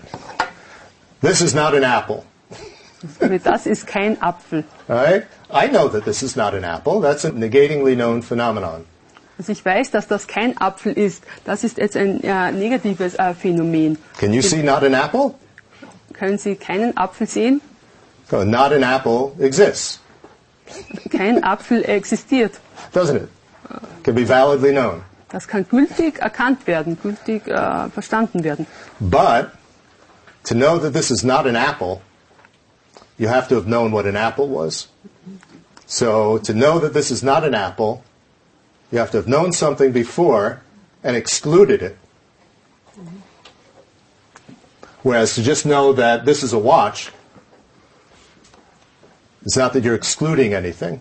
This 1.20 1.40
is 1.40 1.54
not 1.54 1.74
an 1.74 1.82
apple. 1.82 2.22
Das 3.44 3.66
ist 3.66 3.86
kein 3.86 4.20
Apfel. 4.22 4.64
Right? 4.88 5.24
I 5.50 5.68
know 5.68 5.88
that 5.88 6.04
this 6.04 6.22
is 6.22 6.36
not 6.36 6.54
an 6.54 6.64
apple. 6.64 7.00
That's 7.00 7.24
a 7.24 7.30
negatingly 7.30 7.94
known 7.94 8.22
phenomenon. 8.22 8.84
Also 9.38 9.52
ich 9.52 9.62
weiß, 9.64 9.90
dass 9.90 10.08
das 10.08 10.26
kein 10.26 10.56
Apfel 10.58 10.94
ist. 10.94 11.22
Das 11.44 11.62
ist 11.62 11.76
jetzt 11.76 11.96
ein 11.96 12.22
äh, 12.24 12.52
negatives 12.52 13.14
äh, 13.16 13.34
Phänomen. 13.34 13.98
Can 14.18 14.32
you 14.32 14.40
see 14.40 14.62
not 14.62 14.82
an 14.82 14.94
apple? 14.94 15.34
Können 16.14 16.38
Sie 16.38 16.56
keinen 16.56 16.96
Apfel 16.96 17.26
sehen? 17.26 17.60
So 18.30 18.42
not 18.44 18.72
an 18.72 18.82
apple 18.82 19.32
exists, 19.38 20.00
Kein 21.10 21.44
Apfel 21.44 21.84
existiert. 21.84 22.52
doesn't 22.94 23.16
it? 23.16 23.28
Can 24.02 24.14
be 24.14 24.24
validly 24.26 24.72
known. 24.72 25.02
Das 25.28 25.48
kann 25.48 25.66
gültig 25.68 26.20
erkannt 26.20 26.66
werden, 26.66 26.98
gültig 27.02 27.48
äh, 27.48 27.90
verstanden 27.90 28.44
werden. 28.44 28.66
But 29.00 29.50
to 30.44 30.54
know 30.54 30.78
that 30.78 30.92
this 30.92 31.10
is 31.10 31.24
not 31.24 31.46
an 31.46 31.56
apple, 31.56 32.00
you 33.18 33.28
have 33.28 33.48
to 33.48 33.56
have 33.56 33.66
known 33.66 33.92
what 33.92 34.06
an 34.06 34.16
apple 34.16 34.48
was. 34.48 34.88
So 35.86 36.38
to 36.38 36.52
know 36.52 36.78
that 36.78 36.94
this 36.94 37.10
is 37.10 37.22
not 37.22 37.44
an 37.44 37.54
apple, 37.54 38.02
you 38.90 38.98
have 38.98 39.10
to 39.12 39.18
have 39.18 39.28
known 39.28 39.52
something 39.52 39.92
before 39.92 40.60
and 41.02 41.16
excluded 41.16 41.82
it. 41.82 41.96
Whereas 45.02 45.34
to 45.34 45.42
just 45.42 45.66
know 45.66 45.92
that 45.92 46.24
this 46.24 46.42
is 46.42 46.52
a 46.52 46.58
watch, 46.58 47.12
it's 49.44 49.56
not 49.56 49.72
that 49.72 49.84
you're 49.84 49.94
excluding 49.94 50.52
anything. 50.54 51.00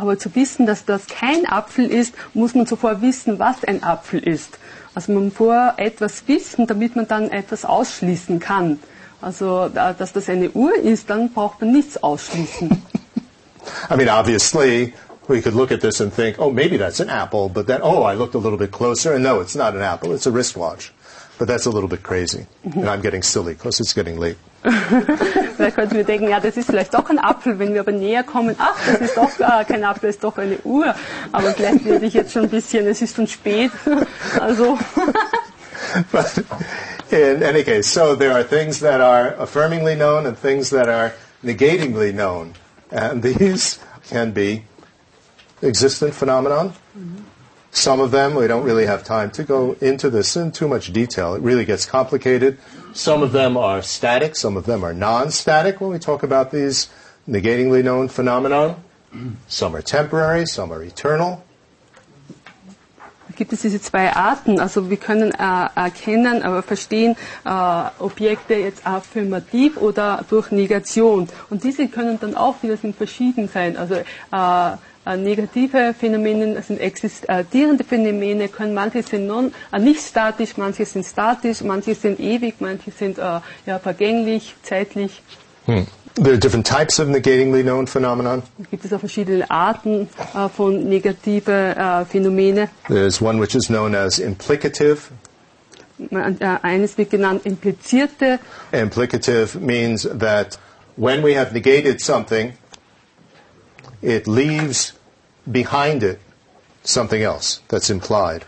Aber 0.00 0.18
zu 0.18 0.34
wissen, 0.34 0.64
dass 0.64 0.86
das 0.86 1.06
kein 1.08 1.44
Apfel 1.46 1.84
ist, 1.86 2.14
muss 2.32 2.54
man 2.54 2.66
zuvor 2.66 3.02
wissen, 3.02 3.38
was 3.38 3.62
ein 3.64 3.82
Apfel 3.82 4.20
ist. 4.20 4.58
Also 4.94 5.12
man 5.12 5.24
muss 5.26 5.34
vor 5.34 5.74
etwas 5.76 6.26
wissen, 6.26 6.66
damit 6.66 6.96
man 6.96 7.06
dann 7.06 7.28
etwas 7.30 7.66
ausschließen 7.66 8.40
kann. 8.40 8.78
Also, 9.20 9.68
da- 9.68 9.92
dass 9.92 10.14
das 10.14 10.30
eine 10.30 10.50
Uhr 10.52 10.74
ist, 10.74 11.10
dann 11.10 11.30
braucht 11.30 11.60
man 11.60 11.72
nichts 11.72 12.02
ausschließen. 12.02 12.70
I 13.90 13.96
mean, 13.96 14.08
obviously, 14.08 14.94
we 15.28 15.42
could 15.42 15.54
look 15.54 15.70
at 15.70 15.82
this 15.82 16.00
and 16.00 16.10
think, 16.14 16.38
oh, 16.38 16.50
maybe 16.50 16.78
that's 16.78 17.00
an 17.00 17.10
apple, 17.10 17.50
but 17.50 17.66
then, 17.66 17.80
oh, 17.82 18.02
I 18.02 18.14
looked 18.14 18.34
a 18.34 18.38
little 18.38 18.56
bit 18.58 18.70
closer, 18.72 19.12
and 19.12 19.22
no, 19.22 19.40
it's 19.42 19.54
not 19.54 19.74
an 19.74 19.82
apple, 19.82 20.14
it's 20.14 20.26
a 20.26 20.30
wristwatch. 20.30 20.92
But 21.38 21.46
that's 21.46 21.66
a 21.66 21.70
little 21.70 21.88
bit 21.88 22.02
crazy. 22.02 22.46
And 22.64 22.88
I'm 22.88 23.02
getting 23.02 23.22
silly 23.22 23.52
because 23.52 23.80
it's 23.80 23.92
getting 23.92 24.18
late. 24.18 24.36
Vielleicht 25.56 25.76
könnten 25.76 25.96
wir 25.96 26.04
denken, 26.04 26.28
ja, 26.28 26.38
das 26.38 26.56
ist 26.56 26.66
vielleicht 26.66 26.92
doch 26.92 27.08
ein 27.08 27.18
Apfel. 27.18 27.58
Wenn 27.58 27.72
wir 27.72 27.80
aber 27.80 27.92
näher 27.92 28.22
kommen, 28.22 28.56
ach, 28.58 28.76
das 28.86 29.00
ist 29.00 29.16
doch 29.16 29.40
äh, 29.40 29.64
kein 29.64 29.84
Apfel, 29.84 30.08
das 30.08 30.16
ist 30.16 30.24
doch 30.24 30.36
eine 30.36 30.58
Uhr. 30.64 30.94
Aber 31.32 31.52
vielleicht 31.52 31.84
werde 31.84 32.04
ich 32.04 32.14
jetzt 32.14 32.32
schon 32.32 32.42
ein 32.42 32.50
bisschen, 32.50 32.86
es 32.86 33.00
ist 33.00 33.16
schon 33.16 33.26
spät. 33.26 33.70
Also, 34.38 34.78
But 36.12 36.44
In 37.10 37.42
any 37.42 37.64
case, 37.64 37.88
so 37.88 38.14
there 38.14 38.32
are 38.32 38.44
things 38.44 38.80
that 38.80 39.00
are 39.00 39.32
affirmingly 39.32 39.96
known 39.96 40.26
and 40.26 40.38
things 40.38 40.70
that 40.70 40.88
are 40.88 41.12
negatingly 41.42 42.12
known. 42.12 42.54
And 42.92 43.20
these 43.22 43.80
can 44.08 44.30
be 44.30 44.64
existent 45.60 46.14
phenomenon. 46.14 46.70
Mm-hmm. 46.96 47.24
Some 47.72 48.00
of 48.00 48.12
them, 48.12 48.34
we 48.34 48.46
don't 48.46 48.64
really 48.64 48.86
have 48.86 49.02
time 49.04 49.30
to 49.32 49.44
go 49.44 49.72
into 49.80 50.10
this 50.10 50.36
in 50.36 50.52
too 50.52 50.68
much 50.68 50.92
detail. 50.92 51.34
It 51.34 51.42
really 51.42 51.64
gets 51.64 51.84
complicated. 51.86 52.58
Some 52.92 53.22
of 53.22 53.32
them 53.32 53.56
are 53.56 53.82
static, 53.82 54.36
some 54.36 54.56
of 54.56 54.66
them 54.66 54.84
are 54.84 54.92
non-static 54.92 55.80
when 55.80 55.90
we 55.90 55.98
talk 55.98 56.22
about 56.22 56.50
these 56.50 56.88
negatingly 57.26 57.82
known 57.82 58.08
phenomenon. 58.08 58.76
Some 59.48 59.74
are 59.74 59.82
temporary, 59.82 60.46
some 60.46 60.72
are 60.72 60.82
eternal. 60.82 61.42
gibt 63.40 63.54
es 63.54 63.62
diese 63.62 63.80
zwei 63.80 64.14
Arten. 64.14 64.60
Also 64.60 64.90
wir 64.90 64.98
können 64.98 65.30
äh, 65.30 65.68
erkennen, 65.74 66.42
aber 66.42 66.62
verstehen 66.62 67.16
äh, 67.46 67.82
Objekte 67.98 68.52
jetzt 68.52 68.86
affirmativ 68.86 69.78
oder 69.78 70.26
durch 70.28 70.50
Negation. 70.50 71.26
Und 71.48 71.64
diese 71.64 71.88
können 71.88 72.20
dann 72.20 72.36
auch 72.36 72.56
wieder 72.62 72.76
sind 72.76 72.96
verschieden 72.96 73.48
sein. 73.48 73.78
Also 73.78 73.94
äh, 73.94 74.02
äh 74.32 74.76
negative 75.06 75.94
Phänomene 75.98 76.62
sind 76.62 76.78
existierende 76.78 77.84
Phänomene, 77.84 78.48
können 78.48 78.74
manche 78.74 79.02
sind 79.02 79.26
non, 79.26 79.52
äh, 79.72 79.78
nicht 79.78 80.00
statisch, 80.00 80.56
manche 80.56 80.84
sind 80.84 81.06
statisch, 81.06 81.62
manche 81.62 81.94
sind 81.94 82.20
ewig, 82.20 82.56
manche 82.60 82.90
sind 82.90 83.18
äh, 83.18 83.40
ja, 83.66 83.78
vergänglich, 83.78 84.54
zeitlich. 84.62 85.22
Hm. 85.66 85.86
There 86.16 86.32
are 86.34 86.38
different 86.38 86.66
types 86.66 86.98
of 86.98 87.08
negatingly 87.08 87.62
known 87.62 87.86
phenomenon. 87.86 88.42
Gibt 88.70 88.84
es 88.84 88.92
auch 88.92 88.98
verschiedene 88.98 89.48
Arten 89.50 90.08
äh, 90.34 90.48
von 90.48 90.88
negative 90.88 91.52
äh, 91.52 92.04
Phänomene. 92.04 92.68
There's 92.88 93.22
one 93.22 93.40
which 93.40 93.54
is 93.54 93.68
known 93.68 93.94
as 93.94 94.18
implicative. 94.18 94.98
Äh, 96.10 96.34
eines 96.62 96.98
wird 96.98 97.10
genannt 97.10 97.42
implizierte. 97.44 98.38
Implicative 98.72 99.58
means 99.60 100.08
that 100.18 100.58
when 100.96 101.22
we 101.22 101.38
have 101.38 101.52
negated 101.54 102.00
something, 102.00 102.52
it 104.02 104.26
leaves 104.26 104.92
behind 105.50 106.02
it 106.02 106.20
something 106.84 107.22
else 107.22 107.60
that's 107.68 107.90
implied. 107.90 108.44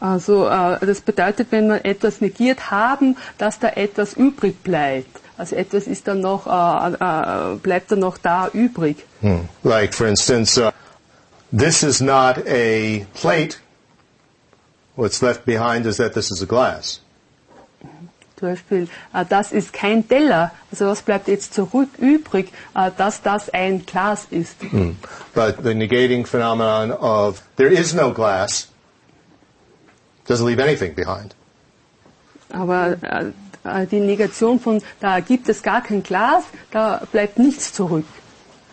Also 0.00 0.46
äh, 0.48 0.78
das 0.86 1.00
bedeutet, 1.00 1.48
wenn 1.50 1.68
wir 1.68 1.84
etwas 1.84 2.20
negiert 2.20 2.70
haben, 2.70 3.16
dass 3.36 3.58
da 3.58 3.68
etwas 3.70 4.14
übrig 4.14 4.62
bleibt. 4.62 5.20
Also 5.36 5.56
etwas 5.56 5.86
ist 5.86 6.06
dann 6.06 6.20
noch, 6.20 6.46
äh, 6.46 6.92
äh, 6.94 7.56
bleibt 7.56 7.92
dann 7.92 8.00
noch 8.00 8.18
da 8.18 8.48
übrig. 8.52 9.04
Hmm. 9.20 9.48
Like 9.64 9.94
for 9.94 10.06
instance, 10.06 10.60
uh, 10.60 10.70
this 11.56 11.82
is 11.82 12.00
not 12.00 12.38
a 12.46 13.04
plate. 13.14 13.58
What's 14.96 15.20
left 15.20 15.44
behind 15.44 15.86
is 15.86 15.96
that 15.96 16.14
this 16.14 16.30
is 16.30 16.42
a 16.42 16.46
glass. 16.46 17.00
Zum 18.38 18.48
Beispiel, 18.50 18.88
äh, 19.12 19.24
das 19.28 19.52
ist 19.52 19.72
kein 19.72 20.08
Teller. 20.08 20.52
Also 20.70 20.86
was 20.86 21.02
bleibt 21.02 21.28
jetzt 21.28 21.54
zurück 21.54 21.88
übrig, 21.98 22.52
äh, 22.74 22.90
dass 22.96 23.22
das 23.22 23.50
ein 23.50 23.84
Glas 23.84 24.26
ist. 24.30 24.62
Hmm. 24.62 24.96
But 25.34 25.56
the 25.62 25.74
negating 25.74 26.24
phenomenon 26.24 26.92
of 26.92 27.42
there 27.56 27.70
is 27.72 27.94
no 27.94 28.12
glass 28.12 28.68
doesn't 30.28 30.46
leave 30.46 30.62
anything 30.62 30.94
behind. 30.94 31.34
Aber 32.50 32.96
äh, 33.02 33.32
äh, 33.64 33.86
die 33.86 34.00
Negation 34.00 34.60
von, 34.60 34.82
da 35.00 35.20
gibt 35.20 35.48
es 35.48 35.62
gar 35.62 35.82
kein 35.82 36.02
Glas, 36.02 36.44
da 36.70 37.02
bleibt 37.10 37.38
nichts 37.38 37.72
zurück. 37.72 38.06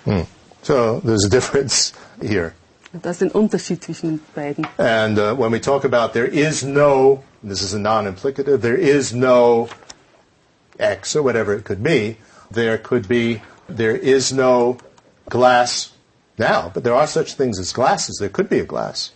Hmm. 0.05 0.25
So 0.61 1.01
there's 1.03 1.25
a 1.25 1.29
difference 1.29 1.93
here. 2.21 2.53
Das 3.01 3.17
ist 3.17 3.23
ein 3.23 3.31
Unterschied 3.31 3.83
zwischen 3.83 4.09
den 4.09 4.19
beiden. 4.33 4.67
And 4.77 5.17
uh, 5.17 5.35
when 5.37 5.51
we 5.51 5.59
talk 5.59 5.83
about 5.83 6.13
there 6.13 6.27
is 6.27 6.63
no, 6.63 7.23
this 7.45 7.61
is 7.61 7.73
a 7.73 7.79
non-implicative, 7.79 8.61
there 8.61 8.75
is 8.75 9.13
no 9.13 9.69
X 10.79 11.15
or 11.15 11.23
whatever 11.23 11.53
it 11.53 11.63
could 11.63 11.83
be, 11.83 12.17
there 12.51 12.77
could 12.77 13.07
be, 13.07 13.41
there 13.69 13.95
is 13.95 14.33
no 14.33 14.77
glass 15.29 15.91
now, 16.37 16.71
but 16.73 16.83
there 16.83 16.93
are 16.93 17.07
such 17.07 17.33
things 17.33 17.59
as 17.59 17.71
glasses. 17.71 18.17
There 18.19 18.29
could 18.29 18.49
be 18.49 18.59
a 18.59 18.65
glass. 18.65 19.11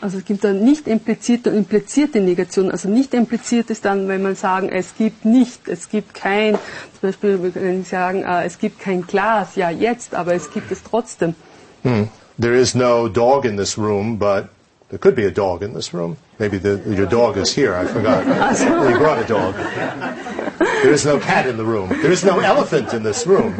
Also 0.00 0.18
es 0.18 0.24
gibt 0.24 0.42
dann 0.42 0.64
nicht 0.64 0.88
implizierte 0.88 1.50
und 1.50 1.56
implizierte 1.56 2.20
Negation. 2.20 2.72
Also 2.72 2.88
nicht 2.88 3.14
impliziert 3.14 3.70
ist 3.70 3.84
dann, 3.84 4.08
wenn 4.08 4.20
man 4.20 4.34
sagen, 4.34 4.68
es 4.68 4.96
gibt 4.96 5.24
nicht, 5.24 5.68
es 5.68 5.88
gibt 5.88 6.12
kein, 6.12 6.54
zum 6.54 7.00
Beispiel 7.02 7.40
wir 7.40 7.52
können 7.52 7.84
sagen, 7.84 8.24
äh, 8.24 8.44
es 8.44 8.58
gibt 8.58 8.80
kein 8.80 9.06
Glas, 9.06 9.54
ja 9.54 9.70
jetzt, 9.70 10.14
aber 10.16 10.34
es 10.34 10.50
gibt 10.50 10.72
es 10.72 10.82
trotzdem. 10.82 11.36
Hmm. 11.84 12.08
There 12.40 12.56
is 12.56 12.74
no 12.74 13.08
dog 13.08 13.44
in 13.44 13.56
this 13.56 13.78
room, 13.78 14.18
but 14.18 14.48
there 14.92 14.98
could 14.98 15.16
be 15.16 15.24
a 15.24 15.30
dog 15.30 15.62
in 15.62 15.72
this 15.72 15.94
room. 15.94 16.18
Maybe 16.38 16.58
the, 16.58 16.76
your 16.86 17.06
dog 17.06 17.38
is 17.38 17.50
here, 17.50 17.74
I 17.74 17.86
forgot. 17.86 18.26
you 18.90 18.98
brought 18.98 19.24
a 19.24 19.26
dog. 19.26 19.54
There 20.58 20.92
is 20.92 21.06
no 21.06 21.18
cat 21.18 21.46
in 21.46 21.56
the 21.56 21.64
room. 21.64 21.88
There 21.88 22.12
is 22.12 22.22
no 22.22 22.40
elephant 22.40 22.92
in 22.92 23.02
this 23.02 23.26
room. 23.26 23.54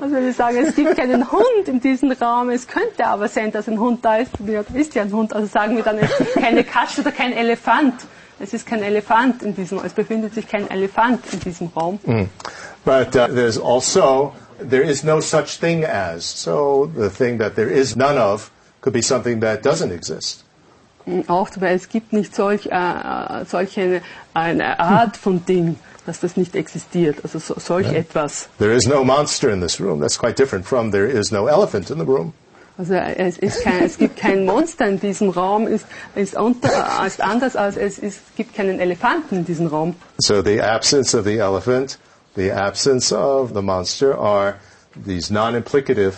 Also 0.00 0.16
wir 0.16 0.32
sagen, 0.32 0.56
es 0.64 0.74
gibt 0.74 0.96
keinen 0.96 1.30
Hund 1.30 1.68
in 1.68 1.80
diesem 1.80 2.10
Raum, 2.12 2.48
es 2.48 2.66
könnte 2.66 3.04
aber 3.06 3.28
sein, 3.28 3.52
dass 3.52 3.68
ein 3.68 3.78
Hund 3.78 4.02
da 4.02 4.16
ist. 4.16 4.32
Ist 4.72 4.94
ja 4.94 5.02
ein 5.02 5.12
Hund. 5.12 5.34
Also 5.34 5.46
sagen 5.46 5.76
wir 5.76 5.82
dann, 5.82 5.98
es 5.98 6.16
gibt 6.16 6.32
keine 6.36 6.64
Katze 6.64 7.02
oder 7.02 7.12
kein 7.12 7.34
Elefant. 7.34 7.94
Es 8.40 8.54
ist 8.54 8.66
kein 8.66 8.82
Elefant 8.82 9.42
in 9.42 9.54
diesem, 9.54 9.84
es 9.84 9.92
befindet 9.92 10.32
sich 10.32 10.48
kein 10.48 10.70
Elefant 10.70 11.20
in 11.34 11.40
diesem 11.40 11.68
Raum. 11.68 11.98
Mm. 12.06 12.28
But 12.86 13.14
uh, 13.14 13.26
there's 13.28 13.58
also, 13.58 14.32
there 14.58 14.82
is 14.82 15.04
no 15.04 15.20
such 15.20 15.58
thing 15.58 15.84
as. 15.84 16.24
So 16.24 16.90
the 16.96 17.10
thing 17.10 17.38
that 17.40 17.56
there 17.56 17.68
is 17.70 17.94
none 17.94 18.16
of 18.16 18.50
could 18.86 18.92
be 18.92 19.02
something 19.02 19.40
that 19.40 19.64
doesn't 19.64 19.90
exist. 19.90 20.44
Auch, 21.26 21.50
weil 21.58 21.74
es 21.74 21.88
gibt 21.88 22.12
nicht 22.12 22.34
solch, 22.34 22.66
äh, 22.66 23.44
solche 23.44 24.00
eine 24.32 24.78
Art 24.78 25.16
von 25.16 25.44
Ding, 25.44 25.76
dass 26.04 26.20
das 26.20 26.36
nicht 26.36 26.54
existiert. 26.54 27.18
Also 27.24 27.40
so, 27.40 27.54
solch 27.58 27.86
yeah. 27.86 27.98
etwas. 27.98 28.48
There 28.58 28.72
is 28.72 28.86
no 28.86 29.02
monster 29.02 29.50
in 29.50 29.60
this 29.60 29.80
room. 29.80 30.00
That's 30.00 30.16
quite 30.16 30.36
different 30.36 30.66
from 30.66 30.92
there 30.92 31.06
is 31.06 31.32
no 31.32 31.48
elephant 31.48 31.90
in 31.90 31.98
the 31.98 32.04
room. 32.04 32.32
Also 32.78 32.94
äh, 32.94 33.14
es, 33.16 33.38
ist 33.38 33.62
kein, 33.62 33.82
es 33.82 33.98
gibt 33.98 34.18
kein 34.18 34.44
Monster 34.44 34.86
in 34.86 35.00
diesem 35.00 35.30
Raum, 35.30 35.66
ist, 35.66 35.86
ist, 36.14 36.36
unter, 36.36 36.68
ist 37.06 37.20
anders 37.20 37.56
als 37.56 37.76
es 37.76 37.98
ist, 37.98 38.20
gibt 38.36 38.54
keinen 38.54 38.78
Elefanten 38.78 39.38
in 39.38 39.44
diesem 39.44 39.66
Raum. 39.66 39.96
So 40.18 40.42
the 40.42 40.60
absence 40.60 41.16
of 41.16 41.24
the 41.24 41.38
elephant, 41.38 41.98
the 42.36 42.52
absence 42.52 43.12
of 43.12 43.52
the 43.52 43.62
monster 43.62 44.16
are 44.16 44.56
these 45.06 45.32
non-implicative 45.32 46.14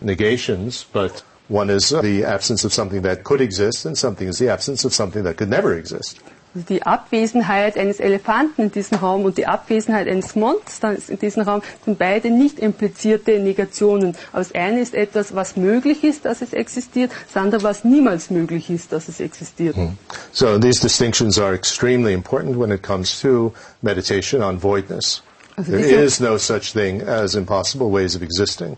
negations, 0.00 0.84
but 0.92 1.22
One 1.52 1.68
is 1.68 1.90
the 1.90 2.24
absence 2.24 2.64
of 2.64 2.72
something 2.72 3.02
that 3.02 3.24
could 3.24 3.42
exist, 3.42 3.84
and 3.84 3.96
something 3.96 4.26
is 4.26 4.38
the 4.38 4.48
absence 4.48 4.86
of 4.86 4.94
something 4.94 5.22
that 5.24 5.36
could 5.36 5.50
never 5.50 5.76
exist. 5.76 6.18
Die 6.54 6.82
Abwesenheit 6.82 7.76
eines 7.76 8.00
Elefanten 8.00 8.64
in 8.64 8.72
diesem 8.72 8.98
Raum 8.98 9.24
und 9.24 9.36
die 9.36 9.46
Abwesenheit 9.46 10.08
eines 10.08 10.34
Monsters 10.34 11.10
in 11.10 11.18
diesem 11.18 11.42
Raum 11.42 11.62
sind 11.84 11.98
beide 11.98 12.30
nicht 12.30 12.58
implizierte 12.58 13.38
Negationen. 13.38 14.14
Aber 14.32 14.40
das 14.40 14.54
eine 14.54 14.80
ist 14.80 14.94
etwas, 14.94 15.34
was 15.34 15.56
möglich 15.56 16.04
ist, 16.04 16.24
dass 16.24 16.40
es 16.40 16.54
existiert, 16.54 17.10
das 17.26 17.42
andere, 17.42 17.62
was 17.62 17.84
niemals 17.84 18.30
möglich 18.30 18.70
ist, 18.70 18.92
dass 18.92 19.08
es 19.08 19.20
existiert. 19.20 19.76
Hmm. 19.76 19.98
So 20.32 20.58
these 20.58 20.80
distinctions 20.80 21.38
are 21.38 21.54
extremely 21.54 22.14
important 22.14 22.58
when 22.58 22.70
it 22.70 22.82
comes 22.82 23.20
to 23.20 23.52
meditation 23.82 24.42
on 24.42 24.58
voidness. 24.58 25.22
Also 25.56 25.72
There 25.72 26.02
is 26.02 26.18
no 26.18 26.38
such 26.38 26.72
thing 26.72 27.02
as 27.02 27.34
impossible 27.34 27.90
ways 27.90 28.16
of 28.16 28.22
existing. 28.22 28.76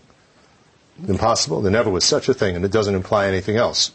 Impossible. 1.07 1.61
There 1.61 1.71
never 1.71 1.89
was 1.89 2.05
such 2.05 2.29
a 2.29 2.33
thing, 2.33 2.55
and 2.55 2.63
it 2.63 2.71
doesn't 2.71 2.95
imply 2.95 3.27
anything 3.27 3.57
else. 3.57 3.91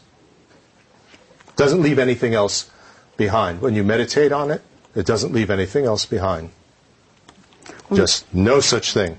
It 1.49 1.55
doesn't 1.57 1.81
leave 1.81 1.97
anything 1.99 2.33
else 2.35 2.69
behind. 3.17 3.61
When 3.61 3.75
you 3.75 3.83
meditate 3.83 4.31
on 4.31 4.51
it, 4.51 4.61
it 4.95 5.05
doesn't 5.05 5.33
leave 5.33 5.49
anything 5.49 5.85
else 5.85 6.05
behind. 6.05 6.51
Just 7.93 8.25
no 8.33 8.59
such 8.61 8.93
thing. 8.93 9.17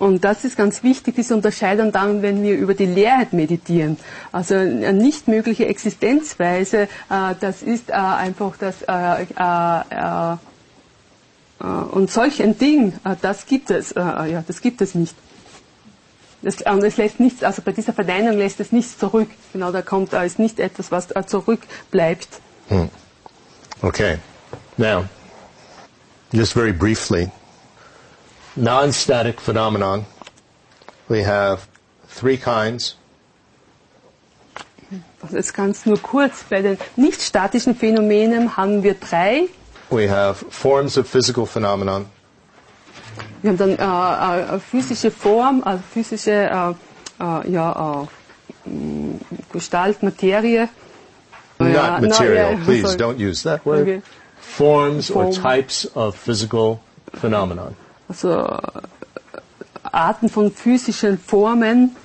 Und 0.00 0.24
das 0.24 0.46
ist 0.46 0.56
ganz 0.56 0.82
wichtig, 0.82 1.14
diese 1.14 1.34
Unterscheidung 1.34 1.92
dann, 1.92 2.22
wenn 2.22 2.42
wir 2.42 2.56
über 2.56 2.72
die 2.72 2.86
Leerheit 2.86 3.34
meditieren. 3.34 3.98
Also 4.32 4.54
eine 4.54 4.94
nicht 4.94 5.28
mögliche 5.28 5.66
Existenzweise, 5.66 6.88
äh, 7.10 7.34
das 7.38 7.62
ist 7.62 7.90
äh, 7.90 7.92
einfach 7.92 8.56
das 8.56 8.76
äh, 8.80 10.36
und 11.64 12.10
solch 12.10 12.42
ein 12.42 12.58
Ding, 12.58 12.94
äh, 13.04 13.16
das 13.20 13.46
gibt 13.46 13.70
es, 13.70 13.92
äh, 13.92 14.00
ja, 14.00 14.44
das 14.46 14.60
gibt 14.60 14.80
es 14.80 14.94
nicht. 14.94 15.14
Das, 16.42 16.62
und 16.62 16.82
es 16.82 16.96
lässt 16.96 17.20
nichts, 17.20 17.42
also 17.44 17.60
bei 17.60 17.72
dieser 17.72 17.92
Verneinung 17.92 18.38
lässt 18.38 18.60
es 18.60 18.72
nichts 18.72 18.96
zurück. 18.98 19.28
Genau, 19.52 19.70
da 19.72 19.82
kommt, 19.82 20.12
ist 20.14 20.38
nicht 20.38 20.58
etwas, 20.58 20.90
was 20.90 21.08
zurückbleibt. 21.26 22.28
Hmm. 22.68 22.88
Okay. 23.82 24.18
Now, 24.78 25.04
just 26.32 26.54
very 26.54 26.72
briefly, 26.72 27.30
non-static 28.56 29.38
phenomenon. 29.40 30.06
We 31.08 31.26
have 31.26 31.66
three 32.08 32.38
kinds. 32.38 32.96
Also 35.22 35.36
jetzt 35.36 35.52
ganz 35.52 35.84
nur 35.84 35.98
kurz. 35.98 36.44
Bei 36.48 36.62
den 36.62 36.78
nicht 36.96 37.20
statischen 37.20 37.74
Phänomenen 37.76 38.56
haben 38.56 38.82
wir 38.82 38.94
drei 38.94 39.48
we 39.90 40.06
have 40.08 40.36
forms 40.50 40.96
of 40.96 41.06
physical 41.08 41.46
phenomenon. 41.46 42.06
Wir 43.42 43.50
haben 43.50 43.58
dann 43.58 43.70
äh, 43.78 44.56
äh, 44.56 44.60
physische 44.60 45.10
Form, 45.10 45.62
also 45.64 45.82
physische 45.92 46.30
äh, 46.30 46.70
äh 47.22 47.50
ja, 47.50 48.06
äh, 48.66 48.68
mm, 48.70 49.20
Gestalt, 49.52 50.02
Materie. 50.02 50.68
Not 51.58 52.00
no, 52.02 52.08
material. 52.08 52.54
yeah, 52.54 52.64
Please 52.64 52.96
don't 52.96 53.18
use 53.18 53.42
that 53.42 53.64
word. 53.66 53.82
Okay. 53.82 54.02
Forms 54.40 55.10
or 55.10 55.30
types 55.30 55.84
of 55.94 56.16
physical 56.16 56.80
phenomenon. 57.14 57.76
Also 58.08 58.30
äh, 58.30 58.58
Arten 59.82 60.28
von 60.28 60.50
physischen 60.50 61.18
Formen 61.18 61.96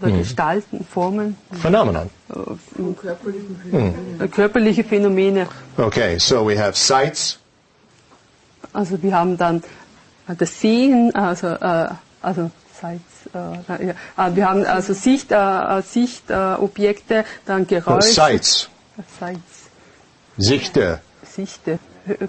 oder 0.00 0.10
Gestalten, 0.10 0.84
Formen, 0.84 1.36
Phenomenon. 1.62 2.10
äh, 2.30 4.28
körperliche 4.28 4.84
Phänomene. 4.84 5.46
Okay, 5.76 6.18
so 6.18 6.46
we 6.46 6.58
have 6.58 6.76
sights, 6.76 7.38
Also 8.72 9.00
wir 9.02 9.14
haben 9.16 9.36
dann 9.38 9.62
äh, 10.28 10.34
das 10.36 10.60
Sehen, 10.60 11.14
also, 11.14 11.46
äh, 11.48 11.88
also 12.22 12.50
Sights, 12.80 13.02
äh, 13.32 13.86
ja. 13.86 14.26
Äh, 14.28 14.34
wir 14.36 14.48
haben 14.48 14.64
also 14.66 14.92
Sicht, 14.94 15.30
äh, 15.30 15.80
Sichtobjekte, 15.82 16.54
äh, 16.58 16.62
Objekte, 16.62 17.24
dann 17.46 17.66
Geräusche. 17.66 18.08
sights, 18.08 18.68
Sights, 19.18 19.70
Sichte, 20.36 21.00
Sichte. 21.24 21.78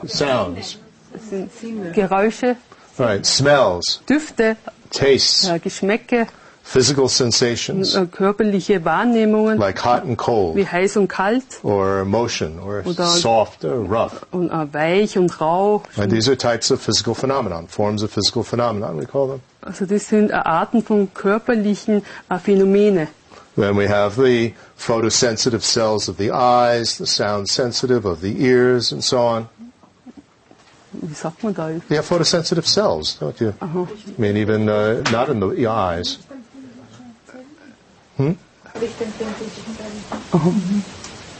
sounds, 0.05 0.77
Geräusche, 1.93 2.55
right, 2.99 3.25
smells, 3.25 4.01
Düfte, 4.07 4.55
tastes, 4.91 5.49
Geschmäcke, 5.63 6.27
physical 6.65 7.07
sensations 7.07 7.95
äh, 7.95 8.07
körperliche 8.07 8.83
Wahrnehmungen, 8.83 9.57
like 9.59 9.85
hot 9.85 10.01
and 10.01 10.11
wie 10.11 10.15
cold, 10.15 10.71
heiß 10.71 10.97
und 10.97 11.07
kalt 11.07 11.43
or 11.63 12.03
motion, 12.03 12.59
or 12.59 12.81
Oder- 12.85 13.05
soft 13.05 13.63
or 13.63 13.85
rough. 13.87 14.25
und 14.31 14.49
äh, 14.49 14.73
weich 14.73 15.17
und 15.17 15.39
rau. 15.39 15.83
Right, 15.95 16.09
these 16.09 16.27
are 16.29 16.35
types 16.37 16.71
of 16.71 16.81
physical 16.81 17.13
phenomenon, 17.13 17.67
forms 17.67 18.03
of 18.03 18.11
physical 18.11 18.43
phenomenon, 18.43 18.97
we 18.99 19.05
call 19.05 19.27
them. 19.27 19.41
Also 19.61 19.85
das 19.85 20.07
sind 20.09 20.31
äh, 20.31 20.33
Arten 20.33 20.81
von 20.83 21.13
körperlichen 21.13 22.01
Phänomene. 22.43 23.07
Then 23.55 23.77
we 23.77 23.87
have 23.87 24.21
the 24.21 24.53
photosensitive 24.77 25.61
cells 25.63 26.09
of 26.09 26.17
the 26.17 26.31
eyes, 26.31 26.97
the 26.97 27.05
sound 27.05 27.47
sensitive 27.47 28.05
of 28.05 28.19
the 28.21 28.35
ears, 28.43 28.91
and 28.91 29.01
so 29.03 29.19
on. 29.19 29.47
Wie 30.91 31.13
sagt 31.13 31.43
man 31.43 31.53
da? 31.53 31.69
You 31.69 31.79
have 31.97 32.05
photosensitive 32.05 32.65
cells, 32.65 33.17
don't 33.19 33.39
you? 33.39 33.53
I 33.61 33.85
mean, 34.17 34.35
even 34.35 34.67
uh, 34.67 35.03
not 35.11 35.29
in 35.29 35.39
the 35.39 35.67
eyes. 35.67 36.17
Hm? 38.17 38.37
Lichtempfindliche 38.79 39.61
Zellen. 39.77 40.83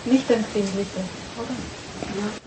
Lichtempfindliche, 0.06 1.00
oh. 1.38 1.42
oder? 1.42 1.54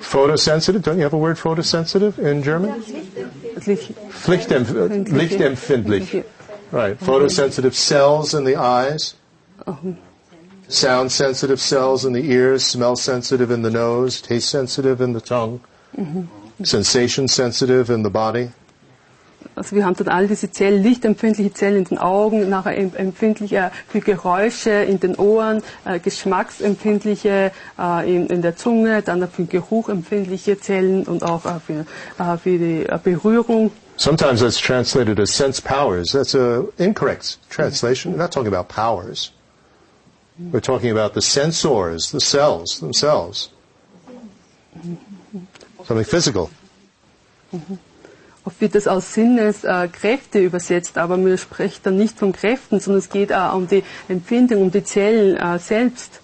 Photosensitive, 0.00 0.82
don't 0.82 0.96
you 0.96 1.02
have 1.02 1.14
a 1.14 1.18
word 1.18 1.36
photosensitive 1.36 2.18
in 2.18 2.42
German? 2.42 2.82
Licht- 3.66 3.94
Lichtempf- 4.26 5.08
Lichtempfindlich. 5.08 6.24
Right. 6.70 6.98
Photosensitive 7.00 7.74
cells 7.74 8.34
in 8.34 8.44
the 8.44 8.56
eyes. 8.56 9.14
Oh. 9.66 9.76
Sound 10.68 11.10
sensitive 11.10 11.60
cells 11.60 12.04
in 12.04 12.12
the 12.12 12.30
ears, 12.30 12.62
smell 12.62 12.94
sensitive 12.94 13.50
in 13.50 13.62
the 13.62 13.70
nose, 13.70 14.20
taste 14.20 14.50
sensitive 14.50 15.00
in 15.00 15.14
the 15.14 15.20
tongue, 15.20 15.60
mm-hmm. 15.96 16.24
sensation 16.62 17.26
sensitive 17.26 17.88
in 17.88 18.02
the 18.02 18.10
body. 18.10 18.50
Also 19.54 19.74
wir 19.76 19.84
haben 19.84 19.94
dort 19.96 20.08
all 20.08 20.28
diese 20.28 20.50
Zellen, 20.50 20.82
lichtempfindliche 20.82 21.52
Zellen 21.52 21.78
in 21.78 21.84
den 21.84 21.98
Augen, 21.98 22.48
nachher 22.48 22.76
em- 22.76 22.94
empfindliche 22.94 23.70
für 23.88 24.00
Geräusche 24.00 24.70
in 24.70 25.00
den 25.00 25.16
Ohren, 25.16 25.62
äh, 25.84 25.98
geschmacksempfindliche 25.98 27.50
äh, 27.78 28.14
in, 28.14 28.26
in 28.28 28.42
der 28.42 28.56
Zunge, 28.56 29.02
dann 29.02 29.28
für 29.28 29.44
Geruch 29.44 29.88
empfindliche 29.88 30.58
Zellen 30.60 31.04
und 31.04 31.22
auch 31.24 31.44
äh, 31.44 31.58
für, 31.64 31.86
äh, 32.22 32.36
für 32.38 32.58
die 32.58 32.86
äh, 32.86 32.98
Berührung. 33.02 33.70
Sometimes 33.96 34.40
that's 34.40 34.58
translated 34.60 35.18
as 35.18 35.30
sense 35.30 35.60
powers. 35.60 36.12
That's 36.12 36.34
a 36.36 36.64
incorrect 36.78 37.38
translation. 37.50 38.12
We're 38.12 38.18
not 38.22 38.32
talking 38.32 38.52
about 38.52 38.68
powers. 38.68 39.32
We're 40.38 40.60
talking 40.60 40.92
about 40.92 41.14
the 41.14 41.20
sensors, 41.20 42.12
the 42.12 42.20
cells 42.20 42.78
themselves. 42.78 43.50
Something 45.84 46.04
physical. 46.04 46.48
Oft 48.48 48.62
wird 48.62 48.74
das 48.74 48.86
als 48.86 49.12
Sinneskräfte 49.12 49.68
äh, 49.68 49.88
Kräfte 49.88 50.38
übersetzt, 50.38 50.96
aber 50.96 51.18
man 51.18 51.36
spricht 51.36 51.84
dann 51.84 51.98
nicht 51.98 52.18
von 52.18 52.32
Kräften, 52.32 52.80
sondern 52.80 53.00
es 53.00 53.10
geht 53.10 53.30
auch 53.30 53.54
um 53.54 53.68
die 53.68 53.84
Empfindung, 54.08 54.62
um 54.62 54.70
die 54.70 54.82
Zellen 54.82 55.36
äh, 55.36 55.58
selbst. 55.58 56.22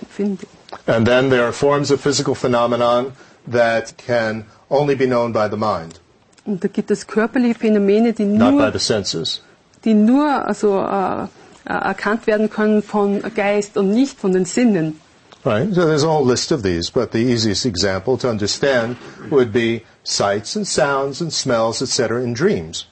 Empfindung. 0.00 0.48
And 0.86 1.04
then 1.08 1.28
there 1.28 1.42
are 1.42 1.52
forms 1.52 1.90
of 1.90 2.00
physical 2.00 2.36
phenomenon 2.36 3.06
that 3.50 3.98
can 3.98 4.44
only 4.68 4.94
be 4.94 5.06
known 5.06 5.32
by 5.32 5.48
the 5.50 5.56
mind, 5.56 6.00
Und 6.44 6.62
da 6.62 6.68
gibt 6.68 6.92
es 6.92 7.04
körperliche 7.08 7.58
Phänomene, 7.58 8.12
die 8.12 8.26
not 8.26 8.50
by 8.50 8.62
nur, 8.62 8.72
the 8.72 8.78
senses. 8.78 9.42
die 9.84 9.94
nur 9.94 10.46
also, 10.46 10.78
äh, 10.78 11.24
äh, 11.24 11.26
erkannt 11.64 12.28
werden 12.28 12.48
können 12.48 12.80
von 12.84 13.22
Geist 13.34 13.76
und 13.76 13.90
nicht 13.90 14.20
von 14.20 14.32
den 14.32 14.44
Sinnen. 14.44 14.99
Right? 15.44 15.72
So 15.72 15.86
there's 15.86 16.04
a 16.04 16.08
whole 16.08 16.24
list 16.24 16.52
of 16.52 16.62
these, 16.62 16.90
but 16.90 17.12
the 17.12 17.18
easiest 17.18 17.64
example 17.64 18.18
to 18.18 18.28
understand 18.28 18.96
would 19.30 19.52
be 19.52 19.84
sights 20.04 20.54
and 20.54 20.66
sounds 20.66 21.22
and 21.22 21.32
smells, 21.32 21.80
etc., 21.80 22.22
in 22.22 22.34
dreams. 22.34 22.86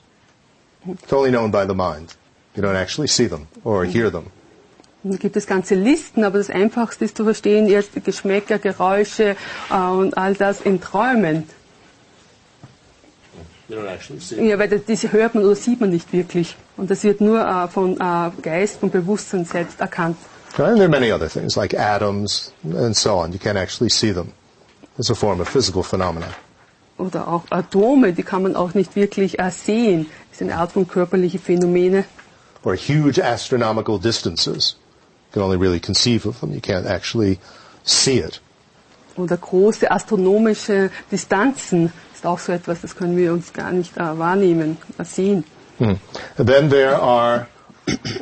It's 0.86 1.12
only 1.12 1.30
known 1.30 1.50
by 1.50 1.66
the 1.66 1.74
mind. 1.74 2.14
You 2.54 2.62
don't 2.62 2.76
actually 2.76 3.08
see 3.08 3.26
them 3.26 3.48
or 3.64 3.84
hear 3.84 4.08
them. 4.10 4.32
Und 5.04 5.12
da 5.12 5.16
gibt 5.18 5.36
es 5.36 5.46
ganze 5.46 5.74
Listen, 5.74 6.24
aber 6.24 6.38
das 6.38 6.50
Einfachste 6.50 7.04
ist 7.04 7.16
zu 7.16 7.24
verstehen, 7.24 7.68
erst 7.68 7.94
die 7.94 8.00
Geschmäcker, 8.00 8.58
Geräusche 8.58 9.36
äh, 9.70 9.74
und 9.74 10.16
all 10.16 10.34
das 10.34 10.60
in 10.60 10.80
Träumen. 10.80 11.44
You 13.68 13.76
don't 13.76 13.86
actually 13.86 14.20
see 14.20 14.48
Ja, 14.48 14.58
weil 14.58 14.68
das, 14.68 14.84
diese 14.86 15.12
hört 15.12 15.34
man 15.34 15.44
oder 15.44 15.54
sieht 15.54 15.80
man 15.80 15.90
nicht 15.90 16.12
wirklich. 16.12 16.56
Und 16.76 16.90
das 16.90 17.04
wird 17.04 17.20
nur 17.20 17.40
äh, 17.46 17.68
von 17.68 18.00
äh, 18.00 18.30
Geist 18.42 18.82
und 18.82 18.90
Bewusstsein 18.90 19.44
selbst 19.44 19.80
erkannt. 19.80 20.16
And 20.56 20.76
there 20.76 20.86
are 20.86 20.88
many 20.88 21.10
other 21.10 21.28
things 21.28 21.56
like 21.56 21.74
atoms 21.74 22.52
and 22.64 22.96
so 22.96 23.18
on. 23.18 23.32
You 23.32 23.38
can't 23.38 23.58
actually 23.58 23.90
see 23.90 24.10
them. 24.12 24.32
It's 24.98 25.10
a 25.10 25.14
form 25.14 25.40
of 25.40 25.48
physical 25.48 25.82
phenomena. 25.82 26.34
Oder 26.98 27.28
auch 27.28 27.44
Atome, 27.50 28.12
die 28.12 28.24
kann 28.24 28.42
man 28.42 28.56
auch 28.56 28.74
nicht 28.74 28.96
wirklich 28.96 29.36
sehen. 29.50 30.06
Das 30.30 30.40
ist 30.40 30.42
eine 30.42 30.56
Art 30.56 30.72
von 30.72 30.88
körperliche 30.88 31.38
Phänomene. 31.38 32.04
Or 32.64 32.74
huge 32.74 33.22
astronomical 33.22 33.98
distances. 33.98 34.76
You 35.28 35.34
can 35.34 35.42
only 35.42 35.56
really 35.56 35.78
conceive 35.78 36.26
of 36.26 36.40
them. 36.40 36.52
You 36.52 36.60
can't 36.60 36.86
actually 36.86 37.38
see 37.84 38.18
it. 38.18 38.40
Oder 39.16 39.36
große 39.36 39.90
astronomische 39.90 40.90
Distanzen 41.10 41.92
ist 42.14 42.26
auch 42.26 42.38
so 42.38 42.52
etwas, 42.52 42.80
das 42.80 42.96
können 42.96 43.16
wir 43.16 43.32
uns 43.32 43.52
gar 43.52 43.72
nicht 43.72 43.96
äh, 43.96 44.18
wahrnehmen, 44.18 44.76
sehen. 45.04 45.44
Hmm. 45.78 45.98
And 46.36 46.48
then 46.48 46.68
there 46.68 47.00
are 47.00 47.46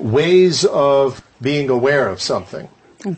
ways 0.01 0.65
of 0.65 1.23
being 1.41 1.71
aware 1.71 2.11
of 2.11 2.21
something. 2.21 2.69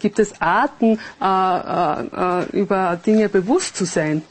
Gibt 0.00 0.18
es 0.18 0.32
Arten, 0.40 0.98
äh, 1.20 1.24
äh, 1.24 2.42
äh 2.42 2.44
über 2.52 2.96
Dinge 3.04 3.28
bewusst 3.28 3.76
zu 3.76 3.84
sein? 3.84 4.22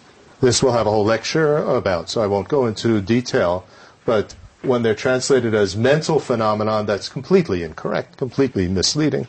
This 0.41 0.61
we'll 0.61 0.71
have 0.73 0.87
a 0.87 0.91
whole 0.91 1.05
lecture 1.05 1.57
about, 1.57 2.09
so 2.09 2.21
I 2.21 2.27
won't 2.27 2.47
go 2.47 2.67
into 2.67 3.01
detail. 3.01 3.63
But 4.05 4.35
when 4.61 4.83
they're 4.83 4.95
translated 4.95 5.55
as 5.55 5.75
mental 5.75 6.19
phenomenon, 6.19 6.85
that's 6.85 7.09
completely 7.09 7.63
incorrect, 7.63 8.17
completely 8.17 8.67
misleading. 8.67 9.27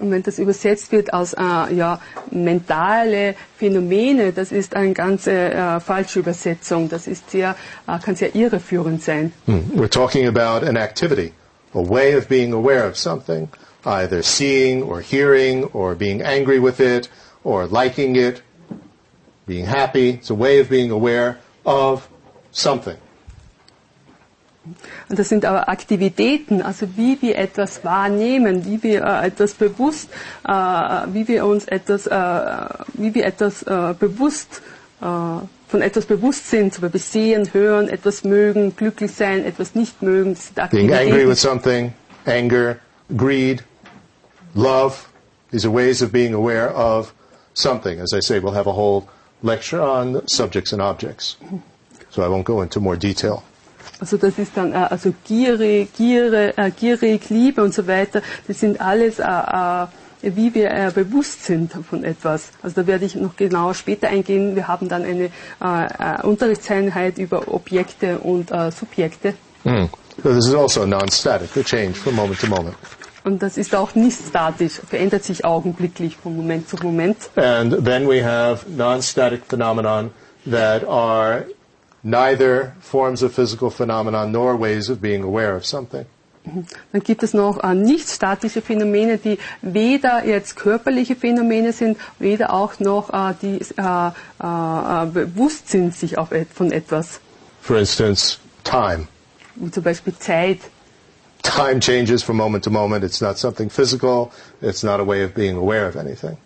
Und 0.00 0.12
wenn 0.12 0.22
das 0.22 0.38
übersetzt 0.38 0.92
wird 0.92 1.12
als 1.12 1.34
äh, 1.34 1.74
ja, 1.74 2.00
mentale 2.30 3.34
Phänomene, 3.56 4.32
das 4.32 4.52
ist 4.52 4.76
eine 4.76 4.92
ganz 4.92 5.26
äh, 5.26 5.80
falsche 5.80 6.20
Übersetzung. 6.20 6.88
Das 6.88 7.06
ist 7.08 7.30
sehr, 7.30 7.56
äh, 7.86 7.98
kann 7.98 8.14
sehr 8.14 8.34
irreführend 8.34 9.02
sein. 9.02 9.32
Hmm. 9.46 9.62
We're 9.74 9.90
talking 9.90 10.28
about 10.28 10.64
an 10.64 10.76
activity, 10.76 11.32
a 11.74 11.80
way 11.82 12.12
of 12.14 12.28
being 12.28 12.52
aware 12.52 12.86
of 12.86 12.96
something, 12.96 13.48
either 13.84 14.22
seeing 14.22 14.82
or 14.82 15.00
hearing 15.00 15.64
or 15.72 15.94
being 15.94 16.22
angry 16.22 16.58
with 16.58 16.80
it 16.80 17.08
or 17.44 17.66
liking 17.66 18.16
it, 18.16 18.42
being 19.46 19.64
happy. 19.66 20.10
It's 20.10 20.30
a 20.30 20.34
way 20.34 20.60
of 20.60 20.68
being 20.68 20.90
aware 20.90 21.38
of 21.64 22.08
something. 22.52 22.96
Und 25.08 25.18
das 25.18 25.28
sind 25.30 25.44
aber 25.46 25.68
Aktivitäten, 25.68 26.60
also 26.60 26.86
wie 26.96 27.16
wir 27.22 27.38
etwas 27.38 27.84
wahrnehmen, 27.84 28.66
wie 28.66 28.82
wir 28.82 29.02
äh, 29.02 29.26
etwas 29.28 29.54
bewusst, 29.54 30.10
äh, 30.46 30.52
wie 30.52 31.26
wir 31.26 31.46
uns 31.46 31.64
etwas, 31.64 32.06
äh, 32.06 32.10
wie 32.94 33.14
wir 33.14 33.24
etwas 33.24 33.62
äh, 33.62 33.94
bewusst 33.98 34.60
äh, 35.00 35.06
von 35.68 35.82
etwas 35.82 36.06
bewusst 36.06 36.48
sind, 36.50 36.72
zum 36.74 36.82
Beispiel 36.82 37.00
sehen, 37.00 37.52
hören, 37.52 37.88
etwas 37.88 38.24
mögen, 38.24 38.74
glücklich 38.74 39.12
sein, 39.12 39.44
etwas 39.44 39.74
nicht 39.74 40.02
mögen. 40.02 40.36
Being 40.70 40.92
angry 40.92 41.26
with 41.28 41.38
something, 41.38 41.92
anger, 42.26 42.78
greed, 43.16 43.62
love. 44.54 44.96
These 45.50 45.66
are 45.66 45.74
ways 45.74 46.02
of 46.02 46.10
being 46.10 46.34
aware 46.34 46.70
of 46.74 47.12
something. 47.54 48.00
As 48.00 48.12
I 48.12 48.20
say, 48.20 48.40
we'll 48.40 48.54
have 48.54 48.66
a 48.66 48.72
whole 48.72 49.08
lecture 49.42 49.80
on 49.80 50.22
subjects 50.26 50.72
and 50.72 50.80
objects. 50.82 51.36
So 52.10 52.22
I 52.22 52.28
won't 52.28 52.44
go 52.44 52.62
into 52.62 52.80
more 52.80 52.96
detail. 52.96 53.42
Also 54.00 54.16
das 54.16 54.38
ist 54.38 54.52
dann 54.56 54.72
äh, 54.72 54.76
also 54.90 55.12
gierig, 55.24 55.92
Giere, 55.96 56.56
äh, 56.56 56.70
gierig, 56.70 57.30
Liebe 57.30 57.62
und 57.62 57.74
so 57.74 57.86
weiter. 57.86 58.22
Das 58.46 58.60
sind 58.60 58.80
alles, 58.80 59.18
äh, 59.18 59.22
äh, 59.24 59.86
wie 60.22 60.54
wir 60.54 60.70
äh, 60.70 60.90
bewusst 60.94 61.44
sind 61.44 61.72
von 61.72 62.04
etwas. 62.04 62.50
Also 62.62 62.82
da 62.82 62.86
werde 62.86 63.04
ich 63.04 63.14
noch 63.14 63.36
genauer 63.36 63.74
später 63.74 64.08
eingehen. 64.08 64.56
Wir 64.56 64.68
haben 64.68 64.88
dann 64.88 65.04
eine 65.04 65.24
äh, 65.24 65.30
äh, 66.20 66.26
Unterrichtseinheit 66.26 67.18
über 67.18 67.48
Objekte 67.52 68.18
und 68.18 68.50
äh, 68.50 68.70
Subjekte. 68.70 69.34
So 69.64 70.32
this 70.32 70.46
is 70.48 70.54
also 70.54 70.86
non-static. 70.86 71.52
They 71.52 71.62
change 71.62 71.94
from 71.94 72.16
moment 72.16 72.40
to 72.40 72.46
moment. 72.46 72.74
Und 73.24 73.42
das 73.42 73.58
ist 73.58 73.74
auch 73.74 73.94
nicht 73.94 74.18
statisch, 74.28 74.80
verändert 74.88 75.22
sich 75.24 75.44
augenblicklich 75.44 76.16
von 76.16 76.34
Moment 76.36 76.68
zu 76.68 76.76
Moment. 76.82 77.16
And 77.36 77.84
then 77.84 78.08
we 78.08 78.24
have 78.24 78.64
non-static 78.70 79.42
phenomenon 79.46 80.10
that 80.50 80.82
are 80.88 81.44
neither 82.02 82.72
forms 82.80 83.22
of 83.22 83.32
physical 83.34 83.70
phenomenon 83.70 84.32
nor 84.32 84.58
ways 84.58 84.88
of 84.88 85.00
being 85.00 85.22
aware 85.22 85.54
of 85.54 85.66
something. 85.66 86.06
Dann 86.92 87.02
gibt 87.02 87.22
es 87.22 87.34
noch 87.34 87.62
äh, 87.62 87.74
nicht 87.74 88.08
statische 88.08 88.62
Phänomene, 88.62 89.18
die 89.18 89.38
weder 89.62 90.24
jetzt 90.24 90.56
körperliche 90.56 91.16
Phänomene 91.16 91.72
sind, 91.72 91.98
weder 92.18 92.52
auch 92.52 92.78
noch 92.80 93.10
äh, 93.12 93.34
die 93.42 93.60
äh, 93.76 94.08
äh, 94.08 95.06
bewusst 95.06 95.68
sind 95.68 95.94
sich 95.94 96.18
auf 96.18 96.28
von 96.54 96.72
etwas, 96.72 97.20
For 97.60 97.76
instance, 97.78 98.38
time. 98.64 99.08
wie 99.56 99.70
zum 99.70 99.82
Beispiel 99.82 100.14
Zeit. 100.18 100.58
Time 101.42 101.80
changes 101.80 102.22
from 102.22 102.36
moment 102.36 102.64
to 102.64 102.70
moment. 102.70 103.04
It's 103.04 103.20
not 103.20 103.38
something 103.38 103.70
physical. 103.70 104.30
It's 104.60 104.82
not 104.82 105.00
a 105.00 105.04
way 105.06 105.24
of 105.24 105.34
being 105.34 105.56
aware 105.56 105.88
of 105.88 105.96
anything. 105.96 106.36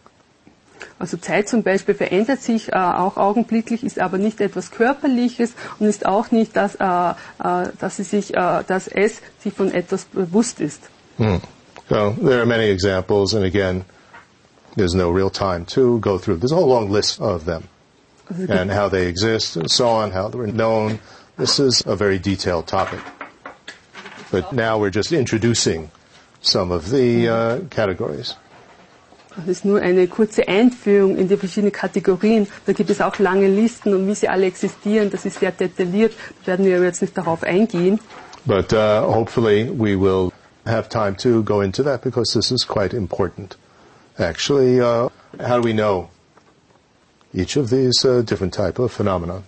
Also 1.02 1.16
Zeit 1.16 1.48
zum 1.48 1.64
Beispiel 1.64 1.96
verändert 1.96 2.42
sich 2.42 2.68
äh, 2.68 2.76
auch 2.76 3.16
augenblicklich, 3.16 3.82
ist 3.82 3.98
aber 3.98 4.18
nicht 4.18 4.40
etwas 4.40 4.70
Körperliches 4.70 5.54
und 5.80 5.88
ist 5.88 6.06
auch 6.06 6.30
nicht, 6.30 6.54
dass, 6.54 6.76
äh, 6.76 6.84
äh, 6.84 7.70
dass, 7.80 7.96
sie 7.96 8.04
sich, 8.04 8.34
äh, 8.34 8.62
dass 8.64 8.86
es 8.86 9.20
sich 9.42 9.52
von 9.52 9.72
etwas 9.72 10.04
bewusst 10.04 10.60
ist. 10.60 10.80
Hmm. 11.16 11.38
So 11.88 12.14
there 12.22 12.38
are 12.38 12.46
many 12.46 12.70
examples, 12.70 13.34
and 13.34 13.44
again, 13.44 13.84
there's 14.76 14.94
no 14.94 15.10
real 15.10 15.28
time 15.28 15.66
to 15.74 15.98
go 15.98 16.18
through. 16.18 16.38
There's 16.38 16.52
a 16.52 16.54
whole 16.54 16.68
long 16.68 16.92
list 16.92 17.20
of 17.20 17.46
them 17.46 17.64
Also 18.30 18.42
es 18.42 18.46
gibt 18.46 18.60
and 18.60 18.70
how 18.70 18.88
they 18.88 19.08
exist 19.08 19.56
and 19.56 19.68
so 19.68 19.88
on, 19.88 20.12
how 20.12 20.28
they're 20.28 20.46
known. 20.46 21.00
This 21.36 21.58
is 21.58 21.82
a 21.84 21.96
very 21.96 22.20
detailed 22.20 22.68
topic. 22.68 23.00
But 24.30 24.52
now 24.52 24.78
we're 24.78 24.94
just 24.94 25.10
introducing 25.10 25.90
some 26.42 26.70
of 26.70 26.90
the 26.90 27.28
uh, 27.28 27.58
categories. 27.70 28.36
Das 29.36 29.48
ist 29.48 29.64
nur 29.64 29.80
eine 29.80 30.06
kurze 30.08 30.46
Einführung 30.46 31.16
in 31.16 31.28
die 31.28 31.36
verschiedenen 31.36 31.72
Kategorien. 31.72 32.46
Da 32.66 32.72
gibt 32.72 32.90
es 32.90 33.00
auch 33.00 33.18
lange 33.18 33.48
Listen 33.48 33.94
und 33.94 34.06
wie 34.06 34.14
sie 34.14 34.28
alle 34.28 34.46
existieren, 34.46 35.10
das 35.10 35.24
ist 35.24 35.40
sehr 35.40 35.52
detailliert. 35.52 36.12
Da 36.44 36.52
werden 36.52 36.66
wir 36.66 36.82
jetzt 36.82 37.00
nicht 37.02 37.16
darauf 37.16 37.42
eingehen. 37.42 37.98
But 38.44 38.72
uh, 38.72 39.02
hopefully 39.06 39.70
we 39.70 39.96
will 39.96 40.32
have 40.66 40.88
time 40.88 41.16
to 41.18 41.42
go 41.42 41.60
into 41.60 41.82
that 41.82 42.02
because 42.02 42.32
this 42.32 42.50
is 42.50 42.66
quite 42.66 42.94
important. 42.94 43.56
Actually, 44.18 44.80
uh, 44.80 45.08
how 45.40 45.56
do 45.56 45.62
we 45.62 45.72
know 45.72 46.10
each 47.32 47.56
of 47.56 47.70
these 47.70 48.04
uh, 48.04 48.22
different 48.22 48.52
type 48.52 48.78
of 48.78 48.92
phenomena? 48.92 49.42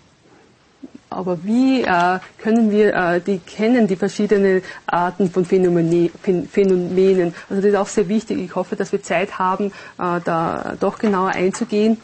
Aber 1.14 1.38
wie 1.44 1.82
äh, 1.82 2.18
können 2.38 2.70
wir 2.70 2.94
äh, 2.94 3.20
die 3.20 3.38
kennen, 3.38 3.86
die 3.86 3.96
verschiedenen 3.96 4.62
Arten 4.86 5.30
von 5.30 5.44
Phänomene, 5.44 6.10
Phän- 6.24 6.48
Phänomenen? 6.48 7.34
Also 7.48 7.62
das 7.62 7.70
ist 7.72 7.76
auch 7.76 7.88
sehr 7.88 8.08
wichtig. 8.08 8.38
Ich 8.38 8.54
hoffe, 8.54 8.76
dass 8.76 8.92
wir 8.92 9.02
Zeit 9.02 9.38
haben, 9.38 9.66
äh, 9.98 10.20
da 10.24 10.74
doch 10.78 10.98
genauer 10.98 11.30
einzugehen. 11.30 11.98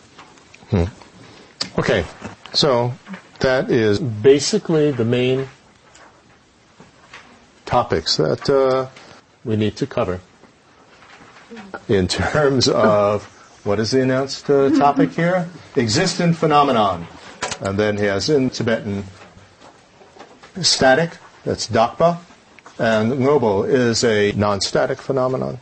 Okay, 1.77 2.05
so 2.53 2.93
that 3.41 3.69
is 3.71 3.99
basically 4.01 4.93
the 4.93 5.05
main 5.05 5.47
topics 7.67 8.17
that 8.17 8.49
uh, 8.49 8.87
we 9.45 9.57
need 9.57 9.77
to 9.77 9.87
cover 9.87 10.21
in 11.89 12.07
terms 12.09 12.69
of 12.69 13.25
what 13.65 13.79
is 13.79 13.91
the 13.91 14.01
announced 14.03 14.49
uh, 14.51 14.71
topic 14.79 15.11
here? 15.13 15.49
Existent 15.77 16.37
phenomenon. 16.37 17.07
And 17.61 17.79
then 17.79 17.99
he 17.99 18.07
has 18.07 18.29
in 18.31 18.51
Tibetan 18.51 19.05
static, 20.63 21.11
that's 21.45 21.69
Dakpa, 21.69 22.19
and 22.79 23.13
Ngobo 23.13 23.69
is 23.69 24.03
a 24.05 24.33
non-static 24.33 24.99
phenomenon. 25.01 25.61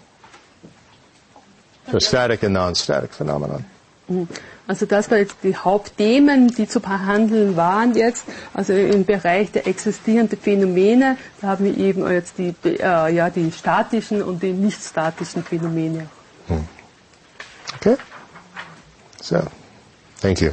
So 1.91 1.99
static 1.99 2.43
and 2.45 2.55
non-static 2.55 3.13
phenomenon. 3.13 3.65
Also 4.67 4.85
das 4.87 5.11
war 5.11 5.19
jetzt 5.19 5.37
die 5.43 5.57
Hauptthemen, 5.57 6.49
die 6.49 6.69
zu 6.69 6.81
behandeln 6.81 7.57
waren 7.57 7.95
jetzt. 7.95 8.25
Also 8.55 8.75
im 8.75 9.05
Bereich 9.05 9.51
der 9.51 9.67
existierenden 9.67 10.39
Phänomene, 10.39 11.17
da 11.41 11.49
haben 11.49 11.65
wir 11.65 11.77
eben 11.77 12.07
jetzt 12.11 12.37
die, 12.39 12.55
äh, 12.65 13.15
ja, 13.15 13.31
die 13.31 13.51
statischen 13.51 14.23
und 14.23 14.43
die 14.43 14.53
nicht 14.53 14.83
statischen 14.83 15.43
Phänomene. 15.43 16.09
Okay? 17.77 17.97
So, 19.23 19.43
thank 20.21 20.41
you. 20.41 20.53